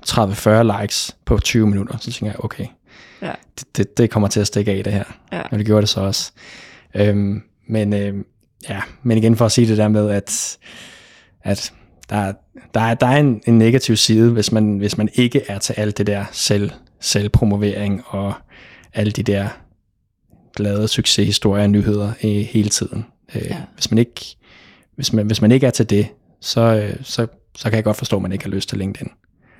30-40 0.06 0.80
likes 0.80 1.16
på 1.24 1.38
20 1.38 1.66
minutter. 1.66 1.98
Så 1.98 2.12
tænker 2.12 2.26
jeg, 2.26 2.44
okay, 2.44 2.66
ja. 3.22 3.32
det, 3.58 3.76
det, 3.76 3.98
det 3.98 4.10
kommer 4.10 4.28
til 4.28 4.40
at 4.40 4.46
stikke 4.46 4.72
af 4.72 4.84
det 4.84 4.92
her. 4.92 5.04
Ja. 5.32 5.42
Og 5.42 5.58
det 5.58 5.66
gjorde 5.66 5.80
det 5.80 5.88
så 5.88 6.00
også. 6.00 6.32
Øhm, 6.94 7.42
men, 7.68 7.92
øh, 7.92 8.14
ja, 8.68 8.80
men 9.02 9.18
igen 9.18 9.36
for 9.36 9.44
at 9.44 9.52
sige 9.52 9.68
det 9.68 9.78
der 9.78 9.88
med, 9.88 10.10
at, 10.10 10.58
at 11.42 11.72
der, 12.10 12.32
der, 12.74 12.80
er, 12.80 12.94
der 12.94 13.06
er 13.06 13.16
en, 13.16 13.42
en 13.46 13.58
negativ 13.58 13.96
side, 13.96 14.32
hvis 14.32 14.52
man, 14.52 14.78
hvis 14.78 14.98
man 14.98 15.08
ikke 15.14 15.42
er 15.48 15.58
til 15.58 15.72
alt 15.72 15.98
det 15.98 16.06
der 16.06 16.24
selv, 16.32 16.70
selvpromovering 17.00 18.02
og 18.06 18.32
alle 18.94 19.12
de 19.12 19.22
der 19.22 19.48
glade 20.56 20.88
succeshistorier 20.88 21.62
og 21.62 21.70
nyheder 21.70 22.12
i 22.20 22.42
hele 22.42 22.68
tiden. 22.68 23.06
Øh, 23.34 23.46
ja. 23.46 23.56
Hvis 23.74 23.90
man 23.90 23.98
ikke 23.98 24.36
hvis 24.94 25.12
man, 25.12 25.26
hvis 25.26 25.42
man 25.42 25.52
ikke 25.52 25.66
er 25.66 25.70
til 25.70 25.90
det, 25.90 26.08
så, 26.40 26.60
øh, 26.60 27.04
så, 27.04 27.26
så 27.56 27.64
kan 27.64 27.74
jeg 27.74 27.84
godt 27.84 27.96
forstå, 27.96 28.16
at 28.16 28.22
man 28.22 28.32
ikke 28.32 28.44
har 28.44 28.50
lyst 28.50 28.68
til 28.68 28.78
LinkedIn. 28.78 29.08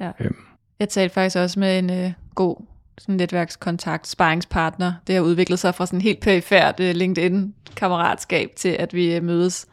Ja. 0.00 0.10
Øhm. 0.20 0.36
Jeg 0.78 0.88
talte 0.88 1.14
faktisk 1.14 1.36
også 1.36 1.60
med 1.60 1.78
en 1.78 1.90
øh, 1.90 2.12
god 2.34 2.56
sådan 3.02 3.16
netværkskontakt, 3.16 4.08
sparringspartner. 4.08 4.92
Det 5.06 5.14
har 5.14 5.22
udviklet 5.22 5.58
sig 5.58 5.74
fra 5.74 5.86
sådan 5.86 6.00
helt 6.00 6.20
perifært 6.20 6.80
øh, 6.80 6.94
LinkedIn-kammeratskab 6.94 8.48
til, 8.56 8.68
at 8.68 8.94
vi 8.94 9.14
øh, 9.14 9.22
mødes 9.22 9.66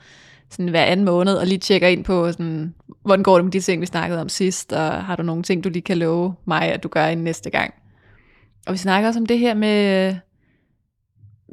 sådan 0.49 0.67
hver 0.67 0.83
anden 0.83 1.05
måned 1.05 1.35
og 1.35 1.47
lige 1.47 1.57
tjekker 1.57 1.87
ind 1.87 2.03
på, 2.03 2.31
sådan, 2.31 2.73
hvordan 3.01 3.23
går 3.23 3.35
det 3.35 3.45
med 3.45 3.51
de 3.51 3.59
ting, 3.59 3.81
vi 3.81 3.85
snakkede 3.85 4.21
om 4.21 4.29
sidst, 4.29 4.73
og 4.73 5.05
har 5.05 5.15
du 5.15 5.23
nogle 5.23 5.43
ting, 5.43 5.63
du 5.63 5.69
lige 5.69 5.81
kan 5.81 5.97
love 5.97 6.35
mig, 6.45 6.61
at 6.61 6.83
du 6.83 6.87
gør 6.87 7.05
en 7.05 7.17
næste 7.17 7.49
gang. 7.49 7.73
Og 8.67 8.73
vi 8.73 8.77
snakker 8.77 9.07
også 9.07 9.19
om 9.19 9.25
det 9.25 9.39
her 9.39 9.53
med, 9.53 10.15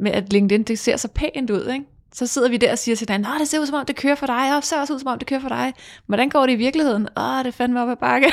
med 0.00 0.12
at 0.12 0.32
LinkedIn, 0.32 0.62
det 0.62 0.78
ser 0.78 0.96
så 0.96 1.08
pænt 1.08 1.50
ud, 1.50 1.68
ikke? 1.68 1.84
Så 2.14 2.26
sidder 2.26 2.48
vi 2.48 2.56
der 2.56 2.72
og 2.72 2.78
siger 2.78 2.96
til 2.96 3.06
hinanden, 3.10 3.40
det 3.40 3.48
ser 3.48 3.60
ud 3.60 3.66
som 3.66 3.76
om, 3.76 3.86
det 3.86 3.96
kører 3.96 4.14
for 4.14 4.26
dig, 4.26 4.50
og 4.50 4.56
det 4.56 4.64
ser 4.64 4.80
også 4.80 4.94
ud 4.94 4.98
som 4.98 5.08
om, 5.08 5.18
det 5.18 5.28
kører 5.28 5.40
for 5.40 5.48
dig. 5.48 5.72
Hvordan 6.06 6.28
går 6.28 6.46
det 6.46 6.52
i 6.52 6.56
virkeligheden? 6.56 7.08
Åh, 7.16 7.44
det 7.44 7.54
fandme 7.54 7.82
op 7.82 7.88
ad 7.88 7.96
bakke. 7.96 8.32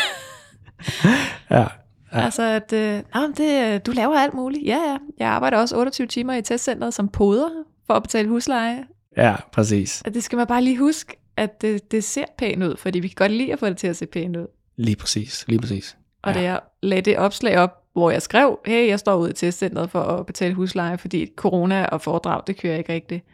ja, 1.51 1.65
Ja. 2.13 2.21
Altså, 2.21 2.43
at 2.43 2.73
øh, 2.73 3.01
det, 3.37 3.85
du 3.85 3.91
laver 3.91 4.15
alt 4.15 4.33
muligt. 4.33 4.65
Ja, 4.65 4.77
ja. 4.77 4.97
Jeg 5.19 5.27
arbejder 5.27 5.57
også 5.57 5.77
28 5.77 6.07
timer 6.07 6.33
i 6.33 6.41
testcenteret 6.41 6.93
som 6.93 7.09
poder 7.09 7.49
for 7.87 7.93
at 7.93 8.03
betale 8.03 8.29
husleje. 8.29 8.85
Ja, 9.17 9.35
præcis. 9.51 10.01
At 10.05 10.13
det 10.13 10.23
skal 10.23 10.37
man 10.37 10.47
bare 10.47 10.63
lige 10.63 10.77
huske, 10.77 11.19
at 11.37 11.61
det, 11.61 11.91
det 11.91 12.03
ser 12.03 12.25
pænt 12.37 12.63
ud, 12.63 12.77
fordi 12.77 12.99
vi 12.99 13.07
kan 13.07 13.15
godt 13.15 13.31
lide 13.31 13.53
at 13.53 13.59
få 13.59 13.65
det 13.65 13.77
til 13.77 13.87
at 13.87 13.95
se 13.95 14.05
pænt 14.05 14.37
ud. 14.37 14.47
Lige 14.77 14.95
præcis, 14.95 15.45
lige 15.47 15.59
præcis. 15.59 15.97
Og 16.21 16.33
ja. 16.33 16.39
da 16.39 16.43
jeg 16.43 16.59
lagde 16.83 17.01
det 17.01 17.17
opslag 17.17 17.57
op, 17.57 17.83
hvor 17.93 18.11
jeg 18.11 18.21
skrev, 18.21 18.59
hey, 18.65 18.87
jeg 18.87 18.99
står 18.99 19.15
ude 19.15 19.29
i 19.29 19.33
testcenteret 19.33 19.89
for 19.91 20.01
at 20.01 20.25
betale 20.25 20.53
husleje, 20.53 20.97
fordi 20.97 21.27
corona 21.35 21.85
og 21.85 22.01
foredrag, 22.01 22.41
det 22.47 22.57
kører 22.57 22.77
ikke 22.77 22.93
rigtigt. 22.93 23.25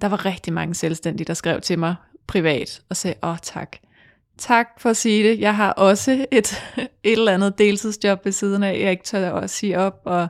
Der 0.00 0.08
var 0.08 0.24
rigtig 0.24 0.52
mange 0.52 0.74
selvstændige, 0.74 1.24
der 1.24 1.34
skrev 1.34 1.60
til 1.60 1.78
mig 1.78 1.94
privat 2.26 2.82
og 2.88 2.96
sagde, 2.96 3.14
åh 3.22 3.30
oh, 3.30 3.36
tak 3.42 3.76
tak 4.42 4.66
for 4.78 4.90
at 4.90 4.96
sige 4.96 5.28
det. 5.28 5.40
Jeg 5.40 5.56
har 5.56 5.72
også 5.72 6.26
et, 6.30 6.62
et 6.78 7.12
eller 7.12 7.32
andet 7.32 7.58
deltidsjob 7.58 8.24
ved 8.24 8.32
siden 8.32 8.62
af, 8.62 8.80
jeg 8.80 8.90
ikke 8.90 9.04
tør 9.04 9.34
at 9.34 9.50
sige 9.50 9.78
op, 9.78 10.00
og 10.04 10.28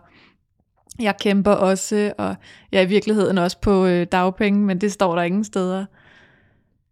jeg 1.01 1.15
kæmper 1.21 1.51
også, 1.51 2.13
og 2.19 2.35
jeg 2.73 2.79
er 2.79 2.83
i 2.83 2.89
virkeligheden 2.89 3.39
også 3.39 3.61
på 3.61 3.87
øh, 3.87 4.07
dagpenge, 4.13 4.61
men 4.61 4.81
det 4.81 4.93
står 4.93 5.15
der 5.15 5.23
ingen 5.23 5.45
steder. 5.45 5.85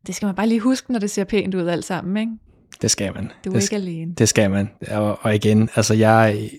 Det 0.06 0.14
skal 0.14 0.26
man 0.26 0.34
bare 0.34 0.46
lige 0.46 0.60
huske, 0.60 0.92
når 0.92 0.98
det 0.98 1.10
ser 1.10 1.24
pænt 1.24 1.54
ud 1.54 1.66
alt 1.66 1.84
sammen, 1.84 2.16
ikke? 2.16 2.32
Det 2.82 2.90
skal 2.90 3.14
man. 3.14 3.30
Du 3.44 3.50
er 3.50 3.54
det, 3.54 3.62
ikke 3.62 3.76
alene. 3.76 4.14
Det 4.14 4.28
skal 4.28 4.50
man. 4.50 4.70
Og, 4.90 5.18
og 5.22 5.34
igen, 5.34 5.68
altså 5.76 5.94
jeg, 5.94 6.50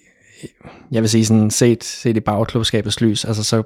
jeg 0.92 1.02
vil 1.02 1.10
sige 1.10 1.26
sådan, 1.26 1.52
set, 1.52 1.84
set 1.84 2.18
i 2.18 2.20
bagklubskabets 2.20 3.02
lys, 3.02 3.26
altså 3.26 3.44
så 3.44 3.64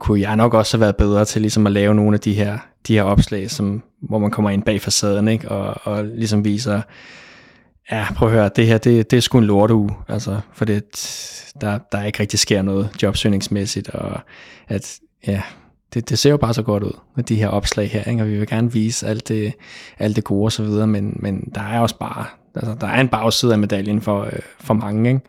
kunne 0.00 0.20
jeg 0.20 0.36
nok 0.36 0.54
også 0.54 0.76
have 0.76 0.80
været 0.80 0.96
bedre 0.96 1.24
til 1.24 1.40
ligesom 1.40 1.66
at 1.66 1.72
lave 1.72 1.94
nogle 1.94 2.14
af 2.14 2.20
de 2.20 2.34
her, 2.34 2.58
de 2.88 2.94
her 2.94 3.02
opslag, 3.02 3.50
som, 3.50 3.82
hvor 4.00 4.18
man 4.18 4.30
kommer 4.30 4.50
ind 4.50 4.62
bag 4.62 4.80
facaden, 4.80 5.28
ikke? 5.28 5.48
Og, 5.48 5.76
og 5.84 6.04
ligesom 6.04 6.44
viser, 6.44 6.82
ja, 7.90 8.06
prøv 8.14 8.28
at 8.28 8.34
høre, 8.34 8.50
det 8.56 8.66
her, 8.66 8.78
det, 8.78 9.10
det 9.10 9.16
er 9.16 9.20
sgu 9.20 9.38
en 9.38 9.44
lorteuge, 9.44 9.90
altså, 10.08 10.40
for 10.52 10.64
det, 10.64 10.84
der, 11.60 11.78
der 11.92 12.04
ikke 12.04 12.20
rigtig 12.20 12.38
sker 12.38 12.62
noget 12.62 12.90
jobsøgningsmæssigt, 13.02 13.88
og 13.88 14.20
at, 14.68 14.98
ja, 15.26 15.42
det, 15.94 16.10
det 16.10 16.18
ser 16.18 16.30
jo 16.30 16.36
bare 16.36 16.54
så 16.54 16.62
godt 16.62 16.82
ud 16.82 16.98
med 17.16 17.24
de 17.24 17.36
her 17.36 17.48
opslag 17.48 17.90
her, 17.90 18.04
ikke? 18.04 18.22
og 18.22 18.28
vi 18.28 18.38
vil 18.38 18.48
gerne 18.48 18.72
vise 18.72 19.06
alt 19.06 19.28
det, 19.28 19.52
alt 19.98 20.16
det 20.16 20.24
gode 20.24 20.44
og 20.44 20.52
så 20.52 20.62
videre, 20.62 20.86
men, 20.86 21.16
men 21.16 21.52
der 21.54 21.62
er 21.62 21.80
også 21.80 21.98
bare, 21.98 22.24
altså, 22.54 22.76
der 22.80 22.86
er 22.86 23.00
en 23.00 23.08
bagside 23.08 23.52
af 23.52 23.58
medaljen 23.58 24.00
for, 24.00 24.24
øh, 24.24 24.32
for 24.60 24.74
mange, 24.74 25.10
ikke? 25.10 25.20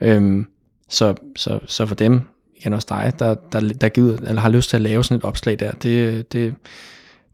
Øhm, 0.00 0.46
så, 0.88 1.14
så, 1.36 1.58
så 1.66 1.86
for 1.86 1.94
dem, 1.94 2.20
igen 2.62 2.72
også 2.72 2.86
dig, 2.90 3.12
der, 3.18 3.34
der, 3.34 3.60
der 3.60 3.88
giver, 3.88 4.16
eller 4.16 4.40
har 4.40 4.48
lyst 4.48 4.70
til 4.70 4.76
at 4.76 4.82
lave 4.82 5.04
sådan 5.04 5.16
et 5.16 5.24
opslag 5.24 5.58
der, 5.58 5.72
det, 5.72 6.32
det, 6.32 6.54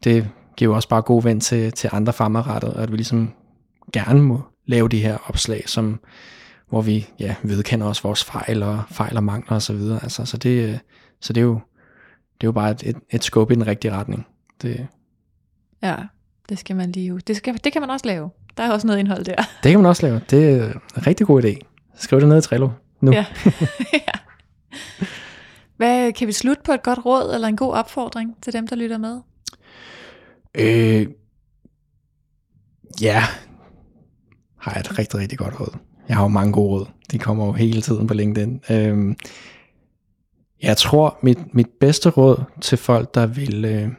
det 0.03 0.29
giver 0.57 0.75
også 0.75 0.89
bare 0.89 1.01
god 1.01 1.23
ven 1.23 1.39
til, 1.39 1.71
til 1.71 1.89
andre 1.93 2.13
fremadrettet, 2.13 2.73
at 2.75 2.91
vi 2.91 2.97
ligesom 2.97 3.33
gerne 3.93 4.21
må 4.21 4.41
lave 4.65 4.89
de 4.89 4.99
her 4.99 5.17
opslag, 5.25 5.63
som, 5.65 5.99
hvor 6.69 6.81
vi 6.81 7.07
ja, 7.19 7.35
vedkender 7.43 7.87
os 7.87 8.03
vores 8.03 8.23
fejl 8.23 8.63
og 8.63 8.83
fejl 8.91 9.17
og 9.17 9.23
mangler 9.23 9.55
og 9.55 9.61
så 9.61 9.73
videre. 9.73 9.99
Altså, 10.03 10.25
så, 10.25 10.37
det, 10.37 10.79
så 11.21 11.33
det 11.33 11.41
er 11.41 11.45
jo, 11.45 11.59
det 12.41 12.43
er 12.43 12.47
jo 12.47 12.51
bare 12.51 12.71
et, 12.71 12.83
et, 12.85 12.95
et 13.09 13.23
skub 13.23 13.51
i 13.51 13.55
den 13.55 13.67
rigtige 13.67 13.91
retning. 13.91 14.27
Det, 14.61 14.87
ja, 15.83 15.95
det 16.49 16.59
skal 16.59 16.75
man 16.75 16.91
lige 16.91 17.19
det, 17.27 17.37
skal, 17.37 17.59
det 17.63 17.73
kan 17.73 17.81
man 17.81 17.89
også 17.89 18.05
lave. 18.05 18.29
Der 18.57 18.63
er 18.63 18.71
også 18.71 18.87
noget 18.87 18.99
indhold 18.99 19.23
der. 19.23 19.35
Det 19.63 19.71
kan 19.71 19.79
man 19.79 19.85
også 19.85 20.05
lave. 20.05 20.21
Det 20.29 20.49
er 20.49 20.65
en 20.97 21.07
rigtig 21.07 21.27
god 21.27 21.43
idé. 21.43 21.59
Skriv 21.95 22.19
det 22.19 22.29
ned 22.29 22.37
i 22.37 22.41
Trello 22.41 22.69
nu. 23.01 23.11
Ja. 23.11 23.25
ja. 23.93 24.19
Hvad, 25.79 26.13
kan 26.13 26.27
vi 26.27 26.31
slutte 26.31 26.63
på 26.65 26.71
et 26.71 26.83
godt 26.83 27.05
råd 27.05 27.33
eller 27.33 27.47
en 27.47 27.57
god 27.57 27.73
opfordring 27.73 28.35
til 28.41 28.53
dem, 28.53 28.67
der 28.67 28.75
lytter 28.75 28.97
med? 28.97 29.19
Øh, 30.55 31.07
ja, 33.01 33.23
har 34.57 34.71
jeg 34.71 34.79
et 34.79 34.99
rigtig, 34.99 35.19
rigtig 35.19 35.37
godt 35.37 35.59
råd. 35.59 35.77
Jeg 36.07 36.15
har 36.15 36.23
jo 36.23 36.27
mange 36.27 36.53
gode 36.53 36.69
råd. 36.69 36.85
De 37.11 37.19
kommer 37.19 37.45
jo 37.45 37.51
hele 37.51 37.81
tiden 37.81 38.07
på 38.07 38.13
LinkedIn. 38.13 38.61
Øh, 38.69 39.15
jeg 40.61 40.77
tror, 40.77 41.19
mit, 41.23 41.53
mit 41.53 41.67
bedste 41.79 42.09
råd 42.09 42.43
til 42.61 42.77
folk, 42.77 43.15
der 43.15 43.25
vil, 43.25 43.65
øh, 43.65 43.89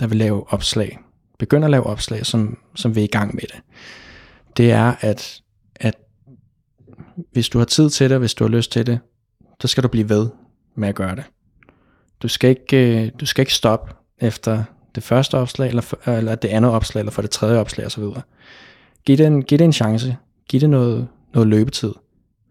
der 0.00 0.06
vil 0.06 0.18
lave 0.18 0.52
opslag, 0.52 0.98
begynder 1.38 1.64
at 1.64 1.70
lave 1.70 1.86
opslag, 1.86 2.26
som, 2.26 2.58
som 2.74 2.94
vil 2.94 3.02
i 3.02 3.06
gang 3.06 3.34
med 3.34 3.42
det, 3.42 3.62
det 4.56 4.72
er, 4.72 4.94
at, 5.00 5.42
at 5.76 5.94
hvis 7.32 7.48
du 7.48 7.58
har 7.58 7.64
tid 7.64 7.90
til 7.90 8.10
det, 8.10 8.18
hvis 8.18 8.34
du 8.34 8.44
har 8.44 8.48
lyst 8.48 8.72
til 8.72 8.86
det, 8.86 8.98
så 9.60 9.68
skal 9.68 9.82
du 9.82 9.88
blive 9.88 10.08
ved 10.08 10.28
med 10.74 10.88
at 10.88 10.94
gøre 10.94 11.16
det. 11.16 11.24
Du 12.22 12.28
skal 12.28 12.50
ikke, 12.50 13.04
øh, 13.04 13.10
du 13.20 13.26
skal 13.26 13.42
ikke 13.42 13.54
stoppe 13.54 13.94
efter 14.18 14.64
det 14.94 15.02
første 15.02 15.38
opslag, 15.38 15.68
eller, 15.68 15.82
for, 15.82 15.98
øh, 16.06 16.18
eller 16.18 16.34
det 16.34 16.48
andet 16.48 16.70
opslag, 16.70 17.00
eller 17.00 17.12
for 17.12 17.22
det 17.22 17.30
tredje 17.30 17.58
opslag 17.58 17.86
osv. 17.86 18.04
Giv 19.06 19.16
det 19.16 19.26
en, 19.26 19.42
giv 19.42 19.58
det 19.58 19.64
en 19.64 19.72
chance. 19.72 20.16
Giv 20.48 20.60
det 20.60 20.70
noget, 20.70 21.08
noget 21.34 21.48
løbetid. 21.48 21.92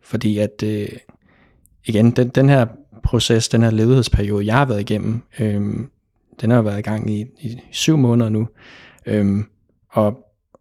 Fordi 0.04 0.38
at, 0.38 0.64
øh, 0.64 0.88
igen, 1.86 2.12
den, 2.12 2.30
den 2.30 2.50
her 2.50 2.66
proces, 3.04 3.50
den 3.50 3.64
her 3.64 3.72
ledighedsperiode, 3.72 4.46
jeg 4.46 4.56
har 4.56 4.66
været 4.66 4.82
igennem, 4.82 5.22
øh, 5.40 5.62
den 6.42 6.52
har 6.52 6.62
været 6.62 6.80
i 6.80 6.82
gang 6.82 7.10
i, 7.10 7.26
i 7.42 7.60
syv 7.72 7.98
måneder 7.98 8.30
nu. 8.30 8.48
Øh, 9.06 9.44
og, 9.90 10.18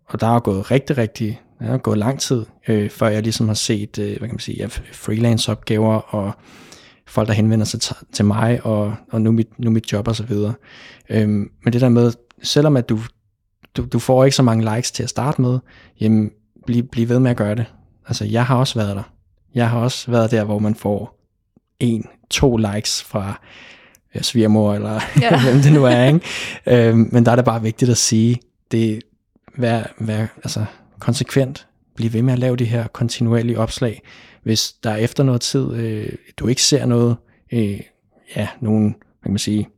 og 0.07 0.21
der 0.21 0.27
har 0.27 0.41
gået 0.41 0.71
rigtig, 0.71 0.99
rigtig, 0.99 1.41
der 1.59 1.67
har 1.67 1.79
gået 1.79 1.99
lang 1.99 2.21
tid, 2.21 2.47
øh, 2.69 2.91
før 2.91 3.09
jeg 3.09 3.23
ligesom 3.23 3.47
har 3.47 3.55
set, 3.55 3.99
øh, 3.99 4.09
hvad 4.09 4.19
kan 4.19 4.29
man 4.29 4.39
sige, 4.39 4.69
freelance 4.93 5.53
opgaver 5.53 5.95
og 5.95 6.33
folk, 7.13 7.29
der 7.29 7.35
henvender 7.35 7.65
sig 7.65 7.81
til 8.13 8.25
mig, 8.25 8.61
og, 8.67 8.95
og 9.11 9.21
nu, 9.21 9.33
mit, 9.33 9.59
nu 9.59 9.71
mit 9.71 9.93
job 9.93 10.09
og 10.09 10.17
så 10.17 10.23
videre. 10.23 10.55
Øhm, 11.11 11.51
men 11.65 11.73
det 11.73 11.81
der 11.81 11.89
med, 11.89 12.13
selvom 12.43 12.77
at 12.77 12.89
du, 12.89 12.99
du, 13.77 13.87
du 13.93 13.99
får 13.99 14.25
ikke 14.25 14.37
så 14.37 14.43
mange 14.43 14.77
likes 14.77 14.91
til 14.91 15.03
at 15.03 15.09
starte 15.09 15.43
med, 15.43 15.59
jamen, 16.01 16.31
bliv, 16.67 16.83
bliv 16.83 17.09
ved 17.09 17.19
med 17.19 17.31
at 17.31 17.37
gøre 17.37 17.55
det. 17.55 17.65
Altså, 18.09 18.25
jeg 18.25 18.47
har 18.47 18.57
også 18.57 18.79
været 18.79 18.97
der. 18.97 19.03
Jeg 19.55 19.71
har 19.71 19.79
også 19.79 20.11
været 20.11 20.31
der, 20.31 20.45
hvor 20.45 20.59
man 20.59 20.75
får 20.75 21.19
en, 21.81 22.05
to 22.31 22.57
likes 22.57 23.03
fra 23.03 23.41
ja, 24.15 24.23
svigermor, 24.23 24.75
eller 24.75 25.01
ja. 25.21 25.43
hvem 25.45 25.63
det 25.63 25.73
nu 25.73 25.85
er. 25.85 26.05
Ikke? 26.05 26.21
øhm, 26.67 27.09
men 27.13 27.27
der 27.27 27.33
er 27.33 27.37
det 27.37 27.45
bare 27.45 27.63
vigtigt 27.63 27.91
at 27.91 27.97
sige, 27.97 28.41
det, 28.73 29.03
vær, 29.57 29.83
vær 29.99 30.27
altså, 30.37 30.65
konsekvent. 30.99 31.67
Bliv 31.97 32.13
ved 32.13 32.23
med 32.23 32.33
at 32.33 32.39
lave 32.39 32.57
de 32.57 32.65
her 32.65 32.87
kontinuerlige 32.87 33.59
opslag. 33.59 34.03
Hvis 34.43 34.73
der 34.73 34.97
efter 34.97 35.23
noget 35.25 35.41
tid, 35.41 35.75
øh, 35.75 36.09
du 36.37 36.47
ikke 36.47 36.63
ser 36.63 36.87
noget, 36.87 37.17
øh, 37.53 37.81
ja, 38.37 38.49
nogen, 38.61 38.85
hvad 38.85 39.23
kan 39.23 39.33
man 39.33 39.39
sige, 39.39 39.69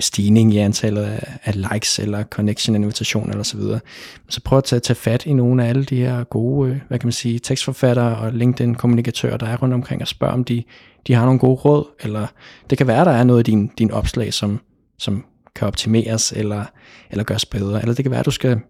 stigning 0.00 0.54
i 0.54 0.58
antallet 0.58 1.02
af, 1.02 1.38
af 1.44 1.72
likes 1.72 1.98
eller 1.98 2.24
connection 2.24 2.76
invitation 2.76 3.30
eller 3.30 3.42
så 3.42 3.56
videre. 3.56 3.80
Så 4.28 4.40
prøv 4.40 4.58
at 4.58 4.64
tage, 4.64 4.80
tage 4.80 4.94
fat 4.94 5.26
i 5.26 5.32
nogle 5.32 5.64
af 5.64 5.68
alle 5.68 5.84
de 5.84 5.96
her 5.96 6.24
gode, 6.24 6.70
øh, 6.70 6.80
hvad 6.88 6.98
kan 6.98 7.06
man 7.06 7.12
sige, 7.12 7.38
tekstforfattere 7.38 8.16
og 8.16 8.32
LinkedIn 8.32 8.74
kommunikatører, 8.74 9.36
der 9.36 9.46
er 9.46 9.56
rundt 9.56 9.74
omkring 9.74 10.02
og 10.02 10.08
spørg 10.08 10.30
om 10.30 10.44
de, 10.44 10.62
de 11.06 11.14
har 11.14 11.24
nogle 11.24 11.38
gode 11.38 11.54
råd, 11.54 11.84
eller 12.00 12.26
det 12.70 12.78
kan 12.78 12.86
være, 12.86 13.04
der 13.04 13.10
er 13.10 13.24
noget 13.24 13.48
i 13.48 13.50
din, 13.50 13.70
din 13.78 13.90
opslag, 13.90 14.34
som, 14.34 14.60
som 14.98 15.24
kan 15.56 15.68
optimeres 15.68 16.32
eller, 16.32 16.64
eller 17.10 17.24
gøres 17.24 17.46
bedre, 17.46 17.80
eller 17.80 17.94
det 17.94 18.04
kan 18.04 18.12
være, 18.12 18.22
du 18.22 18.30
skal 18.30 18.60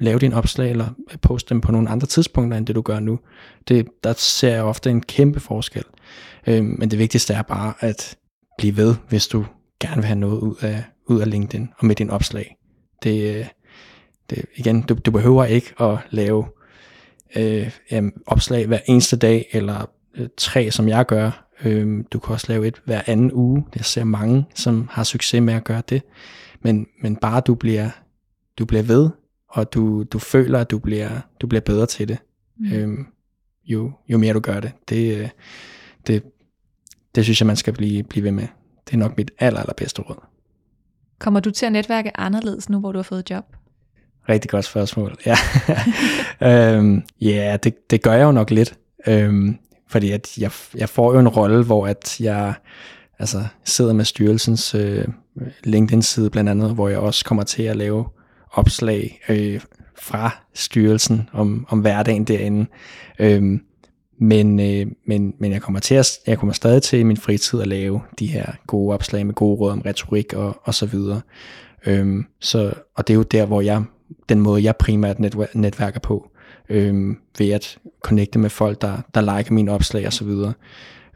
lave 0.00 0.18
dine 0.18 0.36
opslag 0.36 0.70
eller 0.70 0.88
poste 1.22 1.48
dem 1.48 1.60
på 1.60 1.72
nogle 1.72 1.88
andre 1.88 2.06
tidspunkter, 2.06 2.58
end 2.58 2.66
det 2.66 2.74
du 2.74 2.82
gør 2.82 3.00
nu. 3.00 3.18
Det, 3.68 3.86
der 4.04 4.12
ser 4.12 4.52
jeg 4.54 4.62
ofte 4.62 4.90
en 4.90 5.00
kæmpe 5.00 5.40
forskel. 5.40 5.84
Øh, 6.46 6.64
men 6.64 6.90
det 6.90 6.98
vigtigste 6.98 7.34
er 7.34 7.42
bare 7.42 7.72
at 7.80 8.16
blive 8.58 8.76
ved, 8.76 8.94
hvis 9.08 9.26
du 9.26 9.44
gerne 9.80 9.96
vil 9.96 10.04
have 10.04 10.18
noget 10.18 10.40
ud 10.40 10.54
af, 10.60 10.84
ud 11.06 11.20
af 11.20 11.30
LinkedIn 11.30 11.68
og 11.78 11.86
med 11.86 11.96
din 11.96 12.10
opslag. 12.10 12.56
Det, 13.02 13.36
øh, 13.36 13.46
det, 14.30 14.44
igen, 14.56 14.82
du, 14.82 14.94
du 14.94 15.10
behøver 15.10 15.44
ikke 15.44 15.74
at 15.80 15.98
lave 16.10 16.46
øh, 17.36 17.70
jamen, 17.90 18.12
opslag 18.26 18.66
hver 18.66 18.78
eneste 18.86 19.16
dag, 19.16 19.48
eller 19.52 19.90
øh, 20.16 20.28
tre, 20.36 20.70
som 20.70 20.88
jeg 20.88 21.06
gør. 21.06 21.46
Øh, 21.64 22.04
du 22.12 22.18
kan 22.18 22.32
også 22.32 22.46
lave 22.48 22.66
et 22.66 22.82
hver 22.84 23.02
anden 23.06 23.32
uge. 23.32 23.64
Jeg 23.76 23.84
ser 23.84 24.04
mange, 24.04 24.44
som 24.54 24.88
har 24.90 25.04
succes 25.04 25.42
med 25.42 25.54
at 25.54 25.64
gøre 25.64 25.82
det. 25.88 26.02
Men, 26.62 26.86
men 27.02 27.16
bare 27.16 27.40
du 27.40 27.54
bliver, 27.54 27.90
du 28.58 28.64
bliver 28.64 28.82
ved, 28.82 29.10
og 29.54 29.74
du, 29.74 30.02
du 30.02 30.18
føler, 30.18 30.60
at 30.60 30.70
du 30.70 30.78
bliver, 30.78 31.10
du 31.40 31.46
bliver 31.46 31.60
bedre 31.60 31.86
til 31.86 32.08
det, 32.08 32.18
mm. 32.56 32.72
øh, 32.72 32.98
jo, 33.64 33.92
jo 34.08 34.18
mere 34.18 34.34
du 34.34 34.40
gør 34.40 34.60
det. 34.60 34.72
Det, 34.88 35.18
øh, 35.18 35.28
det, 36.06 36.22
det 37.14 37.24
synes 37.24 37.40
jeg, 37.40 37.46
man 37.46 37.56
skal 37.56 37.72
blive, 37.72 38.02
blive 38.02 38.24
ved 38.24 38.32
med. 38.32 38.46
Det 38.86 38.94
er 38.94 38.98
nok 38.98 39.16
mit 39.16 39.30
aller, 39.38 39.60
allerbedste 39.60 40.02
råd. 40.02 40.24
Kommer 41.18 41.40
du 41.40 41.50
til 41.50 41.66
at 41.66 41.72
netværke 41.72 42.20
anderledes 42.20 42.68
nu, 42.68 42.80
hvor 42.80 42.92
du 42.92 42.98
har 42.98 43.02
fået 43.02 43.30
job? 43.30 43.44
Rigtig 44.28 44.50
godt 44.50 44.64
spørgsmål. 44.64 45.16
Ja, 45.26 45.36
øhm, 46.76 47.02
yeah, 47.22 47.58
det, 47.64 47.90
det 47.90 48.02
gør 48.02 48.12
jeg 48.12 48.24
jo 48.24 48.32
nok 48.32 48.50
lidt. 48.50 48.78
Øhm, 49.06 49.58
fordi 49.88 50.10
at 50.10 50.38
jeg, 50.38 50.50
jeg 50.74 50.88
får 50.88 51.12
jo 51.12 51.18
en 51.18 51.28
rolle, 51.28 51.64
hvor 51.64 51.86
at 51.86 52.20
jeg 52.20 52.54
altså, 53.18 53.44
sidder 53.64 53.92
med 53.92 54.04
styrelsens 54.04 54.74
øh, 54.74 55.04
LinkedIn-side 55.64 56.30
blandt 56.30 56.50
andet, 56.50 56.74
hvor 56.74 56.88
jeg 56.88 56.98
også 56.98 57.24
kommer 57.24 57.44
til 57.44 57.62
at 57.62 57.76
lave 57.76 58.04
opslag 58.54 59.20
øh, 59.28 59.60
fra 59.98 60.30
styrelsen 60.54 61.28
om, 61.32 61.66
om 61.68 61.80
hverdagen 61.80 62.24
derinde. 62.24 62.66
Øhm, 63.18 63.60
men, 64.18 64.60
øh, 64.60 64.86
men, 65.06 65.34
men 65.38 65.52
jeg 65.52 65.62
kommer 65.62 65.80
til 65.80 65.94
at, 65.94 66.10
jeg 66.26 66.38
kommer 66.38 66.52
stadig 66.52 66.82
til 66.82 66.98
i 66.98 67.02
min 67.02 67.16
fritid 67.16 67.60
at 67.60 67.66
lave 67.66 68.00
de 68.18 68.26
her 68.26 68.52
gode 68.66 68.94
opslag 68.94 69.26
med 69.26 69.34
gode 69.34 69.60
råd 69.60 69.72
om 69.72 69.80
retorik 69.80 70.32
og, 70.32 70.60
og 70.62 70.74
så 70.74 70.86
videre. 70.86 71.20
Øhm, 71.86 72.24
så, 72.40 72.72
og 72.96 73.08
det 73.08 73.14
er 73.14 73.16
jo 73.16 73.22
der, 73.22 73.46
hvor 73.46 73.60
jeg, 73.60 73.82
den 74.28 74.40
måde 74.40 74.64
jeg 74.64 74.76
primært 74.76 75.20
netværker 75.54 76.00
på, 76.00 76.30
øhm, 76.68 77.18
ved 77.38 77.50
at 77.50 77.78
connecte 78.02 78.38
med 78.38 78.50
folk, 78.50 78.80
der, 78.80 78.96
der 79.14 79.36
liker 79.36 79.52
mine 79.52 79.72
opslag 79.72 80.06
og 80.06 80.12
så 80.12 80.24
videre. 80.24 80.52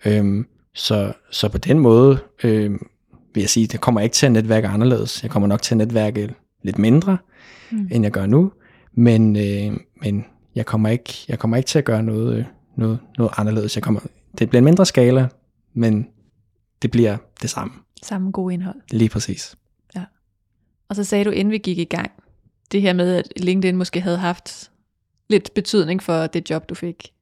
Øhm, 0.05 0.47
så, 0.75 1.13
så 1.31 1.49
på 1.49 1.59
den 1.59 1.79
måde 1.79 2.19
øhm, 2.45 2.87
vil 3.35 3.41
jeg 3.41 3.51
sige, 3.51 3.67
det 3.67 3.81
kommer 3.81 4.01
ikke 4.01 4.15
til 4.15 4.27
at 4.27 4.33
netværke 4.33 4.69
anderledes. 4.69 5.23
Jeg 5.23 5.31
kommer 5.31 5.47
nok 5.47 5.63
til 5.63 5.75
at 5.75 5.79
netværke 5.79 6.35
lidt 6.63 6.79
mindre, 6.79 7.19
mm. 7.71 7.89
end 7.93 8.05
jeg 8.05 8.13
gør 8.13 8.27
nu, 8.27 8.53
men, 8.93 9.37
øh, 9.37 9.79
men 10.03 10.25
jeg 10.55 10.67
kommer 10.67 10.89
ikke, 10.89 11.15
jeg 11.29 11.39
kommer 11.39 11.57
ikke 11.57 11.67
til 11.67 11.79
at 11.79 11.85
gøre 11.85 12.03
noget, 12.03 12.47
noget, 12.77 12.99
noget 13.19 13.33
anderledes. 13.37 13.77
Jeg 13.77 13.83
kommer, 13.83 14.01
det 14.39 14.49
bliver 14.49 14.61
en 14.61 14.65
mindre 14.65 14.87
skala, 14.87 15.29
men 15.75 16.07
det 16.83 16.91
bliver 16.91 17.17
det 17.43 17.51
samme. 17.51 17.75
Samme 18.03 18.31
gode 18.31 18.55
indhold. 18.55 18.81
Lige 18.91 19.09
præcis. 19.09 19.57
Ja. 19.97 20.05
Og 20.89 20.97
så 20.97 21.05
sagde 21.05 21.25
du, 21.25 21.31
inden 21.31 21.53
vi 21.53 21.59
gik 21.59 21.79
i 21.79 21.85
gang, 21.85 22.11
det 22.73 22.83
her 22.83 22.93
med, 22.93 23.15
at 23.15 23.33
LinkedIn 23.37 23.77
måske 23.77 24.01
havde 24.01 24.19
haft 24.19 24.71
lidt 25.29 25.55
betydning 25.55 26.03
for 26.03 26.27
det 26.27 26.51
job, 26.51 26.69
du 26.69 26.75
fik. 26.75 27.13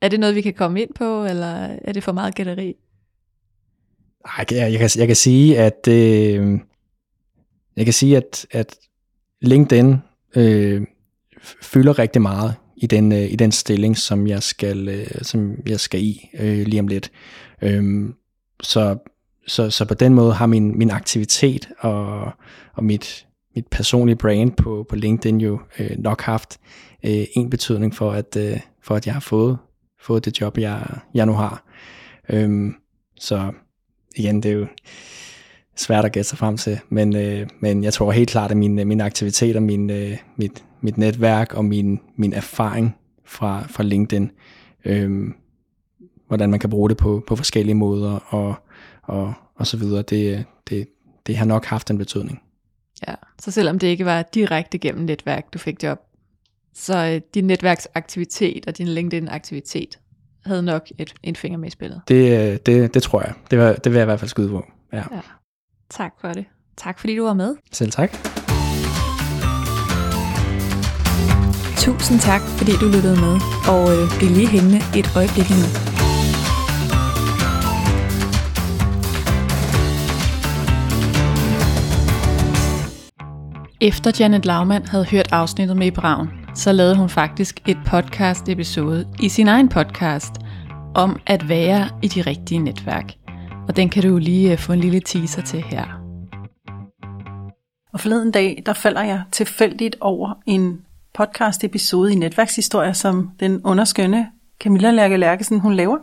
Er 0.00 0.08
det 0.08 0.20
noget, 0.20 0.34
vi 0.34 0.40
kan 0.40 0.54
komme 0.54 0.82
ind 0.82 0.94
på, 0.94 1.24
eller 1.24 1.78
er 1.84 1.92
det 1.92 2.04
for 2.04 2.12
meget 2.12 2.34
gætteri? 2.34 2.74
Jeg, 4.38 4.46
jeg, 4.50 4.78
kan, 4.78 4.90
jeg 4.96 5.06
kan 5.06 5.16
sige, 5.16 5.58
at 5.58 5.88
øh, 5.88 6.58
jeg 7.76 7.84
kan 7.84 7.92
sige, 7.94 8.16
at, 8.16 8.46
at 8.50 8.76
LinkedIn 9.40 9.96
øh, 10.36 10.82
fylder 11.62 11.98
rigtig 11.98 12.22
meget 12.22 12.54
i 12.76 12.86
den, 12.86 13.12
øh, 13.12 13.32
i 13.32 13.36
den 13.36 13.52
stilling, 13.52 13.96
som 13.96 14.26
jeg 14.26 14.42
skal, 14.42 14.88
øh, 14.88 15.06
som 15.22 15.56
jeg 15.66 15.80
skal 15.80 16.02
i 16.02 16.30
øh, 16.38 16.66
lige 16.66 16.80
om 16.80 16.88
lidt. 16.88 17.10
Øh, 17.62 18.08
så, 18.62 18.98
så, 19.46 19.70
så 19.70 19.84
på 19.84 19.94
den 19.94 20.14
måde 20.14 20.32
har 20.32 20.46
min, 20.46 20.78
min 20.78 20.90
aktivitet 20.90 21.68
og, 21.78 22.32
og 22.74 22.84
mit, 22.84 23.26
mit 23.54 23.66
personlige 23.66 24.16
brand 24.16 24.52
på, 24.52 24.86
på 24.88 24.96
LinkedIn 24.96 25.40
jo 25.40 25.60
øh, 25.78 25.98
nok 25.98 26.22
haft 26.22 26.58
øh, 27.04 27.24
en 27.36 27.50
betydning 27.50 27.94
for, 27.94 28.12
at, 28.12 28.36
øh, 28.36 28.60
for 28.82 28.94
at 28.94 29.06
jeg 29.06 29.14
har 29.14 29.20
fået, 29.20 29.58
fået 30.00 30.24
det 30.24 30.40
job, 30.40 30.58
jeg, 30.58 30.98
jeg 31.14 31.26
nu 31.26 31.32
har. 31.32 31.64
Øhm, 32.28 32.74
så 33.16 33.52
igen, 34.16 34.42
det 34.42 34.50
er 34.50 34.54
jo 34.54 34.66
svært 35.76 36.04
at 36.04 36.12
gætte 36.12 36.28
sig 36.28 36.38
frem 36.38 36.56
til, 36.56 36.80
men, 36.88 37.16
øh, 37.16 37.48
men 37.60 37.84
jeg 37.84 37.92
tror 37.92 38.12
helt 38.12 38.30
klart, 38.30 38.50
at 38.50 38.56
min, 38.56 38.74
min 38.74 39.00
aktivitet 39.00 39.56
og 39.56 39.62
min, 39.62 39.90
øh, 39.90 40.16
mit, 40.36 40.64
mit 40.80 40.98
netværk 40.98 41.54
og 41.54 41.64
min, 41.64 42.00
min 42.16 42.32
erfaring 42.32 42.96
fra, 43.24 43.66
fra 43.68 43.82
LinkedIn, 43.82 44.30
øh, 44.84 45.28
hvordan 46.28 46.50
man 46.50 46.60
kan 46.60 46.70
bruge 46.70 46.88
det 46.88 46.96
på, 46.96 47.24
på 47.26 47.36
forskellige 47.36 47.74
måder 47.74 48.18
og, 48.28 48.54
og, 49.02 49.34
og 49.56 49.66
så 49.66 49.76
videre, 49.76 50.02
det, 50.02 50.44
det, 50.68 50.88
det 51.26 51.36
har 51.36 51.44
nok 51.44 51.64
haft 51.64 51.90
en 51.90 51.98
betydning. 51.98 52.40
Ja, 53.08 53.14
så 53.40 53.50
selvom 53.50 53.78
det 53.78 53.86
ikke 53.86 54.04
var 54.04 54.22
direkte 54.22 54.78
gennem 54.78 55.04
netværk, 55.04 55.54
du 55.54 55.58
fik 55.58 55.82
job, 55.82 55.98
så 56.74 56.96
øh, 56.96 57.20
din 57.34 57.44
netværksaktivitet 57.44 58.66
og 58.66 58.78
din 58.78 58.88
LinkedIn-aktivitet 58.88 59.98
havde 60.46 60.62
nok 60.62 60.88
et, 60.98 61.14
en 61.22 61.36
finger 61.36 61.58
med 61.58 61.68
i 61.68 61.70
spillet. 61.70 62.02
Det, 62.08 62.52
øh, 62.52 62.58
det, 62.66 62.94
det 62.94 63.02
tror 63.02 63.20
jeg. 63.20 63.32
Det, 63.50 63.58
var, 63.58 63.72
det 63.72 63.92
vil 63.92 63.98
jeg 63.98 64.04
i 64.04 64.04
hvert 64.04 64.20
fald 64.20 64.28
skyde 64.28 64.48
på. 64.48 64.64
Ja. 64.92 64.96
ja. 65.12 65.20
Tak 65.96 66.12
for 66.20 66.28
det. 66.28 66.44
Tak 66.76 66.98
fordi 66.98 67.16
du 67.16 67.24
var 67.24 67.34
med. 67.34 67.56
Selv 67.72 67.90
tak. 67.90 68.12
Tusind 71.76 72.20
tak, 72.20 72.40
fordi 72.40 72.72
du 72.80 72.86
lyttede 72.86 73.20
med, 73.20 73.36
og 73.68 73.82
øh, 73.96 74.18
bliv 74.18 74.30
lige 74.30 74.46
hængende 74.46 74.80
et 74.98 75.16
øjeblik 75.16 75.50
nu. 75.50 75.66
Efter 83.80 84.12
Janet 84.20 84.44
Laumann 84.46 84.86
havde 84.86 85.04
hørt 85.04 85.32
afsnittet 85.32 85.76
med 85.76 85.86
i 85.86 85.90
Braun, 85.90 86.28
så 86.54 86.72
lavede 86.72 86.96
hun 86.96 87.08
faktisk 87.08 87.60
et 87.68 87.78
podcast-episode 87.86 89.06
i 89.20 89.28
sin 89.28 89.48
egen 89.48 89.68
podcast 89.68 90.32
om 90.94 91.20
at 91.26 91.48
være 91.48 91.88
i 92.02 92.08
de 92.08 92.22
rigtige 92.22 92.58
netværk. 92.58 93.23
Og 93.68 93.76
den 93.76 93.88
kan 93.90 94.02
du 94.02 94.18
lige 94.18 94.52
øh, 94.52 94.58
få 94.58 94.72
en 94.72 94.80
lille 94.80 95.00
teaser 95.00 95.42
til 95.42 95.62
her. 95.62 96.00
Og 97.92 98.00
forleden 98.00 98.30
dag, 98.30 98.62
der 98.66 98.72
falder 98.72 99.02
jeg 99.02 99.22
tilfældigt 99.32 99.96
over 100.00 100.34
en 100.46 100.80
podcast 101.14 101.64
episode 101.64 102.12
i 102.12 102.14
Netværkshistorier, 102.14 102.92
som 102.92 103.30
den 103.40 103.60
underskønne 103.64 104.30
Camilla 104.60 104.90
Lærke 104.90 105.16
Lærkesen, 105.16 105.60
hun 105.60 105.74
laver, 105.74 105.98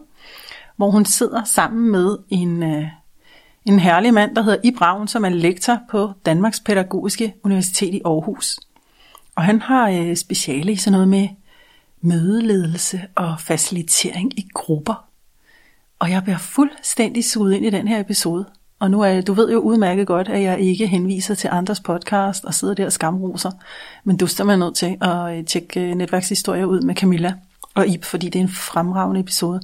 hvor 0.77 0.91
hun 0.91 1.05
sidder 1.05 1.43
sammen 1.43 1.91
med 1.91 2.17
en, 2.29 2.63
øh, 2.63 2.83
en 3.65 3.79
herlig 3.79 4.13
mand, 4.13 4.35
der 4.35 4.41
hedder 4.41 4.59
Ibraun, 4.63 5.07
som 5.07 5.25
er 5.25 5.29
lektor 5.29 5.79
på 5.91 6.11
Danmarks 6.25 6.59
Pædagogiske 6.59 7.33
Universitet 7.43 7.93
i 7.93 8.01
Aarhus. 8.05 8.59
Og 9.35 9.43
han 9.43 9.61
har 9.61 9.89
øh, 9.89 10.15
speciale 10.15 10.71
i 10.71 10.75
sådan 10.75 10.91
noget 10.91 11.07
med 11.07 11.27
mødeledelse 12.01 13.01
og 13.15 13.39
facilitering 13.39 14.39
i 14.39 14.47
grupper. 14.53 15.10
Og 16.01 16.11
jeg 16.11 16.23
bliver 16.23 16.37
fuldstændig 16.37 17.25
suget 17.25 17.53
ind 17.53 17.65
i 17.65 17.69
den 17.69 17.87
her 17.87 17.99
episode. 17.99 18.45
Og 18.79 18.91
nu 18.91 19.01
er 19.01 19.21
du 19.21 19.33
ved 19.33 19.51
jo 19.51 19.59
udmærket 19.59 20.07
godt, 20.07 20.29
at 20.29 20.41
jeg 20.41 20.59
ikke 20.59 20.87
henviser 20.87 21.35
til 21.35 21.49
andres 21.51 21.79
podcast 21.79 22.45
og 22.45 22.53
sidder 22.53 22.73
der 22.73 22.85
og 22.85 22.91
skamroser. 22.91 23.51
Men 24.03 24.17
du 24.17 24.25
er 24.25 24.43
man 24.43 24.59
nødt 24.59 24.75
til 24.75 24.97
at 25.01 25.37
øh, 25.37 25.45
tjekke 25.45 25.79
netværkshistorier 25.79 25.95
netværkshistorie 25.95 26.67
ud 26.67 26.81
med 26.81 26.95
Camilla 26.95 27.33
og 27.73 27.87
Ib, 27.87 28.03
fordi 28.03 28.29
det 28.29 28.39
er 28.39 28.43
en 28.43 28.49
fremragende 28.49 29.19
episode. 29.19 29.61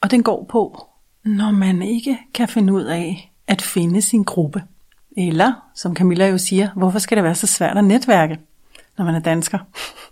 Og 0.00 0.10
den 0.10 0.22
går 0.22 0.46
på, 0.48 0.86
når 1.24 1.50
man 1.50 1.82
ikke 1.82 2.18
kan 2.34 2.48
finde 2.48 2.72
ud 2.72 2.84
af 2.84 3.32
at 3.46 3.62
finde 3.62 4.02
sin 4.02 4.22
gruppe. 4.22 4.62
Eller, 5.16 5.52
som 5.74 5.96
Camilla 5.96 6.28
jo 6.28 6.38
siger, 6.38 6.68
hvorfor 6.76 6.98
skal 6.98 7.16
det 7.16 7.24
være 7.24 7.34
så 7.34 7.46
svært 7.46 7.78
at 7.78 7.84
netværke, 7.84 8.38
når 8.98 9.04
man 9.04 9.14
er 9.14 9.20
dansker? 9.20 9.58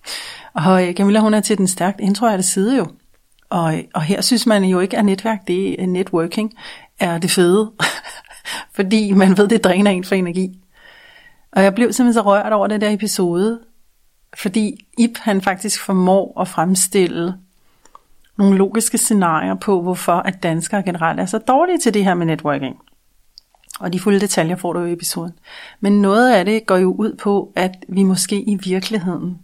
Og 0.65 0.89
øh, 0.89 0.95
Camilla, 0.95 1.21
hun 1.21 1.35
er 1.35 1.41
til 1.41 1.59
den 1.59 1.69
stærkt 1.69 2.01
introverte 2.01 2.43
side 2.43 2.77
jo. 2.77 2.87
Og, 3.55 3.75
og 3.95 4.03
her 4.03 4.21
synes 4.21 4.47
man 4.47 4.65
jo 4.65 4.81
ikke, 4.81 4.99
at 4.99 5.05
netværk, 5.05 5.49
det 5.49 5.83
er 5.83 5.87
networking, 5.87 6.55
er 7.01 7.19
det 7.19 7.31
fede. 7.31 7.73
Fordi 8.77 9.13
man 9.13 9.39
ved, 9.39 9.49
det 9.49 9.65
dræner 9.65 9.91
en 9.91 10.05
for 10.05 10.15
energi. 10.15 10.61
Og 11.53 11.63
jeg 11.63 11.75
blev 11.75 11.93
simpelthen 11.93 12.23
så 12.23 12.31
rørt 12.31 12.53
over 12.53 12.67
den 12.67 12.81
der 12.81 12.91
episode, 12.91 13.61
fordi 14.37 14.87
Ip 14.99 15.19
han 15.19 15.43
faktisk 15.43 15.83
formår 15.83 16.41
at 16.41 16.49
fremstille 16.49 17.35
nogle 18.39 18.59
logiske 18.59 18.99
scenarier 18.99 19.55
på, 19.55 19.83
hvorfor 19.83 20.13
at 20.13 20.43
danskere 20.43 20.83
generelt 20.83 21.21
er 21.21 21.27
så 21.27 21.39
dårlige 21.39 21.79
til 21.79 21.95
det 21.95 22.05
her 22.05 22.15
med 22.15 22.27
networking. 22.27 22.77
Og 23.81 23.93
de 23.93 24.01
fulde 24.01 24.21
detaljer 24.21 24.57
får 24.57 24.73
du 24.73 24.85
i 24.85 24.93
episoden. 24.93 25.33
Men 25.81 26.03
noget 26.03 26.33
af 26.33 26.45
det 26.45 26.67
går 26.67 26.77
jo 26.77 26.95
ud 26.95 27.17
på, 27.23 27.53
at 27.57 27.77
vi 27.89 28.03
måske 28.03 28.43
i 28.43 28.55
virkeligheden 28.55 29.39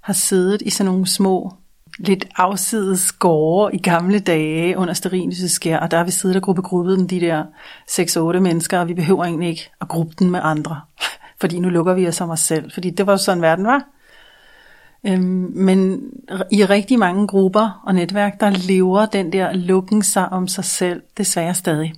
har 0.00 0.12
siddet 0.12 0.62
i 0.62 0.70
sådan 0.70 0.92
nogle 0.92 1.06
små, 1.06 1.52
lidt 1.98 2.24
afsides 2.36 3.12
gårde 3.12 3.76
i 3.76 3.78
gamle 3.78 4.18
dage 4.18 4.78
under 4.78 4.94
sterinlyseskær, 4.94 5.78
og 5.78 5.90
der 5.90 5.96
har 5.96 6.04
vi 6.04 6.10
siddet 6.10 6.36
og 6.36 6.42
gruppegruppet 6.42 7.10
de 7.10 7.20
der 7.20 7.44
6-8 7.90 8.40
mennesker, 8.40 8.78
og 8.78 8.88
vi 8.88 8.94
behøver 8.94 9.24
egentlig 9.24 9.48
ikke 9.48 9.70
at 9.80 9.88
gruppe 9.88 10.14
den 10.18 10.30
med 10.30 10.40
andre, 10.42 10.80
fordi 11.40 11.58
nu 11.58 11.68
lukker 11.68 11.94
vi 11.94 12.08
os 12.08 12.20
om 12.20 12.30
os 12.30 12.40
selv, 12.40 12.72
fordi 12.72 12.90
det 12.90 13.06
var 13.06 13.12
jo 13.12 13.16
sådan 13.16 13.42
verden 13.42 13.66
var. 13.66 13.84
Øhm, 15.06 15.50
men 15.54 16.02
i 16.50 16.64
rigtig 16.64 16.98
mange 16.98 17.26
grupper 17.26 17.82
og 17.86 17.94
netværk, 17.94 18.40
der 18.40 18.50
lever 18.50 19.06
den 19.06 19.32
der 19.32 19.52
lukken 19.52 20.02
sig 20.02 20.28
om 20.28 20.48
sig 20.48 20.64
selv 20.64 21.02
desværre 21.16 21.54
stadig. 21.54 21.94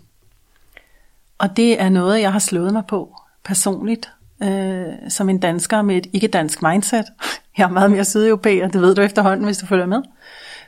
Og 1.38 1.56
det 1.56 1.80
er 1.80 1.88
noget, 1.88 2.20
jeg 2.20 2.32
har 2.32 2.38
slået 2.38 2.72
mig 2.72 2.82
på 2.88 3.20
personligt, 3.44 4.12
øh, 4.42 4.86
som 5.08 5.28
en 5.28 5.38
dansker 5.38 5.82
med 5.82 5.96
et 5.96 6.06
ikke-dansk 6.12 6.62
mindset. 6.62 7.04
Jeg 7.58 7.64
er 7.64 7.68
meget 7.68 7.90
mere 7.90 8.04
sydeuropæer, 8.04 8.68
det 8.68 8.80
ved 8.80 8.94
du 8.94 9.00
efterhånden, 9.00 9.44
hvis 9.44 9.58
du 9.58 9.66
følger 9.66 9.86
med. 9.86 10.02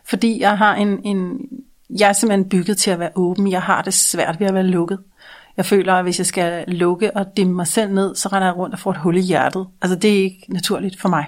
Fordi 0.04 0.40
jeg 0.40 0.58
har 0.58 0.74
en, 0.74 1.00
en 1.04 1.38
jeg 1.98 2.08
er 2.08 2.12
simpelthen 2.12 2.48
bygget 2.48 2.78
til 2.78 2.90
at 2.90 2.98
være 2.98 3.10
åben. 3.14 3.50
Jeg 3.50 3.62
har 3.62 3.82
det 3.82 3.94
svært 3.94 4.40
ved 4.40 4.46
at 4.46 4.54
være 4.54 4.66
lukket. 4.66 4.98
Jeg 5.56 5.66
føler, 5.66 5.94
at 5.94 6.04
hvis 6.04 6.18
jeg 6.18 6.26
skal 6.26 6.64
lukke 6.68 7.16
og 7.16 7.26
dimme 7.36 7.52
mig 7.52 7.66
selv 7.66 7.94
ned, 7.94 8.14
så 8.14 8.28
render 8.28 8.48
jeg 8.48 8.56
rundt 8.56 8.74
og 8.74 8.78
får 8.78 8.90
et 8.90 8.96
hul 8.96 9.16
i 9.16 9.20
hjertet. 9.20 9.66
Altså 9.82 9.98
det 9.98 10.10
er 10.10 10.22
ikke 10.22 10.44
naturligt 10.48 11.00
for 11.00 11.08
mig. 11.08 11.26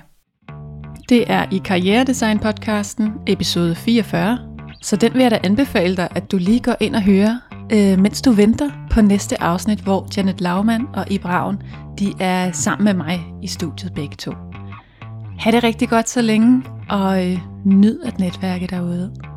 Det 1.09 1.31
er 1.31 1.47
i 1.51 1.62
Karrieredesign-podcasten, 1.65 3.11
episode 3.27 3.74
44. 3.74 4.39
Så 4.82 4.97
den 4.97 5.15
vil 5.15 5.23
jeg 5.23 5.31
da 5.31 5.39
anbefale 5.43 5.97
dig, 5.97 6.09
at 6.15 6.31
du 6.31 6.37
lige 6.37 6.61
går 6.61 6.77
ind 6.81 6.95
og 6.95 7.03
hører, 7.03 7.39
øh, 7.73 7.99
mens 7.99 8.23
du 8.23 8.32
venter 8.32 8.70
på 8.91 9.01
næste 9.01 9.43
afsnit, 9.43 9.81
hvor 9.81 10.09
Janet 10.16 10.41
Laumann 10.41 10.87
og 10.95 11.11
Ibraun, 11.11 11.62
de 11.99 12.12
er 12.20 12.53
sammen 12.53 12.85
med 12.85 12.95
mig 12.95 13.27
i 13.43 13.47
studiet 13.47 13.95
begge 13.95 14.16
to. 14.16 14.32
Ha' 15.41 15.51
det 15.51 15.65
rigtig 15.65 15.89
godt 15.89 16.09
så 16.09 16.23
længe, 16.23 16.62
og 16.91 17.31
øh, 17.31 17.39
nyd 17.65 18.01
at 18.01 18.19
netværke 18.19 18.67
derude. 18.67 19.30